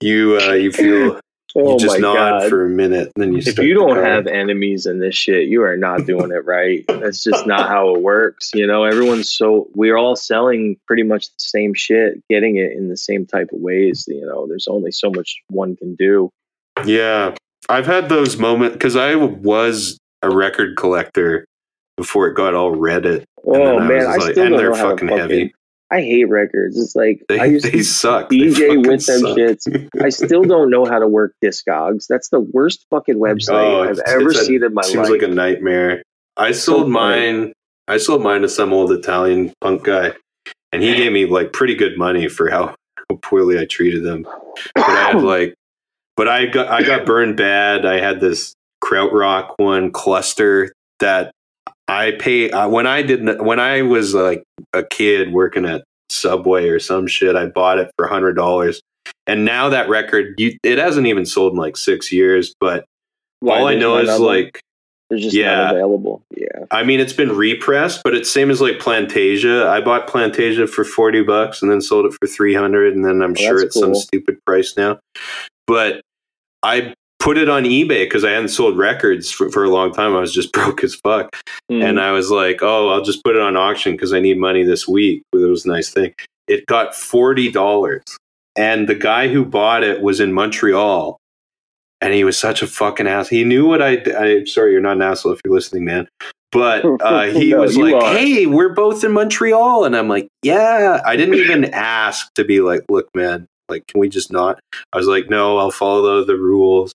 You 0.02 0.38
uh, 0.42 0.52
you 0.52 0.74
feel 0.74 1.22
you 1.56 1.62
oh 1.62 1.80
just 1.80 2.00
nod 2.00 2.16
god. 2.16 2.50
for 2.50 2.66
a 2.66 2.70
minute 2.70 3.12
and 3.16 3.24
then 3.24 3.34
you 3.34 3.40
if 3.46 3.58
you 3.60 3.74
don't 3.74 4.04
have 4.04 4.28
enemies 4.28 4.86
in 4.86 5.00
this 5.00 5.16
shit, 5.16 5.48
you 5.48 5.64
are 5.64 5.78
not 5.78 6.06
doing 6.06 6.32
it 6.32 6.46
right. 6.46 6.84
That's 6.88 7.24
just 7.24 7.46
not 7.46 7.70
how 7.70 7.96
it 7.96 8.02
works. 8.02 8.52
You 8.54 8.66
know, 8.66 8.84
everyone's 8.84 9.34
so 9.34 9.68
we're 9.76 9.98
all 9.98 10.16
selling 10.16 10.78
pretty 10.88 11.04
much 11.04 11.28
the 11.28 11.44
same 11.44 11.74
shit, 11.74 12.22
getting 12.30 12.58
it 12.58 12.72
in 12.72 12.90
the 12.90 12.98
same 12.98 13.26
type 13.26 13.50
of 13.54 13.60
ways. 13.60 14.06
You 14.08 14.26
know, 14.26 14.48
there's 14.48 14.68
only 14.68 14.92
so 14.92 15.12
much 15.12 15.38
one 15.50 15.76
can 15.76 15.96
do. 15.96 16.30
Yeah, 16.86 17.36
I've 17.70 17.86
had 17.86 18.10
those 18.10 18.38
moments 18.38 18.74
because 18.74 18.96
I 18.96 19.16
was 19.16 19.98
a 20.24 20.30
record 20.30 20.76
collector 20.76 21.46
before 21.98 22.28
it 22.28 22.36
got 22.36 22.54
all 22.54 22.76
Reddit. 22.76 23.26
And 23.46 23.56
Oh 23.56 23.80
I 23.80 23.88
man, 23.88 24.06
I 24.08 24.16
like- 24.16 24.22
still 24.34 24.44
and 24.44 24.50
don't 24.52 24.58
they're 24.58 24.70
know 24.72 24.76
how 24.78 24.90
fucking 24.92 25.08
fucking. 25.10 25.22
heavy. 25.22 25.54
I 25.92 26.02
hate 26.02 26.28
records. 26.28 26.80
It's 26.80 26.96
like 26.96 27.24
They, 27.30 27.40
I 27.40 27.46
used 27.46 27.66
they 27.66 27.72
to 27.72 27.84
suck. 27.84 28.30
DJ 28.32 28.78
with 28.78 29.06
them 29.06 29.20
suck. 29.20 29.38
shits. 29.38 29.90
I 30.02 30.10
still 30.10 30.42
don't 30.44 30.72
know 30.72 30.86
how 30.86 30.98
to 30.98 31.08
work 31.08 31.36
Discogs. 31.44 32.08
That's 32.10 32.30
the 32.30 32.40
worst 32.40 32.88
fucking 32.90 33.18
oh, 33.18 33.20
website 33.20 33.50
Oh, 33.54 33.84
I've 33.84 34.00
ever 34.08 34.30
a- 34.30 34.34
seen 34.34 34.64
in 34.64 34.74
my 34.74 34.82
Seems 34.82 34.96
life. 34.96 35.08
Seems 35.08 35.22
like 35.22 35.30
a 35.30 35.34
nightmare. 35.34 36.02
I 36.36 36.52
So 36.52 36.78
sold 36.78 36.94
funny. 36.94 37.32
mine. 37.44 37.54
I 37.88 37.98
sold 37.98 38.24
mine 38.24 38.42
to 38.42 38.50
some 38.50 38.74
old 38.74 38.92
Italian 38.92 39.54
punk 39.62 39.84
guy, 39.84 40.14
and 40.72 40.82
he 40.82 40.96
gave 40.96 41.12
me 41.12 41.26
like 41.28 41.54
pretty 41.54 41.76
good 41.76 41.96
money 41.98 42.28
for 42.28 42.50
how, 42.50 42.74
how 43.10 43.18
poorly 43.22 43.60
I 43.60 43.66
treated 43.66 44.04
them. 44.04 44.26
But 44.74 44.84
I 44.90 45.12
had 45.12 45.22
like 45.22 45.54
but 46.18 46.28
I 46.28 46.46
got 46.48 46.70
I 46.70 46.82
got 46.82 47.06
burned 47.06 47.38
bad. 47.38 47.86
I 47.86 48.00
had 48.00 48.20
this 48.20 48.56
krautrock 48.84 49.54
one 49.58 49.92
cluster 49.92 50.72
that 51.02 51.34
I 51.88 52.12
pay 52.12 52.50
uh, 52.50 52.68
when 52.70 52.88
I 52.88 53.02
did 53.02 53.42
when 53.42 53.60
I 53.60 53.82
was 53.82 54.14
like 54.14 54.44
a 54.74 54.84
kid 54.84 55.34
working 55.34 55.66
at 55.66 55.84
Subway 56.10 56.70
or 56.70 56.80
some 56.80 57.08
shit. 57.08 57.36
I 57.36 57.48
bought 57.48 57.78
it 57.80 57.92
for 57.98 58.08
hundred 58.08 58.34
dollars, 58.34 58.82
and 59.28 59.46
now 59.46 59.70
that 59.70 59.90
record 59.90 60.36
you, 60.38 60.58
it 60.64 60.78
hasn't 60.78 61.08
even 61.08 61.26
sold 61.26 61.54
in 61.54 61.60
like 61.60 61.76
six 61.78 62.12
years. 62.12 62.54
But 62.60 62.86
Why, 63.40 63.60
all 63.60 63.68
I 63.68 63.76
know 63.76 63.98
is 63.98 64.08
them? 64.08 64.22
like 64.22 64.62
there's 65.10 65.24
just 65.24 65.36
yeah. 65.36 65.56
not 65.56 65.76
available. 65.76 66.24
Yeah. 66.36 66.66
I 66.72 66.84
mean, 66.84 67.00
it's 67.00 67.14
been 67.14 67.36
repressed, 67.36 68.02
but 68.04 68.16
it's 68.16 68.32
same 68.32 68.50
as 68.50 68.62
like 68.62 68.80
Plantasia. 68.80 69.68
I 69.68 69.82
bought 69.82 70.08
Plantasia 70.08 70.68
for 70.68 70.84
forty 70.84 71.22
bucks 71.22 71.62
and 71.62 71.70
then 71.70 71.82
sold 71.82 72.06
it 72.06 72.14
for 72.20 72.28
three 72.28 72.54
hundred, 72.54 72.96
and 72.96 73.06
then 73.06 73.22
I'm 73.22 73.32
Oh, 73.32 73.36
sure 73.36 73.62
it's 73.62 73.80
some 73.80 73.94
stupid 73.94 74.38
price 74.46 74.76
now. 74.78 75.00
But 75.68 76.02
I 76.64 76.94
put 77.24 77.38
it 77.38 77.48
on 77.48 77.64
eBay 77.64 78.04
because 78.04 78.26
I 78.26 78.32
hadn't 78.32 78.50
sold 78.50 78.78
records 78.78 79.32
for, 79.32 79.50
for 79.50 79.64
a 79.64 79.70
long 79.70 79.94
time. 79.94 80.14
I 80.14 80.20
was 80.20 80.34
just 80.34 80.52
broke 80.58 80.84
as 80.84 80.94
fuck, 80.96 81.30
Mm. 81.72 81.82
and 81.84 82.00
I 82.02 82.12
was 82.12 82.30
like, 82.30 82.60
"Oh, 82.62 82.90
I'll 82.90 83.02
just 83.04 83.24
put 83.24 83.36
it 83.38 83.42
on 83.42 83.56
auction 83.56 83.94
because 83.94 84.12
I 84.14 84.20
need 84.20 84.38
money 84.38 84.64
this 84.64 84.86
week." 84.88 85.24
It 85.32 85.38
was 85.38 85.66
a 85.66 85.70
nice 85.70 85.90
thing. 85.90 86.14
It 86.48 86.66
got 86.66 86.94
forty 86.94 87.50
dollars, 87.50 88.04
and 88.58 88.88
the 88.90 88.96
guy 88.96 89.30
who 89.30 89.46
bought 89.46 89.84
it 89.84 90.02
was 90.02 90.20
in 90.20 90.34
Montreal, 90.34 91.18
and 92.02 92.14
he 92.14 92.26
was 92.26 92.38
such 92.38 92.62
a 92.62 92.68
fucking 92.68 93.08
ass. 93.08 93.30
He 93.30 93.46
knew 93.46 93.66
what 93.66 93.82
I. 93.82 94.04
I'm 94.18 94.46
sorry, 94.46 94.74
you're 94.74 94.82
not 94.82 94.98
an 94.98 95.02
asshole 95.04 95.32
if 95.32 95.40
you're 95.46 95.54
listening, 95.54 95.86
man. 95.86 96.08
But 96.52 96.84
uh, 97.02 97.24
he 97.32 97.52
No, 97.52 97.62
was 97.62 97.78
like, 97.78 97.94
are. 97.96 98.14
"Hey, 98.14 98.46
we're 98.46 98.74
both 98.74 99.04
in 99.06 99.14
Montreal," 99.14 99.86
and 99.86 99.96
I'm 99.96 100.10
like, 100.10 100.28
"Yeah." 100.44 101.02
I 101.06 101.16
didn't 101.16 101.36
even 101.36 101.66
ask 101.74 102.34
to 102.34 102.44
be 102.44 102.60
like, 102.60 102.82
"Look, 102.90 103.08
man, 103.16 103.48
like, 103.70 103.88
can 103.88 104.02
we 104.02 104.10
just 104.10 104.32
not?" 104.34 104.60
I 104.92 104.98
was 104.98 105.08
like, 105.08 105.30
"No, 105.30 105.58
I'll 105.60 105.72
follow 105.72 106.26
the 106.26 106.36
rules." 106.36 106.92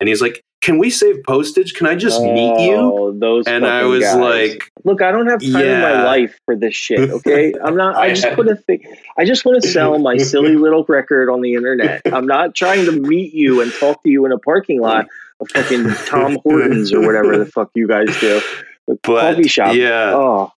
And 0.00 0.08
he's 0.08 0.20
like, 0.20 0.42
"Can 0.60 0.78
we 0.78 0.90
save 0.90 1.22
postage? 1.26 1.74
Can 1.74 1.86
I 1.86 1.94
just 1.94 2.20
meet 2.22 2.60
you?" 2.66 2.74
Oh, 2.76 3.12
Those 3.18 3.46
And 3.46 3.66
I 3.66 3.84
was 3.84 4.02
guys. 4.04 4.16
like, 4.16 4.70
Look, 4.84 5.00
I 5.02 5.10
don't 5.10 5.26
have 5.28 5.40
time 5.40 5.64
in 5.64 5.80
my 5.80 6.02
life 6.04 6.38
for 6.44 6.54
this 6.54 6.74
shit. 6.74 7.10
Okay, 7.16 7.54
I'm 7.64 7.76
not. 7.76 7.96
I 7.96 8.06
I 8.06 8.12
just 8.14 8.28
put 8.36 8.46
a 8.48 8.56
thing. 8.56 8.82
I 9.18 9.24
just 9.24 9.44
want 9.44 9.62
to 9.62 9.68
sell 9.68 9.98
my 9.98 10.16
silly 10.18 10.56
little 10.66 10.84
record 10.88 11.30
on 11.30 11.40
the 11.40 11.54
internet. 11.54 12.02
I'm 12.06 12.26
not 12.26 12.54
trying 12.54 12.84
to 12.86 12.92
meet 12.92 13.32
you 13.32 13.62
and 13.62 13.72
talk 13.72 14.02
to 14.02 14.10
you 14.10 14.26
in 14.26 14.32
a 14.32 14.38
parking 14.38 14.80
lot 14.80 15.06
of 15.40 15.48
fucking 15.50 15.84
Tim 16.06 16.38
Hortons 16.42 16.92
or 16.92 17.00
whatever 17.06 17.36
the 17.38 17.46
fuck 17.46 17.70
you 17.74 17.88
guys 17.88 18.14
do. 18.20 18.40
But 18.86 19.02
coffee 19.02 19.48
shop. 19.48 19.74
yeah, 19.74 20.12
Oh, 20.14 20.52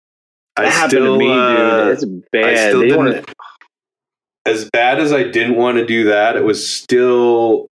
that 0.57 0.65
I 0.65 0.69
happened 0.69 0.91
still, 0.91 1.13
to 1.13 1.19
me, 1.19 1.31
uh, 1.31 1.55
dude. 1.85 1.93
It's 1.93 2.05
bad. 2.31 2.43
I 2.45 2.55
still 2.67 2.79
They 2.81 2.85
didn't. 2.89 2.97
wanna, 2.97 3.23
As 4.45 4.69
bad 4.69 4.99
as 4.99 5.11
I 5.13 5.23
didn't 5.23 5.55
want 5.55 5.77
to 5.77 5.85
do 5.85 6.03
that, 6.05 6.35
it 6.35 6.43
was 6.43 6.67
still 6.69 7.68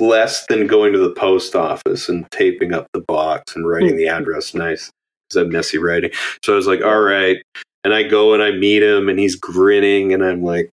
less 0.00 0.46
than 0.46 0.66
going 0.66 0.92
to 0.92 0.98
the 0.98 1.10
post 1.10 1.56
office 1.56 2.08
and 2.08 2.30
taping 2.30 2.74
up 2.74 2.86
the 2.92 3.00
box 3.00 3.56
and 3.56 3.68
writing 3.68 3.90
hmm. 3.90 3.96
the 3.96 4.08
address 4.08 4.54
nice 4.54 4.90
because 5.28 5.44
I'm 5.44 5.52
messy 5.52 5.78
writing. 5.78 6.10
So 6.44 6.52
I 6.52 6.56
was 6.56 6.66
like, 6.66 6.82
all 6.82 7.00
right. 7.00 7.38
And 7.84 7.94
I 7.94 8.02
go 8.02 8.34
and 8.34 8.42
I 8.42 8.50
meet 8.50 8.82
him 8.82 9.08
and 9.08 9.18
he's 9.18 9.36
grinning 9.36 10.12
and 10.12 10.24
I'm 10.24 10.42
like, 10.42 10.70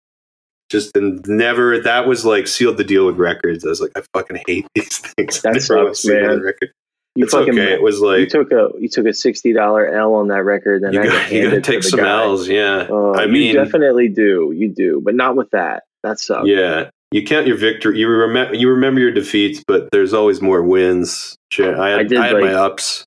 just 0.73 0.97
and 0.97 1.23
never 1.27 1.79
that 1.79 2.07
was 2.07 2.25
like 2.25 2.47
sealed 2.47 2.77
the 2.77 2.83
deal 2.83 3.05
with 3.05 3.17
records. 3.17 3.63
I 3.63 3.69
was 3.69 3.79
like, 3.79 3.91
I 3.95 4.01
fucking 4.13 4.41
hate 4.47 4.65
these 4.75 4.97
things. 4.97 5.41
That 5.41 5.49
I 5.49 5.59
never 5.59 5.85
want 5.85 5.97
sucks, 5.97 6.11
man. 6.11 6.41
record. 6.41 6.71
you 7.15 7.25
It's 7.25 7.33
fucking. 7.33 7.53
okay. 7.53 7.73
It 7.73 7.81
was 7.81 7.99
like 7.99 8.19
you 8.19 8.25
took 8.25 8.51
a 8.51 8.69
you 8.79 8.89
took 8.89 9.05
a 9.05 9.13
sixty 9.13 9.53
dollar 9.53 9.87
L 9.87 10.15
on 10.15 10.29
that 10.29 10.43
record, 10.43 10.81
and 10.81 10.95
you 10.95 11.01
I 11.01 11.05
got, 11.05 11.31
you 11.31 11.43
got 11.43 11.49
to 11.51 11.57
it 11.57 11.63
take 11.63 11.83
some 11.83 11.99
guy. 11.99 12.23
L's. 12.23 12.47
Yeah. 12.47 12.87
Oh, 12.89 13.13
I 13.13 13.25
you 13.25 13.31
mean, 13.31 13.55
definitely 13.55 14.09
do. 14.09 14.51
You 14.55 14.67
do, 14.69 14.99
but 15.03 15.13
not 15.13 15.35
with 15.35 15.51
that. 15.51 15.83
That 16.01 16.19
sucks. 16.19 16.47
Yeah, 16.47 16.89
you 17.13 17.23
count 17.23 17.45
your 17.47 17.57
victory. 17.57 17.99
You 17.99 18.07
remember 18.09 18.55
you 18.55 18.69
remember 18.69 18.99
your 18.99 19.11
defeats, 19.11 19.63
but 19.65 19.89
there's 19.91 20.13
always 20.13 20.41
more 20.41 20.63
wins. 20.63 21.37
I 21.59 21.63
had, 21.63 21.79
I 21.79 21.99
I 21.99 22.03
did, 22.03 22.19
had 22.19 22.33
like- 22.33 22.43
my 22.43 22.53
ups. 22.53 23.05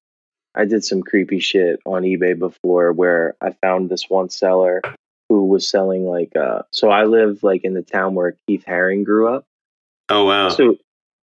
I 0.55 0.65
did 0.65 0.85
some 0.85 1.03
creepy 1.03 1.39
shit 1.39 1.81
on 1.85 2.03
eBay 2.03 2.39
before 2.39 2.91
where 2.93 3.35
I 3.43 3.51
found 3.61 3.91
this 3.91 4.09
one 4.09 4.31
seller 4.31 4.81
who 5.29 5.45
was 5.47 5.69
selling 5.69 6.07
like 6.07 6.35
uh 6.35 6.63
so 6.71 6.89
I 6.89 7.05
live 7.05 7.43
like 7.43 7.63
in 7.65 7.75
the 7.75 7.83
town 7.83 8.15
where 8.15 8.37
Keith 8.47 8.65
Haring 8.67 9.05
grew 9.05 9.29
up. 9.29 9.45
Oh 10.09 10.25
wow. 10.25 10.49
So 10.49 10.77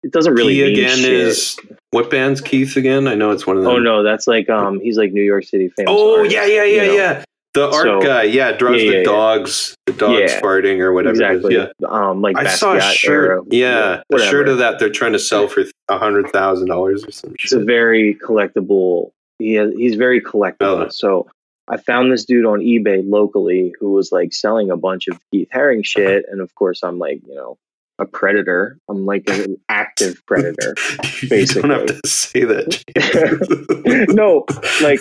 it 0.04 0.12
doesn't 0.12 0.36
really 0.36 0.54
Key 0.56 0.66
mean 0.66 0.74
again 0.74 0.98
shit. 0.98 1.14
is 1.14 1.60
what 1.90 2.12
band's 2.12 2.42
Keith 2.42 2.76
again? 2.76 3.08
I 3.08 3.16
know 3.16 3.32
it's 3.32 3.48
one 3.48 3.58
of 3.58 3.64
them. 3.64 3.72
Oh 3.72 3.80
no, 3.80 4.04
that's 4.04 4.28
like 4.28 4.50
um 4.52 4.80
he's 4.82 4.98
like 4.98 5.14
New 5.14 5.24
York 5.24 5.46
City 5.46 5.70
famous. 5.76 5.92
Oh 5.92 6.18
artist, 6.18 6.36
yeah, 6.36 6.46
yeah, 6.46 6.64
you 6.66 6.76
yeah, 6.76 6.86
know? 6.88 6.94
yeah. 6.94 7.24
The 7.54 7.66
art 7.70 7.84
So- 7.86 8.02
guy, 8.02 8.24
yeah, 8.24 8.52
draws 8.52 8.82
Yeah, 8.82 8.88
the 8.90 8.94
yeah, 8.94 8.98
yeah. 9.00 9.04
dogs, 9.04 9.76
the 9.86 9.94
dogs 9.94 10.34
farting 10.36 10.80
or 10.80 10.92
whatever. 10.92 11.14
it 11.22 11.36
is, 11.36 11.46
Exactly. 11.46 11.56
Yeah. 11.56 11.88
Um 11.88 12.22
like 12.22 12.36
I 12.38 12.48
saw 12.48 12.74
a 12.76 12.82
shirt. 12.82 13.12
era, 13.30 13.42
yeah, 13.52 14.02
a 14.12 14.20
shirt 14.20 14.48
of 14.48 14.58
that 14.58 14.80
they're 14.80 14.90
trying 14.90 15.14
to 15.14 15.20
sell 15.20 15.48
for 15.48 15.64
a 15.90 15.98
hundred 15.98 16.30
thousand 16.32 16.68
dollars 16.68 17.06
or 17.06 17.12
something. 17.12 17.38
It's 17.44 17.54
a 17.54 17.60
very 17.64 18.16
collectible. 18.16 19.12
He 19.40 19.54
has, 19.54 19.72
he's 19.76 19.96
very 19.96 20.20
collectible. 20.22 20.58
Fella. 20.60 20.92
So 20.92 21.28
I 21.68 21.78
found 21.78 22.12
this 22.12 22.26
dude 22.26 22.46
on 22.46 22.60
eBay 22.60 23.04
locally 23.08 23.74
who 23.80 23.92
was 23.92 24.12
like 24.12 24.34
selling 24.34 24.70
a 24.72 24.78
bunch 24.78 25.08
of 25.08 25.18
Keith 25.32 25.50
Haring 25.54 25.86
shit, 25.86 26.26
and 26.32 26.42
of 26.42 26.54
course 26.56 26.82
I'm 26.84 26.98
like 26.98 27.22
you 27.28 27.36
know 27.36 27.58
a 28.00 28.06
predator. 28.06 28.78
I'm 28.90 29.06
like 29.06 29.30
an 29.30 29.58
active 29.70 30.22
predator. 30.26 30.76
you 31.22 31.46
don't 31.46 31.70
have 31.70 31.86
to 31.88 32.02
say 32.08 32.44
that. 32.46 32.84
No, 34.10 34.46
like 34.82 35.00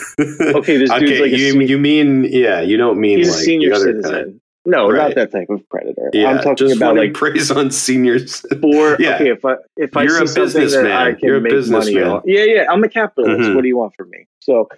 okay, 0.57 0.77
this 0.77 0.91
dude's 0.91 1.03
okay, 1.05 1.21
like 1.23 1.33
a 1.33 1.37
you, 1.39 1.53
se- 1.53 1.65
you 1.67 1.79
mean 1.79 2.25
yeah, 2.25 2.61
you 2.61 2.77
don't 2.77 3.01
mean 3.01 3.19
he's 3.19 3.29
a 3.29 3.33
like 3.33 3.41
senior 3.45 3.71
the 3.71 3.77
other 3.77 3.85
citizen. 3.87 4.13
kind. 4.13 4.41
No, 4.65 4.91
Right. 4.91 5.09
not 5.09 5.15
that 5.17 5.33
type 5.33 5.51
of 5.51 5.69
predator. 5.69 6.11
Yeah, 6.13 6.29
I'm 6.31 6.39
talking 6.43 6.71
about 6.73 6.97
like 6.97 7.15
praise 7.15 7.51
on 7.51 7.71
seniors. 7.71 8.41
for 8.61 8.97
Yeah. 9.01 9.15
okay 9.17 9.31
if 9.31 9.45
I 9.45 9.55
if 9.77 9.97
I 9.97 10.03
You're 10.05 10.27
see 10.27 10.41
a 10.41 10.45
businessman. 10.45 10.87
I 10.93 11.11
can 11.13 11.19
You're 11.23 11.37
a 11.39 11.41
make 11.41 11.53
money 11.53 11.61
businessman. 11.63 12.05
on. 12.09 12.23
Yeah, 12.25 12.45
yeah, 12.45 12.65
I'm 12.71 12.83
a 12.85 12.89
capitalist. 12.89 13.41
Mhm. 13.41 13.55
What 13.55 13.63
do 13.63 13.69
you 13.69 13.77
want 13.77 13.95
from 13.97 14.11
me? 14.11 14.27
So 14.41 14.69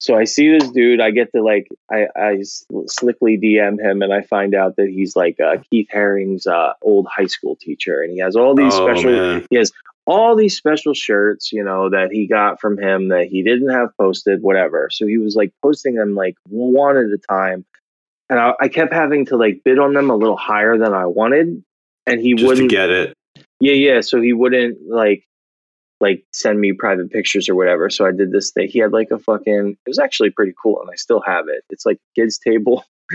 so 0.00 0.16
I 0.16 0.24
see 0.24 0.50
this 0.50 0.70
dude. 0.70 1.00
I 1.00 1.10
get 1.10 1.30
to 1.32 1.42
like 1.42 1.68
I, 1.90 2.06
I 2.16 2.42
slickly 2.86 3.38
DM 3.38 3.78
him, 3.78 4.00
and 4.00 4.12
I 4.12 4.22
find 4.22 4.54
out 4.54 4.76
that 4.76 4.88
he's 4.88 5.14
like 5.14 5.38
uh, 5.38 5.58
Keith 5.70 5.88
Haring's 5.90 6.46
uh, 6.46 6.72
old 6.82 7.06
high 7.06 7.26
school 7.26 7.54
teacher, 7.54 8.00
and 8.00 8.10
he 8.10 8.18
has 8.20 8.34
all 8.34 8.54
these 8.54 8.72
oh, 8.74 8.86
special 8.86 9.12
man. 9.12 9.46
all 10.06 10.36
these 10.36 10.56
special 10.56 10.94
shirts, 10.94 11.52
you 11.52 11.62
know, 11.62 11.90
that 11.90 12.10
he 12.10 12.26
got 12.26 12.60
from 12.60 12.78
him 12.78 13.08
that 13.08 13.26
he 13.26 13.42
didn't 13.42 13.68
have 13.68 13.96
posted, 13.98 14.42
whatever. 14.42 14.88
So 14.90 15.06
he 15.06 15.18
was 15.18 15.36
like 15.36 15.52
posting 15.62 15.94
them 15.94 16.14
like 16.14 16.36
one 16.48 16.96
at 16.96 17.04
a 17.04 17.18
time. 17.18 17.66
And 18.30 18.40
I, 18.40 18.54
I 18.58 18.68
kept 18.68 18.92
having 18.92 19.26
to 19.26 19.36
like 19.36 19.62
bid 19.64 19.78
on 19.78 19.92
them 19.92 20.10
a 20.10 20.16
little 20.16 20.36
higher 20.36 20.78
than 20.78 20.94
I 20.94 21.06
wanted. 21.06 21.62
And 22.06 22.20
he 22.20 22.34
just 22.34 22.48
wouldn't, 22.48 22.70
get 22.70 22.90
it. 22.90 23.14
yeah, 23.60 23.74
yeah. 23.74 24.00
So 24.00 24.20
he 24.20 24.32
wouldn't 24.32 24.78
like, 24.88 25.24
like 26.00 26.24
send 26.32 26.58
me 26.58 26.72
private 26.72 27.10
pictures 27.10 27.48
or 27.48 27.54
whatever. 27.54 27.90
So 27.90 28.06
I 28.06 28.12
did 28.12 28.32
this 28.32 28.52
thing. 28.52 28.68
He 28.68 28.78
had 28.78 28.92
like 28.92 29.10
a 29.10 29.18
fucking, 29.18 29.76
it 29.84 29.88
was 29.88 29.98
actually 29.98 30.30
pretty 30.30 30.54
cool. 30.60 30.80
And 30.80 30.90
I 30.90 30.96
still 30.96 31.22
have 31.26 31.46
it. 31.48 31.64
It's 31.70 31.84
like 31.86 31.98
kid's 32.14 32.38
table. 32.38 32.84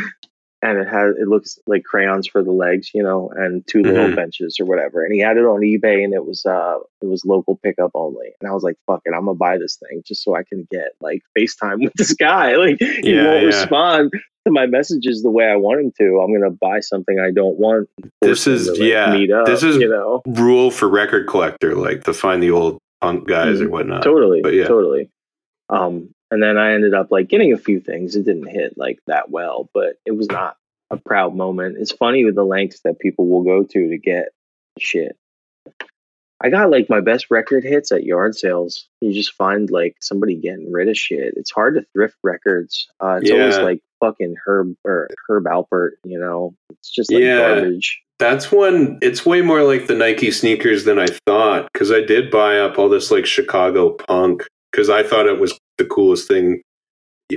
And 0.66 0.80
it 0.80 0.88
has 0.88 1.16
it 1.18 1.28
looks 1.28 1.60
like 1.68 1.84
crayons 1.84 2.28
for 2.28 2.44
the 2.44 2.52
legs, 2.52 2.90
you 2.94 3.04
know, 3.04 3.30
and 3.36 3.66
two 3.68 3.82
little 3.84 4.08
Mhm. 4.08 4.16
benches 4.16 4.58
or 4.60 4.66
whatever. 4.66 5.04
And 5.04 5.14
he 5.14 5.20
had 5.20 5.38
it 5.38 5.46
on 5.46 5.62
eBay, 5.62 6.04
and 6.04 6.14
it 6.14 6.26
was 6.26 6.46
uh 6.46 6.78
it 7.02 7.06
was 7.06 7.24
local 7.26 7.58
pickup 7.62 7.92
only. 7.94 8.34
And 8.42 8.50
I 8.50 8.54
was 8.54 8.64
like, 8.64 8.76
"Fuck 8.88 9.02
it, 9.06 9.14
I'm 9.16 9.26
gonna 9.26 9.36
buy 9.36 9.58
this 9.58 9.78
thing 9.78 10.02
just 10.06 10.24
so 10.24 10.36
I 10.36 10.44
can 10.44 10.68
get 10.72 10.94
like 11.02 11.22
FaceTime 11.38 11.80
with 11.84 11.94
this 11.96 12.14
guy." 12.14 12.56
Like 12.58 12.78
he 12.80 13.14
Yeah, 13.16 13.26
won't 13.26 13.42
yeah. 13.42 13.48
respond 13.48 14.12
to 14.46 14.52
my 14.52 14.66
messages 14.66 15.22
the 15.24 15.30
way 15.30 15.46
I 15.46 15.56
want 15.56 15.82
him 15.82 15.92
to. 16.00 16.20
I'm 16.22 16.34
gonna 16.34 16.50
buy 16.52 16.80
something 16.80 17.20
I 17.20 17.32
don't 17.32 17.58
want. 17.60 17.90
This 18.22 18.48
is- 18.48 18.66
to, 18.66 18.72
like, 18.72 18.80
yeah, 18.82 19.12
Meet 19.14 19.32
up, 19.32 19.46
this 19.46 19.62
is- 19.64 19.78
you 19.78 19.90
know 19.90 20.22
Rule 20.26 20.72
for 20.72 20.88
record 20.90 21.28
collector, 21.28 21.76
like 21.76 22.04
to 22.06 22.14
find 22.14 22.42
the 22.42 22.52
old 22.52 22.80
punk 23.02 23.28
guys 23.28 23.62
or 23.62 23.70
whatnot. 23.70 24.04
totally, 24.04 24.42
but 24.42 24.54
yeah. 24.54 24.66
totally. 24.68 25.10
Um, 25.70 26.10
and 26.36 26.44
then 26.44 26.58
I 26.58 26.74
ended 26.74 26.94
up 26.94 27.12
like 27.12 27.30
getting 27.30 27.54
a 27.54 27.58
few 27.58 27.80
things. 27.80 28.18
It 28.18 28.26
didn't 28.26 28.48
hit 28.50 28.78
like 28.78 29.00
that 29.08 29.32
well, 29.32 29.70
but 29.74 29.96
it 30.06 30.12
was 30.12 30.28
not 30.28 30.58
a 30.92 30.98
proud 30.98 31.34
moment. 31.34 31.78
It's 31.80 31.94
funny 31.94 32.26
with 32.26 32.36
the 32.36 32.44
lengths 32.44 32.82
that 32.82 33.00
people 33.00 33.26
will 33.30 33.44
go 33.44 33.64
to 33.64 33.90
to 33.90 33.98
get 33.98 34.34
shit. 34.78 35.16
I 36.42 36.50
got 36.50 36.70
like 36.70 36.90
my 36.90 37.00
best 37.00 37.28
record 37.32 37.64
hits 37.64 37.90
at 37.94 38.04
yard 38.04 38.36
sales. 38.36 38.86
You 39.00 39.14
just 39.14 39.32
find 39.34 39.72
like 39.72 39.96
somebody 40.02 40.36
getting 40.36 40.70
rid 40.74 40.90
of 40.90 40.98
shit. 40.98 41.36
It's 41.38 41.52
hard 41.52 41.76
to 41.76 41.86
thrift 41.94 42.18
records. 42.22 42.86
Uh, 43.00 43.20
it's 43.22 43.32
always 43.32 43.58
like 43.64 43.80
fucking 44.02 44.36
Herb 44.46 44.76
or 44.84 45.08
Herb 45.30 45.46
Alpert. 45.46 45.92
You 46.04 46.20
know, 46.20 46.54
it's 46.70 46.92
just 46.92 47.12
like 47.14 47.24
Yeah. 47.24 47.38
garbage. 47.40 48.02
That's 48.20 48.52
one. 48.52 49.00
It's 49.02 49.26
way 49.26 49.42
more 49.42 49.64
like 49.64 49.88
the 49.88 49.96
Nike 49.96 50.32
sneakers 50.32 50.84
than 50.84 51.00
I 51.00 51.08
thought 51.26 51.70
because 51.72 51.92
I 51.92 52.02
did 52.02 52.30
buy 52.30 52.60
up 52.60 52.78
all 52.78 52.90
this 52.90 53.10
like 53.12 53.26
Chicago 53.26 53.92
punk 53.92 54.46
because 54.72 54.90
I 54.90 55.04
thought 55.04 55.28
it 55.28 55.40
was 55.40 55.58
the 55.78 55.86
coolest 55.86 56.28
thing 56.28 56.62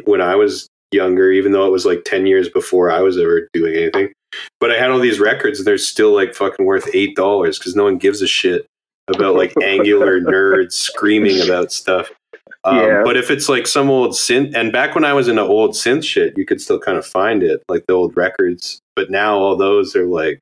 when 0.05 0.21
I 0.21 0.35
was 0.37 0.69
younger, 0.93 1.31
even 1.33 1.53
though 1.53 1.67
it 1.67 1.73
was 1.73 1.85
like 1.87 2.05
ten 2.05 2.27
years 2.27 2.49
before 2.49 2.91
I 2.91 3.01
was 3.01 3.19
ever 3.19 3.49
doing 3.53 3.75
anything. 3.75 4.13
But 4.61 4.71
I 4.71 4.79
had 4.79 4.91
all 4.91 4.99
these 4.99 5.21
records 5.21 5.59
and 5.59 5.67
they're 5.67 5.79
still 5.79 6.13
like 6.15 6.35
fucking 6.35 6.67
worth 6.67 6.89
eight 6.95 7.17
dollars 7.17 7.59
because 7.59 7.75
no 7.75 7.85
one 7.85 7.97
gives 7.99 8.21
a 8.23 8.27
shit 8.27 8.67
about 9.09 9.35
like 9.37 9.55
angular 9.63 10.21
nerds 10.21 10.73
screaming 10.73 11.41
about 11.41 11.73
stuff. 11.73 12.11
Um, 12.65 12.77
Yeah. 12.77 13.03
But 13.05 13.17
if 13.17 13.31
it's 13.31 13.49
like 13.49 13.67
some 13.67 13.89
old 13.89 14.11
synth, 14.13 14.55
and 14.55 14.71
back 14.73 14.95
when 14.95 15.05
I 15.05 15.15
was 15.15 15.29
into 15.29 15.43
old 15.43 15.71
synth 15.73 16.05
shit, 16.05 16.37
you 16.37 16.45
could 16.45 16.61
still 16.61 16.79
kind 16.79 16.99
of 16.99 17.07
find 17.07 17.43
it, 17.43 17.63
like 17.69 17.85
the 17.87 17.95
old 17.95 18.17
records. 18.17 18.81
But 18.97 19.11
now 19.11 19.39
all 19.39 19.57
those 19.57 19.97
are 19.97 20.07
like 20.07 20.41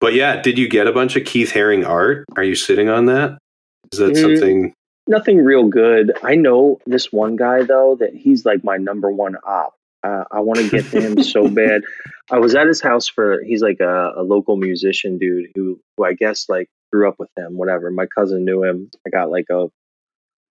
But 0.00 0.14
yeah, 0.14 0.40
did 0.42 0.58
you 0.58 0.68
get 0.68 0.86
a 0.88 0.92
bunch 0.92 1.14
of 1.16 1.24
Keith 1.24 1.52
Haring 1.52 1.86
art? 1.86 2.24
Are 2.36 2.42
you 2.44 2.54
sitting 2.56 2.88
on 2.88 3.06
that? 3.06 3.38
Is 3.92 3.98
that 4.00 4.14
Mm. 4.14 4.20
something? 4.20 4.72
Nothing 5.08 5.38
real 5.44 5.66
good. 5.68 6.12
I 6.22 6.34
know 6.36 6.78
this 6.86 7.10
one 7.12 7.34
guy 7.36 7.62
though 7.62 7.96
that 7.98 8.14
he's 8.14 8.44
like 8.44 8.62
my 8.62 8.76
number 8.76 9.10
one 9.10 9.36
op. 9.44 9.74
Uh, 10.04 10.24
I 10.30 10.40
want 10.40 10.60
to 10.60 10.68
get 10.68 10.84
to 10.92 11.00
him 11.00 11.22
so 11.34 11.48
bad. 11.48 11.82
I 12.30 12.38
was 12.38 12.54
at 12.54 12.66
his 12.68 12.80
house 12.80 13.08
for. 13.08 13.42
He's 13.42 13.62
like 13.62 13.80
a, 13.80 14.12
a 14.16 14.22
local 14.22 14.56
musician 14.56 15.18
dude 15.18 15.46
who, 15.54 15.80
who 15.96 16.04
I 16.04 16.12
guess 16.12 16.46
like 16.48 16.68
grew 16.92 17.08
up 17.08 17.16
with 17.18 17.30
him. 17.36 17.56
Whatever. 17.56 17.90
My 17.90 18.06
cousin 18.06 18.44
knew 18.44 18.62
him. 18.62 18.90
I 19.06 19.10
got 19.10 19.30
like 19.30 19.46
a 19.50 19.68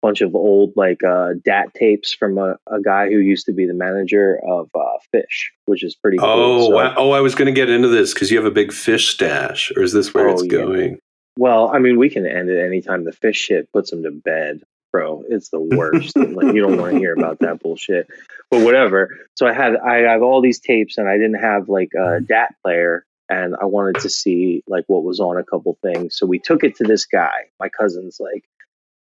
bunch 0.01 0.21
of 0.21 0.35
old 0.35 0.73
like 0.75 1.03
uh, 1.03 1.29
DAT 1.43 1.73
tapes 1.73 2.13
from 2.13 2.37
a, 2.37 2.57
a 2.71 2.79
guy 2.81 3.09
who 3.09 3.17
used 3.17 3.45
to 3.47 3.53
be 3.53 3.65
the 3.65 3.73
manager 3.73 4.39
of 4.47 4.69
uh, 4.75 4.97
Phish, 5.13 5.49
which 5.65 5.83
is 5.83 5.95
pretty 5.95 6.17
cool. 6.17 6.27
Oh, 6.29 6.61
So- 6.67 6.75
wow. 6.75 6.93
oh! 6.97 7.11
I 7.11 7.21
was 7.21 7.35
going 7.35 7.47
to 7.47 7.51
get 7.53 7.69
into 7.69 7.87
this 7.87 8.13
because 8.13 8.29
you 8.29 8.37
have 8.37 8.45
a 8.45 8.51
big 8.51 8.69
Phish 8.69 9.09
stash, 9.11 9.71
or 9.75 9.81
is 9.83 9.93
this 9.93 10.13
where 10.13 10.29
Oh, 10.29 10.33
it's 10.33 10.43
yeah. 10.43 10.49
going? 10.49 10.99
Well, 11.37 11.69
I 11.69 11.79
mean, 11.79 11.97
we 11.97 12.09
can 12.09 12.25
end 12.25 12.49
it 12.49 12.63
anytime 12.63 13.03
the 13.03 13.11
Phish 13.11 13.35
shit 13.35 13.71
puts 13.71 13.91
him 13.91 14.03
to 14.03 14.11
bed, 14.11 14.61
bro. 14.91 15.23
It's 15.27 15.49
the 15.49 15.59
worst. 15.59 16.15
like 16.15 16.53
you 16.53 16.61
don't 16.61 16.77
want 16.77 16.93
to 16.93 16.99
hear 16.99 17.13
about 17.13 17.39
that 17.39 17.59
bullshit. 17.61 18.07
But 18.51 18.63
whatever. 18.63 19.17
So 19.35 19.47
I 19.47 19.53
had 19.53 19.75
I 19.75 20.11
have 20.11 20.21
all 20.21 20.41
these 20.41 20.59
tapes, 20.59 20.97
and 20.97 21.09
I 21.09 21.17
didn't 21.17 21.41
have 21.41 21.69
like 21.69 21.91
a 21.95 21.97
mm-hmm. 21.97 22.25
DAT 22.25 22.55
player, 22.63 23.05
and 23.29 23.55
I 23.59 23.65
wanted 23.65 24.01
to 24.01 24.09
see 24.09 24.63
like 24.67 24.85
what 24.87 25.03
was 25.03 25.19
on 25.19 25.37
a 25.37 25.43
couple 25.43 25.77
things. 25.81 26.15
So 26.15 26.27
we 26.27 26.39
took 26.39 26.63
it 26.63 26.75
to 26.77 26.83
this 26.83 27.05
guy. 27.05 27.49
My 27.59 27.69
cousin's 27.69 28.19
like, 28.19 28.43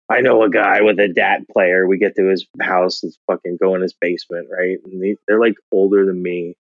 I 0.09 0.21
know 0.21 0.43
a 0.43 0.49
guy 0.49 0.81
with 0.81 0.99
a 0.99 1.09
DAT 1.09 1.49
player. 1.49 1.85
We 1.85 1.97
get 1.97 2.15
to 2.15 2.27
his 2.27 2.47
house, 2.61 3.03
it's 3.03 3.17
fucking 3.27 3.57
go 3.61 3.75
in 3.75 3.81
his 3.81 3.93
basement, 3.93 4.47
right? 4.49 4.77
And 4.85 5.01
they, 5.01 5.17
they're 5.27 5.41
like 5.41 5.55
older 5.69 6.05
than 6.05 6.23
me, 6.23 6.55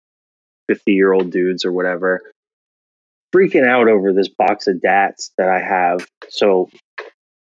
fifty 0.69 0.93
year 0.93 1.13
old 1.13 1.33
dudes 1.33 1.65
or 1.65 1.73
whatever 1.73 2.23
freaking 3.35 3.67
out 3.67 3.89
over 3.89 4.13
this 4.13 4.29
box 4.29 4.67
of 4.67 4.81
dats 4.81 5.33
that 5.39 5.49
I 5.49 5.61
have. 5.61 6.07
So 6.29 6.71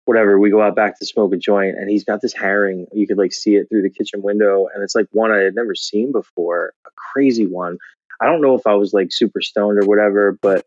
whatever, 0.05 0.39
we 0.39 0.51
go 0.51 0.63
out 0.63 0.77
back 0.77 0.99
to 0.99 1.07
smoke 1.07 1.33
a 1.33 1.37
joint 1.37 1.77
and 1.77 1.91
he's 1.91 2.05
got 2.05 2.21
this 2.21 2.35
Haring. 2.35 2.87
You 2.93 3.07
could 3.07 3.19
like 3.19 3.33
see 3.33 3.57
it 3.57 3.69
through 3.69 3.83
the 3.83 3.91
kitchen 3.91 4.23
window 4.23 4.69
and 4.73 4.83
it's 4.83 4.95
like 4.95 5.07
one 5.13 5.33
I 5.33 5.39
had 5.39 5.55
never 5.55 5.75
seen 5.75 6.13
before, 6.13 6.73
a 6.87 6.91
crazy 7.13 7.47
one. 7.47 7.79
I 8.21 8.27
don't 8.27 8.41
know 8.41 8.55
if 8.55 8.67
I 8.67 8.75
was 8.75 8.95
like 8.95 9.13
super 9.13 9.41
stoned 9.41 9.79
or 9.79 9.87
whatever, 9.87 10.39
but 10.41 10.65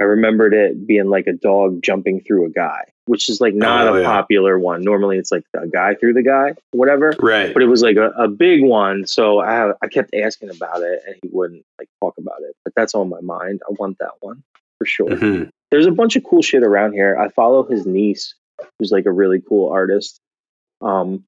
I 0.00 0.04
remembered 0.04 0.54
it 0.54 0.86
being 0.86 1.06
like 1.10 1.26
a 1.26 1.32
dog 1.32 1.82
jumping 1.82 2.20
through 2.20 2.46
a 2.46 2.50
guy, 2.50 2.84
which 3.06 3.28
is 3.28 3.40
like 3.40 3.54
not 3.54 3.88
Oh, 3.88 3.94
a 3.94 4.00
yeah. 4.02 4.06
popular 4.06 4.58
one. 4.58 4.82
Normally 4.82 5.18
it's 5.18 5.32
like 5.32 5.42
a 5.56 5.66
guy 5.66 5.94
through 5.96 6.12
the 6.14 6.22
guy, 6.22 6.54
whatever 6.70 7.12
Right. 7.20 7.52
but 7.52 7.62
it 7.62 7.66
was 7.66 7.82
like 7.82 7.96
a, 7.96 8.10
a 8.10 8.28
big 8.28 8.62
one. 8.62 9.06
So 9.06 9.40
I 9.40 9.72
I 9.82 9.88
kept 9.88 10.14
asking 10.14 10.50
about 10.50 10.82
it, 10.82 11.02
and 11.06 11.16
he 11.22 11.28
wouldn't 11.32 11.64
like 11.78 11.88
talk 12.00 12.14
about 12.18 12.40
it. 12.42 12.54
But 12.64 12.74
that's 12.76 12.94
on 12.94 13.08
my 13.08 13.20
mind. 13.20 13.60
I 13.68 13.72
want 13.78 13.98
that 13.98 14.12
one 14.20 14.42
for 14.78 14.84
sure. 14.86 15.08
Mhm. 15.08 15.50
There's 15.70 15.86
a 15.86 15.90
bunch 15.90 16.16
of 16.16 16.22
cool 16.24 16.42
shit 16.42 16.62
around 16.62 16.92
here. 16.92 17.16
I 17.18 17.28
follow 17.28 17.64
his 17.64 17.84
niece, 17.84 18.34
who's 18.78 18.90
like 18.92 19.06
a 19.06 19.12
really 19.12 19.40
cool 19.46 19.70
artist. 19.70 20.20
Um, 20.80 21.24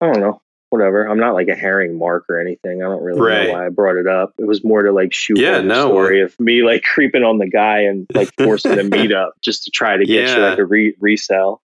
I 0.00 0.06
don't 0.12 0.20
know, 0.20 0.40
whatever. 0.78 1.06
I'm 1.06 1.18
not 1.18 1.34
like 1.34 1.48
a 1.48 1.54
Haring 1.54 1.96
mark 1.98 2.24
or 2.28 2.40
anything. 2.40 2.82
I 2.82 2.86
don't 2.86 3.02
really 3.02 3.20
Right. 3.20 3.46
know 3.46 3.52
why 3.54 3.66
I 3.66 3.68
brought 3.70 3.96
it 3.96 4.06
up. 4.06 4.32
It 4.38 4.46
was 4.46 4.62
more 4.64 4.82
to 4.82 4.92
like 4.92 5.12
shoot 5.14 5.38
Yeah, 5.38 5.58
the 5.58 5.64
no, 5.64 5.88
story 5.88 6.20
of 6.20 6.38
me 6.38 6.62
like 6.62 6.82
creeping 6.82 7.22
on 7.22 7.38
the 7.38 7.48
guy 7.48 7.80
and 7.80 8.06
like 8.14 8.30
forcing 8.42 8.78
a 8.78 8.84
meet 8.84 9.12
up 9.12 9.34
just 9.42 9.64
to 9.64 9.70
try 9.70 9.96
to 9.96 10.04
get 10.04 10.28
you 10.28 10.36
Yeah. 10.42 10.48
like 10.50 10.58
a 10.58 10.64
re- 10.64 10.94
resell. 11.00 11.60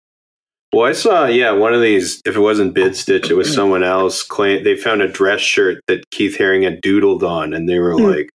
Well, 0.72 0.84
I 0.84 0.92
saw, 0.92 1.26
yeah, 1.26 1.52
one 1.52 1.72
of 1.72 1.80
these. 1.80 2.20
If 2.26 2.36
it 2.36 2.40
wasn't 2.40 2.74
Bidstitch, 2.74 3.30
it 3.30 3.34
was 3.34 3.48
mm. 3.48 3.54
someone 3.54 3.82
else. 3.84 4.22
Claim 4.22 4.64
they 4.64 4.76
found 4.76 5.00
a 5.00 5.08
dress 5.08 5.40
shirt 5.40 5.80
that 5.86 6.10
Keith 6.10 6.36
Haring 6.36 6.64
had 6.64 6.82
doodled 6.82 7.22
on, 7.22 7.54
and 7.54 7.68
they 7.68 7.78
were 7.78 7.94
mm. 7.94 8.14
like, 8.16 8.30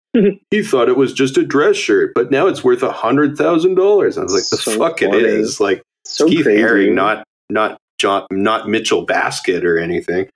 he 0.50 0.62
thought 0.62 0.88
it 0.88 0.96
was 0.96 1.12
just 1.12 1.36
a 1.38 1.44
dress 1.44 1.76
shirt, 1.76 2.12
but 2.14 2.30
now 2.30 2.46
it's 2.46 2.64
worth 2.64 2.82
a 2.82 2.90
hundred 2.92 3.38
thousand 3.38 3.76
dollars. 3.76 4.18
I 4.18 4.22
was 4.22 4.32
like, 4.34 4.42
the 4.50 4.56
So 4.56 4.76
fuck 4.76 4.98
funny. 5.00 5.18
it 5.18 5.24
is. 5.24 5.60
Like 5.60 5.82
So 6.04 6.26
Keith 6.26 6.44
crazy. 6.44 6.60
Haring, 6.62 6.94
not 6.94 7.22
not 7.48 7.78
John, 7.98 8.26
not 8.30 8.68
Michel 8.68 9.06
Basquiat 9.06 9.64
or 9.64 9.78
anything. 9.78 10.28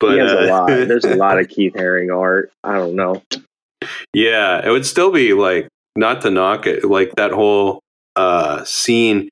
But 0.00 0.18
has 0.18 0.32
a 0.32 0.44
uh, 0.44 0.46
lot. 0.48 0.66
There's 0.68 1.04
a 1.04 1.16
lot 1.16 1.38
of 1.38 1.48
Keith 1.50 1.74
Haring 1.74 2.16
art. 2.16 2.52
I 2.62 2.74
don't 2.74 2.94
know. 2.94 3.22
Yeah, 4.14 4.64
it 4.64 4.70
would 4.70 4.86
still 4.86 5.10
be 5.10 5.32
like 5.32 5.68
not 5.96 6.22
to 6.22 6.30
knock 6.30 6.66
it, 6.66 6.84
like 6.84 7.14
that 7.16 7.32
whole 7.32 7.80
uh 8.16 8.64
scene. 8.64 9.28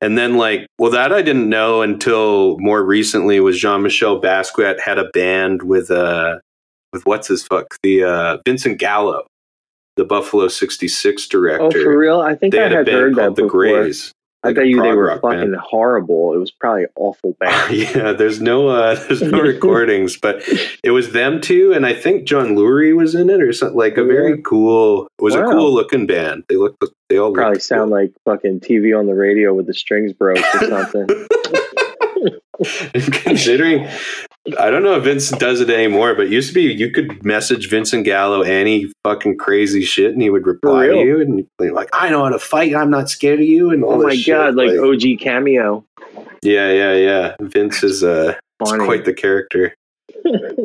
And 0.00 0.16
then 0.16 0.36
like, 0.36 0.66
well, 0.78 0.90
that 0.90 1.12
I 1.12 1.22
didn't 1.22 1.48
know 1.48 1.82
until 1.82 2.58
more 2.58 2.82
recently 2.82 3.40
was 3.40 3.58
Jean 3.58 3.82
Michel 3.82 4.20
Basquiat 4.20 4.80
had 4.80 4.98
a 4.98 5.08
band 5.10 5.62
with 5.62 5.90
uh 5.90 6.38
with 6.92 7.04
what's 7.04 7.28
his 7.28 7.42
fuck 7.42 7.66
the 7.82 8.04
uh 8.04 8.38
Vincent 8.46 8.78
Gallo, 8.78 9.26
the 9.96 10.04
Buffalo 10.04 10.48
sixty 10.48 10.88
six 10.88 11.26
director. 11.26 11.64
Oh, 11.64 11.70
for 11.84 11.96
real? 11.96 12.20
I 12.20 12.34
think 12.34 12.52
They 12.52 12.60
I 12.60 12.64
had 12.64 12.72
a 12.72 12.76
had 12.76 12.86
band 12.86 12.98
heard 12.98 13.14
that 13.16 13.36
The 13.36 13.42
before. 13.42 13.48
Grays. 13.48 14.12
I 14.46 14.48
like 14.48 14.56
a 14.56 14.60
bet 14.60 14.68
you 14.68 14.82
they 14.82 14.92
were 14.92 15.10
fucking 15.20 15.52
band. 15.52 15.56
horrible. 15.56 16.34
It 16.34 16.38
was 16.38 16.50
probably 16.50 16.86
awful 16.96 17.36
bad. 17.40 17.72
yeah, 17.72 18.12
there's 18.12 18.40
no 18.40 18.68
uh 18.68 18.94
there's 19.08 19.22
no 19.22 19.40
recordings, 19.42 20.16
but 20.16 20.42
it 20.82 20.90
was 20.90 21.12
them 21.12 21.40
two, 21.40 21.72
and 21.72 21.84
I 21.86 21.94
think 21.94 22.26
John 22.26 22.56
Lurie 22.56 22.96
was 22.96 23.14
in 23.14 23.30
it 23.30 23.42
or 23.42 23.52
something 23.52 23.76
like 23.76 23.96
a 23.96 24.04
very 24.04 24.40
cool 24.42 25.08
it 25.18 25.22
was 25.22 25.34
a 25.34 25.44
cool 25.44 25.72
looking 25.74 26.06
band. 26.06 26.44
They 26.48 26.56
looked 26.56 26.82
they 27.08 27.18
all 27.18 27.32
probably 27.32 27.60
sound 27.60 27.90
like 27.90 28.12
fucking 28.24 28.60
TV 28.60 28.98
on 28.98 29.06
the 29.06 29.14
radio 29.14 29.54
with 29.54 29.66
the 29.66 29.74
strings 29.74 30.12
broke 30.12 30.38
or 30.38 30.68
something. 30.68 31.06
Considering 32.94 33.88
I 34.60 34.70
don't 34.70 34.84
know 34.84 34.94
if 34.94 35.04
Vince 35.04 35.30
does 35.30 35.60
it 35.60 35.70
anymore, 35.70 36.14
but 36.14 36.26
it 36.26 36.32
used 36.32 36.48
to 36.48 36.54
be 36.54 36.62
you 36.72 36.90
could 36.90 37.24
message 37.24 37.68
Vincent 37.68 38.04
Gallo 38.04 38.42
any 38.42 38.92
fucking 39.04 39.38
crazy 39.38 39.82
shit 39.82 40.12
and 40.12 40.22
he 40.22 40.30
would 40.30 40.46
reply 40.46 40.86
to 40.86 40.94
you 40.94 41.20
and 41.20 41.46
be 41.58 41.70
like, 41.70 41.88
I 41.92 42.10
know 42.10 42.22
how 42.22 42.30
to 42.30 42.38
fight, 42.38 42.74
I'm 42.74 42.90
not 42.90 43.10
scared 43.10 43.40
of 43.40 43.46
you 43.46 43.70
and 43.70 43.82
all 43.82 43.94
oh 43.94 44.02
my 44.02 44.16
god, 44.16 44.54
like 44.54 44.70
OG 44.70 45.18
cameo. 45.20 45.84
Yeah, 46.42 46.70
yeah, 46.70 46.92
yeah. 46.92 47.36
Vince 47.40 47.82
is 47.82 48.04
uh 48.04 48.34
quite 48.60 49.04
the 49.04 49.14
character. 49.14 49.74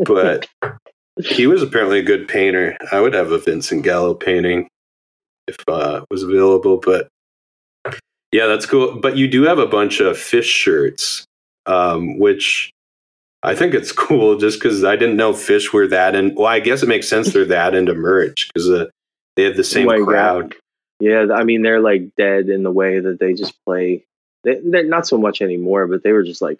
But 0.05 0.47
he 1.23 1.47
was 1.47 1.61
apparently 1.61 1.99
a 1.99 2.03
good 2.03 2.27
painter. 2.27 2.77
I 2.91 2.99
would 2.99 3.13
have 3.13 3.31
a 3.31 3.39
Vincent 3.39 3.84
Gallo 3.84 4.13
painting 4.13 4.68
if 5.47 5.57
uh 5.68 6.05
was 6.11 6.23
available, 6.23 6.77
but 6.77 7.07
yeah, 8.31 8.45
that's 8.47 8.65
cool. 8.65 8.99
But 8.99 9.18
you 9.18 9.27
do 9.27 9.43
have 9.43 9.59
a 9.59 9.68
bunch 9.68 9.99
of 9.99 10.18
Phish 10.18 10.43
shirts, 10.43 11.26
um, 11.65 12.17
which 12.19 12.71
I 13.43 13.55
think 13.55 13.73
it's 13.73 13.91
cool 14.05 14.38
just 14.38 14.59
because 14.59 14.83
I 14.83 14.95
didn't 14.95 15.17
know 15.17 15.33
Phish 15.33 15.73
were 15.73 15.88
that. 15.88 16.15
And 16.15 16.35
well, 16.35 16.47
I 16.47 16.59
guess 16.59 16.83
it 16.83 16.89
makes 16.89 17.07
sense 17.07 17.31
they're 17.33 17.45
that 17.45 17.73
into 17.75 17.93
merch 17.93 18.49
because 18.53 18.69
uh, 18.69 18.85
they 19.35 19.43
have 19.43 19.57
the 19.57 19.63
same 19.63 19.88
God. 19.88 20.05
crowd. 20.05 20.55
yeah, 20.99 21.27
I 21.33 21.43
mean 21.43 21.61
they're 21.61 21.79
like 21.81 22.15
dead 22.17 22.49
in 22.49 22.63
the 22.63 22.71
way 22.71 22.99
that 22.99 23.19
they 23.19 23.33
just 23.33 23.53
play. 23.65 24.05
They, 24.43 24.59
they're 24.63 24.83
not 24.83 25.07
so 25.07 25.17
much 25.17 25.41
anymore, 25.41 25.88
but 25.88 26.03
they 26.03 26.11
were 26.11 26.23
just 26.23 26.41
like 26.41 26.59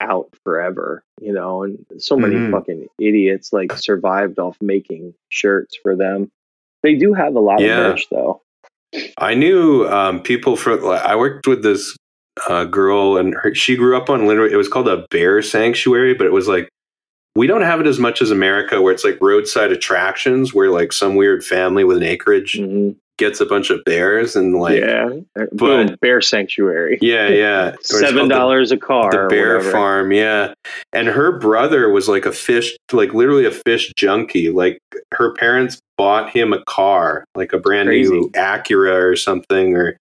out 0.00 0.28
forever, 0.44 1.02
you 1.20 1.32
know. 1.32 1.62
And 1.62 1.84
so 1.98 2.16
many 2.16 2.34
Mhm. 2.34 2.50
fucking 2.50 2.88
idiots 2.98 3.52
like 3.52 3.72
survived 3.78 4.38
off 4.38 4.56
making 4.60 5.14
shirts 5.30 5.76
for 5.82 5.96
them. 5.96 6.30
They 6.82 6.96
do 6.96 7.14
have 7.14 7.34
a 7.36 7.40
lot 7.40 7.60
Yeah. 7.60 7.78
of 7.80 7.90
merch 7.92 8.06
though. 8.10 8.42
I 9.18 9.34
knew 9.34 9.86
um, 9.88 10.22
people 10.22 10.56
from. 10.56 10.84
I 10.86 11.16
worked 11.16 11.46
with 11.46 11.62
this 11.62 11.96
uh, 12.48 12.64
girl, 12.64 13.16
and 13.16 13.34
her, 13.34 13.54
she 13.54 13.76
grew 13.76 13.96
up 13.96 14.10
on 14.10 14.26
literally. 14.26 14.52
It 14.52 14.56
was 14.56 14.68
called 14.68 14.88
a 14.88 15.06
bear 15.10 15.42
sanctuary, 15.42 16.14
but 16.14 16.26
it 16.26 16.32
was 16.32 16.48
like 16.48 16.68
we 17.36 17.46
don't 17.46 17.62
have 17.62 17.80
it 17.80 17.86
as 17.86 17.98
much 17.98 18.22
as 18.22 18.30
America, 18.30 18.80
where 18.80 18.92
it's 18.92 19.04
like 19.04 19.18
roadside 19.20 19.72
attractions, 19.72 20.54
where 20.54 20.70
like 20.70 20.92
some 20.92 21.14
weird 21.16 21.44
family 21.44 21.84
with 21.84 21.96
an 21.96 22.02
acreage 22.04 22.56
hmm 22.58 22.90
gets 23.16 23.40
a 23.40 23.46
bunch 23.46 23.70
of 23.70 23.78
bears, 23.84 24.34
and 24.34 24.56
like 24.56 24.80
yeah, 24.80 25.08
yeah, 25.36 25.44
boom, 25.52 25.86
but- 25.86 26.00
bear 26.00 26.20
sanctuary. 26.20 26.98
yeah, 27.00 27.28
yeah, 27.42 27.72
Seven 27.80 28.28
dollars 28.28 28.72
a 28.72 28.76
car. 28.76 29.08
the 29.12 29.28
bear 29.30 29.60
farm 29.60 30.10
yeah 30.10 30.52
and 30.92 31.06
her 31.06 31.38
brother 31.38 31.88
was 31.90 32.08
like 32.08 32.26
a 32.26 32.30
Phish 32.30 32.70
like 32.92 33.14
literally 33.14 33.44
a 33.44 33.52
Phish 33.52 33.92
junkie 33.94 34.50
like 34.50 34.80
her 35.12 35.32
parents 35.34 35.78
bought 35.96 36.28
him 36.30 36.52
a 36.52 36.60
car 36.64 37.24
like 37.36 37.52
a 37.52 37.58
brand 37.58 37.86
Crazy. 37.86 38.10
new 38.10 38.30
acura 38.30 39.00
or 39.08 39.14
something 39.14 39.76
or 39.76 39.96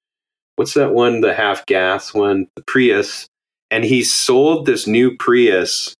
what's 0.55 0.73
that 0.75 0.93
one 0.93 1.21
the 1.21 1.33
half 1.33 1.65
gas 1.65 2.13
one 2.13 2.47
the 2.55 2.63
prius 2.63 3.27
and 3.71 3.83
he 3.83 4.03
sold 4.03 4.65
this 4.65 4.85
new 4.87 5.15
prius 5.17 5.93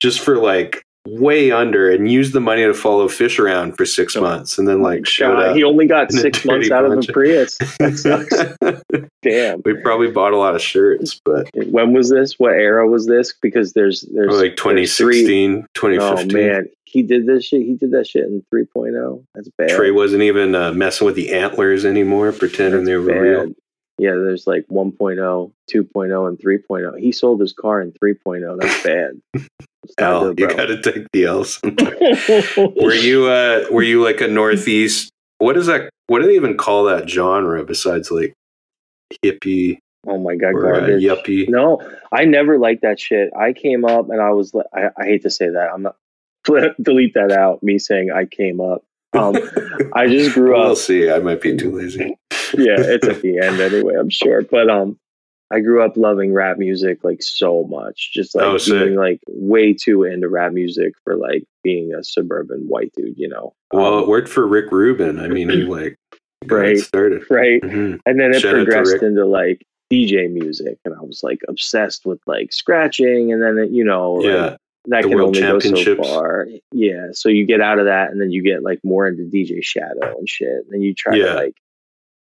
just 0.00 0.20
for 0.20 0.36
like 0.36 0.82
way 1.08 1.52
under 1.52 1.88
and 1.88 2.10
used 2.10 2.32
the 2.32 2.40
money 2.40 2.64
to 2.64 2.74
follow 2.74 3.06
Phish 3.06 3.38
around 3.38 3.76
for 3.76 3.86
six 3.86 4.16
Oh, 4.16 4.20
months 4.22 4.58
and 4.58 4.66
then 4.66 4.82
like 4.82 5.06
showed 5.06 5.36
God, 5.36 5.48
up 5.50 5.56
he 5.56 5.62
only 5.62 5.86
got 5.86 6.10
six 6.10 6.44
months 6.44 6.68
out 6.70 6.84
of 6.84 6.90
bunch 6.90 7.08
of- 7.08 7.14
Prius. 7.14 7.56
That 7.78 7.96
sucks. 7.96 9.02
Damn. 9.22 9.62
we 9.64 9.74
probably 9.82 10.10
bought 10.10 10.32
a 10.32 10.36
lot 10.36 10.54
of 10.56 10.60
shirts 10.60 11.20
but 11.24 11.48
When 11.54 11.92
was 11.92 12.10
this? 12.10 12.38
What 12.40 12.54
era 12.54 12.88
was 12.88 13.06
this? 13.06 13.32
Because 13.40 13.72
there's 13.72 14.02
there's 14.12 14.34
like 14.34 14.56
there's 14.62 14.96
three- 14.96 15.22
2016 15.22 15.62
Oh 15.62 15.66
2015 15.74 16.32
man, 16.36 16.66
he 16.84 17.02
did 17.02 17.26
this 17.26 17.44
shit. 17.44 17.62
He 17.62 17.74
did 17.74 17.92
that 17.92 18.06
shit 18.08 18.24
in 18.24 18.44
3.0. 18.52 19.22
That's 19.34 19.48
bad. 19.56 19.68
Trey 19.70 19.92
wasn't 19.92 20.22
even 20.22 20.54
uh, 20.56 20.72
messing 20.72 21.06
with 21.06 21.14
the 21.14 21.32
antlers 21.34 21.84
anymore, 21.84 22.32
pretending 22.32 22.80
That's 22.84 22.88
they 22.88 22.96
were 22.96 23.06
bad. 23.06 23.20
real. 23.20 23.52
Yeah, 23.98 24.10
there's 24.10 24.46
like 24.46 24.66
1.0, 24.68 25.52
2.0, 25.72 26.28
and 26.28 26.38
3.0. 26.38 26.98
He 26.98 27.12
sold 27.12 27.40
his 27.40 27.52
car 27.52 27.80
in 27.80 27.92
3.0. 27.92 28.60
That's 28.60 28.82
bad. 28.82 29.46
L, 29.98 30.34
you 30.36 30.48
got 30.48 30.66
to 30.66 30.82
take 30.82 31.06
the 31.12 31.24
L's. 31.24 31.60
were 32.82 32.92
you 32.92 33.26
uh, 33.26 33.66
were 33.70 33.82
you 33.84 34.04
like 34.04 34.20
a 34.20 34.26
northeast? 34.26 35.10
What 35.38 35.56
is 35.56 35.66
that 35.66 35.90
what 36.08 36.20
do 36.20 36.26
they 36.26 36.34
even 36.34 36.56
call 36.56 36.84
that 36.84 37.08
genre 37.08 37.64
besides 37.64 38.10
like 38.10 38.34
hippie 39.24 39.78
Oh 40.08 40.18
my 40.18 40.36
god, 40.36 40.54
or 40.54 40.74
uh, 40.74 40.80
garbage. 40.80 41.02
yuppie? 41.02 41.48
No, 41.48 41.80
I 42.12 42.24
never 42.24 42.58
liked 42.58 42.82
that 42.82 43.00
shit. 43.00 43.30
I 43.36 43.52
came 43.52 43.84
up 43.84 44.08
and 44.10 44.20
I 44.20 44.30
was 44.30 44.54
li- 44.54 44.62
I, 44.72 44.88
I 44.96 45.04
hate 45.04 45.22
to 45.22 45.30
say 45.30 45.48
that. 45.50 45.70
I'm 45.72 45.82
not 45.82 45.96
delete 46.82 47.14
that 47.14 47.32
out. 47.32 47.62
Me 47.62 47.78
saying 47.78 48.10
I 48.12 48.24
came 48.26 48.60
up. 48.60 48.82
Um, 49.12 49.36
I 49.94 50.06
just 50.08 50.34
grew 50.34 50.52
we'll 50.52 50.72
up. 50.72 50.76
see. 50.76 51.10
I 51.10 51.18
might 51.20 51.40
be 51.40 51.56
too 51.56 51.76
lazy. 51.76 52.16
Yeah, 52.58 52.76
it's 52.78 53.06
at 53.06 53.22
the 53.22 53.38
end 53.38 53.60
anyway. 53.60 53.94
I'm 53.98 54.10
sure, 54.10 54.42
but 54.42 54.68
um, 54.70 54.98
I 55.50 55.60
grew 55.60 55.82
up 55.84 55.96
loving 55.96 56.32
rap 56.32 56.58
music 56.58 57.04
like 57.04 57.22
so 57.22 57.64
much. 57.64 58.10
Just 58.12 58.34
like 58.34 58.44
Oh, 58.44 58.58
being 58.58 58.96
like 58.96 59.20
way 59.28 59.72
too 59.72 60.04
into 60.04 60.28
rap 60.28 60.52
music 60.52 60.94
for 61.04 61.16
like 61.16 61.44
being 61.62 61.94
a 61.94 62.02
suburban 62.02 62.66
white 62.68 62.92
dude. 62.96 63.16
You 63.18 63.28
know. 63.28 63.54
Well, 63.72 63.98
it 63.98 64.02
Um, 64.02 64.08
worked 64.08 64.28
for 64.28 64.46
Rick 64.46 64.70
Rubin. 64.72 65.18
I 65.18 65.28
mean, 65.28 65.48
he 65.50 65.62
like 65.64 65.96
Right. 66.46 66.78
started. 66.78 67.22
right. 67.30 67.60
Mhm. 67.62 67.98
and 68.06 68.20
then 68.20 68.32
it 68.34 68.40
Shout 68.40 68.54
progressed 68.54 69.02
into 69.02 69.24
like 69.24 69.62
DJ 69.92 70.28
music, 70.30 70.78
and 70.84 70.94
I 70.94 71.00
was 71.00 71.20
like 71.22 71.40
obsessed 71.48 72.04
with 72.06 72.20
like 72.26 72.52
scratching, 72.52 73.32
and 73.32 73.40
then 73.42 73.58
it, 73.58 73.70
you 73.70 73.84
know, 73.84 74.14
like, 74.14 74.24
Yeah, 74.26 74.56
that 74.86 75.02
the 75.04 75.08
can 75.08 75.20
only 75.20 75.40
go 75.40 75.58
so 75.60 75.96
far. 75.96 76.48
Yeah, 76.72 77.08
so 77.12 77.28
you 77.28 77.46
get 77.46 77.60
out 77.60 77.78
of 77.78 77.86
that, 77.86 78.10
and 78.10 78.20
then 78.20 78.30
you 78.32 78.42
get 78.42 78.62
like 78.64 78.80
more 78.84 79.06
into 79.06 79.22
DJ 79.24 79.62
Shadow 79.62 80.16
and 80.18 80.28
shit, 80.28 80.48
and 80.48 80.66
then 80.70 80.82
you 80.82 80.92
try 80.94 81.14
Yeah. 81.16 81.26
to 81.26 81.34
like 81.34 81.54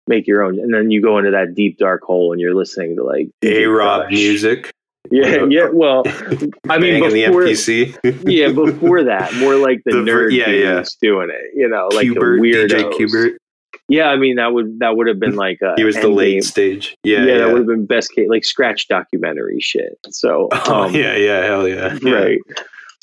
make 0.07 0.27
your 0.27 0.43
own, 0.43 0.59
and 0.59 0.73
then 0.73 0.91
you 0.91 1.01
go 1.01 1.17
into 1.17 1.31
that 1.31 1.55
deep 1.55 1.77
dark 1.77 2.03
hole, 2.03 2.31
and 2.31 2.41
you're 2.41 2.55
listening 2.55 2.95
to 2.97 3.03
like 3.03 3.29
A 3.41 3.65
Rob 3.65 4.09
music. 4.09 4.71
Yeah, 5.11 5.45
yeah. 5.49 5.69
Well, 5.71 6.03
I 6.69 6.79
mean, 6.79 6.99
before 7.01 7.45
yeah, 8.27 8.51
before 8.51 9.03
that, 9.03 9.33
more 9.35 9.55
like 9.55 9.81
the, 9.85 9.97
The 9.97 10.11
nerd 10.11 10.31
yeah, 10.31 10.49
yeah. 10.49 10.83
doing 11.01 11.29
it. 11.29 11.51
You 11.55 11.69
know, 11.69 11.89
like 11.93 12.07
the 12.07 12.15
DJ 12.15 12.69
weirdos. 12.69 12.93
Qbert. 12.93 13.35
Yeah, 13.87 14.07
I 14.07 14.15
mean 14.15 14.37
that 14.37 14.51
would 14.51 14.79
that 14.79 14.97
would 14.97 15.07
have 15.07 15.19
been 15.19 15.35
like 15.35 15.59
a 15.61 15.73
He 15.77 15.83
was 15.83 15.95
the 15.95 16.07
late 16.07 16.43
stage. 16.43 16.95
Yeah, 17.03 17.19
yeah, 17.19 17.25
yeah. 17.25 17.37
that 17.39 17.47
would 17.49 17.57
have 17.59 17.67
been 17.67 17.85
best 17.85 18.11
case, 18.13 18.27
like 18.29 18.43
scratch 18.43 18.87
documentary 18.87 19.59
shit. 19.59 19.99
So, 20.09 20.49
Oh, 20.51 20.83
um, 20.85 20.95
yeah, 20.95 21.15
yeah, 21.15 21.43
hell 21.43 21.67
yeah. 21.67 21.97
yeah. 22.01 22.11
right. 22.11 22.39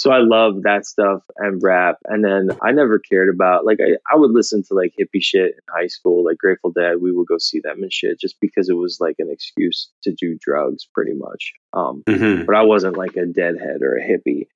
So 0.02 0.10
I 0.10 0.18
love 0.18 0.62
that 0.64 0.84
stuff 0.84 1.22
and 1.36 1.62
rap. 1.62 1.98
And 2.06 2.24
then 2.24 2.50
I 2.60 2.72
never 2.72 2.98
cared 2.98 3.28
about 3.32 3.64
like 3.64 3.78
I, 3.80 3.92
I 4.12 4.16
would 4.16 4.32
listen 4.32 4.64
to 4.64 4.74
like 4.74 4.92
hippie 4.98 5.22
shit 5.22 5.52
in 5.52 5.60
high 5.72 5.86
school, 5.86 6.24
like 6.24 6.38
Grateful 6.38 6.72
Dead. 6.72 6.96
We 7.00 7.12
would 7.12 7.28
go 7.28 7.38
see 7.38 7.60
them 7.60 7.84
and 7.84 7.92
shit 7.92 8.18
just 8.18 8.34
because 8.40 8.68
it 8.68 8.72
was 8.74 8.98
like 9.00 9.14
an 9.20 9.30
excuse 9.30 9.90
to 10.02 10.10
do 10.12 10.36
drugs, 10.40 10.88
pretty 10.92 11.12
much. 11.14 11.52
Um, 11.72 12.02
Mhm. 12.08 12.46
but 12.46 12.56
I 12.56 12.62
wasn't 12.62 12.96
like 12.96 13.14
a 13.16 13.26
deadhead 13.26 13.82
or 13.82 13.94
a 13.96 14.02
hippie. 14.02 14.48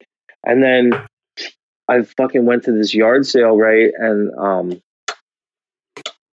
And 0.44 0.60
then 0.64 1.00
I 1.86 2.02
fucking 2.02 2.44
went 2.44 2.64
to 2.64 2.72
this 2.72 2.92
yard 2.92 3.24
sale, 3.24 3.56
right? 3.56 3.92
And 3.96 4.34
um 4.36 4.82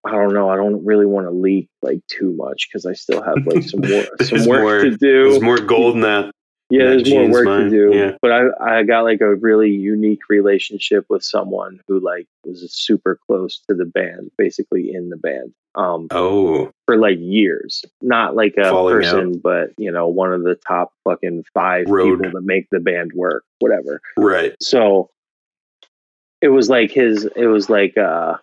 I 0.06 0.12
don't 0.12 0.34
know, 0.36 0.50
I 0.52 0.56
don't 0.56 0.86
really 0.86 1.08
want 1.08 1.26
to 1.26 1.32
leak 1.32 1.68
like 1.82 2.00
too 2.08 2.32
much 2.38 2.68
because 2.70 2.86
I 2.86 2.94
still 2.94 3.24
have 3.24 3.46
like 3.48 3.64
some 3.64 3.82
more 3.82 4.04
some 4.22 4.46
work 4.48 4.62
more- 4.62 4.82
to 4.84 4.92
do. 4.92 5.30
There's 5.32 5.42
more 5.42 5.58
gold 5.58 5.96
in 5.96 6.02
that. 6.02 6.32
Yeah, 6.70 6.86
there's 6.86 7.10
more 7.10 7.30
work 7.30 7.46
mine, 7.46 7.64
to 7.66 7.70
do. 7.70 7.98
yeah. 7.98 8.18
But 8.22 8.32
I 8.32 8.80
I 8.80 8.84
got 8.84 9.04
like 9.04 9.22
a 9.22 9.36
really 9.36 9.72
unique 9.72 10.22
relationship 10.30 11.06
with 11.10 11.24
someone 11.24 11.80
who 11.88 12.00
like 12.00 12.28
was 12.44 12.72
super 12.72 13.20
close 13.28 13.60
to 13.68 13.76
the 13.76 13.86
band, 13.86 14.32
basically 14.38 14.94
in 14.94 15.10
the 15.10 15.18
band. 15.18 15.54
Um 15.76 16.08
Oh, 16.12 16.72
for 16.86 16.98
like 16.98 17.18
years. 17.20 17.84
Not 18.02 18.36
like 18.36 18.56
a 18.58 18.70
Falling 18.70 18.96
person, 18.96 19.40
but 19.40 19.72
you 19.78 19.92
know, 19.92 20.08
one 20.08 20.32
of 20.34 20.44
the 20.44 20.56
top 20.56 20.94
fucking 21.04 21.46
five 21.54 21.88
Road. 21.90 22.20
people 22.20 22.32
that 22.34 22.46
make 22.46 22.68
the 22.70 22.80
band 22.80 23.12
work, 23.14 23.44
whatever. 23.60 24.02
right. 24.18 24.56
So 24.62 25.10
it 26.42 26.50
was 26.50 26.70
like 26.70 26.92
his 26.92 27.26
it 27.36 27.48
was 27.48 27.70
like 27.70 27.98
uh 27.98 28.38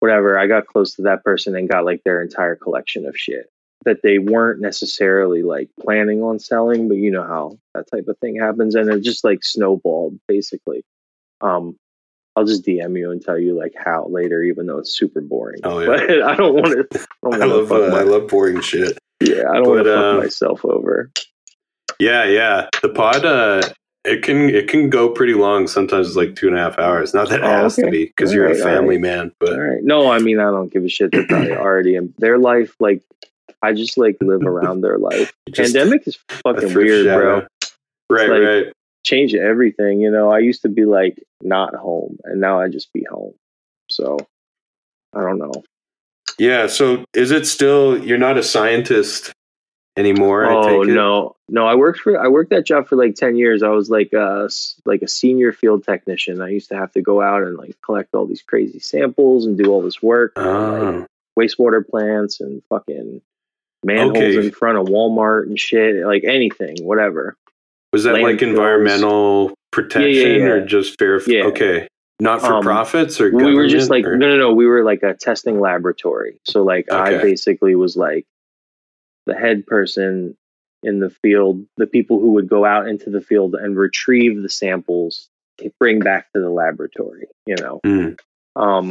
whatever. 0.00 0.38
I 0.38 0.46
got 0.46 0.66
close 0.66 0.94
to 0.96 1.02
that 1.02 1.24
person 1.24 1.56
and 1.56 1.68
got 1.68 1.84
like 1.84 2.02
their 2.04 2.22
entire 2.22 2.56
collection 2.56 3.06
of 3.06 3.16
shit 3.16 3.50
that 3.88 4.02
they 4.02 4.18
weren't 4.18 4.60
necessarily 4.60 5.42
like 5.42 5.68
planning 5.80 6.22
on 6.22 6.38
selling, 6.38 6.88
but 6.88 6.96
you 6.98 7.10
know 7.10 7.22
how 7.24 7.58
that 7.74 7.90
type 7.90 8.06
of 8.08 8.16
thing 8.18 8.36
happens 8.38 8.74
and 8.74 8.88
it 8.90 9.00
just 9.02 9.24
like 9.24 9.42
snowballed 9.42 10.18
basically. 10.28 10.84
Um 11.40 11.76
I'll 12.36 12.44
just 12.44 12.64
DM 12.64 12.96
you 12.96 13.10
and 13.10 13.20
tell 13.20 13.36
you 13.36 13.58
like 13.58 13.74
how 13.76 14.06
later, 14.08 14.42
even 14.44 14.66
though 14.66 14.78
it's 14.78 14.96
super 14.96 15.20
boring. 15.20 15.60
Oh, 15.64 15.80
yeah. 15.80 15.86
But 16.06 16.22
I 16.22 16.36
don't 16.36 16.54
want 16.54 16.90
to. 16.92 17.06
I, 17.24 17.28
I 17.42 17.44
love 17.46 17.72
uh, 17.72 17.88
my- 17.90 17.98
I 18.00 18.02
love 18.04 18.28
boring 18.28 18.60
shit. 18.60 18.96
yeah, 19.20 19.50
I 19.50 19.54
don't 19.54 19.66
want 19.68 19.84
to 19.84 19.92
fuck 19.94 20.04
uh, 20.04 20.18
myself 20.18 20.64
over. 20.64 21.10
Yeah, 21.98 22.24
yeah. 22.26 22.68
The 22.80 22.90
pod, 22.90 23.24
uh, 23.24 23.62
it 24.04 24.22
can 24.22 24.48
it 24.50 24.68
can 24.68 24.88
go 24.88 25.08
pretty 25.08 25.34
long. 25.34 25.66
Sometimes 25.66 26.06
it's 26.06 26.16
like 26.16 26.36
two 26.36 26.46
and 26.46 26.56
a 26.56 26.60
half 26.60 26.78
hours. 26.78 27.12
Not 27.12 27.28
that 27.30 27.40
it 27.40 27.44
Oh, 27.44 27.48
has 27.64 27.74
to 27.76 27.90
be 27.90 28.04
because 28.04 28.32
you're 28.32 28.46
a 28.46 28.50
right, 28.52 28.60
all 28.60 28.64
family 28.66 28.94
right. 28.96 29.02
man. 29.02 29.32
But 29.40 29.54
All 29.54 29.60
right. 29.60 29.82
No, 29.82 30.08
I 30.08 30.20
mean 30.20 30.38
I 30.38 30.44
don't 30.44 30.72
give 30.72 30.84
a 30.84 30.88
shit. 30.88 31.10
They're 31.10 31.26
probably 31.26 31.56
already 31.56 31.96
in 31.96 32.14
their 32.18 32.38
life. 32.38 32.76
Like 32.78 33.02
I 33.62 33.72
just 33.72 33.98
like 33.98 34.16
live 34.20 34.42
around 34.42 34.80
their 34.82 34.98
life. 34.98 35.32
just 35.50 35.74
Pandemic 35.74 36.06
is 36.06 36.18
fucking 36.28 36.74
weird, 36.74 37.06
shadow. 37.06 37.40
bro. 37.40 37.46
Right, 38.10 38.30
like- 38.30 38.42
right. 38.42 38.72
Change 39.04 39.34
everything. 39.34 40.00
You 40.00 40.10
know, 40.10 40.30
I 40.30 40.40
used 40.40 40.62
to 40.62 40.68
be 40.68 40.84
like 40.84 41.22
not 41.40 41.74
home, 41.74 42.18
and 42.24 42.40
now 42.40 42.60
I 42.60 42.68
just 42.68 42.92
be 42.92 43.04
home. 43.10 43.32
So 43.90 44.18
I 45.14 45.20
don't 45.22 45.38
know. 45.38 45.52
Yeah. 46.38 46.66
So 46.66 47.04
is 47.14 47.30
it 47.30 47.46
still? 47.46 47.98
You're 48.04 48.18
not 48.18 48.36
a 48.36 48.42
scientist 48.42 49.32
anymore. 49.96 50.44
I 50.46 50.54
oh 50.54 50.62
take 50.84 50.90
it? 50.90 50.94
no, 50.94 51.36
no. 51.48 51.66
I 51.66 51.74
worked 51.74 52.00
for 52.00 52.20
I 52.20 52.28
worked 52.28 52.50
that 52.50 52.66
job 52.66 52.86
for 52.86 52.96
like 52.96 53.14
ten 53.14 53.36
years. 53.36 53.62
I 53.62 53.68
was 53.70 53.88
like 53.88 54.12
a 54.12 54.42
s- 54.46 54.74
like 54.84 55.00
a 55.00 55.08
senior 55.08 55.52
field 55.52 55.84
technician. 55.84 56.42
I 56.42 56.48
used 56.50 56.68
to 56.68 56.76
have 56.76 56.92
to 56.92 57.00
go 57.00 57.22
out 57.22 57.42
and 57.44 57.56
like 57.56 57.76
collect 57.82 58.14
all 58.14 58.26
these 58.26 58.42
crazy 58.42 58.80
samples 58.80 59.46
and 59.46 59.56
do 59.56 59.70
all 59.72 59.80
this 59.80 60.02
work. 60.02 60.32
on, 60.36 60.44
like, 60.44 60.82
Oh, 60.82 61.06
wastewater 61.40 61.86
plants 61.88 62.40
and 62.40 62.62
fucking 62.68 63.22
manholes 63.84 64.16
Okay. 64.16 64.46
in 64.46 64.50
front 64.50 64.78
of 64.78 64.86
Walmart 64.86 65.44
and 65.44 65.58
shit, 65.58 66.04
like 66.04 66.24
anything, 66.24 66.76
whatever. 66.84 67.36
was 67.92 68.04
that 68.04 68.20
like 68.20 68.42
environmental 68.42 69.54
protection 69.70 70.40
yeah. 70.40 70.46
or 70.46 70.64
just 70.66 70.98
fair? 70.98 71.20
Yeah. 71.26 71.44
Okay. 71.44 71.88
Not 72.20 72.40
for 72.40 72.54
Um, 72.54 72.62
profits 72.62 73.20
or 73.20 73.30
we 73.30 73.54
were 73.54 73.68
just 73.68 73.90
like 73.90 74.02
government, 74.02 74.20
no, 74.30 74.36
no, 74.36 74.48
no. 74.48 74.52
We 74.54 74.66
were 74.66 74.82
like 74.82 75.02
a 75.04 75.14
testing 75.14 75.60
laboratory. 75.60 76.40
So 76.44 76.64
like 76.64 76.90
I 76.92 77.18
basically 77.22 77.76
was 77.76 77.96
like 77.96 78.26
the 79.26 79.34
head 79.34 79.66
person 79.66 80.36
in 80.82 80.98
the 81.00 81.10
field, 81.10 81.64
the 81.76 81.86
people 81.86 82.18
who 82.18 82.32
would 82.32 82.48
go 82.48 82.64
out 82.64 82.88
into 82.88 83.10
the 83.10 83.20
field 83.20 83.54
and 83.54 83.76
retrieve 83.76 84.42
the 84.42 84.48
samples 84.50 85.28
to 85.58 85.70
bring 85.78 86.00
back 86.00 86.26
to 86.32 86.40
the 86.40 86.50
laboratory. 86.50 87.28
You 87.46 87.56
know, 87.56 87.80
Hmm. 87.84 88.08
um, 88.56 88.90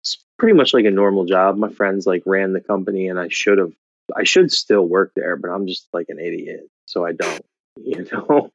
it's 0.00 0.18
pretty 0.38 0.56
much 0.56 0.72
like 0.74 0.86
a 0.86 0.90
normal 0.90 1.24
job. 1.26 1.56
My 1.58 1.70
friends 1.70 2.06
like 2.06 2.22
ran 2.26 2.52
the 2.54 2.60
company, 2.60 3.08
and 3.08 3.18
I 3.18 3.28
should 3.28 3.58
have, 3.58 3.72
I 4.16 4.24
should 4.24 4.50
still 4.52 4.86
work 4.86 5.12
there, 5.16 5.36
but 5.36 5.48
I'm 5.48 5.66
just 5.66 5.88
like 5.92 6.06
an 6.08 6.18
idiot, 6.18 6.68
so 6.86 7.04
I 7.04 7.12
don't. 7.12 7.40
You 7.80 8.04
know, 8.10 8.50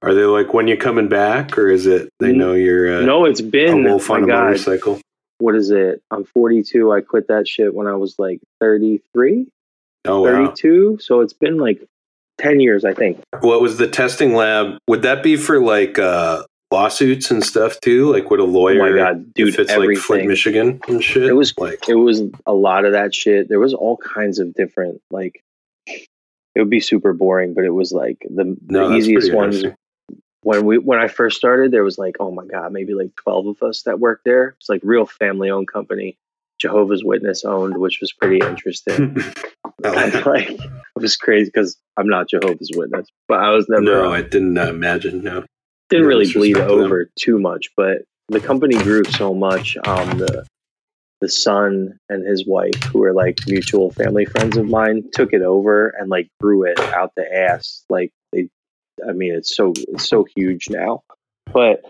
Are 0.00 0.14
they 0.14 0.24
like 0.24 0.54
when 0.54 0.66
you're 0.66 0.78
coming 0.78 1.06
back, 1.06 1.58
or 1.58 1.68
is 1.68 1.86
it 1.86 2.08
they 2.20 2.32
know 2.32 2.54
you're 2.54 3.00
uh, 3.00 3.02
no, 3.02 3.26
it's 3.26 3.40
a 3.40 3.44
been 3.44 3.84
wolf 3.84 4.08
my 4.08 4.14
on 4.14 4.24
a 4.24 4.26
God, 4.26 4.44
motorcycle? 4.46 4.98
what 5.38 5.54
is 5.54 5.70
it? 5.70 6.00
I'm 6.10 6.24
42. 6.24 6.90
I 6.90 7.02
quit 7.02 7.28
that 7.28 7.46
shit 7.46 7.74
when 7.74 7.86
I 7.86 7.94
was 7.96 8.18
like 8.18 8.40
33, 8.60 9.46
Oh 10.06 10.22
wow. 10.22 10.46
32. 10.46 10.98
So 11.02 11.20
it's 11.20 11.34
been 11.34 11.58
like 11.58 11.82
10 12.38 12.60
years, 12.60 12.84
I 12.84 12.94
think. 12.94 13.20
What 13.40 13.60
was 13.60 13.76
the 13.76 13.88
testing 13.88 14.34
lab? 14.34 14.78
Would 14.88 15.02
that 15.02 15.22
be 15.22 15.36
for 15.36 15.60
like 15.60 15.98
uh, 15.98 16.44
lawsuits 16.72 17.30
and 17.30 17.44
stuff 17.44 17.78
too? 17.80 18.12
Like, 18.12 18.30
would 18.30 18.40
a 18.40 18.44
lawyer? 18.44 18.82
Oh 18.82 18.90
my 18.90 18.96
god, 18.96 19.34
dude! 19.34 19.50
if 19.50 19.58
it's 19.58 19.70
like 19.70 19.96
Flint, 19.98 20.22
everything. 20.22 20.28
Michigan 20.28 20.80
and 20.88 21.04
shit. 21.04 21.24
It 21.24 21.34
was- 21.34 21.56
like 21.58 21.88
it 21.88 21.94
was 21.94 22.22
a 22.46 22.54
lot 22.54 22.84
of 22.84 22.92
that 22.92 23.14
shit. 23.14 23.48
There 23.48 23.60
was 23.60 23.74
all 23.74 23.96
kinds 23.98 24.38
of 24.38 24.54
different 24.54 25.00
like. 25.10 25.42
It 26.54 26.60
would 26.60 26.68
be 26.70 26.80
super 26.80 27.14
boring, 27.14 27.54
but 27.54 27.64
it 27.64 27.70
was 27.70 27.92
like 27.92 28.18
the, 28.28 28.56
no, 28.68 28.90
the 28.90 28.96
easiest 28.96 29.32
ones. 29.32 29.64
When 30.42 30.66
we 30.66 30.76
when 30.76 30.98
I 30.98 31.08
first 31.08 31.36
started, 31.38 31.70
there 31.70 31.84
was 31.84 31.96
like, 31.96 32.16
oh 32.20 32.30
my 32.30 32.44
god, 32.44 32.72
maybe 32.72 32.94
like 32.94 33.14
twelve 33.16 33.46
of 33.46 33.62
us 33.62 33.82
that 33.84 34.00
worked 34.00 34.24
there. 34.24 34.56
It's 34.58 34.68
like 34.68 34.80
real 34.84 35.06
family 35.06 35.50
owned 35.50 35.68
company. 35.68 36.18
Jehovah's 36.60 37.02
Witness 37.02 37.44
owned, 37.44 37.78
which 37.78 38.00
was 38.00 38.12
pretty 38.12 38.44
interesting. 38.46 39.16
Like 39.82 40.14
it. 40.14 40.26
like 40.26 40.50
it 40.50 40.70
was 40.94 41.16
crazy 41.16 41.46
because 41.52 41.76
I'm 41.96 42.06
not 42.08 42.28
Jehovah's 42.28 42.70
Witness, 42.72 43.08
but 43.26 43.40
I 43.40 43.50
was 43.50 43.68
never 43.68 43.82
no, 43.82 44.12
I 44.12 44.22
didn't 44.22 44.56
uh, 44.56 44.68
imagine. 44.68 45.24
No, 45.24 45.44
didn't 45.92 46.06
really 46.06 46.32
bleed 46.32 46.54
to 46.54 46.60
them. 46.60 46.70
over 46.70 47.10
too 47.16 47.38
much. 47.38 47.70
But 47.76 48.02
the 48.28 48.40
company 48.40 48.76
grew 48.76 49.04
so 49.04 49.34
much. 49.34 49.76
Um, 49.86 50.18
the 50.18 50.46
the 51.20 51.28
son 51.28 51.98
and 52.08 52.26
his 52.26 52.44
wife, 52.46 52.82
who 52.84 53.04
are 53.04 53.12
like 53.12 53.38
mutual 53.46 53.92
family 53.92 54.24
friends 54.24 54.56
of 54.56 54.66
mine, 54.66 55.04
took 55.12 55.32
it 55.32 55.42
over 55.42 55.94
and 55.98 56.10
like 56.10 56.28
grew 56.40 56.64
it 56.64 56.80
out 56.80 57.12
the 57.16 57.32
ass. 57.32 57.84
Like 57.88 58.10
they, 58.32 58.48
I 59.08 59.12
mean, 59.12 59.34
it's 59.34 59.54
so 59.54 59.72
it's 59.76 60.08
so 60.08 60.26
huge 60.36 60.68
now. 60.68 61.02
But 61.52 61.84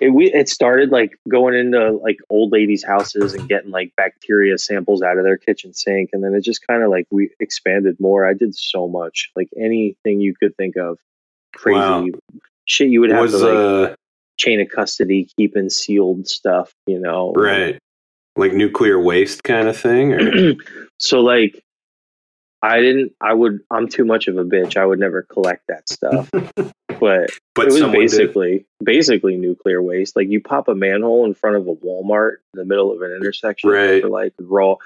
it 0.00 0.12
we 0.12 0.32
it 0.32 0.48
started 0.48 0.90
like 0.90 1.12
going 1.28 1.54
into 1.54 1.92
like 1.92 2.16
old 2.30 2.52
ladies' 2.52 2.84
houses 2.84 3.34
and 3.34 3.48
getting 3.48 3.70
like 3.70 3.92
bacteria 3.96 4.58
samples 4.58 5.02
out 5.02 5.18
of 5.18 5.24
their 5.24 5.38
kitchen 5.38 5.74
sink, 5.74 6.10
and 6.12 6.24
then 6.24 6.34
it 6.34 6.42
just 6.42 6.66
kind 6.66 6.82
of 6.82 6.90
like 6.90 7.06
we 7.10 7.30
expanded 7.38 7.98
more. 8.00 8.26
I 8.26 8.34
did 8.34 8.54
so 8.56 8.88
much, 8.88 9.30
like 9.36 9.50
anything 9.56 10.20
you 10.20 10.34
could 10.34 10.56
think 10.56 10.76
of, 10.76 10.98
crazy 11.54 11.78
Wow. 11.78 12.06
Shit. 12.70 12.88
You 12.88 13.00
would 13.00 13.10
have 13.10 13.20
was 13.22 13.32
to 13.32 13.38
like 13.38 13.90
uh 13.92 13.94
chain 14.38 14.60
of 14.60 14.68
custody, 14.70 15.28
keeping 15.36 15.68
sealed 15.70 16.28
stuff. 16.28 16.72
You 16.86 17.00
know, 17.00 17.32
right? 17.34 17.78
like 18.36 18.52
nuclear 18.52 18.98
waste 18.98 19.42
kind 19.42 19.68
of 19.68 19.76
thing? 19.76 20.58
So 20.98 21.20
like 21.20 21.62
I 22.62 22.80
didn't 22.80 23.12
I 23.22 23.32
would 23.32 23.60
I'm 23.70 23.88
too 23.88 24.04
much 24.04 24.28
of 24.28 24.36
a 24.36 24.44
bitch. 24.44 24.76
I 24.76 24.84
would 24.84 24.98
never 24.98 25.22
collect 25.22 25.62
that 25.68 25.88
stuff. 25.88 26.28
but 26.32 27.30
But 27.54 27.62
it 27.62 27.64
was 27.66 27.78
someone 27.78 27.92
did. 27.92 27.92
basically 28.10 28.66
basically 28.84 29.36
nuclear 29.36 29.80
waste. 29.82 30.14
Like 30.14 30.28
you 30.28 30.42
pop 30.42 30.68
a 30.68 30.74
manhole 30.74 31.24
in 31.24 31.32
front 31.34 31.56
of 31.56 31.66
a 31.68 31.74
Walmart 31.74 32.34
in 32.52 32.58
the 32.58 32.64
middle 32.66 32.92
of 32.92 33.00
an 33.00 33.12
intersection 33.12 33.70
Right. 33.70 34.02
for 34.02 34.10
like 34.10 34.34
raw 34.38 34.76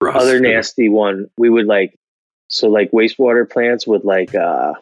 Rust. 0.00 0.18
other 0.18 0.40
nasty 0.40 0.88
one 0.88 1.28
we 1.36 1.50
would 1.50 1.66
like 1.66 1.94
so 2.48 2.68
like 2.70 2.90
wastewater 2.92 3.48
plants 3.48 3.86
would 3.86 4.04
like 4.04 4.34
uh 4.34 4.72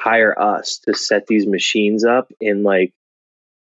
hire 0.00 0.34
us 0.40 0.78
to 0.86 0.94
set 0.94 1.26
these 1.26 1.46
machines 1.46 2.04
up 2.04 2.32
in 2.40 2.62
like 2.62 2.92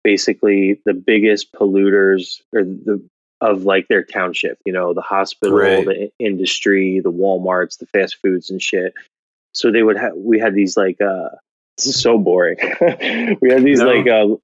basically 0.04 0.82
the 0.86 0.94
biggest 0.94 1.52
polluters 1.54 2.42
or 2.54 2.64
the 2.64 3.02
of 3.42 3.64
like 3.64 3.88
their 3.88 4.04
township 4.04 4.58
you 4.66 4.72
know 4.74 4.94
the 4.94 5.02
hospital 5.02 5.58
Right. 5.58 5.86
the 5.86 6.12
industry 6.20 7.00
the 7.04 7.12
walmarts 7.12 7.78
the 7.80 7.86
fast 7.88 8.18
foods 8.24 8.50
and 8.50 8.62
shit 8.62 8.94
so 9.54 9.72
they 9.72 9.84
would 9.84 9.98
have 9.98 10.14
we 10.16 10.40
had 10.40 10.54
these 10.56 10.78
like 10.78 11.00
uh 11.02 11.30
this 11.78 11.88
is 11.88 12.02
so 12.02 12.18
boring 12.18 12.58
we 13.42 13.50
had 13.50 13.64
these 13.64 13.80
No. 13.80 13.88
like 13.88 14.08
uh 14.08 14.36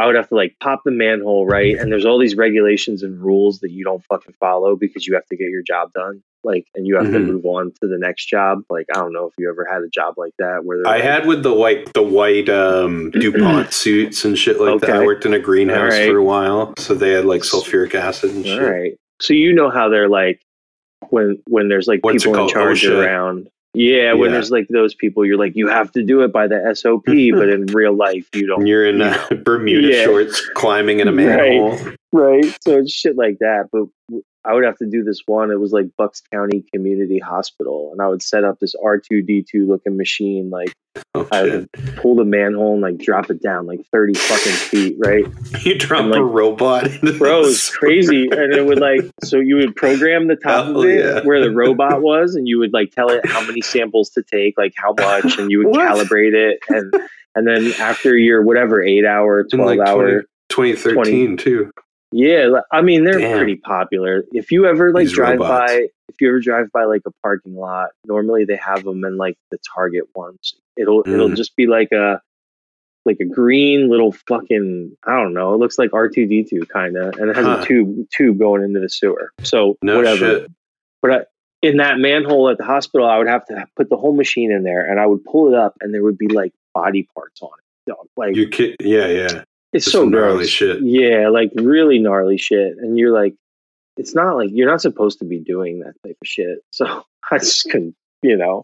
I 0.00 0.06
would 0.06 0.16
have 0.16 0.28
to 0.30 0.34
like 0.34 0.56
pop 0.60 0.82
the 0.84 0.90
manhole, 0.90 1.46
right? 1.46 1.76
And 1.78 1.92
there's 1.92 2.06
all 2.06 2.18
these 2.18 2.34
regulations 2.36 3.02
and 3.02 3.20
rules 3.20 3.60
that 3.60 3.70
you 3.70 3.84
don't 3.84 4.04
fucking 4.06 4.34
follow 4.40 4.74
because 4.76 5.06
you 5.06 5.14
have 5.14 5.26
to 5.26 5.36
get 5.36 5.48
your 5.50 5.62
job 5.62 5.92
done. 5.92 6.22
Like, 6.42 6.66
and 6.74 6.86
you 6.86 6.96
have 6.96 7.04
to 7.12 7.18
Mhm. 7.18 7.26
move 7.26 7.44
on 7.44 7.72
to 7.82 7.86
the 7.86 7.98
next 7.98 8.24
job. 8.26 8.62
Like, 8.70 8.86
I 8.94 8.98
don't 8.98 9.12
know 9.12 9.26
if 9.26 9.34
you 9.38 9.50
ever 9.50 9.66
had 9.70 9.82
a 9.82 9.88
job 9.88 10.14
like 10.16 10.32
that 10.38 10.64
where 10.64 10.78
I 10.86 10.92
like, 10.92 11.02
had 11.02 11.26
with 11.26 11.42
the 11.42 11.52
white 11.52 11.92
the 11.92 12.02
white 12.02 12.48
um, 12.48 13.10
DuPont 13.12 13.74
suits 13.74 14.24
and 14.24 14.38
shit 14.38 14.58
like 14.58 14.80
that. 14.80 14.90
I 14.90 15.04
worked 15.04 15.26
in 15.26 15.34
a 15.34 15.38
greenhouse 15.38 15.92
Alright. 15.92 16.08
for 16.10 16.16
a 16.16 16.24
while, 16.24 16.72
so 16.78 16.94
they 16.94 17.10
had 17.10 17.26
like 17.26 17.42
sulfuric 17.42 17.94
acid 17.94 18.30
and 18.30 18.46
all 18.46 18.52
shit. 18.56 18.62
right. 18.62 18.92
So 19.20 19.34
you 19.34 19.52
know 19.52 19.68
how 19.68 19.90
they're 19.90 20.08
like 20.08 20.40
when 21.10 21.42
when 21.46 21.68
there's 21.68 21.86
like 21.86 22.00
What's 22.02 22.24
people 22.24 22.42
in 22.44 22.48
charge 22.48 22.82
OSHA. 22.84 23.04
around. 23.04 23.50
Yeah, 23.72 24.14
when 24.14 24.30
Yeah. 24.30 24.34
there's 24.34 24.50
like 24.50 24.66
those 24.68 24.94
people, 24.94 25.24
you're 25.24 25.38
like 25.38 25.52
you 25.54 25.68
have 25.68 25.92
to 25.92 26.02
do 26.02 26.22
it 26.22 26.32
by 26.32 26.46
the 26.48 26.74
SOP, 26.74 27.04
but 27.32 27.48
in 27.48 27.66
real 27.66 27.92
life 27.94 28.28
you 28.34 28.46
don't. 28.46 28.66
You're 28.66 28.86
in 28.86 29.00
uh. 29.00 29.16
Bermuda 29.44 29.88
Yeah. 29.88 30.04
shorts 30.04 30.44
climbing 30.54 31.00
in 31.00 31.08
a 31.08 31.12
manhole. 31.20 31.78
right? 32.12 32.44
So 32.62 32.78
it's 32.78 32.92
shit 32.92 33.16
like 33.16 33.38
that. 33.40 33.68
But 33.72 33.84
I 34.44 34.54
would 34.54 34.64
have 34.64 34.78
to 34.78 34.86
do 34.86 35.02
this 35.04 35.20
one. 35.26 35.50
It 35.50 35.60
was 35.60 35.72
like 35.72 35.86
Bucks 35.98 36.22
County 36.32 36.64
Community 36.72 37.18
Hospital, 37.18 37.90
and 37.92 38.00
I 38.00 38.08
would 38.08 38.22
set 38.22 38.42
up 38.44 38.58
this 38.58 38.74
R 38.82 38.98
two 38.98 39.22
D 39.22 39.44
two 39.48 39.66
looking 39.66 39.96
machine. 39.96 40.50
Like 40.50 40.74
Oh 41.14 41.28
I 41.30 41.42
shit! 41.44 41.52
would 41.52 41.96
pull 41.96 42.16
the 42.16 42.24
manhole 42.24 42.72
and 42.72 42.82
like 42.82 42.98
drop 42.98 43.30
it 43.30 43.42
down 43.42 43.66
like 43.66 43.80
thirty 43.92 44.14
fucking 44.14 44.52
feet, 44.52 44.96
right? 44.98 45.24
You 45.64 45.76
drop 45.78 46.04
and, 46.04 46.14
a 46.14 46.22
robot. 46.22 46.88
Bro, 47.18 47.40
it's 47.42 47.68
crazy. 47.68 48.28
And 48.30 48.54
it 48.54 48.64
would 48.64 48.80
like 48.80 49.02
so 49.22 49.38
you 49.38 49.56
would 49.56 49.76
program 49.76 50.26
the 50.26 50.36
top 50.36 50.68
Oh, 50.68 50.80
of 50.80 50.84
it 50.86 51.04
yeah. 51.04 51.20
where 51.22 51.40
the 51.40 51.50
robot 51.54 52.00
was, 52.00 52.34
and 52.34 52.48
you 52.48 52.58
would 52.58 52.72
like 52.72 52.92
tell 52.92 53.10
it 53.10 53.26
how 53.26 53.44
many 53.46 53.60
samples 53.60 54.10
to 54.10 54.22
take, 54.22 54.56
like 54.56 54.72
how 54.76 54.94
much, 54.98 55.38
and 55.38 55.50
you 55.50 55.58
would 55.58 55.74
calibrate 55.74 56.32
it, 56.34 56.60
and 56.70 56.94
and 57.34 57.46
then 57.46 57.72
after 57.78 58.16
your 58.16 58.42
whatever 58.42 58.82
eight 58.82 59.04
hour, 59.04 59.44
twelve 59.44 59.76
like, 59.76 59.86
hour. 59.86 60.24
2013 60.48 61.36
too. 61.36 61.70
Yeah, 62.12 62.60
I 62.72 62.82
mean 62.82 63.04
they're 63.04 63.18
Damn. 63.20 63.36
pretty 63.36 63.56
popular. 63.56 64.24
If 64.32 64.50
you 64.50 64.66
ever 64.66 64.92
like 64.92 65.04
These 65.06 65.12
drive 65.14 65.38
robots. 65.38 65.72
by, 65.72 65.74
if 66.08 66.20
you 66.20 66.28
ever 66.28 66.40
drive 66.40 66.70
by 66.72 66.84
like 66.84 67.02
a 67.06 67.10
parking 67.22 67.54
lot, 67.54 67.90
normally 68.04 68.44
they 68.44 68.56
have 68.56 68.82
them 68.84 69.04
in 69.04 69.16
like 69.16 69.36
the 69.50 69.58
Target 69.74 70.04
ones. 70.14 70.54
It'll 70.76 71.04
it'll 71.06 71.28
Mm. 71.30 71.36
just 71.36 71.54
be 71.56 71.66
like 71.66 71.92
a 71.92 72.20
like 73.06 73.18
a 73.20 73.24
green 73.24 73.88
little 73.88 74.12
fucking 74.12 74.96
I 75.06 75.12
don't 75.12 75.34
know. 75.34 75.54
It 75.54 75.58
looks 75.58 75.78
like 75.78 75.92
R 75.94 76.08
two 76.08 76.26
D 76.26 76.42
two 76.44 76.66
kind 76.66 76.96
of, 76.96 77.14
and 77.16 77.30
it 77.30 77.36
has 77.36 77.44
Huh. 77.46 77.58
a 77.62 77.66
tube 77.66 78.06
tube 78.10 78.38
going 78.38 78.62
into 78.64 78.80
the 78.80 78.88
sewer. 78.88 79.30
So 79.42 79.76
No 79.82 79.96
whatever. 79.96 80.16
shit. 80.40 80.50
But 81.02 81.10
I, 81.12 81.20
in 81.62 81.76
that 81.76 81.98
manhole 81.98 82.48
at 82.48 82.58
the 82.58 82.64
hospital, 82.64 83.06
I 83.06 83.18
would 83.18 83.28
have 83.28 83.44
to 83.46 83.66
put 83.76 83.88
the 83.88 83.96
whole 83.96 84.14
machine 84.14 84.50
in 84.50 84.64
there, 84.64 84.84
and 84.84 84.98
I 84.98 85.06
would 85.06 85.24
pull 85.24 85.48
it 85.52 85.54
up, 85.54 85.76
and 85.80 85.94
there 85.94 86.02
would 86.02 86.18
be 86.18 86.26
like 86.28 86.52
body 86.74 87.06
parts 87.14 87.40
on 87.42 87.50
it. 87.86 87.94
Like 88.16 88.34
You 88.36 88.48
kid? 88.48 88.76
Yeah, 88.80 89.06
yeah. 89.06 89.44
It's 89.72 89.84
Just 89.86 89.94
so 89.94 90.04
gnarly 90.04 90.38
gross. 90.38 90.48
shit. 90.48 90.82
Yeah, 90.82 91.28
like 91.28 91.50
really 91.54 91.98
gnarly 91.98 92.38
shit. 92.38 92.76
And 92.78 92.98
you're 92.98 93.12
like, 93.12 93.34
it's 93.96 94.14
not 94.14 94.36
like 94.36 94.50
you're 94.52 94.68
not 94.68 94.80
supposed 94.80 95.18
to 95.20 95.24
be 95.24 95.38
doing 95.38 95.80
that 95.80 95.94
type 96.06 96.16
of 96.20 96.26
shit. 96.28 96.58
So 96.72 97.04
I 97.30 97.38
just 97.38 97.64
couldn't, 97.70 97.94
you 98.22 98.36
know. 98.36 98.62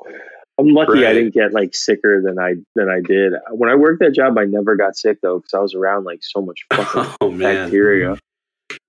I'm 0.59 0.69
lucky 0.69 1.05
I 1.05 1.13
didn't 1.13 1.35
get 1.35 1.53
like 1.53 1.75
sicker 1.75 2.23
than 2.23 2.39
I 2.39 2.55
than 2.75 2.89
I 2.89 3.01
did. 3.01 3.35
When 3.51 3.69
I 3.69 3.75
worked 3.75 4.01
that 4.01 4.15
job, 4.15 4.39
I 4.39 4.45
never 4.45 4.75
got 4.75 4.97
sick 4.97 5.19
though 5.23 5.39
because 5.39 5.53
I 5.53 5.61
was 5.61 5.75
around 5.75 6.05
like 6.05 6.21
so 6.23 6.41
much 6.41 6.65
oh, 6.71 6.83
fucking 6.85 7.17
Oh 7.21 7.31
man. 7.31 7.71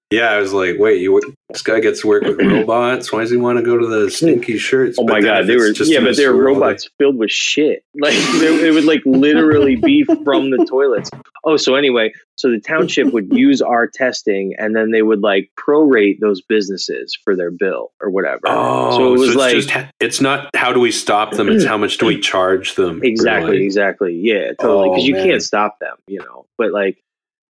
Yeah, 0.09 0.29
I 0.31 0.37
was 0.37 0.53
like, 0.53 0.75
wait, 0.79 1.01
you 1.01 1.19
this 1.49 1.61
guy 1.61 1.79
gets 1.81 2.01
to 2.01 2.07
work 2.07 2.23
with 2.23 2.39
robots? 2.41 3.11
Why 3.11 3.21
does 3.21 3.31
he 3.31 3.35
want 3.37 3.57
to 3.57 3.63
go 3.63 3.77
to 3.77 3.85
the 3.87 4.09
stinky 4.09 4.57
shirts? 4.57 4.97
Oh 4.99 5.03
my 5.03 5.19
god, 5.19 5.47
they 5.47 5.57
were 5.57 5.71
just 5.73 5.91
yeah, 5.91 5.99
but 5.99 6.15
they 6.15 6.27
were 6.27 6.35
robots 6.35 6.89
filled 6.97 7.17
with 7.17 7.31
shit. 7.31 7.83
Like 7.99 8.13
they, 8.39 8.67
it 8.67 8.73
would 8.75 8.85
like 8.85 9.01
literally 9.05 9.75
be 9.75 10.03
from 10.03 10.51
the 10.51 10.63
toilets. 10.69 11.09
Oh, 11.43 11.57
so 11.57 11.73
anyway, 11.73 12.13
so 12.35 12.51
the 12.51 12.59
township 12.59 13.11
would 13.11 13.33
use 13.33 13.59
our 13.59 13.87
testing, 13.87 14.53
and 14.59 14.75
then 14.75 14.91
they 14.91 15.01
would 15.01 15.21
like 15.21 15.49
prorate 15.57 16.19
those 16.19 16.39
businesses 16.41 17.17
for 17.23 17.35
their 17.35 17.49
bill 17.49 17.91
or 17.99 18.11
whatever. 18.11 18.41
Oh, 18.45 18.91
so 18.95 19.07
it 19.15 19.17
was 19.19 19.29
it's 19.29 19.35
like 19.37 19.53
just, 19.55 19.71
it's 19.99 20.21
not 20.21 20.55
how 20.55 20.71
do 20.71 20.79
we 20.79 20.91
stop 20.91 21.31
them? 21.31 21.49
It's 21.49 21.65
how 21.65 21.77
much 21.77 21.97
do 21.97 22.05
we 22.05 22.19
charge 22.21 22.75
them? 22.75 23.01
exactly, 23.03 23.63
exactly, 23.63 24.13
yeah, 24.13 24.51
totally. 24.61 24.89
Because 24.89 25.03
Oh, 25.03 25.07
you 25.07 25.13
man. 25.15 25.27
can't 25.27 25.41
stop 25.43 25.79
them, 25.79 25.95
you 26.07 26.19
know. 26.19 26.45
But 26.59 26.71
like 26.71 27.03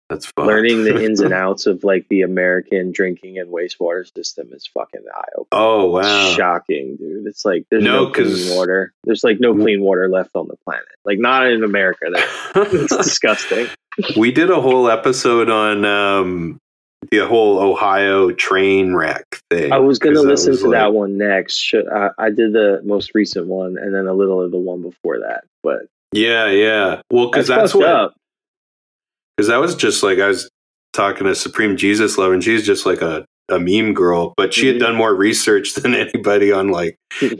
That's 0.10 0.27
fucked. 0.27 0.48
learning 0.48 0.84
the 0.84 1.03
ins 1.03 1.19
and 1.19 1.34
outs 1.34 1.65
of 1.65 1.84
like 1.84 2.07
the 2.10 2.22
American 2.22 2.91
drinking 2.91 3.40
and 3.40 3.52
wastewater 3.52 4.06
system 4.15 4.49
is 4.52 4.68
fucking 4.68 5.02
eye 5.14 5.30
opening. 5.36 5.48
oh 5.52 5.90
wow. 5.90 6.32
Shocking, 6.32 6.98
dude. 6.98 7.26
It's 7.26 7.44
like 7.44 7.65
there's 7.72 7.84
No, 7.84 8.06
no, 8.06 8.11
clean 8.11 8.56
water. 8.56 8.94
There's 9.03 9.23
like 9.23 9.40
no 9.40 9.56
clean 9.56 9.82
water 9.82 10.07
left 10.07 10.36
on 10.36 10.48
the 10.48 10.57
planet. 10.64 10.86
Like 11.06 11.18
not 11.19 11.48
in 11.48 11.64
America. 11.64 12.06
It's 12.56 12.95
disgusting. 12.95 13.68
we 14.15 14.32
did 14.32 14.49
a 14.49 14.61
whole 14.61 14.90
episode 14.90 15.49
on 15.49 15.86
um, 15.86 16.60
the 17.11 17.26
whole 17.27 17.60
Ohio 17.60 18.32
train 18.32 18.94
wreck 18.94 19.41
thing. 19.49 19.72
I 19.72 19.80
was 19.80 19.99
going 19.99 20.15
to 20.15 20.22
listen 20.22 20.57
to 20.57 20.69
that 20.72 20.94
one 20.94 21.18
next. 21.18 21.57
Should, 21.57 21.88
I, 21.88 22.10
I 22.18 22.30
did 22.30 22.53
the 22.53 22.82
most 22.84 23.11
recent 23.14 23.48
one 23.48 23.77
and 23.77 23.94
then 23.94 24.07
a 24.07 24.14
little 24.14 24.41
of 24.41 24.52
the 24.52 24.57
one 24.57 24.82
before 24.82 25.19
that. 25.19 25.45
But 25.64 25.84
Yeah, 26.11 26.49
yeah. 26.49 27.02
Well, 27.11 27.30
because 27.30 27.48
that's, 27.48 27.73
that's, 27.73 27.76
what 27.76 27.88
up. 27.88 28.15
Because 29.36 29.48
that 29.49 29.57
was 29.57 29.76
just 29.76 30.03
like 30.03 30.20
I 30.20 30.28
was 30.28 30.49
talking 30.94 31.26
to 31.28 31.36
Supreme 31.36 31.76
Jesus 31.78 32.18
Love, 32.18 32.32
and 32.32 32.44
she's 32.44 32.66
just 32.66 32.86
like 32.86 33.02
a, 33.02 33.26
a 33.49 33.60
meme 33.60 33.94
girl, 33.94 34.34
but 34.38 34.53
she 34.53 34.68
had 34.68 34.78
Mhm. 34.78 34.80
done 34.80 34.95
more 34.95 35.14
research 35.14 35.74
than 35.76 35.94
anybody 35.94 36.52
on 36.52 36.70
like 36.70 36.95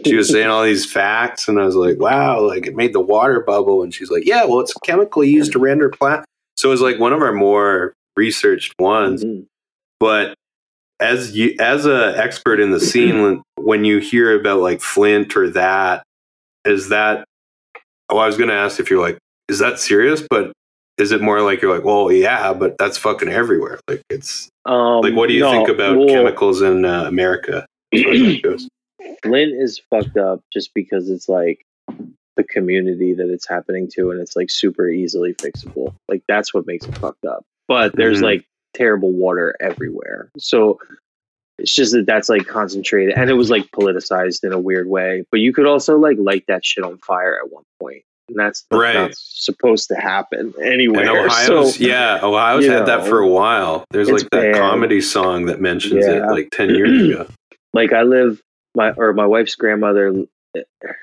she 0.06 0.16
was 0.16 0.30
saying 0.30 0.48
all 0.48 0.64
these 0.64 0.90
facts, 0.92 1.48
and 1.48 1.60
I 1.60 1.66
was 1.66 1.76
like, 1.76 2.00
wow, 2.00 2.42
like 2.42 2.68
it 2.68 2.76
made 2.76 2.94
the 2.94 3.00
water 3.02 3.40
bubble, 3.42 3.82
and 3.84 3.94
she's 3.94 4.12
like, 4.12 4.26
yeah, 4.26 4.44
well, 4.46 4.60
it's 4.60 4.76
a 4.76 4.80
chemical 4.82 5.24
used 5.24 5.52
to 5.54 5.60
render 5.60 5.90
plastic. 5.90 6.26
So 6.58 6.70
it 6.70 6.72
was 6.72 6.82
like 6.82 7.00
one 7.00 7.14
of 7.14 7.22
our 7.22 7.34
more 7.34 7.94
researched 8.18 8.74
ones, 8.80 9.24
Mhm. 9.26 9.46
but 10.00 10.36
as 11.02 11.36
you 11.36 11.54
as 11.60 11.86
a 11.86 12.14
expert 12.18 12.60
in 12.60 12.72
the 12.72 12.80
scene 12.80 13.22
when- 13.22 13.42
when 13.58 13.84
you 13.84 13.98
hear 13.98 14.40
about 14.40 14.60
like 14.62 14.80
flint 14.80 15.36
or 15.36 15.50
that 15.50 16.04
is 16.66 16.90
that 16.90 17.26
oh 18.10 18.18
i 18.18 18.26
was 18.28 18.38
going 18.38 18.48
to 18.48 18.56
ask 18.56 18.80
if 18.80 18.90
you're 18.90 19.02
like 19.02 19.18
is 19.50 19.60
that 19.60 19.80
serious 19.80 20.26
but 20.30 20.52
is 20.98 21.12
it 21.12 21.22
more 21.22 21.42
like 21.42 21.62
you're 21.62 21.74
like 21.76 21.84
well 21.86 22.12
yeah 22.12 22.54
but 22.54 22.78
that's 22.78 22.98
fucking 22.98 23.30
everywhere 23.30 23.80
like 23.88 24.02
it's 24.10 24.50
Um, 24.66 25.02
like 25.02 25.14
what 25.14 25.28
do 25.28 25.34
you 25.36 25.42
no, 25.42 25.52
think 25.52 25.70
about 25.70 25.98
well, 25.98 26.08
chemicals 26.08 26.62
in 26.62 26.86
uh, 26.86 27.04
america 27.06 27.66
as 27.94 28.02
far 28.04 28.12
as 28.14 28.20
that 28.22 28.42
goes? 28.44 28.68
Flint 29.24 29.54
is 29.54 29.80
fucked 29.90 30.18
up 30.18 30.42
just 30.52 30.72
because 30.74 31.10
it's 31.10 31.30
like 31.30 31.64
the 32.38 32.44
community 32.44 33.14
that 33.14 33.30
it's 33.30 33.48
happening 33.48 33.88
to 33.94 34.12
and 34.12 34.20
it's 34.20 34.36
like 34.36 34.50
super 34.50 34.90
easily 34.90 35.34
fixable. 35.36 35.94
Like 36.10 36.22
that's 36.28 36.54
what 36.54 36.66
makes 36.68 36.86
it 36.86 36.98
fucked 36.98 37.24
up. 37.26 37.44
But 37.68 37.96
there's 37.96 38.20
Mhm. 38.20 38.24
like 38.24 38.46
terrible 38.74 39.12
water 39.14 39.56
everywhere. 39.62 40.30
So 40.38 40.80
it's 41.60 41.74
just 41.74 41.94
that 41.94 42.06
that's 42.08 42.28
like 42.28 42.46
concentrated 42.48 43.16
and 43.16 43.30
it 43.30 43.34
was 43.36 43.50
like 43.50 43.70
politicized 43.72 44.44
in 44.44 44.52
a 44.52 44.60
weird 44.60 44.88
way. 44.90 45.24
But 45.32 45.40
you 45.40 45.54
could 45.54 45.66
also 45.68 45.98
like 45.98 46.18
light 46.20 46.44
that 46.48 46.66
shit 46.66 46.84
on 46.84 46.98
fire 46.98 47.40
at 47.44 47.52
one 47.52 47.64
point. 47.80 48.04
And 48.28 48.38
that's, 48.40 48.66
Right. 48.72 49.14
supposed 49.16 49.90
to 49.90 49.96
happen 49.96 50.54
anywhere. 50.62 51.02
and 51.02 51.10
ohio's 51.28 51.76
So- 51.76 51.84
yeah 51.84 52.20
ohio's 52.24 52.66
had 52.66 52.88
that 52.88 53.08
for 53.08 53.20
a 53.20 53.28
while 53.28 53.86
there's 53.92 54.10
like 54.10 54.24
that 54.32 54.54
bad. 54.54 54.56
comedy 54.56 55.02
song 55.02 55.46
that 55.46 55.62
mentions 55.62 56.06
it 56.06 56.24
like 56.26 56.50
10 56.52 56.70
years 56.74 57.10
ago 57.10 57.28
like 57.74 57.94
I 57.94 58.02
live 58.04 58.42
my 58.76 58.92
or 58.92 59.14
my 59.14 59.26
wife's 59.28 59.56
grandmother 59.56 60.26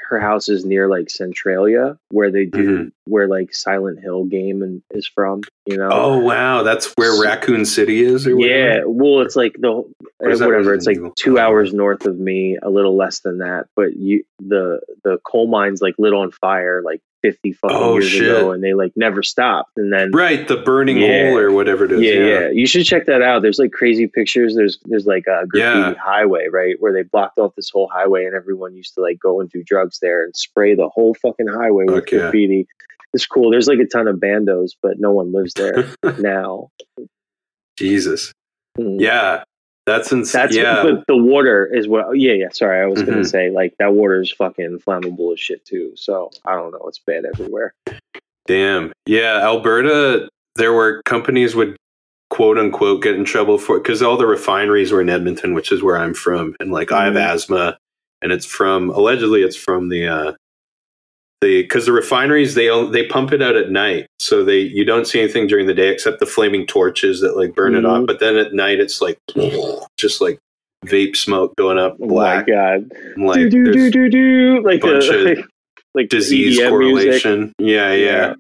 her 0.09 0.19
house 0.19 0.49
is 0.49 0.65
near 0.65 0.89
like 0.89 1.11
Centralia 1.11 1.99
where 2.11 2.31
they 2.31 2.47
do 2.47 2.79
mm-hmm. 2.79 2.89
where 3.05 3.29
like 3.29 3.55
Silent 3.55 4.01
Hill 4.01 4.25
game 4.25 4.63
and 4.63 4.83
is 4.91 5.07
from, 5.07 5.43
you 5.67 5.77
know. 5.77 5.91
oh 5.93 6.19
wow 6.19 6.63
that's 6.63 6.93
where 6.97 7.21
raccoon 7.21 7.67
city 7.67 8.03
is 8.03 8.27
or 8.27 8.35
whatever? 8.35 8.59
yeah, 8.59 8.81
well 8.87 9.21
it's 9.21 9.37
like 9.37 9.55
the 9.59 9.71
whatever, 10.19 10.73
it's 10.75 10.87
like 10.87 10.97
Resident 10.97 11.17
2 11.17 11.39
hours 11.39 11.75
north 11.75 12.07
of 12.07 12.19
me, 12.19 12.57
a 12.63 12.71
little 12.71 12.97
less 12.97 13.21
than 13.21 13.39
that, 13.39 13.67
but 13.77 13.95
you 13.95 14.25
the 14.41 14.81
the 15.05 15.19
coal 15.27 15.47
mine's 15.49 15.83
like 15.83 15.97
lit 15.99 16.15
on 16.15 16.31
fire 16.31 16.81
like 16.83 17.01
50 17.23 17.53
fucking 17.53 17.77
Oh, 17.77 17.95
years 17.95 18.09
shit. 18.09 18.23
ago, 18.29 18.53
and 18.53 18.63
they 18.63 18.75
like 18.75 18.93
never 18.97 19.23
stopped. 19.23 19.71
And 19.77 19.93
then 19.93 20.11
Right, 20.13 20.47
the 20.47 20.57
burning 20.57 20.99
Yeah. 20.99 21.31
hole 21.31 21.39
or 21.39 21.53
whatever 21.53 21.85
it 21.87 21.93
is. 21.93 22.01
yeah, 22.03 22.13
yeah, 22.13 22.51
you 22.51 22.67
should 22.67 22.85
check 22.85 23.07
that 23.07 23.23
out. 23.23 23.43
There's 23.43 23.59
like 23.59 23.73
crazy 23.73 24.07
pictures. 24.07 24.55
There's 24.55 24.79
there's 24.85 25.07
like 25.07 25.27
a 25.27 25.47
graffiti 25.47 25.79
Yeah. 25.79 25.95
highway, 25.95 26.49
right, 26.49 26.77
where 26.81 26.93
they 26.93 27.03
blocked 27.03 27.39
off 27.39 27.55
this 27.57 27.71
whole 27.71 27.89
highway, 27.93 28.25
and 28.27 28.35
everyone 28.35 28.75
used 28.75 28.95
to 28.95 29.01
like 29.01 29.19
go 29.19 29.41
and 29.41 29.49
do 29.51 29.63
drugs 29.65 29.99
there 30.03 30.25
and 30.25 30.35
spray 30.37 30.75
the 30.75 30.89
whole 30.89 31.15
fucking 31.15 31.49
highway 31.49 31.85
with 31.87 32.05
yeah. 32.13 32.19
graffiti. 32.21 32.67
It's 33.15 33.27
cool. 33.27 33.51
There's 33.51 33.69
like 33.69 33.79
a 33.79 33.87
ton 33.87 34.09
of 34.09 34.17
bandos, 34.17 34.71
but 34.83 34.99
no 34.99 35.13
one 35.13 35.33
lives 35.33 35.53
there 35.55 35.87
now. 36.19 36.71
Jesus. 37.79 38.33
Mm. 38.79 39.01
Yeah. 39.01 39.45
That's 39.87 40.13
insane. 40.13 40.43
That's 40.43 40.57
Yeah. 40.57 40.83
but 40.83 41.05
the 41.09 41.17
water 41.17 41.69
is 41.73 41.89
what. 41.89 42.17
Yeah, 42.19 42.33
yeah. 42.35 42.49
Sorry, 42.53 42.81
I 42.81 42.87
was 42.87 43.03
gonna 43.03 43.19
Mhm. 43.23 43.27
say 43.31 43.51
like 43.51 43.75
that 43.79 43.95
water 43.95 44.21
is 44.21 44.31
fucking 44.33 44.79
flammable 44.87 45.33
as 45.33 45.41
shit 45.41 45.65
too. 45.65 45.93
So 45.97 46.31
I 46.47 46.55
don't 46.55 46.71
know. 46.73 46.85
It's 46.87 47.01
bad 47.01 47.25
everywhere. 47.25 47.75
Damn. 48.47 48.93
Yeah, 49.07 49.41
Alberta, 49.43 50.29
there 50.57 50.73
were 50.73 51.03
companies 51.05 51.55
would 51.57 51.77
quote 52.31 52.59
unquote 52.59 53.03
get 53.03 53.15
in 53.17 53.25
trouble 53.25 53.59
for 53.59 53.79
because 53.79 54.03
all 54.03 54.17
the 54.17 54.27
refineries 54.27 54.93
were 54.93 55.01
in 55.01 55.09
Edmonton, 55.11 55.53
which 55.55 55.73
is 55.73 55.83
where 55.83 55.97
I'm 55.97 56.15
from. 56.15 56.55
And 56.61 56.71
like 56.71 56.93
I 56.93 57.05
have 57.07 57.15
Mhm. 57.15 57.21
asthma 57.35 57.77
and 58.23 58.31
it's 58.33 58.47
from 58.47 58.91
allegedly 58.91 59.43
it's 59.43 59.57
from 59.57 59.89
the 59.89 60.07
uh 60.07 60.33
because 61.43 61.87
the 61.87 61.93
refineries 61.93 62.55
they 62.55 62.69
they 62.91 63.07
pump 63.07 63.33
it 63.33 63.43
out 63.43 63.57
at 63.57 63.71
night. 63.71 64.07
So 64.19 64.45
they 64.45 64.61
you 64.61 64.85
don't 64.85 65.07
see 65.07 65.21
anything 65.21 65.47
during 65.47 65.67
the 65.67 65.75
day 65.75 65.89
except 65.89 66.21
the 66.21 66.27
flaming 66.27 66.67
torches 66.67 67.21
that 67.21 67.37
like 67.37 67.55
burn 67.55 67.75
it 67.75 67.85
off. 67.85 68.03
Mhm. 68.03 68.07
but 68.07 68.21
then 68.21 68.37
at 68.37 68.55
night 68.55 68.81
it's 68.81 69.01
like 69.01 69.19
just 69.97 70.21
like 70.21 70.39
vape 70.87 71.15
smoke 71.17 71.55
going 71.57 71.79
up 71.79 71.97
Oh 72.01 72.07
my 72.07 72.43
god. 72.43 72.91
like 73.17 73.37
do 73.51 73.51
do 73.51 73.73
do 73.73 73.91
do 73.91 74.09
do. 74.09 74.63
Like 74.65 74.81
bunch 74.81 75.07
the 75.09 75.19
of 75.33 75.37
like, 75.39 75.47
like 75.95 76.09
disease 76.09 76.59
EDM 76.59 76.69
correlation. 76.71 77.53
Yeah, 77.59 77.93
yeah. 77.93 78.07
Yeah. 78.07 78.35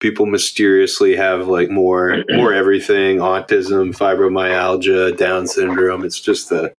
people 0.00 0.26
mysteriously 0.26 1.14
have 1.16 1.46
like 1.48 1.70
more 1.70 2.24
more 2.30 2.52
everything. 2.52 3.18
Autism 3.18 3.94
fibromyalgia 3.96 5.16
down 5.16 5.46
syndrome. 5.46 6.04
It's 6.04 6.20
just 6.20 6.50
a 6.52 6.72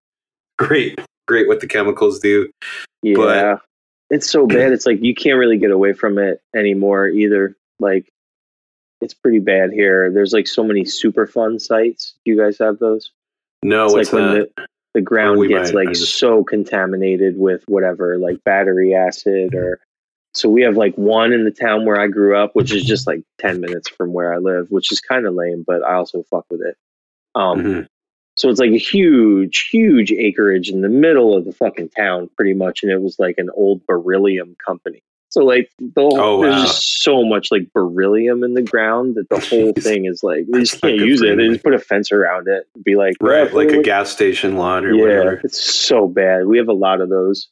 great 0.58 1.00
great 1.28 1.46
what 1.48 1.60
the 1.60 1.66
chemicals 1.68 2.18
do. 2.20 2.50
Yeah. 3.02 3.14
But- 3.16 3.60
it's 4.12 4.30
so 4.30 4.46
bad. 4.46 4.72
It's 4.72 4.86
like 4.86 5.02
you 5.02 5.14
can't 5.14 5.38
really 5.38 5.58
get 5.58 5.70
away 5.72 5.92
from 5.92 6.18
it 6.18 6.40
anymore 6.54 7.08
either. 7.08 7.56
Like 7.80 8.12
it's 9.00 9.14
pretty 9.14 9.40
bad 9.40 9.72
here. 9.72 10.12
There's 10.12 10.32
like 10.32 10.46
so 10.46 10.62
many 10.62 10.82
Superfund 10.82 11.60
sites. 11.60 12.14
Do 12.24 12.30
you 12.30 12.38
guys 12.38 12.58
have 12.58 12.78
those? 12.78 13.10
no 13.64 13.84
it's 13.86 13.94
what's 13.94 14.12
like 14.12 14.22
when 14.22 14.32
the, 14.56 14.66
the 14.94 15.00
ground 15.00 15.38
we 15.38 15.48
gets 15.48 15.72
might- 15.72 15.86
like 15.86 15.94
just- 15.94 16.16
so 16.18 16.44
contaminated 16.44 17.36
with 17.38 17.62
whatever, 17.68 18.18
like 18.18 18.42
battery 18.44 18.94
acid 18.94 19.54
or 19.54 19.80
so 20.34 20.48
we 20.48 20.62
have 20.62 20.76
like 20.78 20.94
one 20.96 21.32
in 21.32 21.44
the 21.44 21.50
town 21.50 21.84
where 21.84 22.00
I 22.00 22.06
grew 22.08 22.36
up, 22.36 22.54
which 22.56 22.72
is 22.72 22.84
just 22.84 23.06
like 23.06 23.22
ten 23.38 23.60
minutes 23.60 23.88
from 23.88 24.12
where 24.14 24.32
I 24.32 24.38
live, 24.38 24.70
which 24.70 24.90
is 24.92 25.00
kind 25.00 25.26
of 25.26 25.34
lame, 25.34 25.62
but 25.66 25.82
I 25.84 25.94
also 25.94 26.22
fuck 26.30 26.46
with 26.50 26.62
it. 26.62 26.76
Um, 27.34 27.58
Mhm. 27.62 27.86
So 28.42 28.48
it's 28.48 28.58
like 28.58 28.72
a 28.72 28.76
huge, 28.76 29.68
huge 29.70 30.10
acreage 30.10 30.68
in 30.68 30.80
the 30.80 30.88
middle 30.88 31.36
of 31.36 31.44
the 31.44 31.52
fucking 31.52 31.90
town, 31.90 32.28
pretty 32.36 32.54
much, 32.54 32.82
and 32.82 32.90
it 32.90 33.00
was 33.00 33.16
like 33.20 33.36
an 33.38 33.48
old 33.54 33.86
beryllium 33.86 34.56
company. 34.66 35.00
So 35.28 35.44
like 35.44 35.70
the 35.78 35.92
whole, 36.00 36.18
Oh, 36.20 36.42
there's 36.42 36.62
just 36.62 37.02
so 37.04 37.24
much 37.24 37.52
like 37.52 37.72
beryllium 37.72 38.42
in 38.42 38.54
the 38.54 38.62
ground 38.62 39.14
that 39.14 39.28
the 39.28 39.38
whole 39.38 39.72
thing 39.78 40.06
is 40.06 40.24
like 40.24 40.46
they 40.50 40.58
just 40.58 40.80
can't 40.80 40.96
use 40.96 41.22
it. 41.22 41.36
They 41.36 41.50
just 41.50 41.62
put 41.62 41.72
a 41.72 41.78
fence 41.78 42.10
around 42.10 42.48
it, 42.48 42.66
and 42.74 42.82
be 42.82 42.96
like, 42.96 43.14
right 43.20 43.48
"Yeah, 43.48 43.56
like 43.56 43.70
a 43.70 43.76
look- 43.76 43.84
gas 43.84 44.10
station 44.10 44.56
lot 44.56 44.84
or 44.84 44.92
yeah, 44.92 45.02
whatever 45.02 45.40
it's 45.44 45.62
so 45.62 46.08
bad. 46.08 46.48
We 46.48 46.58
have 46.58 46.68
a 46.68 46.72
lot 46.72 47.00
of 47.00 47.10
those. 47.10 47.48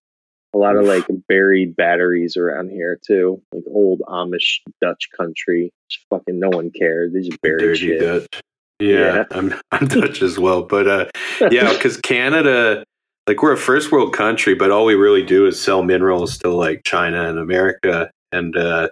A 0.54 0.58
lot 0.58 0.74
of 0.74 0.84
like 0.86 1.04
buried 1.28 1.76
batteries 1.76 2.36
around 2.36 2.70
here 2.70 2.98
too, 3.06 3.40
like 3.54 3.62
old 3.68 4.00
Amish 4.08 4.58
Dutch 4.82 5.08
country. 5.16 5.72
Just 5.88 6.04
fucking 6.10 6.40
no 6.40 6.48
one 6.48 6.72
cared. 6.72 7.12
They 7.12 7.20
just 7.20 7.40
buried 7.42 7.60
dirty 7.60 7.78
shit. 7.78 8.00
dutch 8.00 8.40
yeah, 8.80 9.14
Yeah. 9.14 9.24
i'm 9.32 9.54
i'm 9.72 9.86
dutch 9.86 10.22
as 10.22 10.38
well 10.38 10.62
but 10.62 10.88
uh 10.88 11.06
yeah 11.50 11.72
because 11.74 11.96
canada 11.98 12.84
like 13.26 13.42
we're 13.42 13.52
a 13.52 13.56
first 13.56 13.92
world 13.92 14.12
country 14.14 14.54
but 14.54 14.70
all 14.70 14.84
we 14.84 14.94
really 14.94 15.22
do 15.24 15.46
is 15.46 15.60
sell 15.60 15.82
minerals 15.82 16.38
to 16.38 16.48
like 16.50 16.82
china 16.84 17.28
and 17.28 17.38
america 17.38 18.10
and 18.32 18.56
uh 18.56 18.88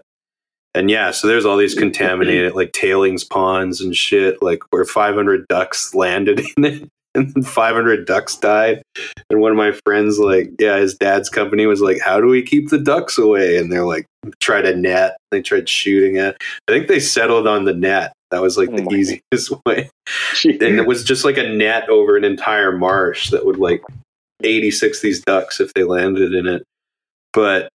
and 0.75 0.91
yeah 0.91 1.11
so 1.11 1.27
there's 1.27 1.45
all 1.47 1.57
these 1.57 1.75
contaminated 1.75 2.55
like 2.55 2.73
tailings 2.73 3.25
ponds 3.25 3.81
and 3.81 3.97
shit 3.97 4.41
like 4.43 4.61
where 4.71 4.85
500 4.85 5.49
ducks 5.49 5.95
landed 5.95 6.41
in 6.57 6.65
it 6.65 6.89
and 7.15 7.33
then 7.33 7.43
500 7.43 8.07
ducks 8.07 8.37
died 8.37 8.83
and 9.31 9.41
one 9.41 9.51
of 9.51 9.57
my 9.57 9.73
friends 9.85 10.19
like 10.19 10.51
yeah 10.61 10.77
his 10.77 10.95
dad's 10.95 11.31
company 11.31 11.65
was 11.67 11.81
like 11.81 11.99
how 12.01 12.21
do 12.21 12.27
we 12.27 12.43
keep 12.43 12.69
the 12.69 12.79
ducks 12.79 13.17
away 13.17 13.57
and 13.57 13.73
they're 13.73 13.87
like 13.87 14.05
tried 14.41 14.67
a 14.67 14.77
net 14.77 15.17
they 15.31 15.41
tried 15.41 15.69
shooting 15.69 16.17
it 16.17 16.37
i 16.69 16.73
think 16.73 16.87
they 16.87 17.01
settled 17.01 17.47
on 17.49 17.65
the 17.65 17.73
net 17.75 18.13
that 18.31 18.43
was 18.43 18.57
like 18.57 18.69
Oh 18.71 18.77
the 18.77 18.95
easiest 18.95 19.53
way 19.67 19.91
and 20.45 20.63
it 20.63 20.87
was 20.87 21.05
just 21.05 21.25
like 21.25 21.39
a 21.39 21.49
net 21.49 21.89
over 21.89 22.17
an 22.17 22.25
entire 22.25 22.73
marsh 22.73 23.31
that 23.31 23.47
would 23.47 23.59
like 23.59 23.83
86 24.43 25.01
these 25.01 25.21
ducks 25.23 25.61
if 25.61 25.73
they 25.75 25.85
landed 25.85 26.35
in 26.35 26.47
it 26.47 26.63
but 27.33 27.69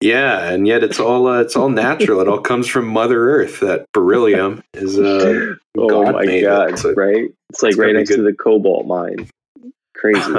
yeah 0.00 0.48
and 0.50 0.66
yet 0.66 0.82
it's 0.82 0.98
all 0.98 1.28
uh, 1.28 1.40
it's 1.40 1.56
all 1.56 1.68
natural 1.68 2.20
it 2.20 2.28
all 2.28 2.40
comes 2.52 2.66
from 2.66 2.86
mother 2.88 3.30
earth 3.30 3.60
that 3.60 3.86
beryllium 3.92 4.62
is 4.74 4.98
uh 4.98 5.54
oh 5.78 5.88
God 5.88 6.14
my 6.14 6.24
made 6.24 6.42
it, 6.42 6.46
god! 6.46 6.78
so 6.78 6.92
right? 6.94 7.30
It's 7.50 7.62
like 7.62 7.70
it's 7.70 7.78
right 7.78 7.94
next 7.94 8.10
to 8.14 8.22
the 8.22 8.32
cobalt 8.32 8.86
mine. 8.86 9.28
Crazy. 9.94 10.32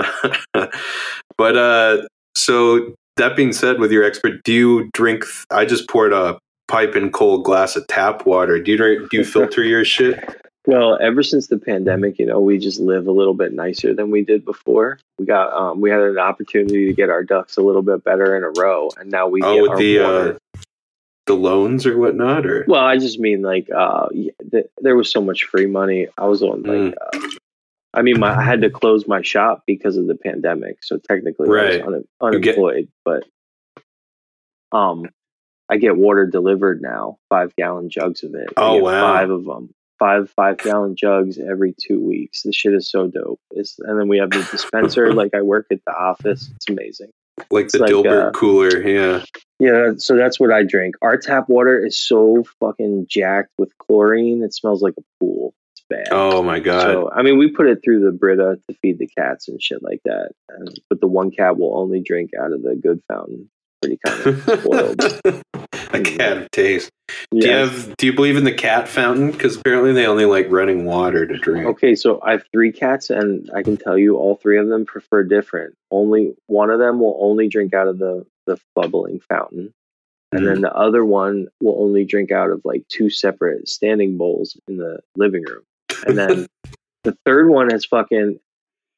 but 1.37 1.57
uh 1.57 2.05
so 2.35 2.93
that 3.15 3.35
being 3.35 3.53
said 3.53 3.79
with 3.79 3.91
your 3.91 4.03
expert 4.03 4.43
do 4.43 4.51
you 4.51 4.89
drink 4.93 5.23
i 5.51 5.63
just 5.63 5.87
poured 5.87 6.11
a 6.11 6.37
pipe 6.73 6.95
and 6.95 7.13
cold 7.13 7.43
glass 7.45 7.75
of 7.75 7.85
tap 7.87 8.25
water 8.25 8.59
do 8.59 8.71
you 8.71 8.77
drink 8.77 9.09
do 9.11 9.17
you 9.17 9.23
filter 9.23 9.63
your 9.73 9.85
shit 9.85 10.17
Well, 10.65 10.97
ever 11.01 11.23
since 11.23 11.47
the 11.47 11.57
pandemic, 11.57 12.17
you 12.19 12.25
know, 12.25 12.39
we 12.39 12.57
just 12.57 12.79
live 12.79 13.05
a 13.07 13.11
little 13.11 13.33
bit 13.33 13.51
nicer 13.51 13.93
than 13.93 14.11
we 14.11 14.23
did 14.23 14.45
before. 14.45 14.97
We 15.19 15.25
got 15.25 15.51
um 15.53 15.81
we 15.81 15.89
had 15.89 15.99
an 15.99 16.17
opportunity 16.17 16.85
to 16.87 16.93
get 16.93 17.09
our 17.09 17.21
ducks 17.23 17.57
a 17.57 17.61
little 17.61 17.81
bit 17.81 18.03
better 18.05 18.37
in 18.37 18.43
a 18.45 18.51
row, 18.61 18.89
and 18.97 19.11
now 19.11 19.27
we 19.27 19.41
oh 19.43 19.53
get 19.55 19.61
with 19.61 19.71
our 19.71 19.77
the 19.77 19.99
water. 19.99 20.39
uh 20.55 20.59
the 21.25 21.33
loans 21.35 21.85
or 21.85 21.97
whatnot 21.97 22.45
or 22.45 22.63
Well, 22.67 22.83
I 22.93 22.97
just 22.97 23.19
mean 23.19 23.41
like 23.41 23.67
uh 23.75 24.07
th- 24.51 24.67
there 24.81 24.95
was 24.95 25.11
so 25.11 25.19
much 25.21 25.43
free 25.51 25.65
money. 25.67 26.07
I 26.17 26.25
was 26.27 26.41
on 26.41 26.63
like 26.63 26.93
Mm. 26.93 26.93
uh, 26.95 27.29
I 27.95 28.01
mean, 28.01 28.19
my, 28.19 28.31
I 28.35 28.43
had 28.43 28.61
to 28.61 28.69
close 28.71 29.05
my 29.05 29.21
shop 29.21 29.63
because 29.67 29.97
of 29.97 30.07
the 30.07 30.15
pandemic, 30.15 30.81
so 30.81 30.97
technically 30.97 31.49
Right. 31.49 31.81
I 31.81 31.85
was 31.85 32.03
un- 32.21 32.39
get- 32.41 32.55
unemployed. 32.55 32.87
but 33.05 33.25
um, 34.71 35.09
I 35.73 35.77
get 35.77 35.97
water 35.97 36.27
delivered 36.27 36.83
now, 36.83 37.17
five 37.29 37.55
gallon 37.55 37.89
jugs 37.89 38.23
of 38.23 38.35
it. 38.35 38.49
Oh, 38.55 38.77
wow. 38.77 39.11
Five 39.11 39.31
of 39.31 39.43
them, 39.43 39.73
five 39.97 40.29
five 40.29 40.59
gallon 40.59 40.95
jugs 40.95 41.39
every 41.39 41.73
two 41.81 41.99
weeks. 41.99 42.43
The 42.43 42.53
shit 42.53 42.75
is 42.75 42.91
so 42.91 43.07
dope. 43.07 43.39
It's, 43.49 43.79
and 43.79 43.99
then 43.99 44.07
we 44.07 44.19
have 44.19 44.29
the 44.29 44.47
dispenser. 44.51 45.11
like 45.15 45.33
I 45.33 45.41
work 45.41 45.65
at 45.71 45.79
the 45.83 45.91
office. 45.91 46.51
It's 46.55 46.69
amazing. 46.69 47.09
like 47.49 47.69
the 47.69 47.79
like, 47.79 47.89
dilbert 47.89 48.27
uh, 48.27 48.31
cooler 48.33 48.87
yeah 48.87 49.23
Yeah, 49.57 49.93
so 49.97 50.15
that's 50.15 50.39
what 50.39 50.51
I 50.51 50.61
drink. 50.61 50.93
Our 51.01 51.17
tap 51.17 51.49
water 51.49 51.83
is 51.83 51.99
so 51.99 52.43
fucking 52.59 53.07
jacked 53.09 53.53
with 53.57 53.75
chlorine. 53.79 54.43
It 54.43 54.53
smells 54.53 54.83
like 54.83 54.93
a 54.99 55.03
pool. 55.19 55.55
It's 55.73 55.83
bad. 55.89 56.09
oh 56.11 56.43
my 56.43 56.59
god 56.59 56.83
So 56.83 57.11
I 57.11 57.23
mean, 57.23 57.39
we 57.39 57.49
put 57.49 57.65
it 57.65 57.79
through 57.83 58.05
the 58.05 58.11
Brita 58.11 58.59
to 58.69 58.77
feed 58.83 58.99
the 58.99 59.09
cats 59.17 59.47
and 59.47 59.59
shit 59.59 59.81
like 59.81 60.01
that. 60.05 60.33
And, 60.49 60.79
but 60.87 61.01
the 61.01 61.07
one 61.07 61.31
cat 61.31 61.57
will 61.57 61.79
only 61.79 61.99
drink 61.99 62.29
out 62.39 62.51
of 62.51 62.61
the 62.61 62.75
good 62.75 63.01
fountain. 63.11 63.49
Pretty 63.81 63.97
kind 64.05 64.27
of 64.27 64.43
spoiled. 64.61 65.41
A 65.93 66.01
cat 66.01 66.37
of 66.37 66.51
taste 66.51 66.91
do 67.31 67.47
you 67.47 67.51
have 67.51 67.95
do 67.97 68.05
you 68.05 68.13
believe 68.13 68.37
in 68.37 68.43
the 68.43 68.53
cat 68.53 68.87
fountain 68.87 69.31
because 69.31 69.57
apparently 69.57 69.91
they 69.91 70.07
only 70.07 70.25
like 70.25 70.47
running 70.49 70.85
water 70.85 71.25
to 71.25 71.37
drink 71.37 71.67
Okay, 71.67 71.95
so 71.95 72.19
I 72.21 72.31
have 72.31 72.43
three 72.51 72.71
cats, 72.71 73.09
and 73.09 73.49
I 73.53 73.63
can 73.63 73.77
tell 73.77 73.97
you 73.97 74.15
all 74.15 74.35
three 74.35 74.57
of 74.57 74.67
them 74.67 74.85
prefer 74.85 75.23
different. 75.23 75.75
Only 75.91 76.35
one 76.47 76.69
of 76.69 76.79
them 76.79 76.99
will 76.99 77.17
only 77.19 77.47
drink 77.47 77.73
out 77.73 77.87
of 77.87 77.99
the 77.99 78.25
the 78.45 78.57
bubbling 78.75 79.19
fountain, 79.19 79.73
and 80.31 80.45
then 80.45 80.55
mm-hmm. 80.55 80.61
the 80.63 80.73
other 80.73 81.03
one 81.03 81.47
will 81.61 81.81
only 81.81 82.05
drink 82.05 82.31
out 82.31 82.51
of 82.51 82.61
like 82.63 82.87
two 82.87 83.09
separate 83.09 83.67
standing 83.67 84.17
bowls 84.17 84.57
in 84.67 84.77
the 84.77 84.99
living 85.15 85.43
room. 85.43 85.63
And 86.07 86.17
then 86.17 86.47
the 87.03 87.17
third 87.25 87.49
one 87.49 87.69
has 87.69 87.85
fucking 87.85 88.39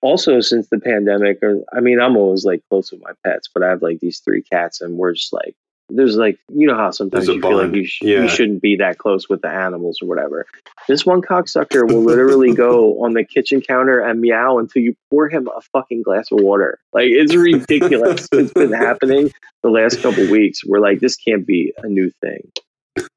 also 0.01 0.41
since 0.41 0.69
the 0.69 0.79
pandemic. 0.79 1.39
Or 1.41 1.63
I 1.73 1.79
mean, 1.79 1.99
I'm 1.99 2.17
always 2.17 2.45
like 2.45 2.61
close 2.69 2.91
with 2.91 3.01
my 3.01 3.13
pets, 3.23 3.49
but 3.53 3.63
I 3.63 3.69
have 3.69 3.81
like 3.81 3.99
these 3.99 4.19
three 4.19 4.41
cats, 4.41 4.81
and 4.81 4.97
we're 4.97 5.13
just 5.13 5.33
like. 5.33 5.55
There's 5.89 6.15
like 6.17 6.39
you 6.51 6.65
know 6.67 6.75
how 6.75 6.89
sometimes 6.91 7.27
There's 7.27 7.35
you 7.35 7.41
feel 7.41 7.57
like 7.57 7.73
you 7.75 7.85
sh- 7.85 7.99
Yeah. 8.01 8.23
you 8.23 8.27
shouldn't 8.27 8.61
be 8.61 8.75
that 8.77 8.97
close 8.97 9.29
with 9.29 9.41
the 9.41 9.49
animals 9.49 9.99
or 10.01 10.07
whatever. 10.07 10.45
This 10.87 11.05
one 11.05 11.21
cocksucker 11.21 11.87
will 11.87 12.01
literally 12.11 12.53
go 12.53 13.03
on 13.03 13.13
the 13.13 13.23
kitchen 13.23 13.61
counter 13.61 13.99
and 13.99 14.19
meow 14.19 14.57
until 14.57 14.81
you 14.81 14.95
pour 15.11 15.29
him 15.29 15.47
a 15.55 15.61
fucking 15.73 16.01
glass 16.01 16.31
of 16.31 16.39
water. 16.41 16.79
Like 16.93 17.09
it's 17.09 17.35
ridiculous. 17.35 18.27
it's 18.31 18.53
been 18.53 18.73
happening 18.73 19.31
the 19.61 19.69
last 19.69 20.01
couple 20.01 20.27
weeks. 20.31 20.65
We're 20.65 20.79
like, 20.79 20.99
this 21.01 21.15
can't 21.15 21.45
be 21.45 21.73
a 21.83 21.87
new 21.87 22.11
thing. 22.21 22.51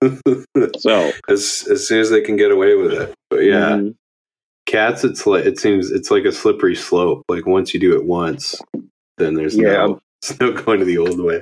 So 0.79 1.13
as 1.29 1.67
as 1.71 1.87
soon 1.87 2.01
as 2.01 2.11
they 2.11 2.21
can 2.21 2.37
get 2.37 2.51
away 2.51 2.75
with 2.75 2.93
it 2.93 3.15
but 3.31 3.45
yeah 3.45 3.77
mhm. 3.77 3.95
cats 4.67 5.05
it's 5.05 5.25
like 5.27 5.45
it 5.45 5.59
seems 5.61 5.91
it's 5.93 6.11
like 6.11 6.25
a 6.25 6.33
slippery 6.33 6.75
slope 6.75 7.25
like 7.29 7.47
once 7.47 7.73
you 7.73 7.79
do 7.81 7.95
it 7.95 8.05
once 8.05 8.61
then 9.19 9.35
there's 9.35 9.57
Yeah. 9.57 9.73
no 9.87 10.01
it's 10.21 10.39
no 10.41 10.51
going 10.53 10.81
to 10.81 10.85
the 10.85 10.99
old 10.99 11.21
way 11.21 11.41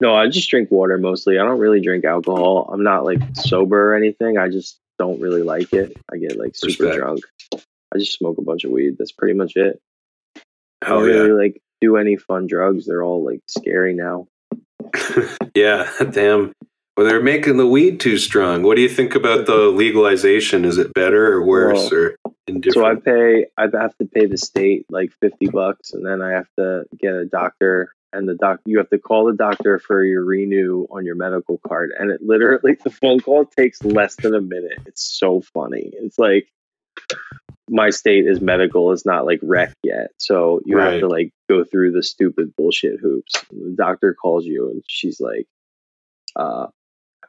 No, 0.00 0.14
I 0.14 0.28
just 0.28 0.48
drink 0.50 0.70
water 0.70 0.98
mostly. 0.98 1.38
I 1.38 1.44
don't 1.44 1.58
really 1.58 1.80
drink 1.80 2.04
alcohol. 2.04 2.70
I'm 2.72 2.82
not 2.82 3.04
like 3.04 3.20
sober 3.34 3.92
or 3.92 3.96
anything. 3.96 4.38
I 4.38 4.48
just 4.48 4.78
don't 4.98 5.20
really 5.20 5.42
like 5.42 5.72
it. 5.72 5.96
I 6.12 6.16
get 6.16 6.38
like 6.38 6.56
super 6.56 6.84
Respect. 6.84 6.96
drunk. 6.96 7.20
I 7.94 7.98
just 7.98 8.18
smoke 8.18 8.38
a 8.38 8.42
bunch 8.42 8.64
of 8.64 8.70
weed. 8.70 8.96
That's 8.98 9.12
pretty 9.12 9.34
much 9.34 9.56
it. 9.56 9.80
I 10.82 10.88
don't 10.88 11.08
yeah. 11.08 11.14
really 11.14 11.44
like 11.44 11.62
do 11.80 11.96
any 11.96 12.16
fun 12.16 12.46
drugs. 12.46 12.86
They're 12.86 13.02
all 13.02 13.24
like 13.24 13.40
scary 13.46 13.94
now. 13.94 14.26
Yeah, 15.54 15.90
damn. 16.12 16.52
Well, 16.96 17.06
they're 17.06 17.22
making 17.22 17.56
the 17.56 17.66
weed 17.66 17.98
too 17.98 18.16
strong. 18.16 18.62
What 18.62 18.76
do 18.76 18.82
you 18.82 18.88
think 18.88 19.16
about 19.16 19.46
the 19.46 19.56
legalization? 19.56 20.64
Is 20.64 20.78
it 20.78 20.94
better 20.94 21.32
or 21.32 21.44
worse 21.44 21.90
Well, 21.90 22.12
or 22.48 22.62
So 22.70 22.84
I 22.84 22.94
pay. 22.94 23.46
I 23.56 23.62
have 23.72 23.96
to 23.98 24.04
pay 24.04 24.26
the 24.26 24.36
state 24.36 24.86
like 24.88 25.10
fifty 25.20 25.46
bucks, 25.46 25.92
and 25.92 26.06
then 26.06 26.22
I 26.22 26.30
have 26.30 26.46
to 26.58 26.84
get 26.96 27.14
a 27.14 27.24
doctor. 27.24 27.92
And 28.12 28.28
the 28.28 28.34
doc, 28.34 28.60
you 28.64 28.78
have 28.78 28.90
to 28.90 28.98
call 28.98 29.26
the 29.26 29.34
doctor 29.34 29.78
for 29.78 30.02
your 30.02 30.24
renew 30.24 30.86
on 30.90 31.04
your 31.04 31.14
medical 31.14 31.58
card, 31.66 31.90
and 31.98 32.10
it 32.10 32.22
literally 32.22 32.76
the 32.82 32.90
phone 32.90 33.20
call 33.20 33.44
takes 33.44 33.82
less 33.84 34.16
than 34.16 34.34
a 34.34 34.40
minute. 34.40 34.78
It's 34.86 35.02
so 35.02 35.42
funny. 35.42 35.90
It's 35.92 36.18
like 36.18 36.48
my 37.68 37.90
state 37.90 38.26
is 38.26 38.40
medical, 38.40 38.92
it's 38.92 39.04
not 39.04 39.26
like 39.26 39.40
rec 39.42 39.74
yet, 39.82 40.12
so 40.16 40.60
you 40.64 40.78
have 40.78 41.00
to 41.00 41.06
like 41.06 41.32
go 41.50 41.64
through 41.64 41.92
the 41.92 42.02
stupid 42.02 42.54
bullshit 42.56 42.98
hoops. 42.98 43.44
The 43.50 43.74
doctor 43.76 44.14
calls 44.14 44.46
you, 44.46 44.70
and 44.70 44.82
she's 44.88 45.20
like, 45.20 45.46
uh, 46.34 46.68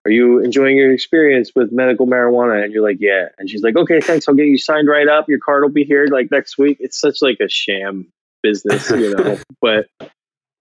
are 0.05 0.11
you 0.11 0.39
enjoying 0.39 0.77
your 0.77 0.93
experience 0.93 1.51
with 1.55 1.71
medical 1.71 2.07
marijuana? 2.07 2.63
And 2.63 2.73
you're 2.73 2.83
like, 2.83 2.97
yeah. 2.99 3.27
And 3.37 3.49
she's 3.49 3.61
like, 3.61 3.75
okay, 3.75 3.99
thanks. 3.99 4.27
I'll 4.27 4.35
get 4.35 4.47
you 4.47 4.57
signed 4.57 4.87
right 4.87 5.07
up. 5.07 5.27
Your 5.27 5.39
card 5.39 5.63
will 5.63 5.71
be 5.71 5.83
here 5.83 6.07
like 6.07 6.31
next 6.31 6.57
week. 6.57 6.77
It's 6.79 6.99
such 6.99 7.21
like 7.21 7.37
a 7.41 7.49
sham 7.49 8.07
business, 8.41 8.89
you 8.89 9.15
know. 9.15 9.37
but 9.61 9.87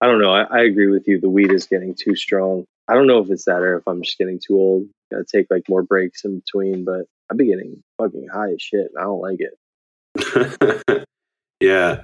I 0.01 0.07
don't 0.07 0.21
know. 0.21 0.31
I, 0.33 0.43
I 0.43 0.59
agree 0.63 0.87
with 0.87 1.07
you. 1.07 1.19
The 1.19 1.29
weed 1.29 1.51
is 1.51 1.65
getting 1.65 1.93
too 1.95 2.15
strong. 2.15 2.65
I 2.87 2.93
don't 2.93 3.07
know 3.07 3.19
if 3.19 3.29
it's 3.29 3.45
that 3.45 3.61
or 3.61 3.77
if 3.77 3.87
I'm 3.87 4.01
just 4.01 4.17
getting 4.17 4.39
too 4.39 4.55
old. 4.55 4.87
Gotta 5.11 5.25
take 5.25 5.47
like 5.49 5.63
more 5.69 5.83
breaks 5.83 6.23
in 6.25 6.39
between. 6.39 6.85
But 6.85 7.05
I've 7.29 7.37
been 7.37 7.47
getting 7.49 7.83
fucking 7.97 8.27
high 8.33 8.53
as 8.53 8.61
shit. 8.61 8.91
I 8.97 9.03
don't 9.03 9.21
like 9.21 9.39
it. 9.39 11.05
yeah, 11.59 12.01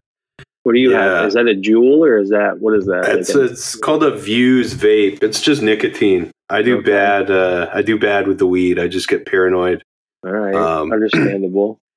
What 0.64 0.74
do 0.74 0.80
you 0.80 0.92
Yeah. 0.92 1.04
have? 1.22 1.28
Is 1.28 1.34
that 1.36 1.48
a 1.48 1.54
Juul 1.56 2.00
or 2.06 2.18
is 2.18 2.30
that 2.30 2.60
what 2.60 2.74
is 2.76 2.86
that? 2.88 3.06
it's 3.18 3.34
Like 3.34 3.44
a- 3.50 3.52
it's 3.54 3.76
called 3.76 4.04
a 4.04 4.12
Vuse 4.12 4.74
vape. 4.74 5.24
It's 5.24 5.42
just 5.42 5.62
nicotine. 5.62 6.32
I 6.50 6.62
do 6.62 6.78
Okay. 6.80 6.92
bad. 6.92 7.32
Uh, 7.32 7.70
I 7.74 7.82
do 7.82 7.98
bad 7.98 8.28
with 8.28 8.38
the 8.40 8.46
weed. 8.48 8.78
I 8.80 8.88
just 8.88 9.08
get 9.08 9.26
paranoid. 9.26 9.82
all 10.26 10.32
right, 10.32 10.56
um, 10.56 10.92
understandable. 10.92 11.78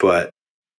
But 0.00 0.30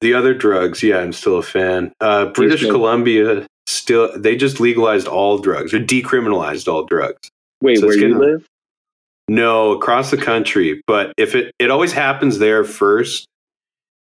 the 0.01 0.13
other 0.13 0.33
drugs, 0.33 0.83
yeah, 0.83 0.97
I'm 0.99 1.13
still 1.13 1.37
a 1.37 1.41
fan. 1.43 1.93
Uh, 2.01 2.25
British 2.27 2.61
Columbia 2.65 3.47
still 3.67 4.11
they 4.17 4.35
just 4.35 4.59
legalized 4.59 5.07
all 5.07 5.37
drugs 5.37 5.73
or 5.73 5.79
decriminalized 5.79 6.67
all 6.71 6.83
drugs. 6.85 7.29
Wait, 7.61 7.77
so 7.77 7.85
where 7.87 7.93
it's 7.93 8.01
you 8.01 8.17
live? 8.17 8.45
No, 9.27 9.71
across 9.71 10.11
the 10.11 10.17
country. 10.17 10.81
But 10.87 11.13
if 11.17 11.35
it 11.35 11.51
it 11.59 11.71
always 11.71 11.91
happens 11.93 12.37
there 12.39 12.63
first, 12.63 13.25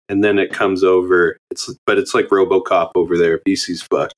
and 0.08 0.24
then 0.24 0.38
it 0.38 0.52
comes 0.52 0.82
over. 0.82 1.36
It's 1.50 1.72
but 1.86 1.98
it's 1.98 2.14
like 2.14 2.28
RoboCop 2.28 2.92
over 2.94 3.16
there. 3.16 3.38
BC's 3.46 3.82
fucked. 3.82 4.14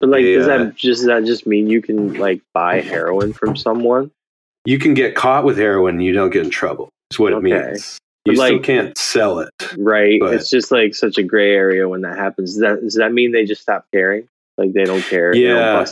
But 0.00 0.08
like, 0.10 0.24
does 0.24 0.46
Yeah. 0.46 0.58
that 0.58 0.60
uh, 0.60 0.70
just 0.70 1.00
does 1.00 1.06
that 1.06 1.24
just 1.24 1.46
mean 1.46 1.68
you 1.68 1.82
can 1.82 2.14
like 2.14 2.40
buy 2.54 2.80
heroin 2.80 3.32
from 3.32 3.56
someone? 3.56 4.10
You 4.64 4.78
can 4.78 4.94
get 4.94 5.14
caught 5.14 5.44
with 5.44 5.56
heroin. 5.58 6.00
You 6.00 6.12
don't 6.12 6.30
get 6.30 6.44
in 6.44 6.50
trouble. 6.50 6.88
Is 7.10 7.18
what 7.18 7.32
it 7.32 7.42
means. 7.42 7.98
You 8.26 8.36
But, 8.36 8.46
still 8.46 8.58
can't 8.60 8.96
sell 8.98 9.40
it. 9.40 9.50
Right. 9.78 10.20
But- 10.20 10.34
it's 10.34 10.50
just 10.50 10.70
like 10.70 10.94
such 10.94 11.16
a 11.18 11.22
gray 11.22 11.52
area 11.54 11.88
when 11.88 12.02
that 12.02 12.16
happens. 12.18 12.52
Does 12.52 12.60
that 12.60 12.80
does 12.82 12.94
that 12.94 13.12
mean 13.12 13.32
they 13.32 13.44
just 13.44 13.62
stop 13.62 13.84
caring? 13.92 14.26
Like 14.60 14.72
they 14.74 14.84
don't 14.84 15.02
care. 15.02 15.32
they 15.32 15.42
don't 15.42 15.56
Yeah. 15.56 15.86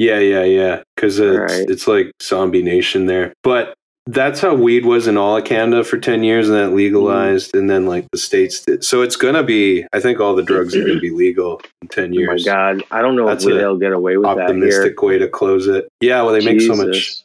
Yeah, 0.00 0.18
yeah, 0.18 0.42
yeah. 0.42 0.82
Because 0.96 1.20
it's, 1.20 1.38
Alright. 1.38 1.70
it's 1.70 1.86
like 1.86 2.10
zombie 2.20 2.62
nation 2.62 3.06
there. 3.06 3.32
But 3.44 3.74
that's 4.06 4.40
how 4.40 4.54
weed 4.54 4.84
was 4.84 5.06
in 5.06 5.16
all 5.16 5.36
of 5.36 5.44
Canada 5.44 5.82
for 5.82 5.98
10 5.98 6.24
years 6.24 6.48
and 6.48 6.56
then 6.56 6.64
it 6.64 6.66
mm-hmm. 6.68 6.76
legalized 6.76 7.56
and 7.56 7.70
then 7.70 7.86
like 7.86 8.06
the 8.12 8.18
states 8.18 8.62
did. 8.64 8.84
So 8.84 9.02
it's 9.02 9.16
going 9.16 9.34
to 9.34 9.42
be, 9.42 9.86
I 9.92 10.00
think 10.00 10.20
all 10.20 10.34
the 10.34 10.42
drugs 10.42 10.74
are 10.74 10.80
going 10.80 10.94
to 10.94 11.00
be 11.00 11.10
legal 11.10 11.60
in 11.80 11.88
10 11.88 12.04
Oh 12.04 12.08
my 12.08 12.14
years. 12.14 12.44
god! 12.44 12.82
I 12.90 13.00
don't 13.00 13.16
know 13.16 13.26
That's 13.26 13.44
if 13.46 13.54
they'll 13.54 13.78
get 13.78 13.92
away 13.92 14.16
with 14.16 14.26
that. 14.26 14.38
Optimistic 14.40 15.00
way 15.00 15.18
to 15.18 15.28
close 15.28 15.66
it. 15.68 15.88
Yeah, 16.00 16.22
well, 16.22 16.32
they 16.34 16.44
make 16.44 16.60
so 16.60 16.74
much 16.74 17.22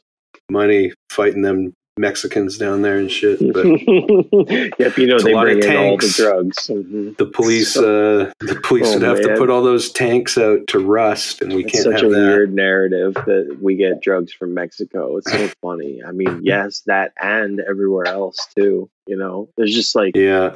money 0.50 0.94
fighting 1.10 1.42
them 1.42 1.74
Mexicans 2.00 2.58
down 2.58 2.82
there 2.82 2.98
and 2.98 3.12
shit. 3.12 3.40
But 3.54 3.66
yep, 4.80 4.98
you 4.98 5.06
know 5.08 5.20
they 5.20 5.34
lot 5.34 5.50
of 5.50 5.60
bring 5.60 5.72
in 5.72 5.78
all 5.78 5.98
the 5.98 6.14
drugs. 6.16 6.68
Mhm. 6.68 7.18
the 7.18 7.26
police, 7.26 7.78
uh, 7.78 8.32
the 8.40 8.60
police 8.64 8.88
Oh, 8.88 8.94
would 8.94 9.02
have 9.04 9.22
to 9.22 9.36
put 9.38 9.50
all 9.50 9.62
those 9.62 9.92
tanks 9.92 10.38
out 10.38 10.66
to 10.68 10.80
rust, 10.80 11.42
and 11.42 11.54
we 11.54 11.64
It's 11.64 11.72
can't 11.74 11.86
It's 11.88 11.94
such 11.96 12.02
have 12.02 12.12
a 12.12 12.16
that. 12.16 12.22
weird 12.22 12.54
narrative 12.56 13.14
that 13.26 13.58
we 13.62 13.76
get 13.76 14.02
drugs 14.02 14.32
from 14.34 14.54
Mexico. 14.54 15.18
It's 15.18 15.32
so 15.32 15.50
funny. 15.62 16.02
I 16.06 16.12
mean, 16.12 16.40
yes, 16.42 16.82
that 16.88 17.12
and 17.22 17.60
everywhere 17.60 18.08
else 18.08 18.38
too. 18.56 18.90
You 19.06 19.18
know, 19.18 19.50
there's 19.58 19.76
just 19.76 19.96
like 19.96 20.16
Yeah, 20.16 20.56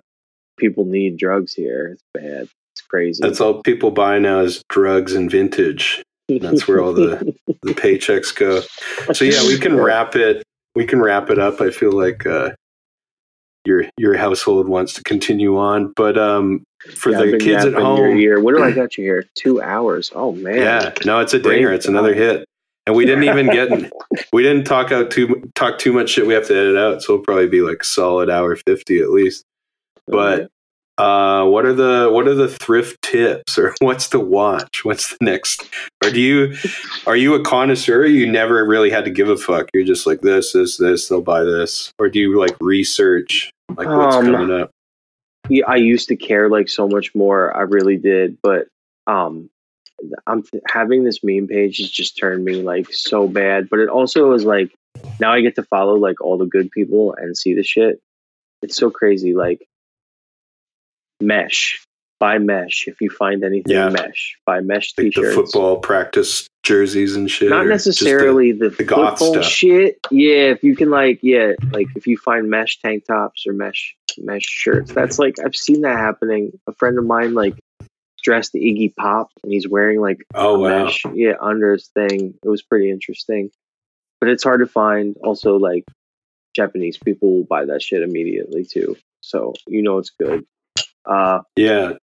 people 0.57 0.85
need 0.85 1.17
drugs 1.17 1.53
here. 1.53 1.89
It's 1.93 2.03
bad. 2.13 2.47
It's 2.73 2.81
crazy. 2.81 3.19
that's 3.21 3.39
all 3.41 3.61
people 3.61 3.91
buy 3.91 4.17
now 4.17 4.39
is 4.39 4.63
drugs 4.69 5.13
and 5.13 5.29
vintage. 5.29 6.01
That's 6.29 6.67
where 6.67 6.81
all 6.81 6.93
the 6.93 7.35
the 7.63 7.73
paychecks 7.73 8.33
go. 8.33 8.61
So 9.13 9.25
yeah, 9.25 9.45
we 9.45 9.59
can 9.59 9.75
wrap 9.77 10.15
it. 10.15 10.41
We 10.75 10.85
can 10.85 11.01
wrap 11.01 11.29
it 11.29 11.39
up. 11.39 11.61
I 11.61 11.69
feel 11.69 11.91
like 11.91 12.25
uh, 12.25 12.51
your 13.65 13.85
your 13.97 14.17
household 14.17 14.67
wants 14.67 14.93
to 14.93 15.03
continue 15.03 15.57
on, 15.57 15.93
but 15.95 16.17
um, 16.17 16.63
for 16.95 17.11
Yeah, 17.11 17.19
the 17.19 17.37
kids 17.37 17.65
at 17.65 17.73
home. 17.73 18.17
What 18.43 18.55
do 18.55 18.63
I 18.63 18.71
got 18.75 18.97
you 18.97 19.03
here? 19.03 19.25
Two 19.35 19.61
hours. 19.61 20.11
Oh 20.13 20.33
man. 20.33 20.55
yeah, 20.55 20.93
no, 21.05 21.19
it's 21.19 21.33
a 21.33 21.39
dinger. 21.39 21.71
It's 21.71 21.87
another 21.87 22.13
hit, 22.13 22.45
and 22.85 22.95
we 22.95 23.05
didn't 23.05 23.23
even 23.25 23.47
get 23.47 23.91
we 24.33 24.43
didn't 24.43 24.65
talk 24.65 24.91
out 24.91 25.11
too 25.11 25.49
talk 25.55 25.77
too 25.79 25.93
much 25.93 26.09
shit. 26.09 26.27
We 26.27 26.33
have 26.33 26.47
to 26.47 26.57
edit 26.57 26.77
out, 26.77 27.01
so 27.01 27.13
it'll 27.13 27.23
probably 27.23 27.47
be 27.47 27.61
like 27.61 27.83
solid 27.83 28.29
hour 28.29 28.55
fifty 28.55 28.99
at 28.99 29.09
least. 29.11 29.45
But 30.07 30.49
uh, 30.97 31.45
what 31.45 31.65
are 31.65 31.73
the 31.73 32.09
what 32.11 32.27
are 32.27 32.35
the 32.35 32.47
thrift 32.47 33.01
tips, 33.01 33.57
or 33.57 33.73
what's 33.81 34.09
the 34.09 34.19
watch? 34.19 34.85
What's 34.85 35.09
the 35.09 35.25
next? 35.25 35.63
Or 36.03 36.11
do 36.11 36.19
you 36.21 36.55
are 37.07 37.15
you 37.15 37.33
a 37.35 37.43
connoisseur? 37.43 38.05
You 38.05 38.31
never 38.31 38.65
really 38.65 38.89
had 38.89 39.05
to 39.05 39.11
give 39.11 39.29
a 39.29 39.37
fuck. 39.37 39.69
You're 39.73 39.85
just 39.85 40.05
like 40.05 40.21
this, 40.21 40.53
this, 40.53 40.77
this. 40.77 41.07
They'll 41.07 41.21
buy 41.21 41.43
this, 41.43 41.91
or 41.97 42.09
do 42.09 42.19
you 42.19 42.39
like 42.39 42.55
research 42.61 43.51
like 43.75 43.87
what's 43.87 44.15
Um, 44.17 44.25
coming 44.25 44.51
up? 44.51 44.71
yeah, 45.49 45.65
I 45.67 45.77
used 45.77 46.07
to 46.09 46.15
care 46.15 46.49
like 46.49 46.69
so 46.69 46.87
much 46.87 47.13
more. 47.15 47.55
I 47.55 47.61
really 47.61 47.97
did, 47.97 48.37
but 48.43 48.67
um, 49.07 49.49
I'm 50.27 50.43
having 50.67 51.03
this 51.03 51.23
meme 51.23 51.47
page 51.47 51.77
has 51.77 51.89
just 51.89 52.17
turned 52.17 52.45
me 52.45 52.61
like 52.61 52.93
so 52.93 53.27
bad. 53.27 53.69
But 53.69 53.79
it 53.79 53.89
also 53.89 54.33
is 54.33 54.45
like 54.45 54.71
now 55.19 55.33
I 55.33 55.41
get 55.41 55.55
to 55.55 55.63
follow 55.63 55.95
like 55.95 56.21
all 56.21 56.37
the 56.37 56.45
good 56.45 56.69
people 56.71 57.15
and 57.17 57.35
see 57.35 57.53
the 57.55 57.63
shit. 57.63 57.99
It's 58.61 58.75
so 58.75 58.91
crazy. 58.91 59.33
Like 59.33 59.65
mesh, 61.25 61.83
buy 62.19 62.37
mesh 62.37 62.87
if 62.87 63.01
you 63.01 63.09
find 63.09 63.43
anything 63.43 63.75
Yeah. 63.75 63.89
mesh. 63.89 64.37
Buy 64.45 64.59
mesh 64.61 64.93
Like 64.97 65.05
the 65.05 65.11
t-shirts. 65.11 65.35
football 65.35 65.77
practice 65.77 66.47
jerseys 66.63 67.15
and 67.15 67.29
shit. 67.29 67.49
Not 67.49 67.65
just 67.67 67.85
the- 67.85 67.89
necessarily 67.89 68.51
the, 68.53 68.69
the 68.69 68.83
goth 68.83 69.19
football 69.19 69.33
stuff. 69.43 69.45
shit. 69.45 69.97
Yeah, 70.11 70.51
if 70.51 70.63
you 70.63 70.75
can 70.75 70.89
like, 70.89 71.19
yeah, 71.21 71.53
like 71.71 71.87
if 71.95 72.07
you 72.07 72.17
find 72.17 72.49
mesh 72.49 72.79
tank 72.79 73.05
tops 73.05 73.45
or 73.47 73.53
mesh 73.53 73.95
mesh 74.17 74.43
shirts, 74.45 74.93
that's 74.93 75.17
like 75.19 75.35
I've 75.43 75.55
seen 75.55 75.81
that 75.81 75.97
happening. 75.97 76.51
A 76.67 76.73
friend 76.73 76.97
of 76.97 77.05
mine 77.05 77.33
like 77.33 77.55
dressed 78.23 78.53
Iggy 78.53 78.95
Pop 78.95 79.27
and 79.43 79.51
he's 79.51 79.67
wearing 79.67 79.99
like 79.99 80.23
oh 80.33 80.55
a 80.55 80.59
wow, 80.59 80.85
mesh, 80.85 81.03
yeah, 81.13 81.33
under 81.41 81.73
his 81.73 81.87
thing. 81.87 82.35
It 82.43 82.47
was 82.49 82.61
pretty 82.61 82.89
interesting, 82.89 83.49
but 84.21 84.29
it's 84.29 84.43
hard 84.43 84.61
to 84.61 84.67
find. 84.67 85.17
Also, 85.23 85.57
like 85.57 85.83
Japanese 86.55 86.97
people 86.97 87.35
will 87.35 87.43
buy 87.43 87.65
that 87.65 87.81
shit 87.81 88.01
immediately 88.03 88.63
too, 88.63 88.95
so 89.21 89.53
you 89.67 89.81
know 89.81 89.97
it's 89.97 90.11
good. 90.11 90.45
Uh, 91.05 91.41
yeah, 91.55 91.93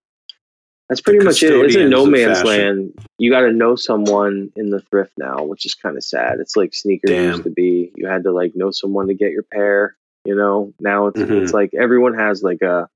that's 0.89 1.01
pretty 1.01 1.25
much 1.25 1.43
it. 1.43 1.53
It's 1.53 1.77
a 1.77 1.89
no 1.89 2.05
man's 2.07 2.43
land. 2.45 2.93
You 3.19 3.31
got 3.31 3.41
to 3.43 3.53
know 3.53 3.77
someone 3.77 4.51
in 4.57 4.71
the 4.71 4.81
thrift 4.81 5.13
now, 5.19 5.45
which 5.45 5.65
is 5.67 5.75
kind 5.75 5.97
of 5.97 6.05
sad. 6.05 6.39
It's 6.41 6.57
like 6.57 6.75
sneakers 6.75 7.11
Damn. 7.11 7.31
used 7.31 7.45
to 7.45 7.51
be. 7.51 7.93
You 7.97 8.07
had 8.09 8.25
to 8.25 8.33
like 8.33 8.53
know 8.55 8.71
someone 8.71 9.07
to 9.09 9.15
get 9.15 9.31
your 9.33 9.45
pair. 9.45 9.97
You 10.25 10.35
know, 10.37 10.75
now 10.81 11.07
it's 11.07 11.21
Mhm. 11.21 11.43
it's 11.43 11.53
like 11.53 11.71
everyone 11.75 12.15
has 12.15 12.43
like 12.43 12.61
a 12.63 12.89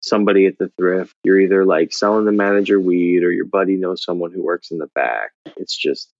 somebody 0.00 0.46
at 0.46 0.58
the 0.58 0.68
thrift. 0.76 1.14
You're 1.24 1.38
either 1.40 1.64
like 1.64 1.92
selling 1.92 2.24
the 2.24 2.32
manager 2.32 2.80
weed 2.80 3.22
or 3.22 3.30
your 3.30 3.44
buddy 3.46 3.76
knows 3.76 4.02
someone 4.04 4.32
who 4.32 4.42
works 4.42 4.70
in 4.70 4.78
the 4.78 4.88
back. 4.94 5.30
It's 5.56 5.76
just 5.76 6.10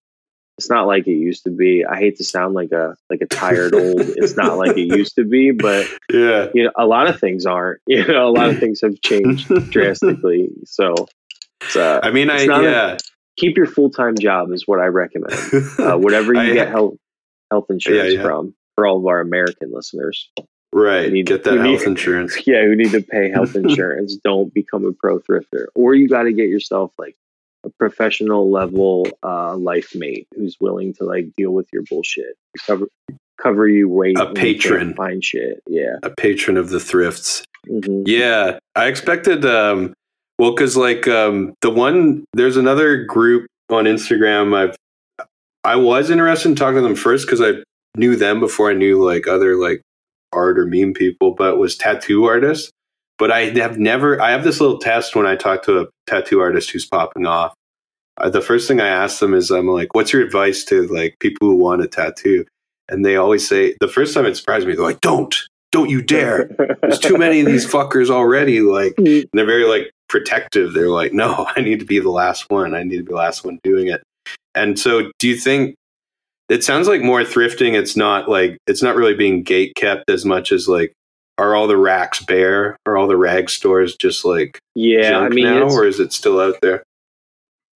it's 0.58 0.68
not 0.70 0.86
like 0.86 1.06
it 1.06 1.12
used 1.16 1.44
to 1.44 1.50
be. 1.50 1.84
I 1.84 1.96
hate 1.96 2.16
to 2.18 2.24
sound 2.24 2.54
like 2.54 2.72
a 2.72 2.94
like 3.10 3.20
a 3.22 3.26
tired 3.26 3.74
old. 3.74 4.00
It's 4.00 4.36
not 4.36 4.58
like 4.58 4.76
it 4.76 4.96
used 4.96 5.14
to 5.16 5.24
be, 5.24 5.50
but 5.50 5.86
yeah. 6.12 6.48
you 6.54 6.64
know, 6.64 6.70
a 6.76 6.86
lot 6.86 7.08
of 7.08 7.18
things 7.18 7.46
aren't. 7.46 7.80
You 7.86 8.06
know, 8.06 8.28
a 8.28 8.30
lot 8.30 8.50
of 8.50 8.58
things 8.58 8.80
have 8.82 9.00
changed 9.00 9.48
drastically. 9.70 10.50
So, 10.64 10.94
it's, 11.62 11.76
uh, 11.76 12.00
I 12.02 12.10
mean, 12.10 12.30
I 12.30 12.44
not 12.44 12.64
a- 12.64 12.70
yeah. 12.70 12.96
keep 13.36 13.56
your 13.56 13.66
full 13.66 13.90
time 13.90 14.14
job 14.16 14.52
is 14.52 14.66
what 14.68 14.78
I 14.80 14.86
recommend. 14.86 15.34
Uh, 15.78 15.96
whatever 15.96 16.32
you 16.34 16.40
I- 16.40 16.52
get 16.54 16.68
health 16.68 16.94
health 17.50 17.66
insurance 17.70 18.12
Yeah, 18.14 18.18
yeah. 18.18 18.22
from 18.22 18.54
for 18.74 18.86
all 18.86 18.98
of 18.98 19.06
our 19.06 19.20
American 19.20 19.72
listeners. 19.72 20.30
right, 20.72 21.06
you 21.06 21.10
need- 21.12 21.26
get 21.26 21.44
that 21.44 21.54
you 21.54 21.62
need- 21.62 21.76
health 21.78 21.86
insurance. 21.86 22.46
Yeah, 22.46 22.62
who 22.62 22.76
need 22.76 22.92
to 22.92 23.02
pay 23.02 23.30
health 23.30 23.56
insurance? 23.56 24.16
Don't 24.22 24.52
become 24.54 24.84
a 24.86 24.92
pro 24.92 25.18
thrifter, 25.20 25.66
or 25.74 25.94
you 25.94 26.08
got 26.08 26.22
to 26.24 26.32
get 26.32 26.48
yourself 26.48 26.92
like 26.98 27.16
a 27.64 27.70
professional 27.78 28.50
level 28.50 29.06
uh, 29.22 29.56
life 29.56 29.94
mate 29.94 30.26
who's 30.34 30.56
willing 30.60 30.92
to 30.94 31.04
like 31.04 31.26
deal 31.36 31.52
with 31.52 31.68
your 31.72 31.82
bullshit, 31.88 32.36
cover 32.66 32.86
cover 33.40 33.66
you 33.68 33.88
weight, 33.88 34.18
A 34.18 34.24
when 34.26 34.28
you 34.28 34.34
can't 34.34 34.38
patron. 34.60 34.94
find 34.94 35.24
shit. 35.24 35.62
Yeah, 35.68 35.96
A 36.02 36.10
patron 36.10 36.56
of 36.56 36.70
the 36.70 36.80
thrifts. 36.80 37.44
Mhm. 37.68 38.02
Yeah, 38.06 38.58
I 38.74 38.86
expected. 38.86 39.44
Um, 39.44 39.94
well, 40.38 40.52
because 40.54 40.76
like 40.76 41.06
um, 41.08 41.54
the 41.62 41.70
one, 41.70 42.24
there's 42.34 42.56
another 42.56 43.04
group 43.04 43.46
on 43.70 43.84
Instagram. 43.84 44.54
I've 44.54 44.76
I 45.64 45.76
was 45.76 46.10
interested 46.10 46.48
in 46.48 46.56
talking 46.56 46.76
to 46.76 46.82
them 46.82 46.96
first 46.96 47.26
because 47.26 47.40
I 47.40 47.62
knew 47.96 48.16
them 48.16 48.40
before 48.40 48.70
I 48.70 48.74
knew 48.74 49.04
like 49.04 49.28
other 49.28 49.56
like 49.56 49.80
art 50.32 50.58
or 50.58 50.66
meme 50.66 50.94
people, 50.94 51.34
but 51.34 51.58
was 51.58 51.76
tattoo 51.76 52.24
artists. 52.24 52.70
But 53.22 53.30
I 53.30 53.50
have 53.60 53.78
never. 53.78 54.20
I 54.20 54.32
have 54.32 54.42
this 54.42 54.60
little 54.60 54.78
test 54.78 55.14
when 55.14 55.26
I 55.26 55.36
talk 55.36 55.62
to 55.66 55.82
a 55.82 55.86
tattoo 56.08 56.40
artist 56.40 56.72
who's 56.72 56.84
popping 56.84 57.24
off. 57.24 57.54
Uh, 58.16 58.30
the 58.30 58.40
first 58.40 58.66
thing 58.66 58.80
I 58.80 58.88
ask 58.88 59.20
them 59.20 59.32
is, 59.32 59.52
I'm 59.52 59.68
like, 59.68 59.94
"What's 59.94 60.12
your 60.12 60.22
advice 60.22 60.64
to 60.64 60.88
like 60.88 61.14
people 61.20 61.46
who 61.46 61.54
want 61.54 61.84
a 61.84 61.86
tattoo?" 61.86 62.44
And 62.88 63.06
they 63.06 63.14
always 63.14 63.46
say, 63.48 63.76
the 63.78 63.86
first 63.86 64.12
time 64.12 64.26
it 64.26 64.36
surprised 64.36 64.66
me, 64.66 64.74
they're 64.74 64.82
like, 64.82 65.02
"Don't, 65.02 65.36
don't 65.70 65.88
you 65.88 66.02
dare." 66.02 66.50
there's 66.82 66.98
too 66.98 67.16
many 67.16 67.38
of 67.38 67.46
these 67.46 67.64
fuckers 67.64 68.10
already. 68.10 68.60
Like 68.60 68.96
they're 68.96 69.46
very 69.46 69.66
like 69.66 69.92
protective. 70.08 70.72
They're 70.72 70.90
like, 70.90 71.12
no, 71.12 71.46
I 71.56 71.60
need 71.60 71.78
to 71.78 71.86
be 71.86 72.00
the 72.00 72.10
last 72.10 72.50
one. 72.50 72.74
I 72.74 72.82
need 72.82 72.96
to 72.96 73.04
be 73.04 73.10
the 73.10 73.14
last 73.14 73.44
one 73.44 73.60
doing 73.62 73.86
it. 73.86 74.02
And 74.56 74.76
so, 74.80 75.12
do 75.20 75.28
you 75.28 75.36
think 75.36 75.76
it 76.48 76.64
sounds 76.64 76.88
like 76.88 77.02
more 77.02 77.20
thrifting? 77.20 77.74
It's 77.74 77.96
not 77.96 78.28
like 78.28 78.58
it's 78.66 78.82
not 78.82 78.96
really 78.96 79.14
being 79.14 79.44
gate 79.44 79.76
kept 79.76 80.10
as 80.10 80.24
much 80.24 80.50
as 80.50 80.66
like, 80.66 80.92
are 81.38 81.54
all 81.54 81.66
the 81.66 81.76
racks 81.76 82.22
bare? 82.24 82.76
Are 82.86 82.96
all 82.96 83.06
the 83.08 83.16
rag 83.16 83.50
stores 83.50 83.96
just 83.96 84.24
like 84.24 84.58
yeah. 84.74 85.18
I 85.18 85.28
mean, 85.28 85.44
now, 85.44 85.68
or 85.68 85.84
is 85.86 86.00
it 86.00 86.12
still 86.12 86.40
out 86.40 86.56
there? 86.62 86.82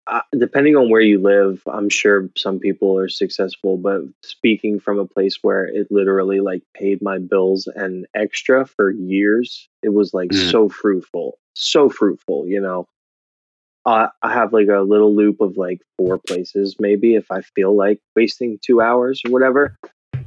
uh, 0.08 0.20
depending 0.38 0.76
on 0.76 0.88
where 0.88 1.00
you 1.00 1.20
live, 1.20 1.60
I'm 1.66 1.88
sure 1.88 2.28
some 2.36 2.60
people 2.60 2.96
are 2.96 3.08
successful, 3.08 3.76
but 3.76 4.02
speaking 4.22 4.78
from 4.78 5.00
a 5.00 5.06
place 5.06 5.38
where 5.42 5.64
it 5.64 5.88
literally 5.90 6.38
like 6.40 6.62
paid 6.74 7.02
my 7.02 7.18
bills 7.18 7.66
and 7.74 8.06
extra 8.14 8.66
for 8.66 8.92
years, 8.92 9.68
it 9.82 9.88
was 9.94 10.14
like 10.14 10.30
Mm. 10.30 10.50
so 10.52 10.68
fruitful, 10.68 11.38
so 11.54 11.88
fruitful, 11.88 12.46
you 12.46 12.60
know. 12.60 12.86
Uh, 13.84 14.08
I 14.22 14.32
have 14.32 14.52
like 14.52 14.68
a 14.68 14.80
little 14.80 15.14
loop 15.14 15.40
of 15.40 15.56
like 15.56 15.80
four 15.96 16.18
places, 16.18 16.76
maybe 16.78 17.14
if 17.16 17.30
I 17.32 17.40
feel 17.40 17.76
like 17.76 18.00
wasting 18.14 18.58
two 18.64 18.80
hours 18.80 19.22
or 19.26 19.32
whatever. 19.32 19.76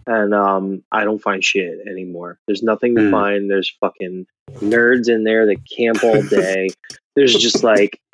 And 0.10 0.34
um, 0.34 0.84
I 0.92 1.04
don't 1.04 1.22
find 1.22 1.44
shit 1.44 1.80
anymore. 1.88 2.40
There's 2.48 2.64
nothing 2.64 2.96
to 2.96 3.02
Mm. 3.02 3.12
find. 3.12 3.50
There's 3.50 3.70
fucking 3.80 4.26
nerds 4.62 5.08
in 5.08 5.24
there 5.24 5.46
that 5.46 5.60
camp 5.78 6.04
all 6.04 6.24
day. 6.30 6.70
There's 7.16 7.36
just 7.38 7.64
like 7.64 8.00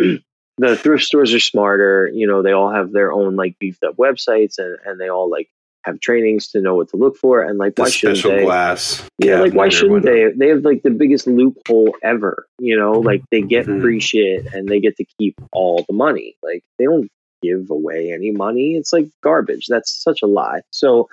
the 0.57 0.75
thrift 0.75 1.03
stores 1.05 1.33
are 1.33 1.39
smarter. 1.39 2.09
You 2.13 2.27
know, 2.27 2.41
they 2.41 2.51
all 2.51 2.69
have 2.69 2.91
their 2.91 3.13
own 3.13 3.35
like 3.37 3.57
beefed 3.59 3.83
up 3.83 3.95
websites 3.95 4.55
and, 4.57 4.77
and 4.85 4.99
they 4.99 5.09
all 5.09 5.29
like 5.29 5.47
have 5.85 5.99
trainings 6.01 6.47
to 6.49 6.59
know 6.59 6.75
what 6.75 6.89
to 6.89 6.97
look 6.97 7.15
for. 7.15 7.41
And 7.43 7.57
like, 7.59 7.75
The 7.75 7.83
why 7.83 7.89
shouldn't 7.91 8.17
special 8.17 8.35
they? 8.37 8.43
glass. 8.43 9.07
Yeah, 9.17 9.39
like 9.39 9.53
why 9.53 9.69
shouldn't 9.69 10.03
whatnot. 10.03 10.11
they? 10.13 10.31
They 10.35 10.47
have 10.49 10.65
like 10.65 10.83
the 10.83 10.89
biggest 10.91 11.27
loophole 11.27 11.95
ever. 12.03 12.45
You 12.59 12.77
know, 12.77 12.99
like 12.99 13.23
they 13.31 13.41
get 13.41 13.67
Mhm. 13.67 13.81
free 13.81 14.01
shit 14.01 14.45
and 14.53 14.67
they 14.67 14.81
get 14.81 14.97
to 14.97 15.05
keep 15.17 15.35
all 15.53 15.85
the 15.87 15.93
money. 15.95 16.35
Like 16.43 16.61
they 16.77 16.83
don't 16.85 17.09
give 17.41 17.69
away 17.69 18.11
any 18.11 18.31
money. 18.31 18.75
It's 18.75 18.91
like 18.91 19.07
garbage. 19.23 19.67
That's 19.67 19.91
such 19.91 20.21
a 20.21 20.27
lie. 20.27 20.61
So 20.71 21.07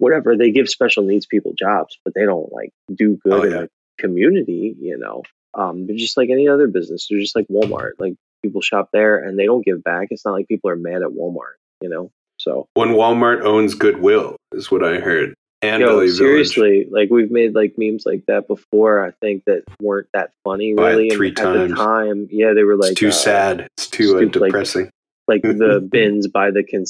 whatever, 0.00 0.36
they 0.36 0.50
give 0.50 0.68
special 0.68 1.04
needs 1.04 1.26
people 1.26 1.52
jobs, 1.58 1.96
but 2.04 2.14
they 2.14 2.24
don't 2.24 2.52
like 2.52 2.70
do 2.94 3.16
good 3.22 3.32
Oh, 3.32 3.42
in 3.42 3.50
yeah. 3.52 3.58
the 3.62 3.68
community, 3.98 4.74
you 4.80 4.98
know. 4.98 5.22
Um, 5.54 5.86
they're 5.86 5.96
just 5.96 6.16
like 6.16 6.30
any 6.30 6.48
other 6.48 6.66
business. 6.66 7.06
They're 7.08 7.20
just 7.20 7.36
like 7.36 7.46
Walmart. 7.48 7.92
Like 7.98 8.14
people 8.42 8.60
shop 8.60 8.90
there 8.92 9.18
and 9.18 9.38
they 9.38 9.46
don't 9.46 9.64
give 9.64 9.82
back. 9.84 10.08
It's 10.10 10.24
not 10.24 10.32
like 10.32 10.48
people 10.48 10.70
are 10.70 10.76
mad 10.76 11.02
at 11.02 11.08
Walmart, 11.10 11.56
you 11.80 11.88
know. 11.88 12.10
So 12.38 12.66
When 12.74 12.90
Walmart 12.90 13.42
owns 13.42 13.74
Goodwill, 13.74 14.36
is 14.52 14.70
what 14.70 14.82
I 14.84 14.96
heard. 14.98 15.34
And 15.62 15.82
Yo, 15.82 16.06
seriously, 16.06 16.86
like 16.90 17.10
we've 17.10 17.30
made 17.30 17.54
like 17.54 17.74
memes 17.76 18.04
like 18.06 18.24
that 18.28 18.48
before. 18.48 19.04
I 19.04 19.10
think 19.20 19.44
that 19.44 19.64
weren't 19.82 20.06
that 20.14 20.30
funny 20.42 20.72
really. 20.72 21.10
three 21.10 21.28
and 21.28 21.38
at 21.38 21.42
times. 21.44 21.70
the 21.70 21.76
time, 21.76 22.28
yeah, 22.30 22.54
they 22.54 22.62
were 22.62 22.76
like 22.76 22.92
it's 22.92 23.00
too 23.00 23.08
uh, 23.08 23.12
sad. 23.12 23.68
It's 23.76 23.88
too 23.90 24.04
uh, 24.16 24.20
stupid, 24.20 24.40
like- 24.40 24.48
depressing. 24.52 24.90
like 25.28 25.42
the 25.62 25.86
bins 25.86 26.28
by 26.28 26.50
the 26.50 26.64
con- 26.64 26.86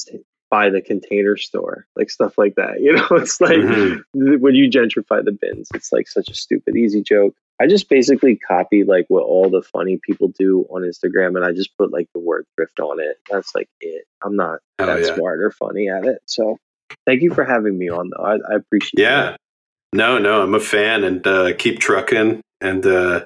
by 0.51 0.69
the 0.69 0.81
container 0.81 1.37
store, 1.37 1.87
like 1.95 2.09
stuff 2.11 2.37
like 2.37 2.53
that. 2.55 2.79
You 2.81 2.93
know, 2.93 3.07
it's 3.11 3.41
like 3.41 3.57
Mhm. 3.57 4.01
when 4.13 4.53
you 4.53 4.69
gentrify 4.69 5.23
the 5.25 5.31
bins, 5.31 5.69
it's 5.73 5.91
like 5.91 6.07
such 6.07 6.29
a 6.29 6.35
stupid, 6.35 6.75
easy 6.75 7.01
joke. 7.01 7.33
I 7.59 7.67
just 7.67 7.89
basically 7.89 8.35
copy 8.35 8.83
like 8.83 9.05
what 9.07 9.23
all 9.23 9.49
the 9.49 9.61
funny 9.61 9.99
people 10.05 10.27
do 10.37 10.65
on 10.69 10.81
Instagram, 10.83 11.35
and 11.35 11.45
I 11.45 11.51
just 11.53 11.75
put 11.77 11.91
like 11.91 12.07
the 12.13 12.19
word 12.19 12.45
thrift 12.55 12.79
on 12.79 12.99
it. 12.99 13.17
That's 13.31 13.55
like 13.55 13.69
it. 13.79 14.05
I'm 14.23 14.35
not 14.35 14.59
Oh, 14.77 14.85
that 14.87 15.01
yeah. 15.01 15.15
smart 15.15 15.41
or 15.41 15.51
funny 15.51 15.89
at 15.89 16.05
it. 16.05 16.19
So, 16.25 16.57
thank 17.05 17.21
you 17.21 17.33
for 17.33 17.43
having 17.45 17.77
me 17.77 17.89
on, 17.89 18.09
though. 18.09 18.23
I, 18.23 18.35
I 18.51 18.55
appreciate. 18.55 18.99
it. 18.99 19.03
Yeah. 19.03 19.35
No, 19.93 20.17
no, 20.17 20.41
I'm 20.41 20.53
a 20.55 20.59
fan 20.59 21.03
and 21.03 21.25
uh, 21.27 21.53
keep 21.57 21.79
trucking. 21.79 22.41
And 22.61 22.85
uh, 22.85 23.25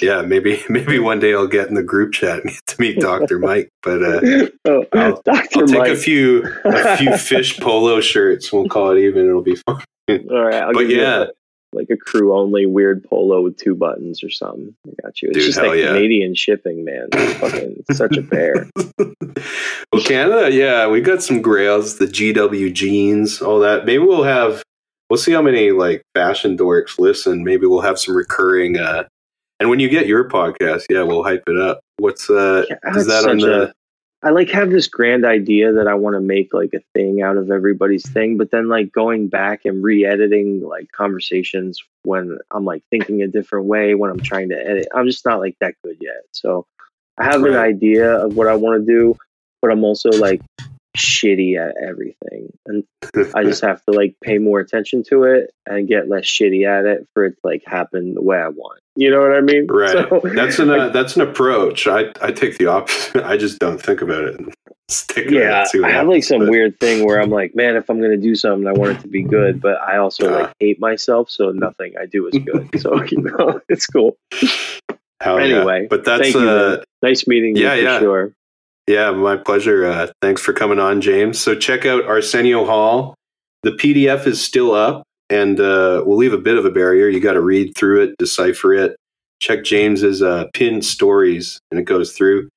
yeah, 0.00 0.22
maybe 0.22 0.62
maybe 0.68 0.98
one 0.98 1.18
day 1.20 1.34
I'll 1.34 1.46
get 1.46 1.68
in 1.68 1.74
the 1.74 1.82
group 1.82 2.12
chat 2.12 2.40
and 2.40 2.50
get 2.50 2.66
to 2.66 2.80
meet 2.80 2.98
Dr. 3.00 3.38
Mike. 3.40 3.70
But 3.82 4.02
uh, 4.02 4.48
oh, 4.66 4.84
I'll- 4.92 5.22
Doctor 5.24 5.60
I'll 5.60 5.66
take 5.66 5.78
Mike. 5.78 5.90
a 5.92 5.96
few 5.96 6.44
a 6.64 6.96
few 6.96 7.16
fish 7.16 7.58
polo 7.58 8.00
shirts. 8.00 8.52
We'll 8.52 8.68
call 8.68 8.90
it 8.92 9.00
even. 9.00 9.26
It'll 9.28 9.42
be 9.42 9.56
fun. 9.56 9.82
All 10.08 10.44
right, 10.44 10.62
I'll 10.62 10.72
But 10.72 10.88
yeah. 10.88 11.24
a- 11.24 11.26
like 11.72 11.90
a 11.90 11.96
crew 11.96 12.32
only 12.34 12.64
weird 12.64 13.04
polo 13.04 13.42
with 13.42 13.58
two 13.58 13.74
buttons 13.74 14.22
or 14.24 14.30
something. 14.30 14.74
I 14.86 14.90
got 15.02 15.20
you. 15.20 15.28
It's 15.28 15.38
Dude, 15.38 15.46
just 15.46 15.58
like 15.58 15.78
yeah. 15.78 15.88
Canadian 15.88 16.34
shipping, 16.34 16.84
man. 16.84 17.08
It's 17.12 17.34
fucking 17.34 17.84
such 17.90 18.16
a 18.16 18.22
bear. 18.22 18.70
well, 18.98 20.02
Canada, 20.02 20.50
yeah, 20.54 20.86
we 20.88 21.00
got 21.02 21.22
some 21.22 21.42
grails, 21.42 21.98
the 21.98 22.06
GW 22.06 22.72
jeans, 22.72 23.42
all 23.42 23.58
that. 23.60 23.84
Maybe 23.84 23.98
we'll 23.98 24.22
have. 24.22 24.62
We'll 25.10 25.18
see 25.18 25.32
how 25.32 25.42
many 25.42 25.70
like 25.72 26.02
fashion 26.14 26.56
dorks 26.56 26.98
listen. 26.98 27.44
Maybe 27.44 27.66
we'll 27.66 27.80
have 27.82 27.98
some 27.98 28.16
recurring. 28.16 28.78
uh 28.78 29.04
And 29.58 29.70
when 29.70 29.80
you 29.80 29.88
get 29.88 30.06
your 30.06 30.28
podcast, 30.28 30.84
yeah, 30.90 31.02
we'll 31.02 31.24
hype 31.24 31.44
it 31.46 31.58
up. 31.58 31.80
What's 31.98 32.28
uh? 32.28 32.64
Yeah, 32.68 32.76
Is 32.94 33.06
that 33.06 33.28
on 33.28 33.38
the? 33.38 33.68
a- 33.68 33.72
I 34.22 34.30
like 34.30 34.50
have 34.50 34.70
this 34.70 34.88
grand 34.88 35.24
idea 35.24 35.72
that 35.74 35.86
I 35.86 35.94
want 35.94 36.14
to 36.14 36.20
make 36.20 36.52
like 36.52 36.72
a 36.74 36.80
thing 36.94 37.22
out 37.22 37.36
of 37.36 37.50
everybody's 37.50 38.08
thing, 38.10 38.38
but 38.38 38.50
then 38.50 38.68
like 38.68 38.90
going 38.90 39.28
back 39.28 39.64
and 39.64 39.84
re-editing 39.84 40.62
like 40.62 40.90
conversations 40.90 41.80
when 42.02 42.38
I'm 42.50 42.64
like 42.64 42.82
thinking 42.90 43.22
a 43.22 43.28
different 43.28 43.66
way 43.66 43.94
when 43.94 44.10
I'm 44.10 44.18
trying 44.18 44.48
to 44.48 44.56
edit. 44.56 44.88
I'm 44.94 45.06
just 45.06 45.24
not 45.24 45.38
like 45.38 45.56
that 45.60 45.74
good 45.84 45.98
yet. 46.00 46.22
So 46.32 46.66
I 47.18 47.24
have 47.24 47.44
an 47.44 47.56
idea 47.56 48.10
of 48.10 48.36
what 48.36 48.48
I 48.48 48.56
want 48.56 48.84
to 48.84 48.86
do, 48.86 49.16
but 49.62 49.70
I'm 49.70 49.84
also 49.84 50.10
like 50.10 50.40
shitty 50.96 51.56
at 51.58 51.74
everything. 51.82 52.52
And 52.66 52.84
I 53.34 53.44
just 53.44 53.62
have 53.62 53.84
to 53.84 53.92
like 53.92 54.16
pay 54.22 54.38
more 54.38 54.58
attention 54.60 55.02
to 55.10 55.24
it 55.24 55.50
and 55.66 55.86
get 55.88 56.08
less 56.08 56.24
shitty 56.24 56.66
at 56.66 56.84
it 56.86 57.06
for 57.14 57.24
it 57.24 57.32
to 57.32 57.40
like 57.44 57.62
happen 57.66 58.14
the 58.14 58.22
way 58.22 58.38
I 58.38 58.48
want. 58.48 58.80
You 58.96 59.10
know 59.10 59.20
what 59.20 59.36
I 59.36 59.40
mean? 59.42 59.66
Right. 59.66 59.90
So, 59.90 60.20
that's 60.34 60.58
an 60.58 60.70
uh, 60.70 60.88
that's 60.88 61.16
an 61.16 61.22
approach. 61.22 61.86
I 61.86 62.12
I 62.22 62.32
take 62.32 62.58
the 62.58 62.66
opposite. 62.66 63.24
I 63.24 63.36
just 63.36 63.58
don't 63.58 63.78
think 63.80 64.00
about 64.02 64.24
it. 64.24 64.40
And 64.40 64.54
stick 64.88 65.26
it. 65.26 65.32
yeah, 65.34 65.64
what 65.74 65.84
I 65.84 65.90
have 65.92 66.08
like 66.08 66.24
some 66.24 66.40
but- 66.40 66.48
weird 66.50 66.80
thing 66.80 67.04
where 67.04 67.20
I'm 67.20 67.30
like, 67.30 67.54
man, 67.54 67.76
if 67.76 67.90
I'm 67.90 68.00
gonna 68.00 68.16
do 68.16 68.34
something, 68.34 68.66
I 68.66 68.72
want 68.72 68.98
it 68.98 69.02
to 69.02 69.08
be 69.08 69.22
good, 69.22 69.60
but 69.60 69.80
I 69.82 69.98
also 69.98 70.28
Uh. 70.28 70.40
like 70.40 70.52
hate 70.60 70.80
myself, 70.80 71.28
so 71.30 71.50
nothing 71.50 71.92
I 72.00 72.06
do 72.06 72.26
is 72.28 72.38
good. 72.38 72.80
so 72.80 73.02
you 73.04 73.18
know, 73.22 73.60
it's 73.68 73.86
cool. 73.86 74.16
Hell 75.20 75.38
yeah. 75.40 75.56
Anyway, 75.56 75.86
but 75.90 76.04
that's 76.04 76.32
you, 76.34 76.40
uh. 76.48 76.82
Nice 77.02 77.26
meeting 77.26 77.56
you 77.56 77.64
Yeah, 77.64 77.74
for 77.76 77.82
yeah. 77.82 77.98
sure. 78.00 78.32
Yeah, 78.86 79.10
my 79.10 79.36
pleasure. 79.36 79.84
Uh, 79.86 80.08
thanks 80.22 80.40
for 80.40 80.52
coming 80.52 80.78
on, 80.78 81.00
James. 81.00 81.40
So 81.40 81.54
check 81.54 81.84
out 81.84 82.04
ArsenioHaul. 82.04 83.14
The 83.62 83.72
PDF 83.72 84.26
is 84.26 84.44
still 84.44 84.72
up, 84.74 85.02
and 85.28 85.58
uh, 85.58 86.04
we'll 86.06 86.16
leave 86.18 86.32
a 86.32 86.38
bit 86.38 86.56
of 86.56 86.64
a 86.64 86.70
barrier. 86.70 87.08
You 87.08 87.18
got 87.20 87.32
to 87.32 87.40
read 87.40 87.72
through 87.76 88.02
it, 88.04 88.16
decipher 88.18 88.72
it. 88.74 88.96
Check 89.40 89.64
James's 89.64 90.22
uh, 90.22 90.44
pinned 90.54 90.84
stories, 90.84 91.58
and 91.70 91.80
it 91.80 91.84
goes 91.84 92.12
through. 92.12 92.48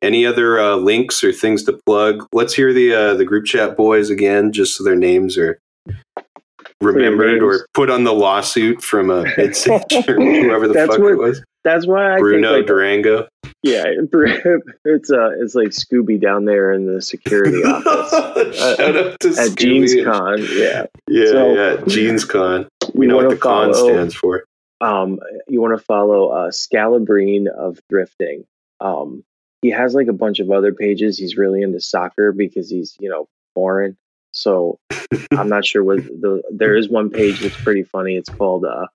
Any 0.00 0.24
other 0.26 0.58
uh, 0.58 0.76
links 0.76 1.22
or 1.22 1.32
things 1.32 1.62
to 1.64 1.78
plug? 1.86 2.26
Let's 2.32 2.54
hear 2.54 2.72
the 2.72 2.94
uh, 2.94 3.14
the 3.14 3.24
group 3.24 3.44
chat 3.46 3.76
boys 3.76 4.10
again, 4.10 4.52
just 4.52 4.76
so 4.76 4.84
their 4.84 4.96
names 4.96 5.36
are 5.38 5.58
remembered 6.80 7.42
or 7.42 7.66
put 7.74 7.90
on 7.90 8.04
the 8.04 8.12
lawsuit 8.12 8.82
from 8.82 9.10
a 9.10 9.24
Bidsage 9.36 10.08
or 10.08 10.14
whoever 10.20 10.66
the 10.68 10.74
That's 10.74 10.90
fuck 10.92 11.00
what- 11.00 11.12
it 11.12 11.18
was. 11.18 11.42
That's 11.62 11.86
why 11.86 12.14
I 12.16 12.18
Bruno 12.18 12.48
think 12.48 12.58
like, 12.58 12.66
Durango. 12.66 13.26
Yeah, 13.64 13.84
it's 14.84 15.10
uh 15.10 15.30
it's 15.40 15.54
like 15.54 15.68
Scooby 15.70 16.20
down 16.20 16.44
there 16.44 16.72
in 16.72 16.86
the 16.86 17.00
security 17.02 17.58
office 17.64 18.58
Shout 18.58 18.96
out 18.96 19.20
to 19.20 19.28
at 19.30 19.34
Scooby. 19.34 19.56
Jeans 19.56 19.94
Con. 20.04 20.38
Yeah, 20.52 20.86
Yeah, 21.08 21.26
So- 21.26 21.54
yeah, 21.54 21.76
Jeans 21.88 22.24
Con. 22.24 22.68
We 22.94 23.06
know 23.06 23.16
what 23.16 23.30
the 23.30 23.36
con 23.36 23.72
stands 23.74 24.14
for. 24.14 24.44
um, 24.80 25.18
you 25.48 25.60
want 25.60 25.76
to 25.78 25.82
follow 25.84 26.28
uh, 26.28 26.50
Scalabrine 26.50 27.48
of 27.48 27.80
Thrifting. 27.90 28.44
Um, 28.80 29.24
he 29.62 29.70
has 29.70 29.94
like 29.94 30.08
a 30.08 30.12
bunch 30.12 30.38
of 30.40 30.50
other 30.50 30.72
pages. 30.74 31.16
He's 31.18 31.36
really 31.36 31.62
into 31.62 31.80
soccer 31.80 32.32
because 32.32 32.68
he's 32.70 32.94
you 33.00 33.08
know 33.08 33.26
foreign. 33.54 33.96
So 34.32 34.78
I'm 35.32 35.48
not 35.48 35.64
sure 35.64 35.82
what 35.82 36.04
the 36.04 36.42
there 36.52 36.76
is 36.76 36.88
one 36.90 37.08
page 37.10 37.40
that's 37.40 37.56
pretty 37.62 37.82
funny. 37.84 38.16
It's 38.16 38.28
called 38.28 38.64
uh, 38.66 38.86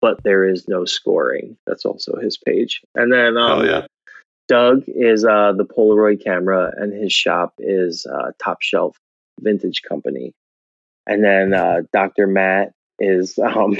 "But 0.00 0.22
There 0.24 0.44
Is 0.48 0.66
No 0.68 0.84
Scoring." 0.86 1.58
That's 1.66 1.84
also 1.84 2.16
his 2.16 2.38
page. 2.38 2.80
And 2.94 3.12
then 3.12 3.36
um, 3.36 3.60
oh 3.60 3.64
yeah, 3.64 3.86
Doug 4.48 4.84
is 4.86 5.24
uh, 5.24 5.52
the 5.56 5.64
Polaroid 5.64 6.22
camera, 6.22 6.72
and 6.76 6.92
his 6.92 7.12
shop 7.12 7.54
is 7.58 8.06
uh, 8.06 8.32
Top 8.42 8.58
Shelf 8.60 8.96
Vintage 9.40 9.82
Company. 9.82 10.34
And 11.06 11.22
then 11.22 11.54
uh, 11.54 11.82
Dr. 11.92 12.26
Matt 12.26 12.72
is 12.98 13.38
um, 13.44 13.76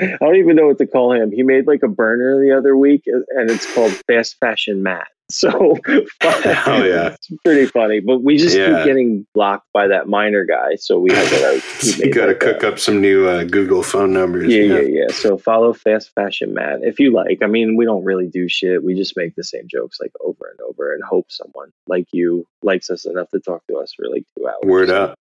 I 0.00 0.16
don't 0.20 0.36
even 0.36 0.56
know 0.56 0.66
what 0.66 0.78
to 0.78 0.86
call 0.86 1.12
him. 1.12 1.30
He 1.30 1.42
made 1.42 1.66
like 1.66 1.82
a 1.82 1.88
burner 1.88 2.40
the 2.40 2.56
other 2.56 2.76
week, 2.76 3.02
and 3.06 3.50
it's 3.50 3.72
called 3.74 3.92
Fast 4.06 4.36
Fashion 4.40 4.82
Matt. 4.82 5.08
So, 5.40 5.48
oh 5.88 6.84
yeah, 6.84 7.14
it's 7.14 7.28
pretty 7.44 7.66
funny. 7.66 8.00
But 8.00 8.22
we 8.22 8.36
just 8.36 8.56
Yeah. 8.56 8.78
keep 8.78 8.86
getting 8.86 9.26
blocked 9.34 9.66
by 9.72 9.86
that 9.88 10.08
minor 10.08 10.44
guy, 10.44 10.74
so 10.76 10.98
we 10.98 11.12
have 11.12 11.28
to 11.28 11.52
like. 11.52 11.62
you 11.98 12.12
got 12.12 12.22
to 12.26 12.32
like 12.32 12.40
cook 12.40 12.60
that. 12.60 12.72
up 12.74 12.78
some 12.78 13.00
new 13.00 13.26
uh, 13.28 13.44
Google 13.44 13.82
phone 13.82 14.12
numbers. 14.12 14.52
Yeah, 14.52 14.62
yeah, 14.62 14.80
yeah. 14.80 15.06
So 15.12 15.38
follow 15.38 15.72
Fast 15.72 16.10
Fashion 16.14 16.52
Matt 16.54 16.80
if 16.82 16.98
you 16.98 17.12
like. 17.12 17.42
I 17.42 17.46
mean, 17.46 17.76
we 17.76 17.84
don't 17.84 18.04
really 18.04 18.26
do 18.28 18.48
shit. 18.48 18.82
We 18.82 18.94
just 18.94 19.16
make 19.16 19.34
the 19.36 19.44
same 19.44 19.66
jokes 19.70 19.98
like 20.00 20.12
over 20.24 20.48
and 20.50 20.60
over 20.68 20.92
and 20.92 21.02
hope 21.04 21.26
someone 21.30 21.70
like 21.86 22.06
you 22.12 22.44
likes 22.62 22.90
us 22.90 23.06
enough 23.06 23.28
to 23.30 23.40
talk 23.40 23.62
to 23.68 23.76
us 23.76 23.92
for 23.94 24.08
like 24.08 24.24
two 24.36 24.46
hours. 24.46 24.56
Word 24.64 24.90
up. 24.90 25.14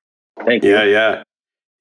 Thank 0.45 0.64
you. 0.64 0.72
Yeah, 0.72 0.84
yeah, 0.84 1.23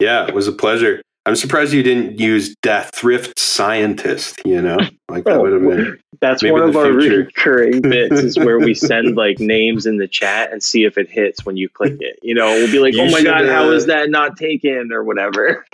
yeah. 0.01 0.27
It 0.27 0.35
was 0.35 0.49
a 0.49 0.53
pleasure. 0.53 1.01
I'm 1.29 1.37
surprised 1.37 1.75
you 1.75 1.83
didn't 1.83 2.19
use 2.19 2.57
Death 2.63 2.95
Thrift 2.95 3.39
Scientist. 3.39 4.41
You 4.47 4.63
know, 4.63 4.79
like 5.11 5.25
that 5.25 5.35
Oh, 5.35 5.43
would 5.43 5.53
have 5.53 5.61
been. 5.63 6.01
That's 6.23 6.43
one 6.43 6.63
of 6.63 6.75
our 6.75 6.99
future. 6.99 7.19
recurring 7.19 7.81
bits 7.83 8.21
is 8.21 8.39
where 8.39 8.59
we 8.59 8.73
send 8.73 9.15
like 9.15 9.39
names 9.39 9.85
in 9.85 9.99
the 9.99 10.09
chat 10.09 10.51
and 10.51 10.63
see 10.63 10.85
if 10.85 10.97
it 10.97 11.11
hits 11.11 11.45
when 11.45 11.59
you 11.59 11.69
click 11.69 11.97
it. 12.01 12.19
You 12.23 12.35
know, 12.35 12.47
we'll 12.47 12.73
be 12.73 12.79
like, 12.79 12.95
You 12.95 13.03
"Oh 13.03 13.11
my 13.11 13.23
god, 13.23 13.47
how 13.47 13.71
is 13.71 13.85
that 13.87 14.09
not 14.09 14.39
taken?" 14.39 14.91
or 14.91 15.05
whatever. 15.05 15.67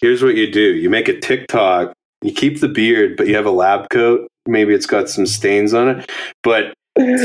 Here's 0.00 0.24
what 0.24 0.34
you 0.34 0.50
do: 0.50 0.74
you 0.74 0.90
make 0.90 1.06
a 1.08 1.18
TikTok. 1.20 1.92
You 2.22 2.32
keep 2.32 2.60
the 2.60 2.68
beard, 2.68 3.16
but 3.16 3.28
you 3.28 3.36
have 3.36 3.46
a 3.46 3.50
lab 3.52 3.88
coat. 3.90 4.26
Maybe 4.48 4.74
it's 4.74 4.86
got 4.86 5.08
some 5.08 5.26
stains 5.26 5.72
on 5.72 5.88
it. 6.00 6.10
But 6.42 6.74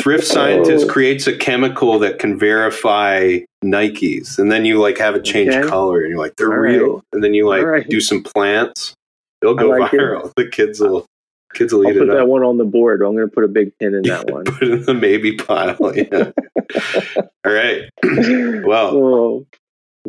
Thrift 0.01 0.23
Scientist 0.27 0.85
Oh. 0.87 0.91
creates 0.91 1.27
a 1.27 1.35
chemical 1.35 1.99
that 1.99 2.19
can 2.19 2.37
verify 2.37 3.39
Nikes, 3.63 4.37
and 4.39 4.51
then 4.51 4.65
you 4.65 4.79
like 4.79 4.97
have 4.97 5.15
it 5.15 5.23
change 5.23 5.53
Okay. 5.53 5.67
color, 5.67 6.01
and 6.01 6.09
you're 6.09 6.19
like, 6.19 6.35
they're 6.35 6.51
All 6.51 6.57
real. 6.59 6.93
right. 6.95 7.03
And 7.13 7.23
then 7.23 7.33
you 7.33 7.47
like 7.47 7.63
right. 7.63 7.87
do 7.87 7.99
some 8.01 8.21
plants. 8.23 8.93
It'll 9.41 9.55
go 9.55 9.69
like 9.69 9.93
it. 9.93 9.99
viral. 9.99 10.31
The 10.37 10.47
kids 10.47 10.79
will 10.79 11.05
kids 11.53 11.73
will 11.73 11.85
I'll 11.85 11.93
eat 11.93 11.97
put 11.99 12.09
it 12.09 12.13
that 12.15 12.27
one 12.27 12.43
on 12.43 12.57
the 12.57 12.63
board. 12.65 13.01
I'm 13.01 13.15
going 13.15 13.27
to 13.27 13.33
put 13.33 13.43
a 13.43 13.47
big 13.49 13.71
pin 13.79 13.93
in 13.93 14.01
that 14.07 14.29
one. 14.31 14.45
Put 14.45 14.63
it 14.63 14.71
in 14.71 14.83
the 14.83 14.93
maybe 14.93 15.35
pile. 15.35 15.77
Yeah. 15.95 16.31
All 17.45 17.51
right. 17.53 17.89
Well, 18.63 18.95
oh, 18.95 19.47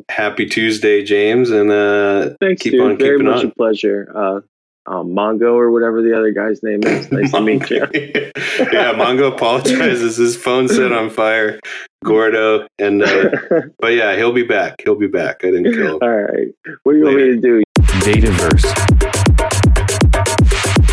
happy 0.09 0.47
Tuesday, 0.47 1.02
James, 1.02 1.51
and 1.51 1.70
uh, 1.70 2.30
thanks, 2.40 2.62
keep 2.62 2.72
dude. 2.72 2.80
on 2.82 2.98
Very 2.98 3.18
keeping 3.18 3.32
much 3.32 3.44
on. 3.44 3.51
a 3.51 3.55
pleasure. 3.55 4.12
Uh, 4.14 4.40
um, 4.87 5.09
Mongo 5.15 5.55
or 5.55 5.71
whatever 5.71 6.03
the 6.03 6.17
other 6.17 6.33
guy's 6.33 6.63
name 6.63 6.83
is. 6.85 7.11
Nice 7.13 7.33
to 7.33 7.41
meet 7.41 7.71
you. 7.71 7.87
yeah, 7.95 8.93
Mongo 8.93 9.33
apologizes. 9.33 10.17
His 10.17 10.37
phone 10.37 10.69
set 10.69 10.93
on 10.93 11.11
fire. 11.11 11.61
Gordo, 12.05 12.67
and 12.79 13.03
uh, 13.03 13.31
but 13.79 13.95
yeah, 13.95 14.17
he'll 14.17 14.33
be 14.33 14.43
back. 14.43 14.83
He'll 14.83 14.97
be 14.97 15.07
back. 15.07 15.45
I 15.45 15.51
didn't 15.51 15.73
kill 15.73 15.97
him. 15.97 15.99
All 16.03 16.09
right. 16.09 16.49
What 16.83 16.93
do 16.93 16.99
you 16.99 17.05
want 17.05 17.17
me 17.17 17.23
to 17.23 17.37
do? 17.37 17.63
Dataverse. 18.03 18.75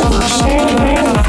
Oh 0.03 1.21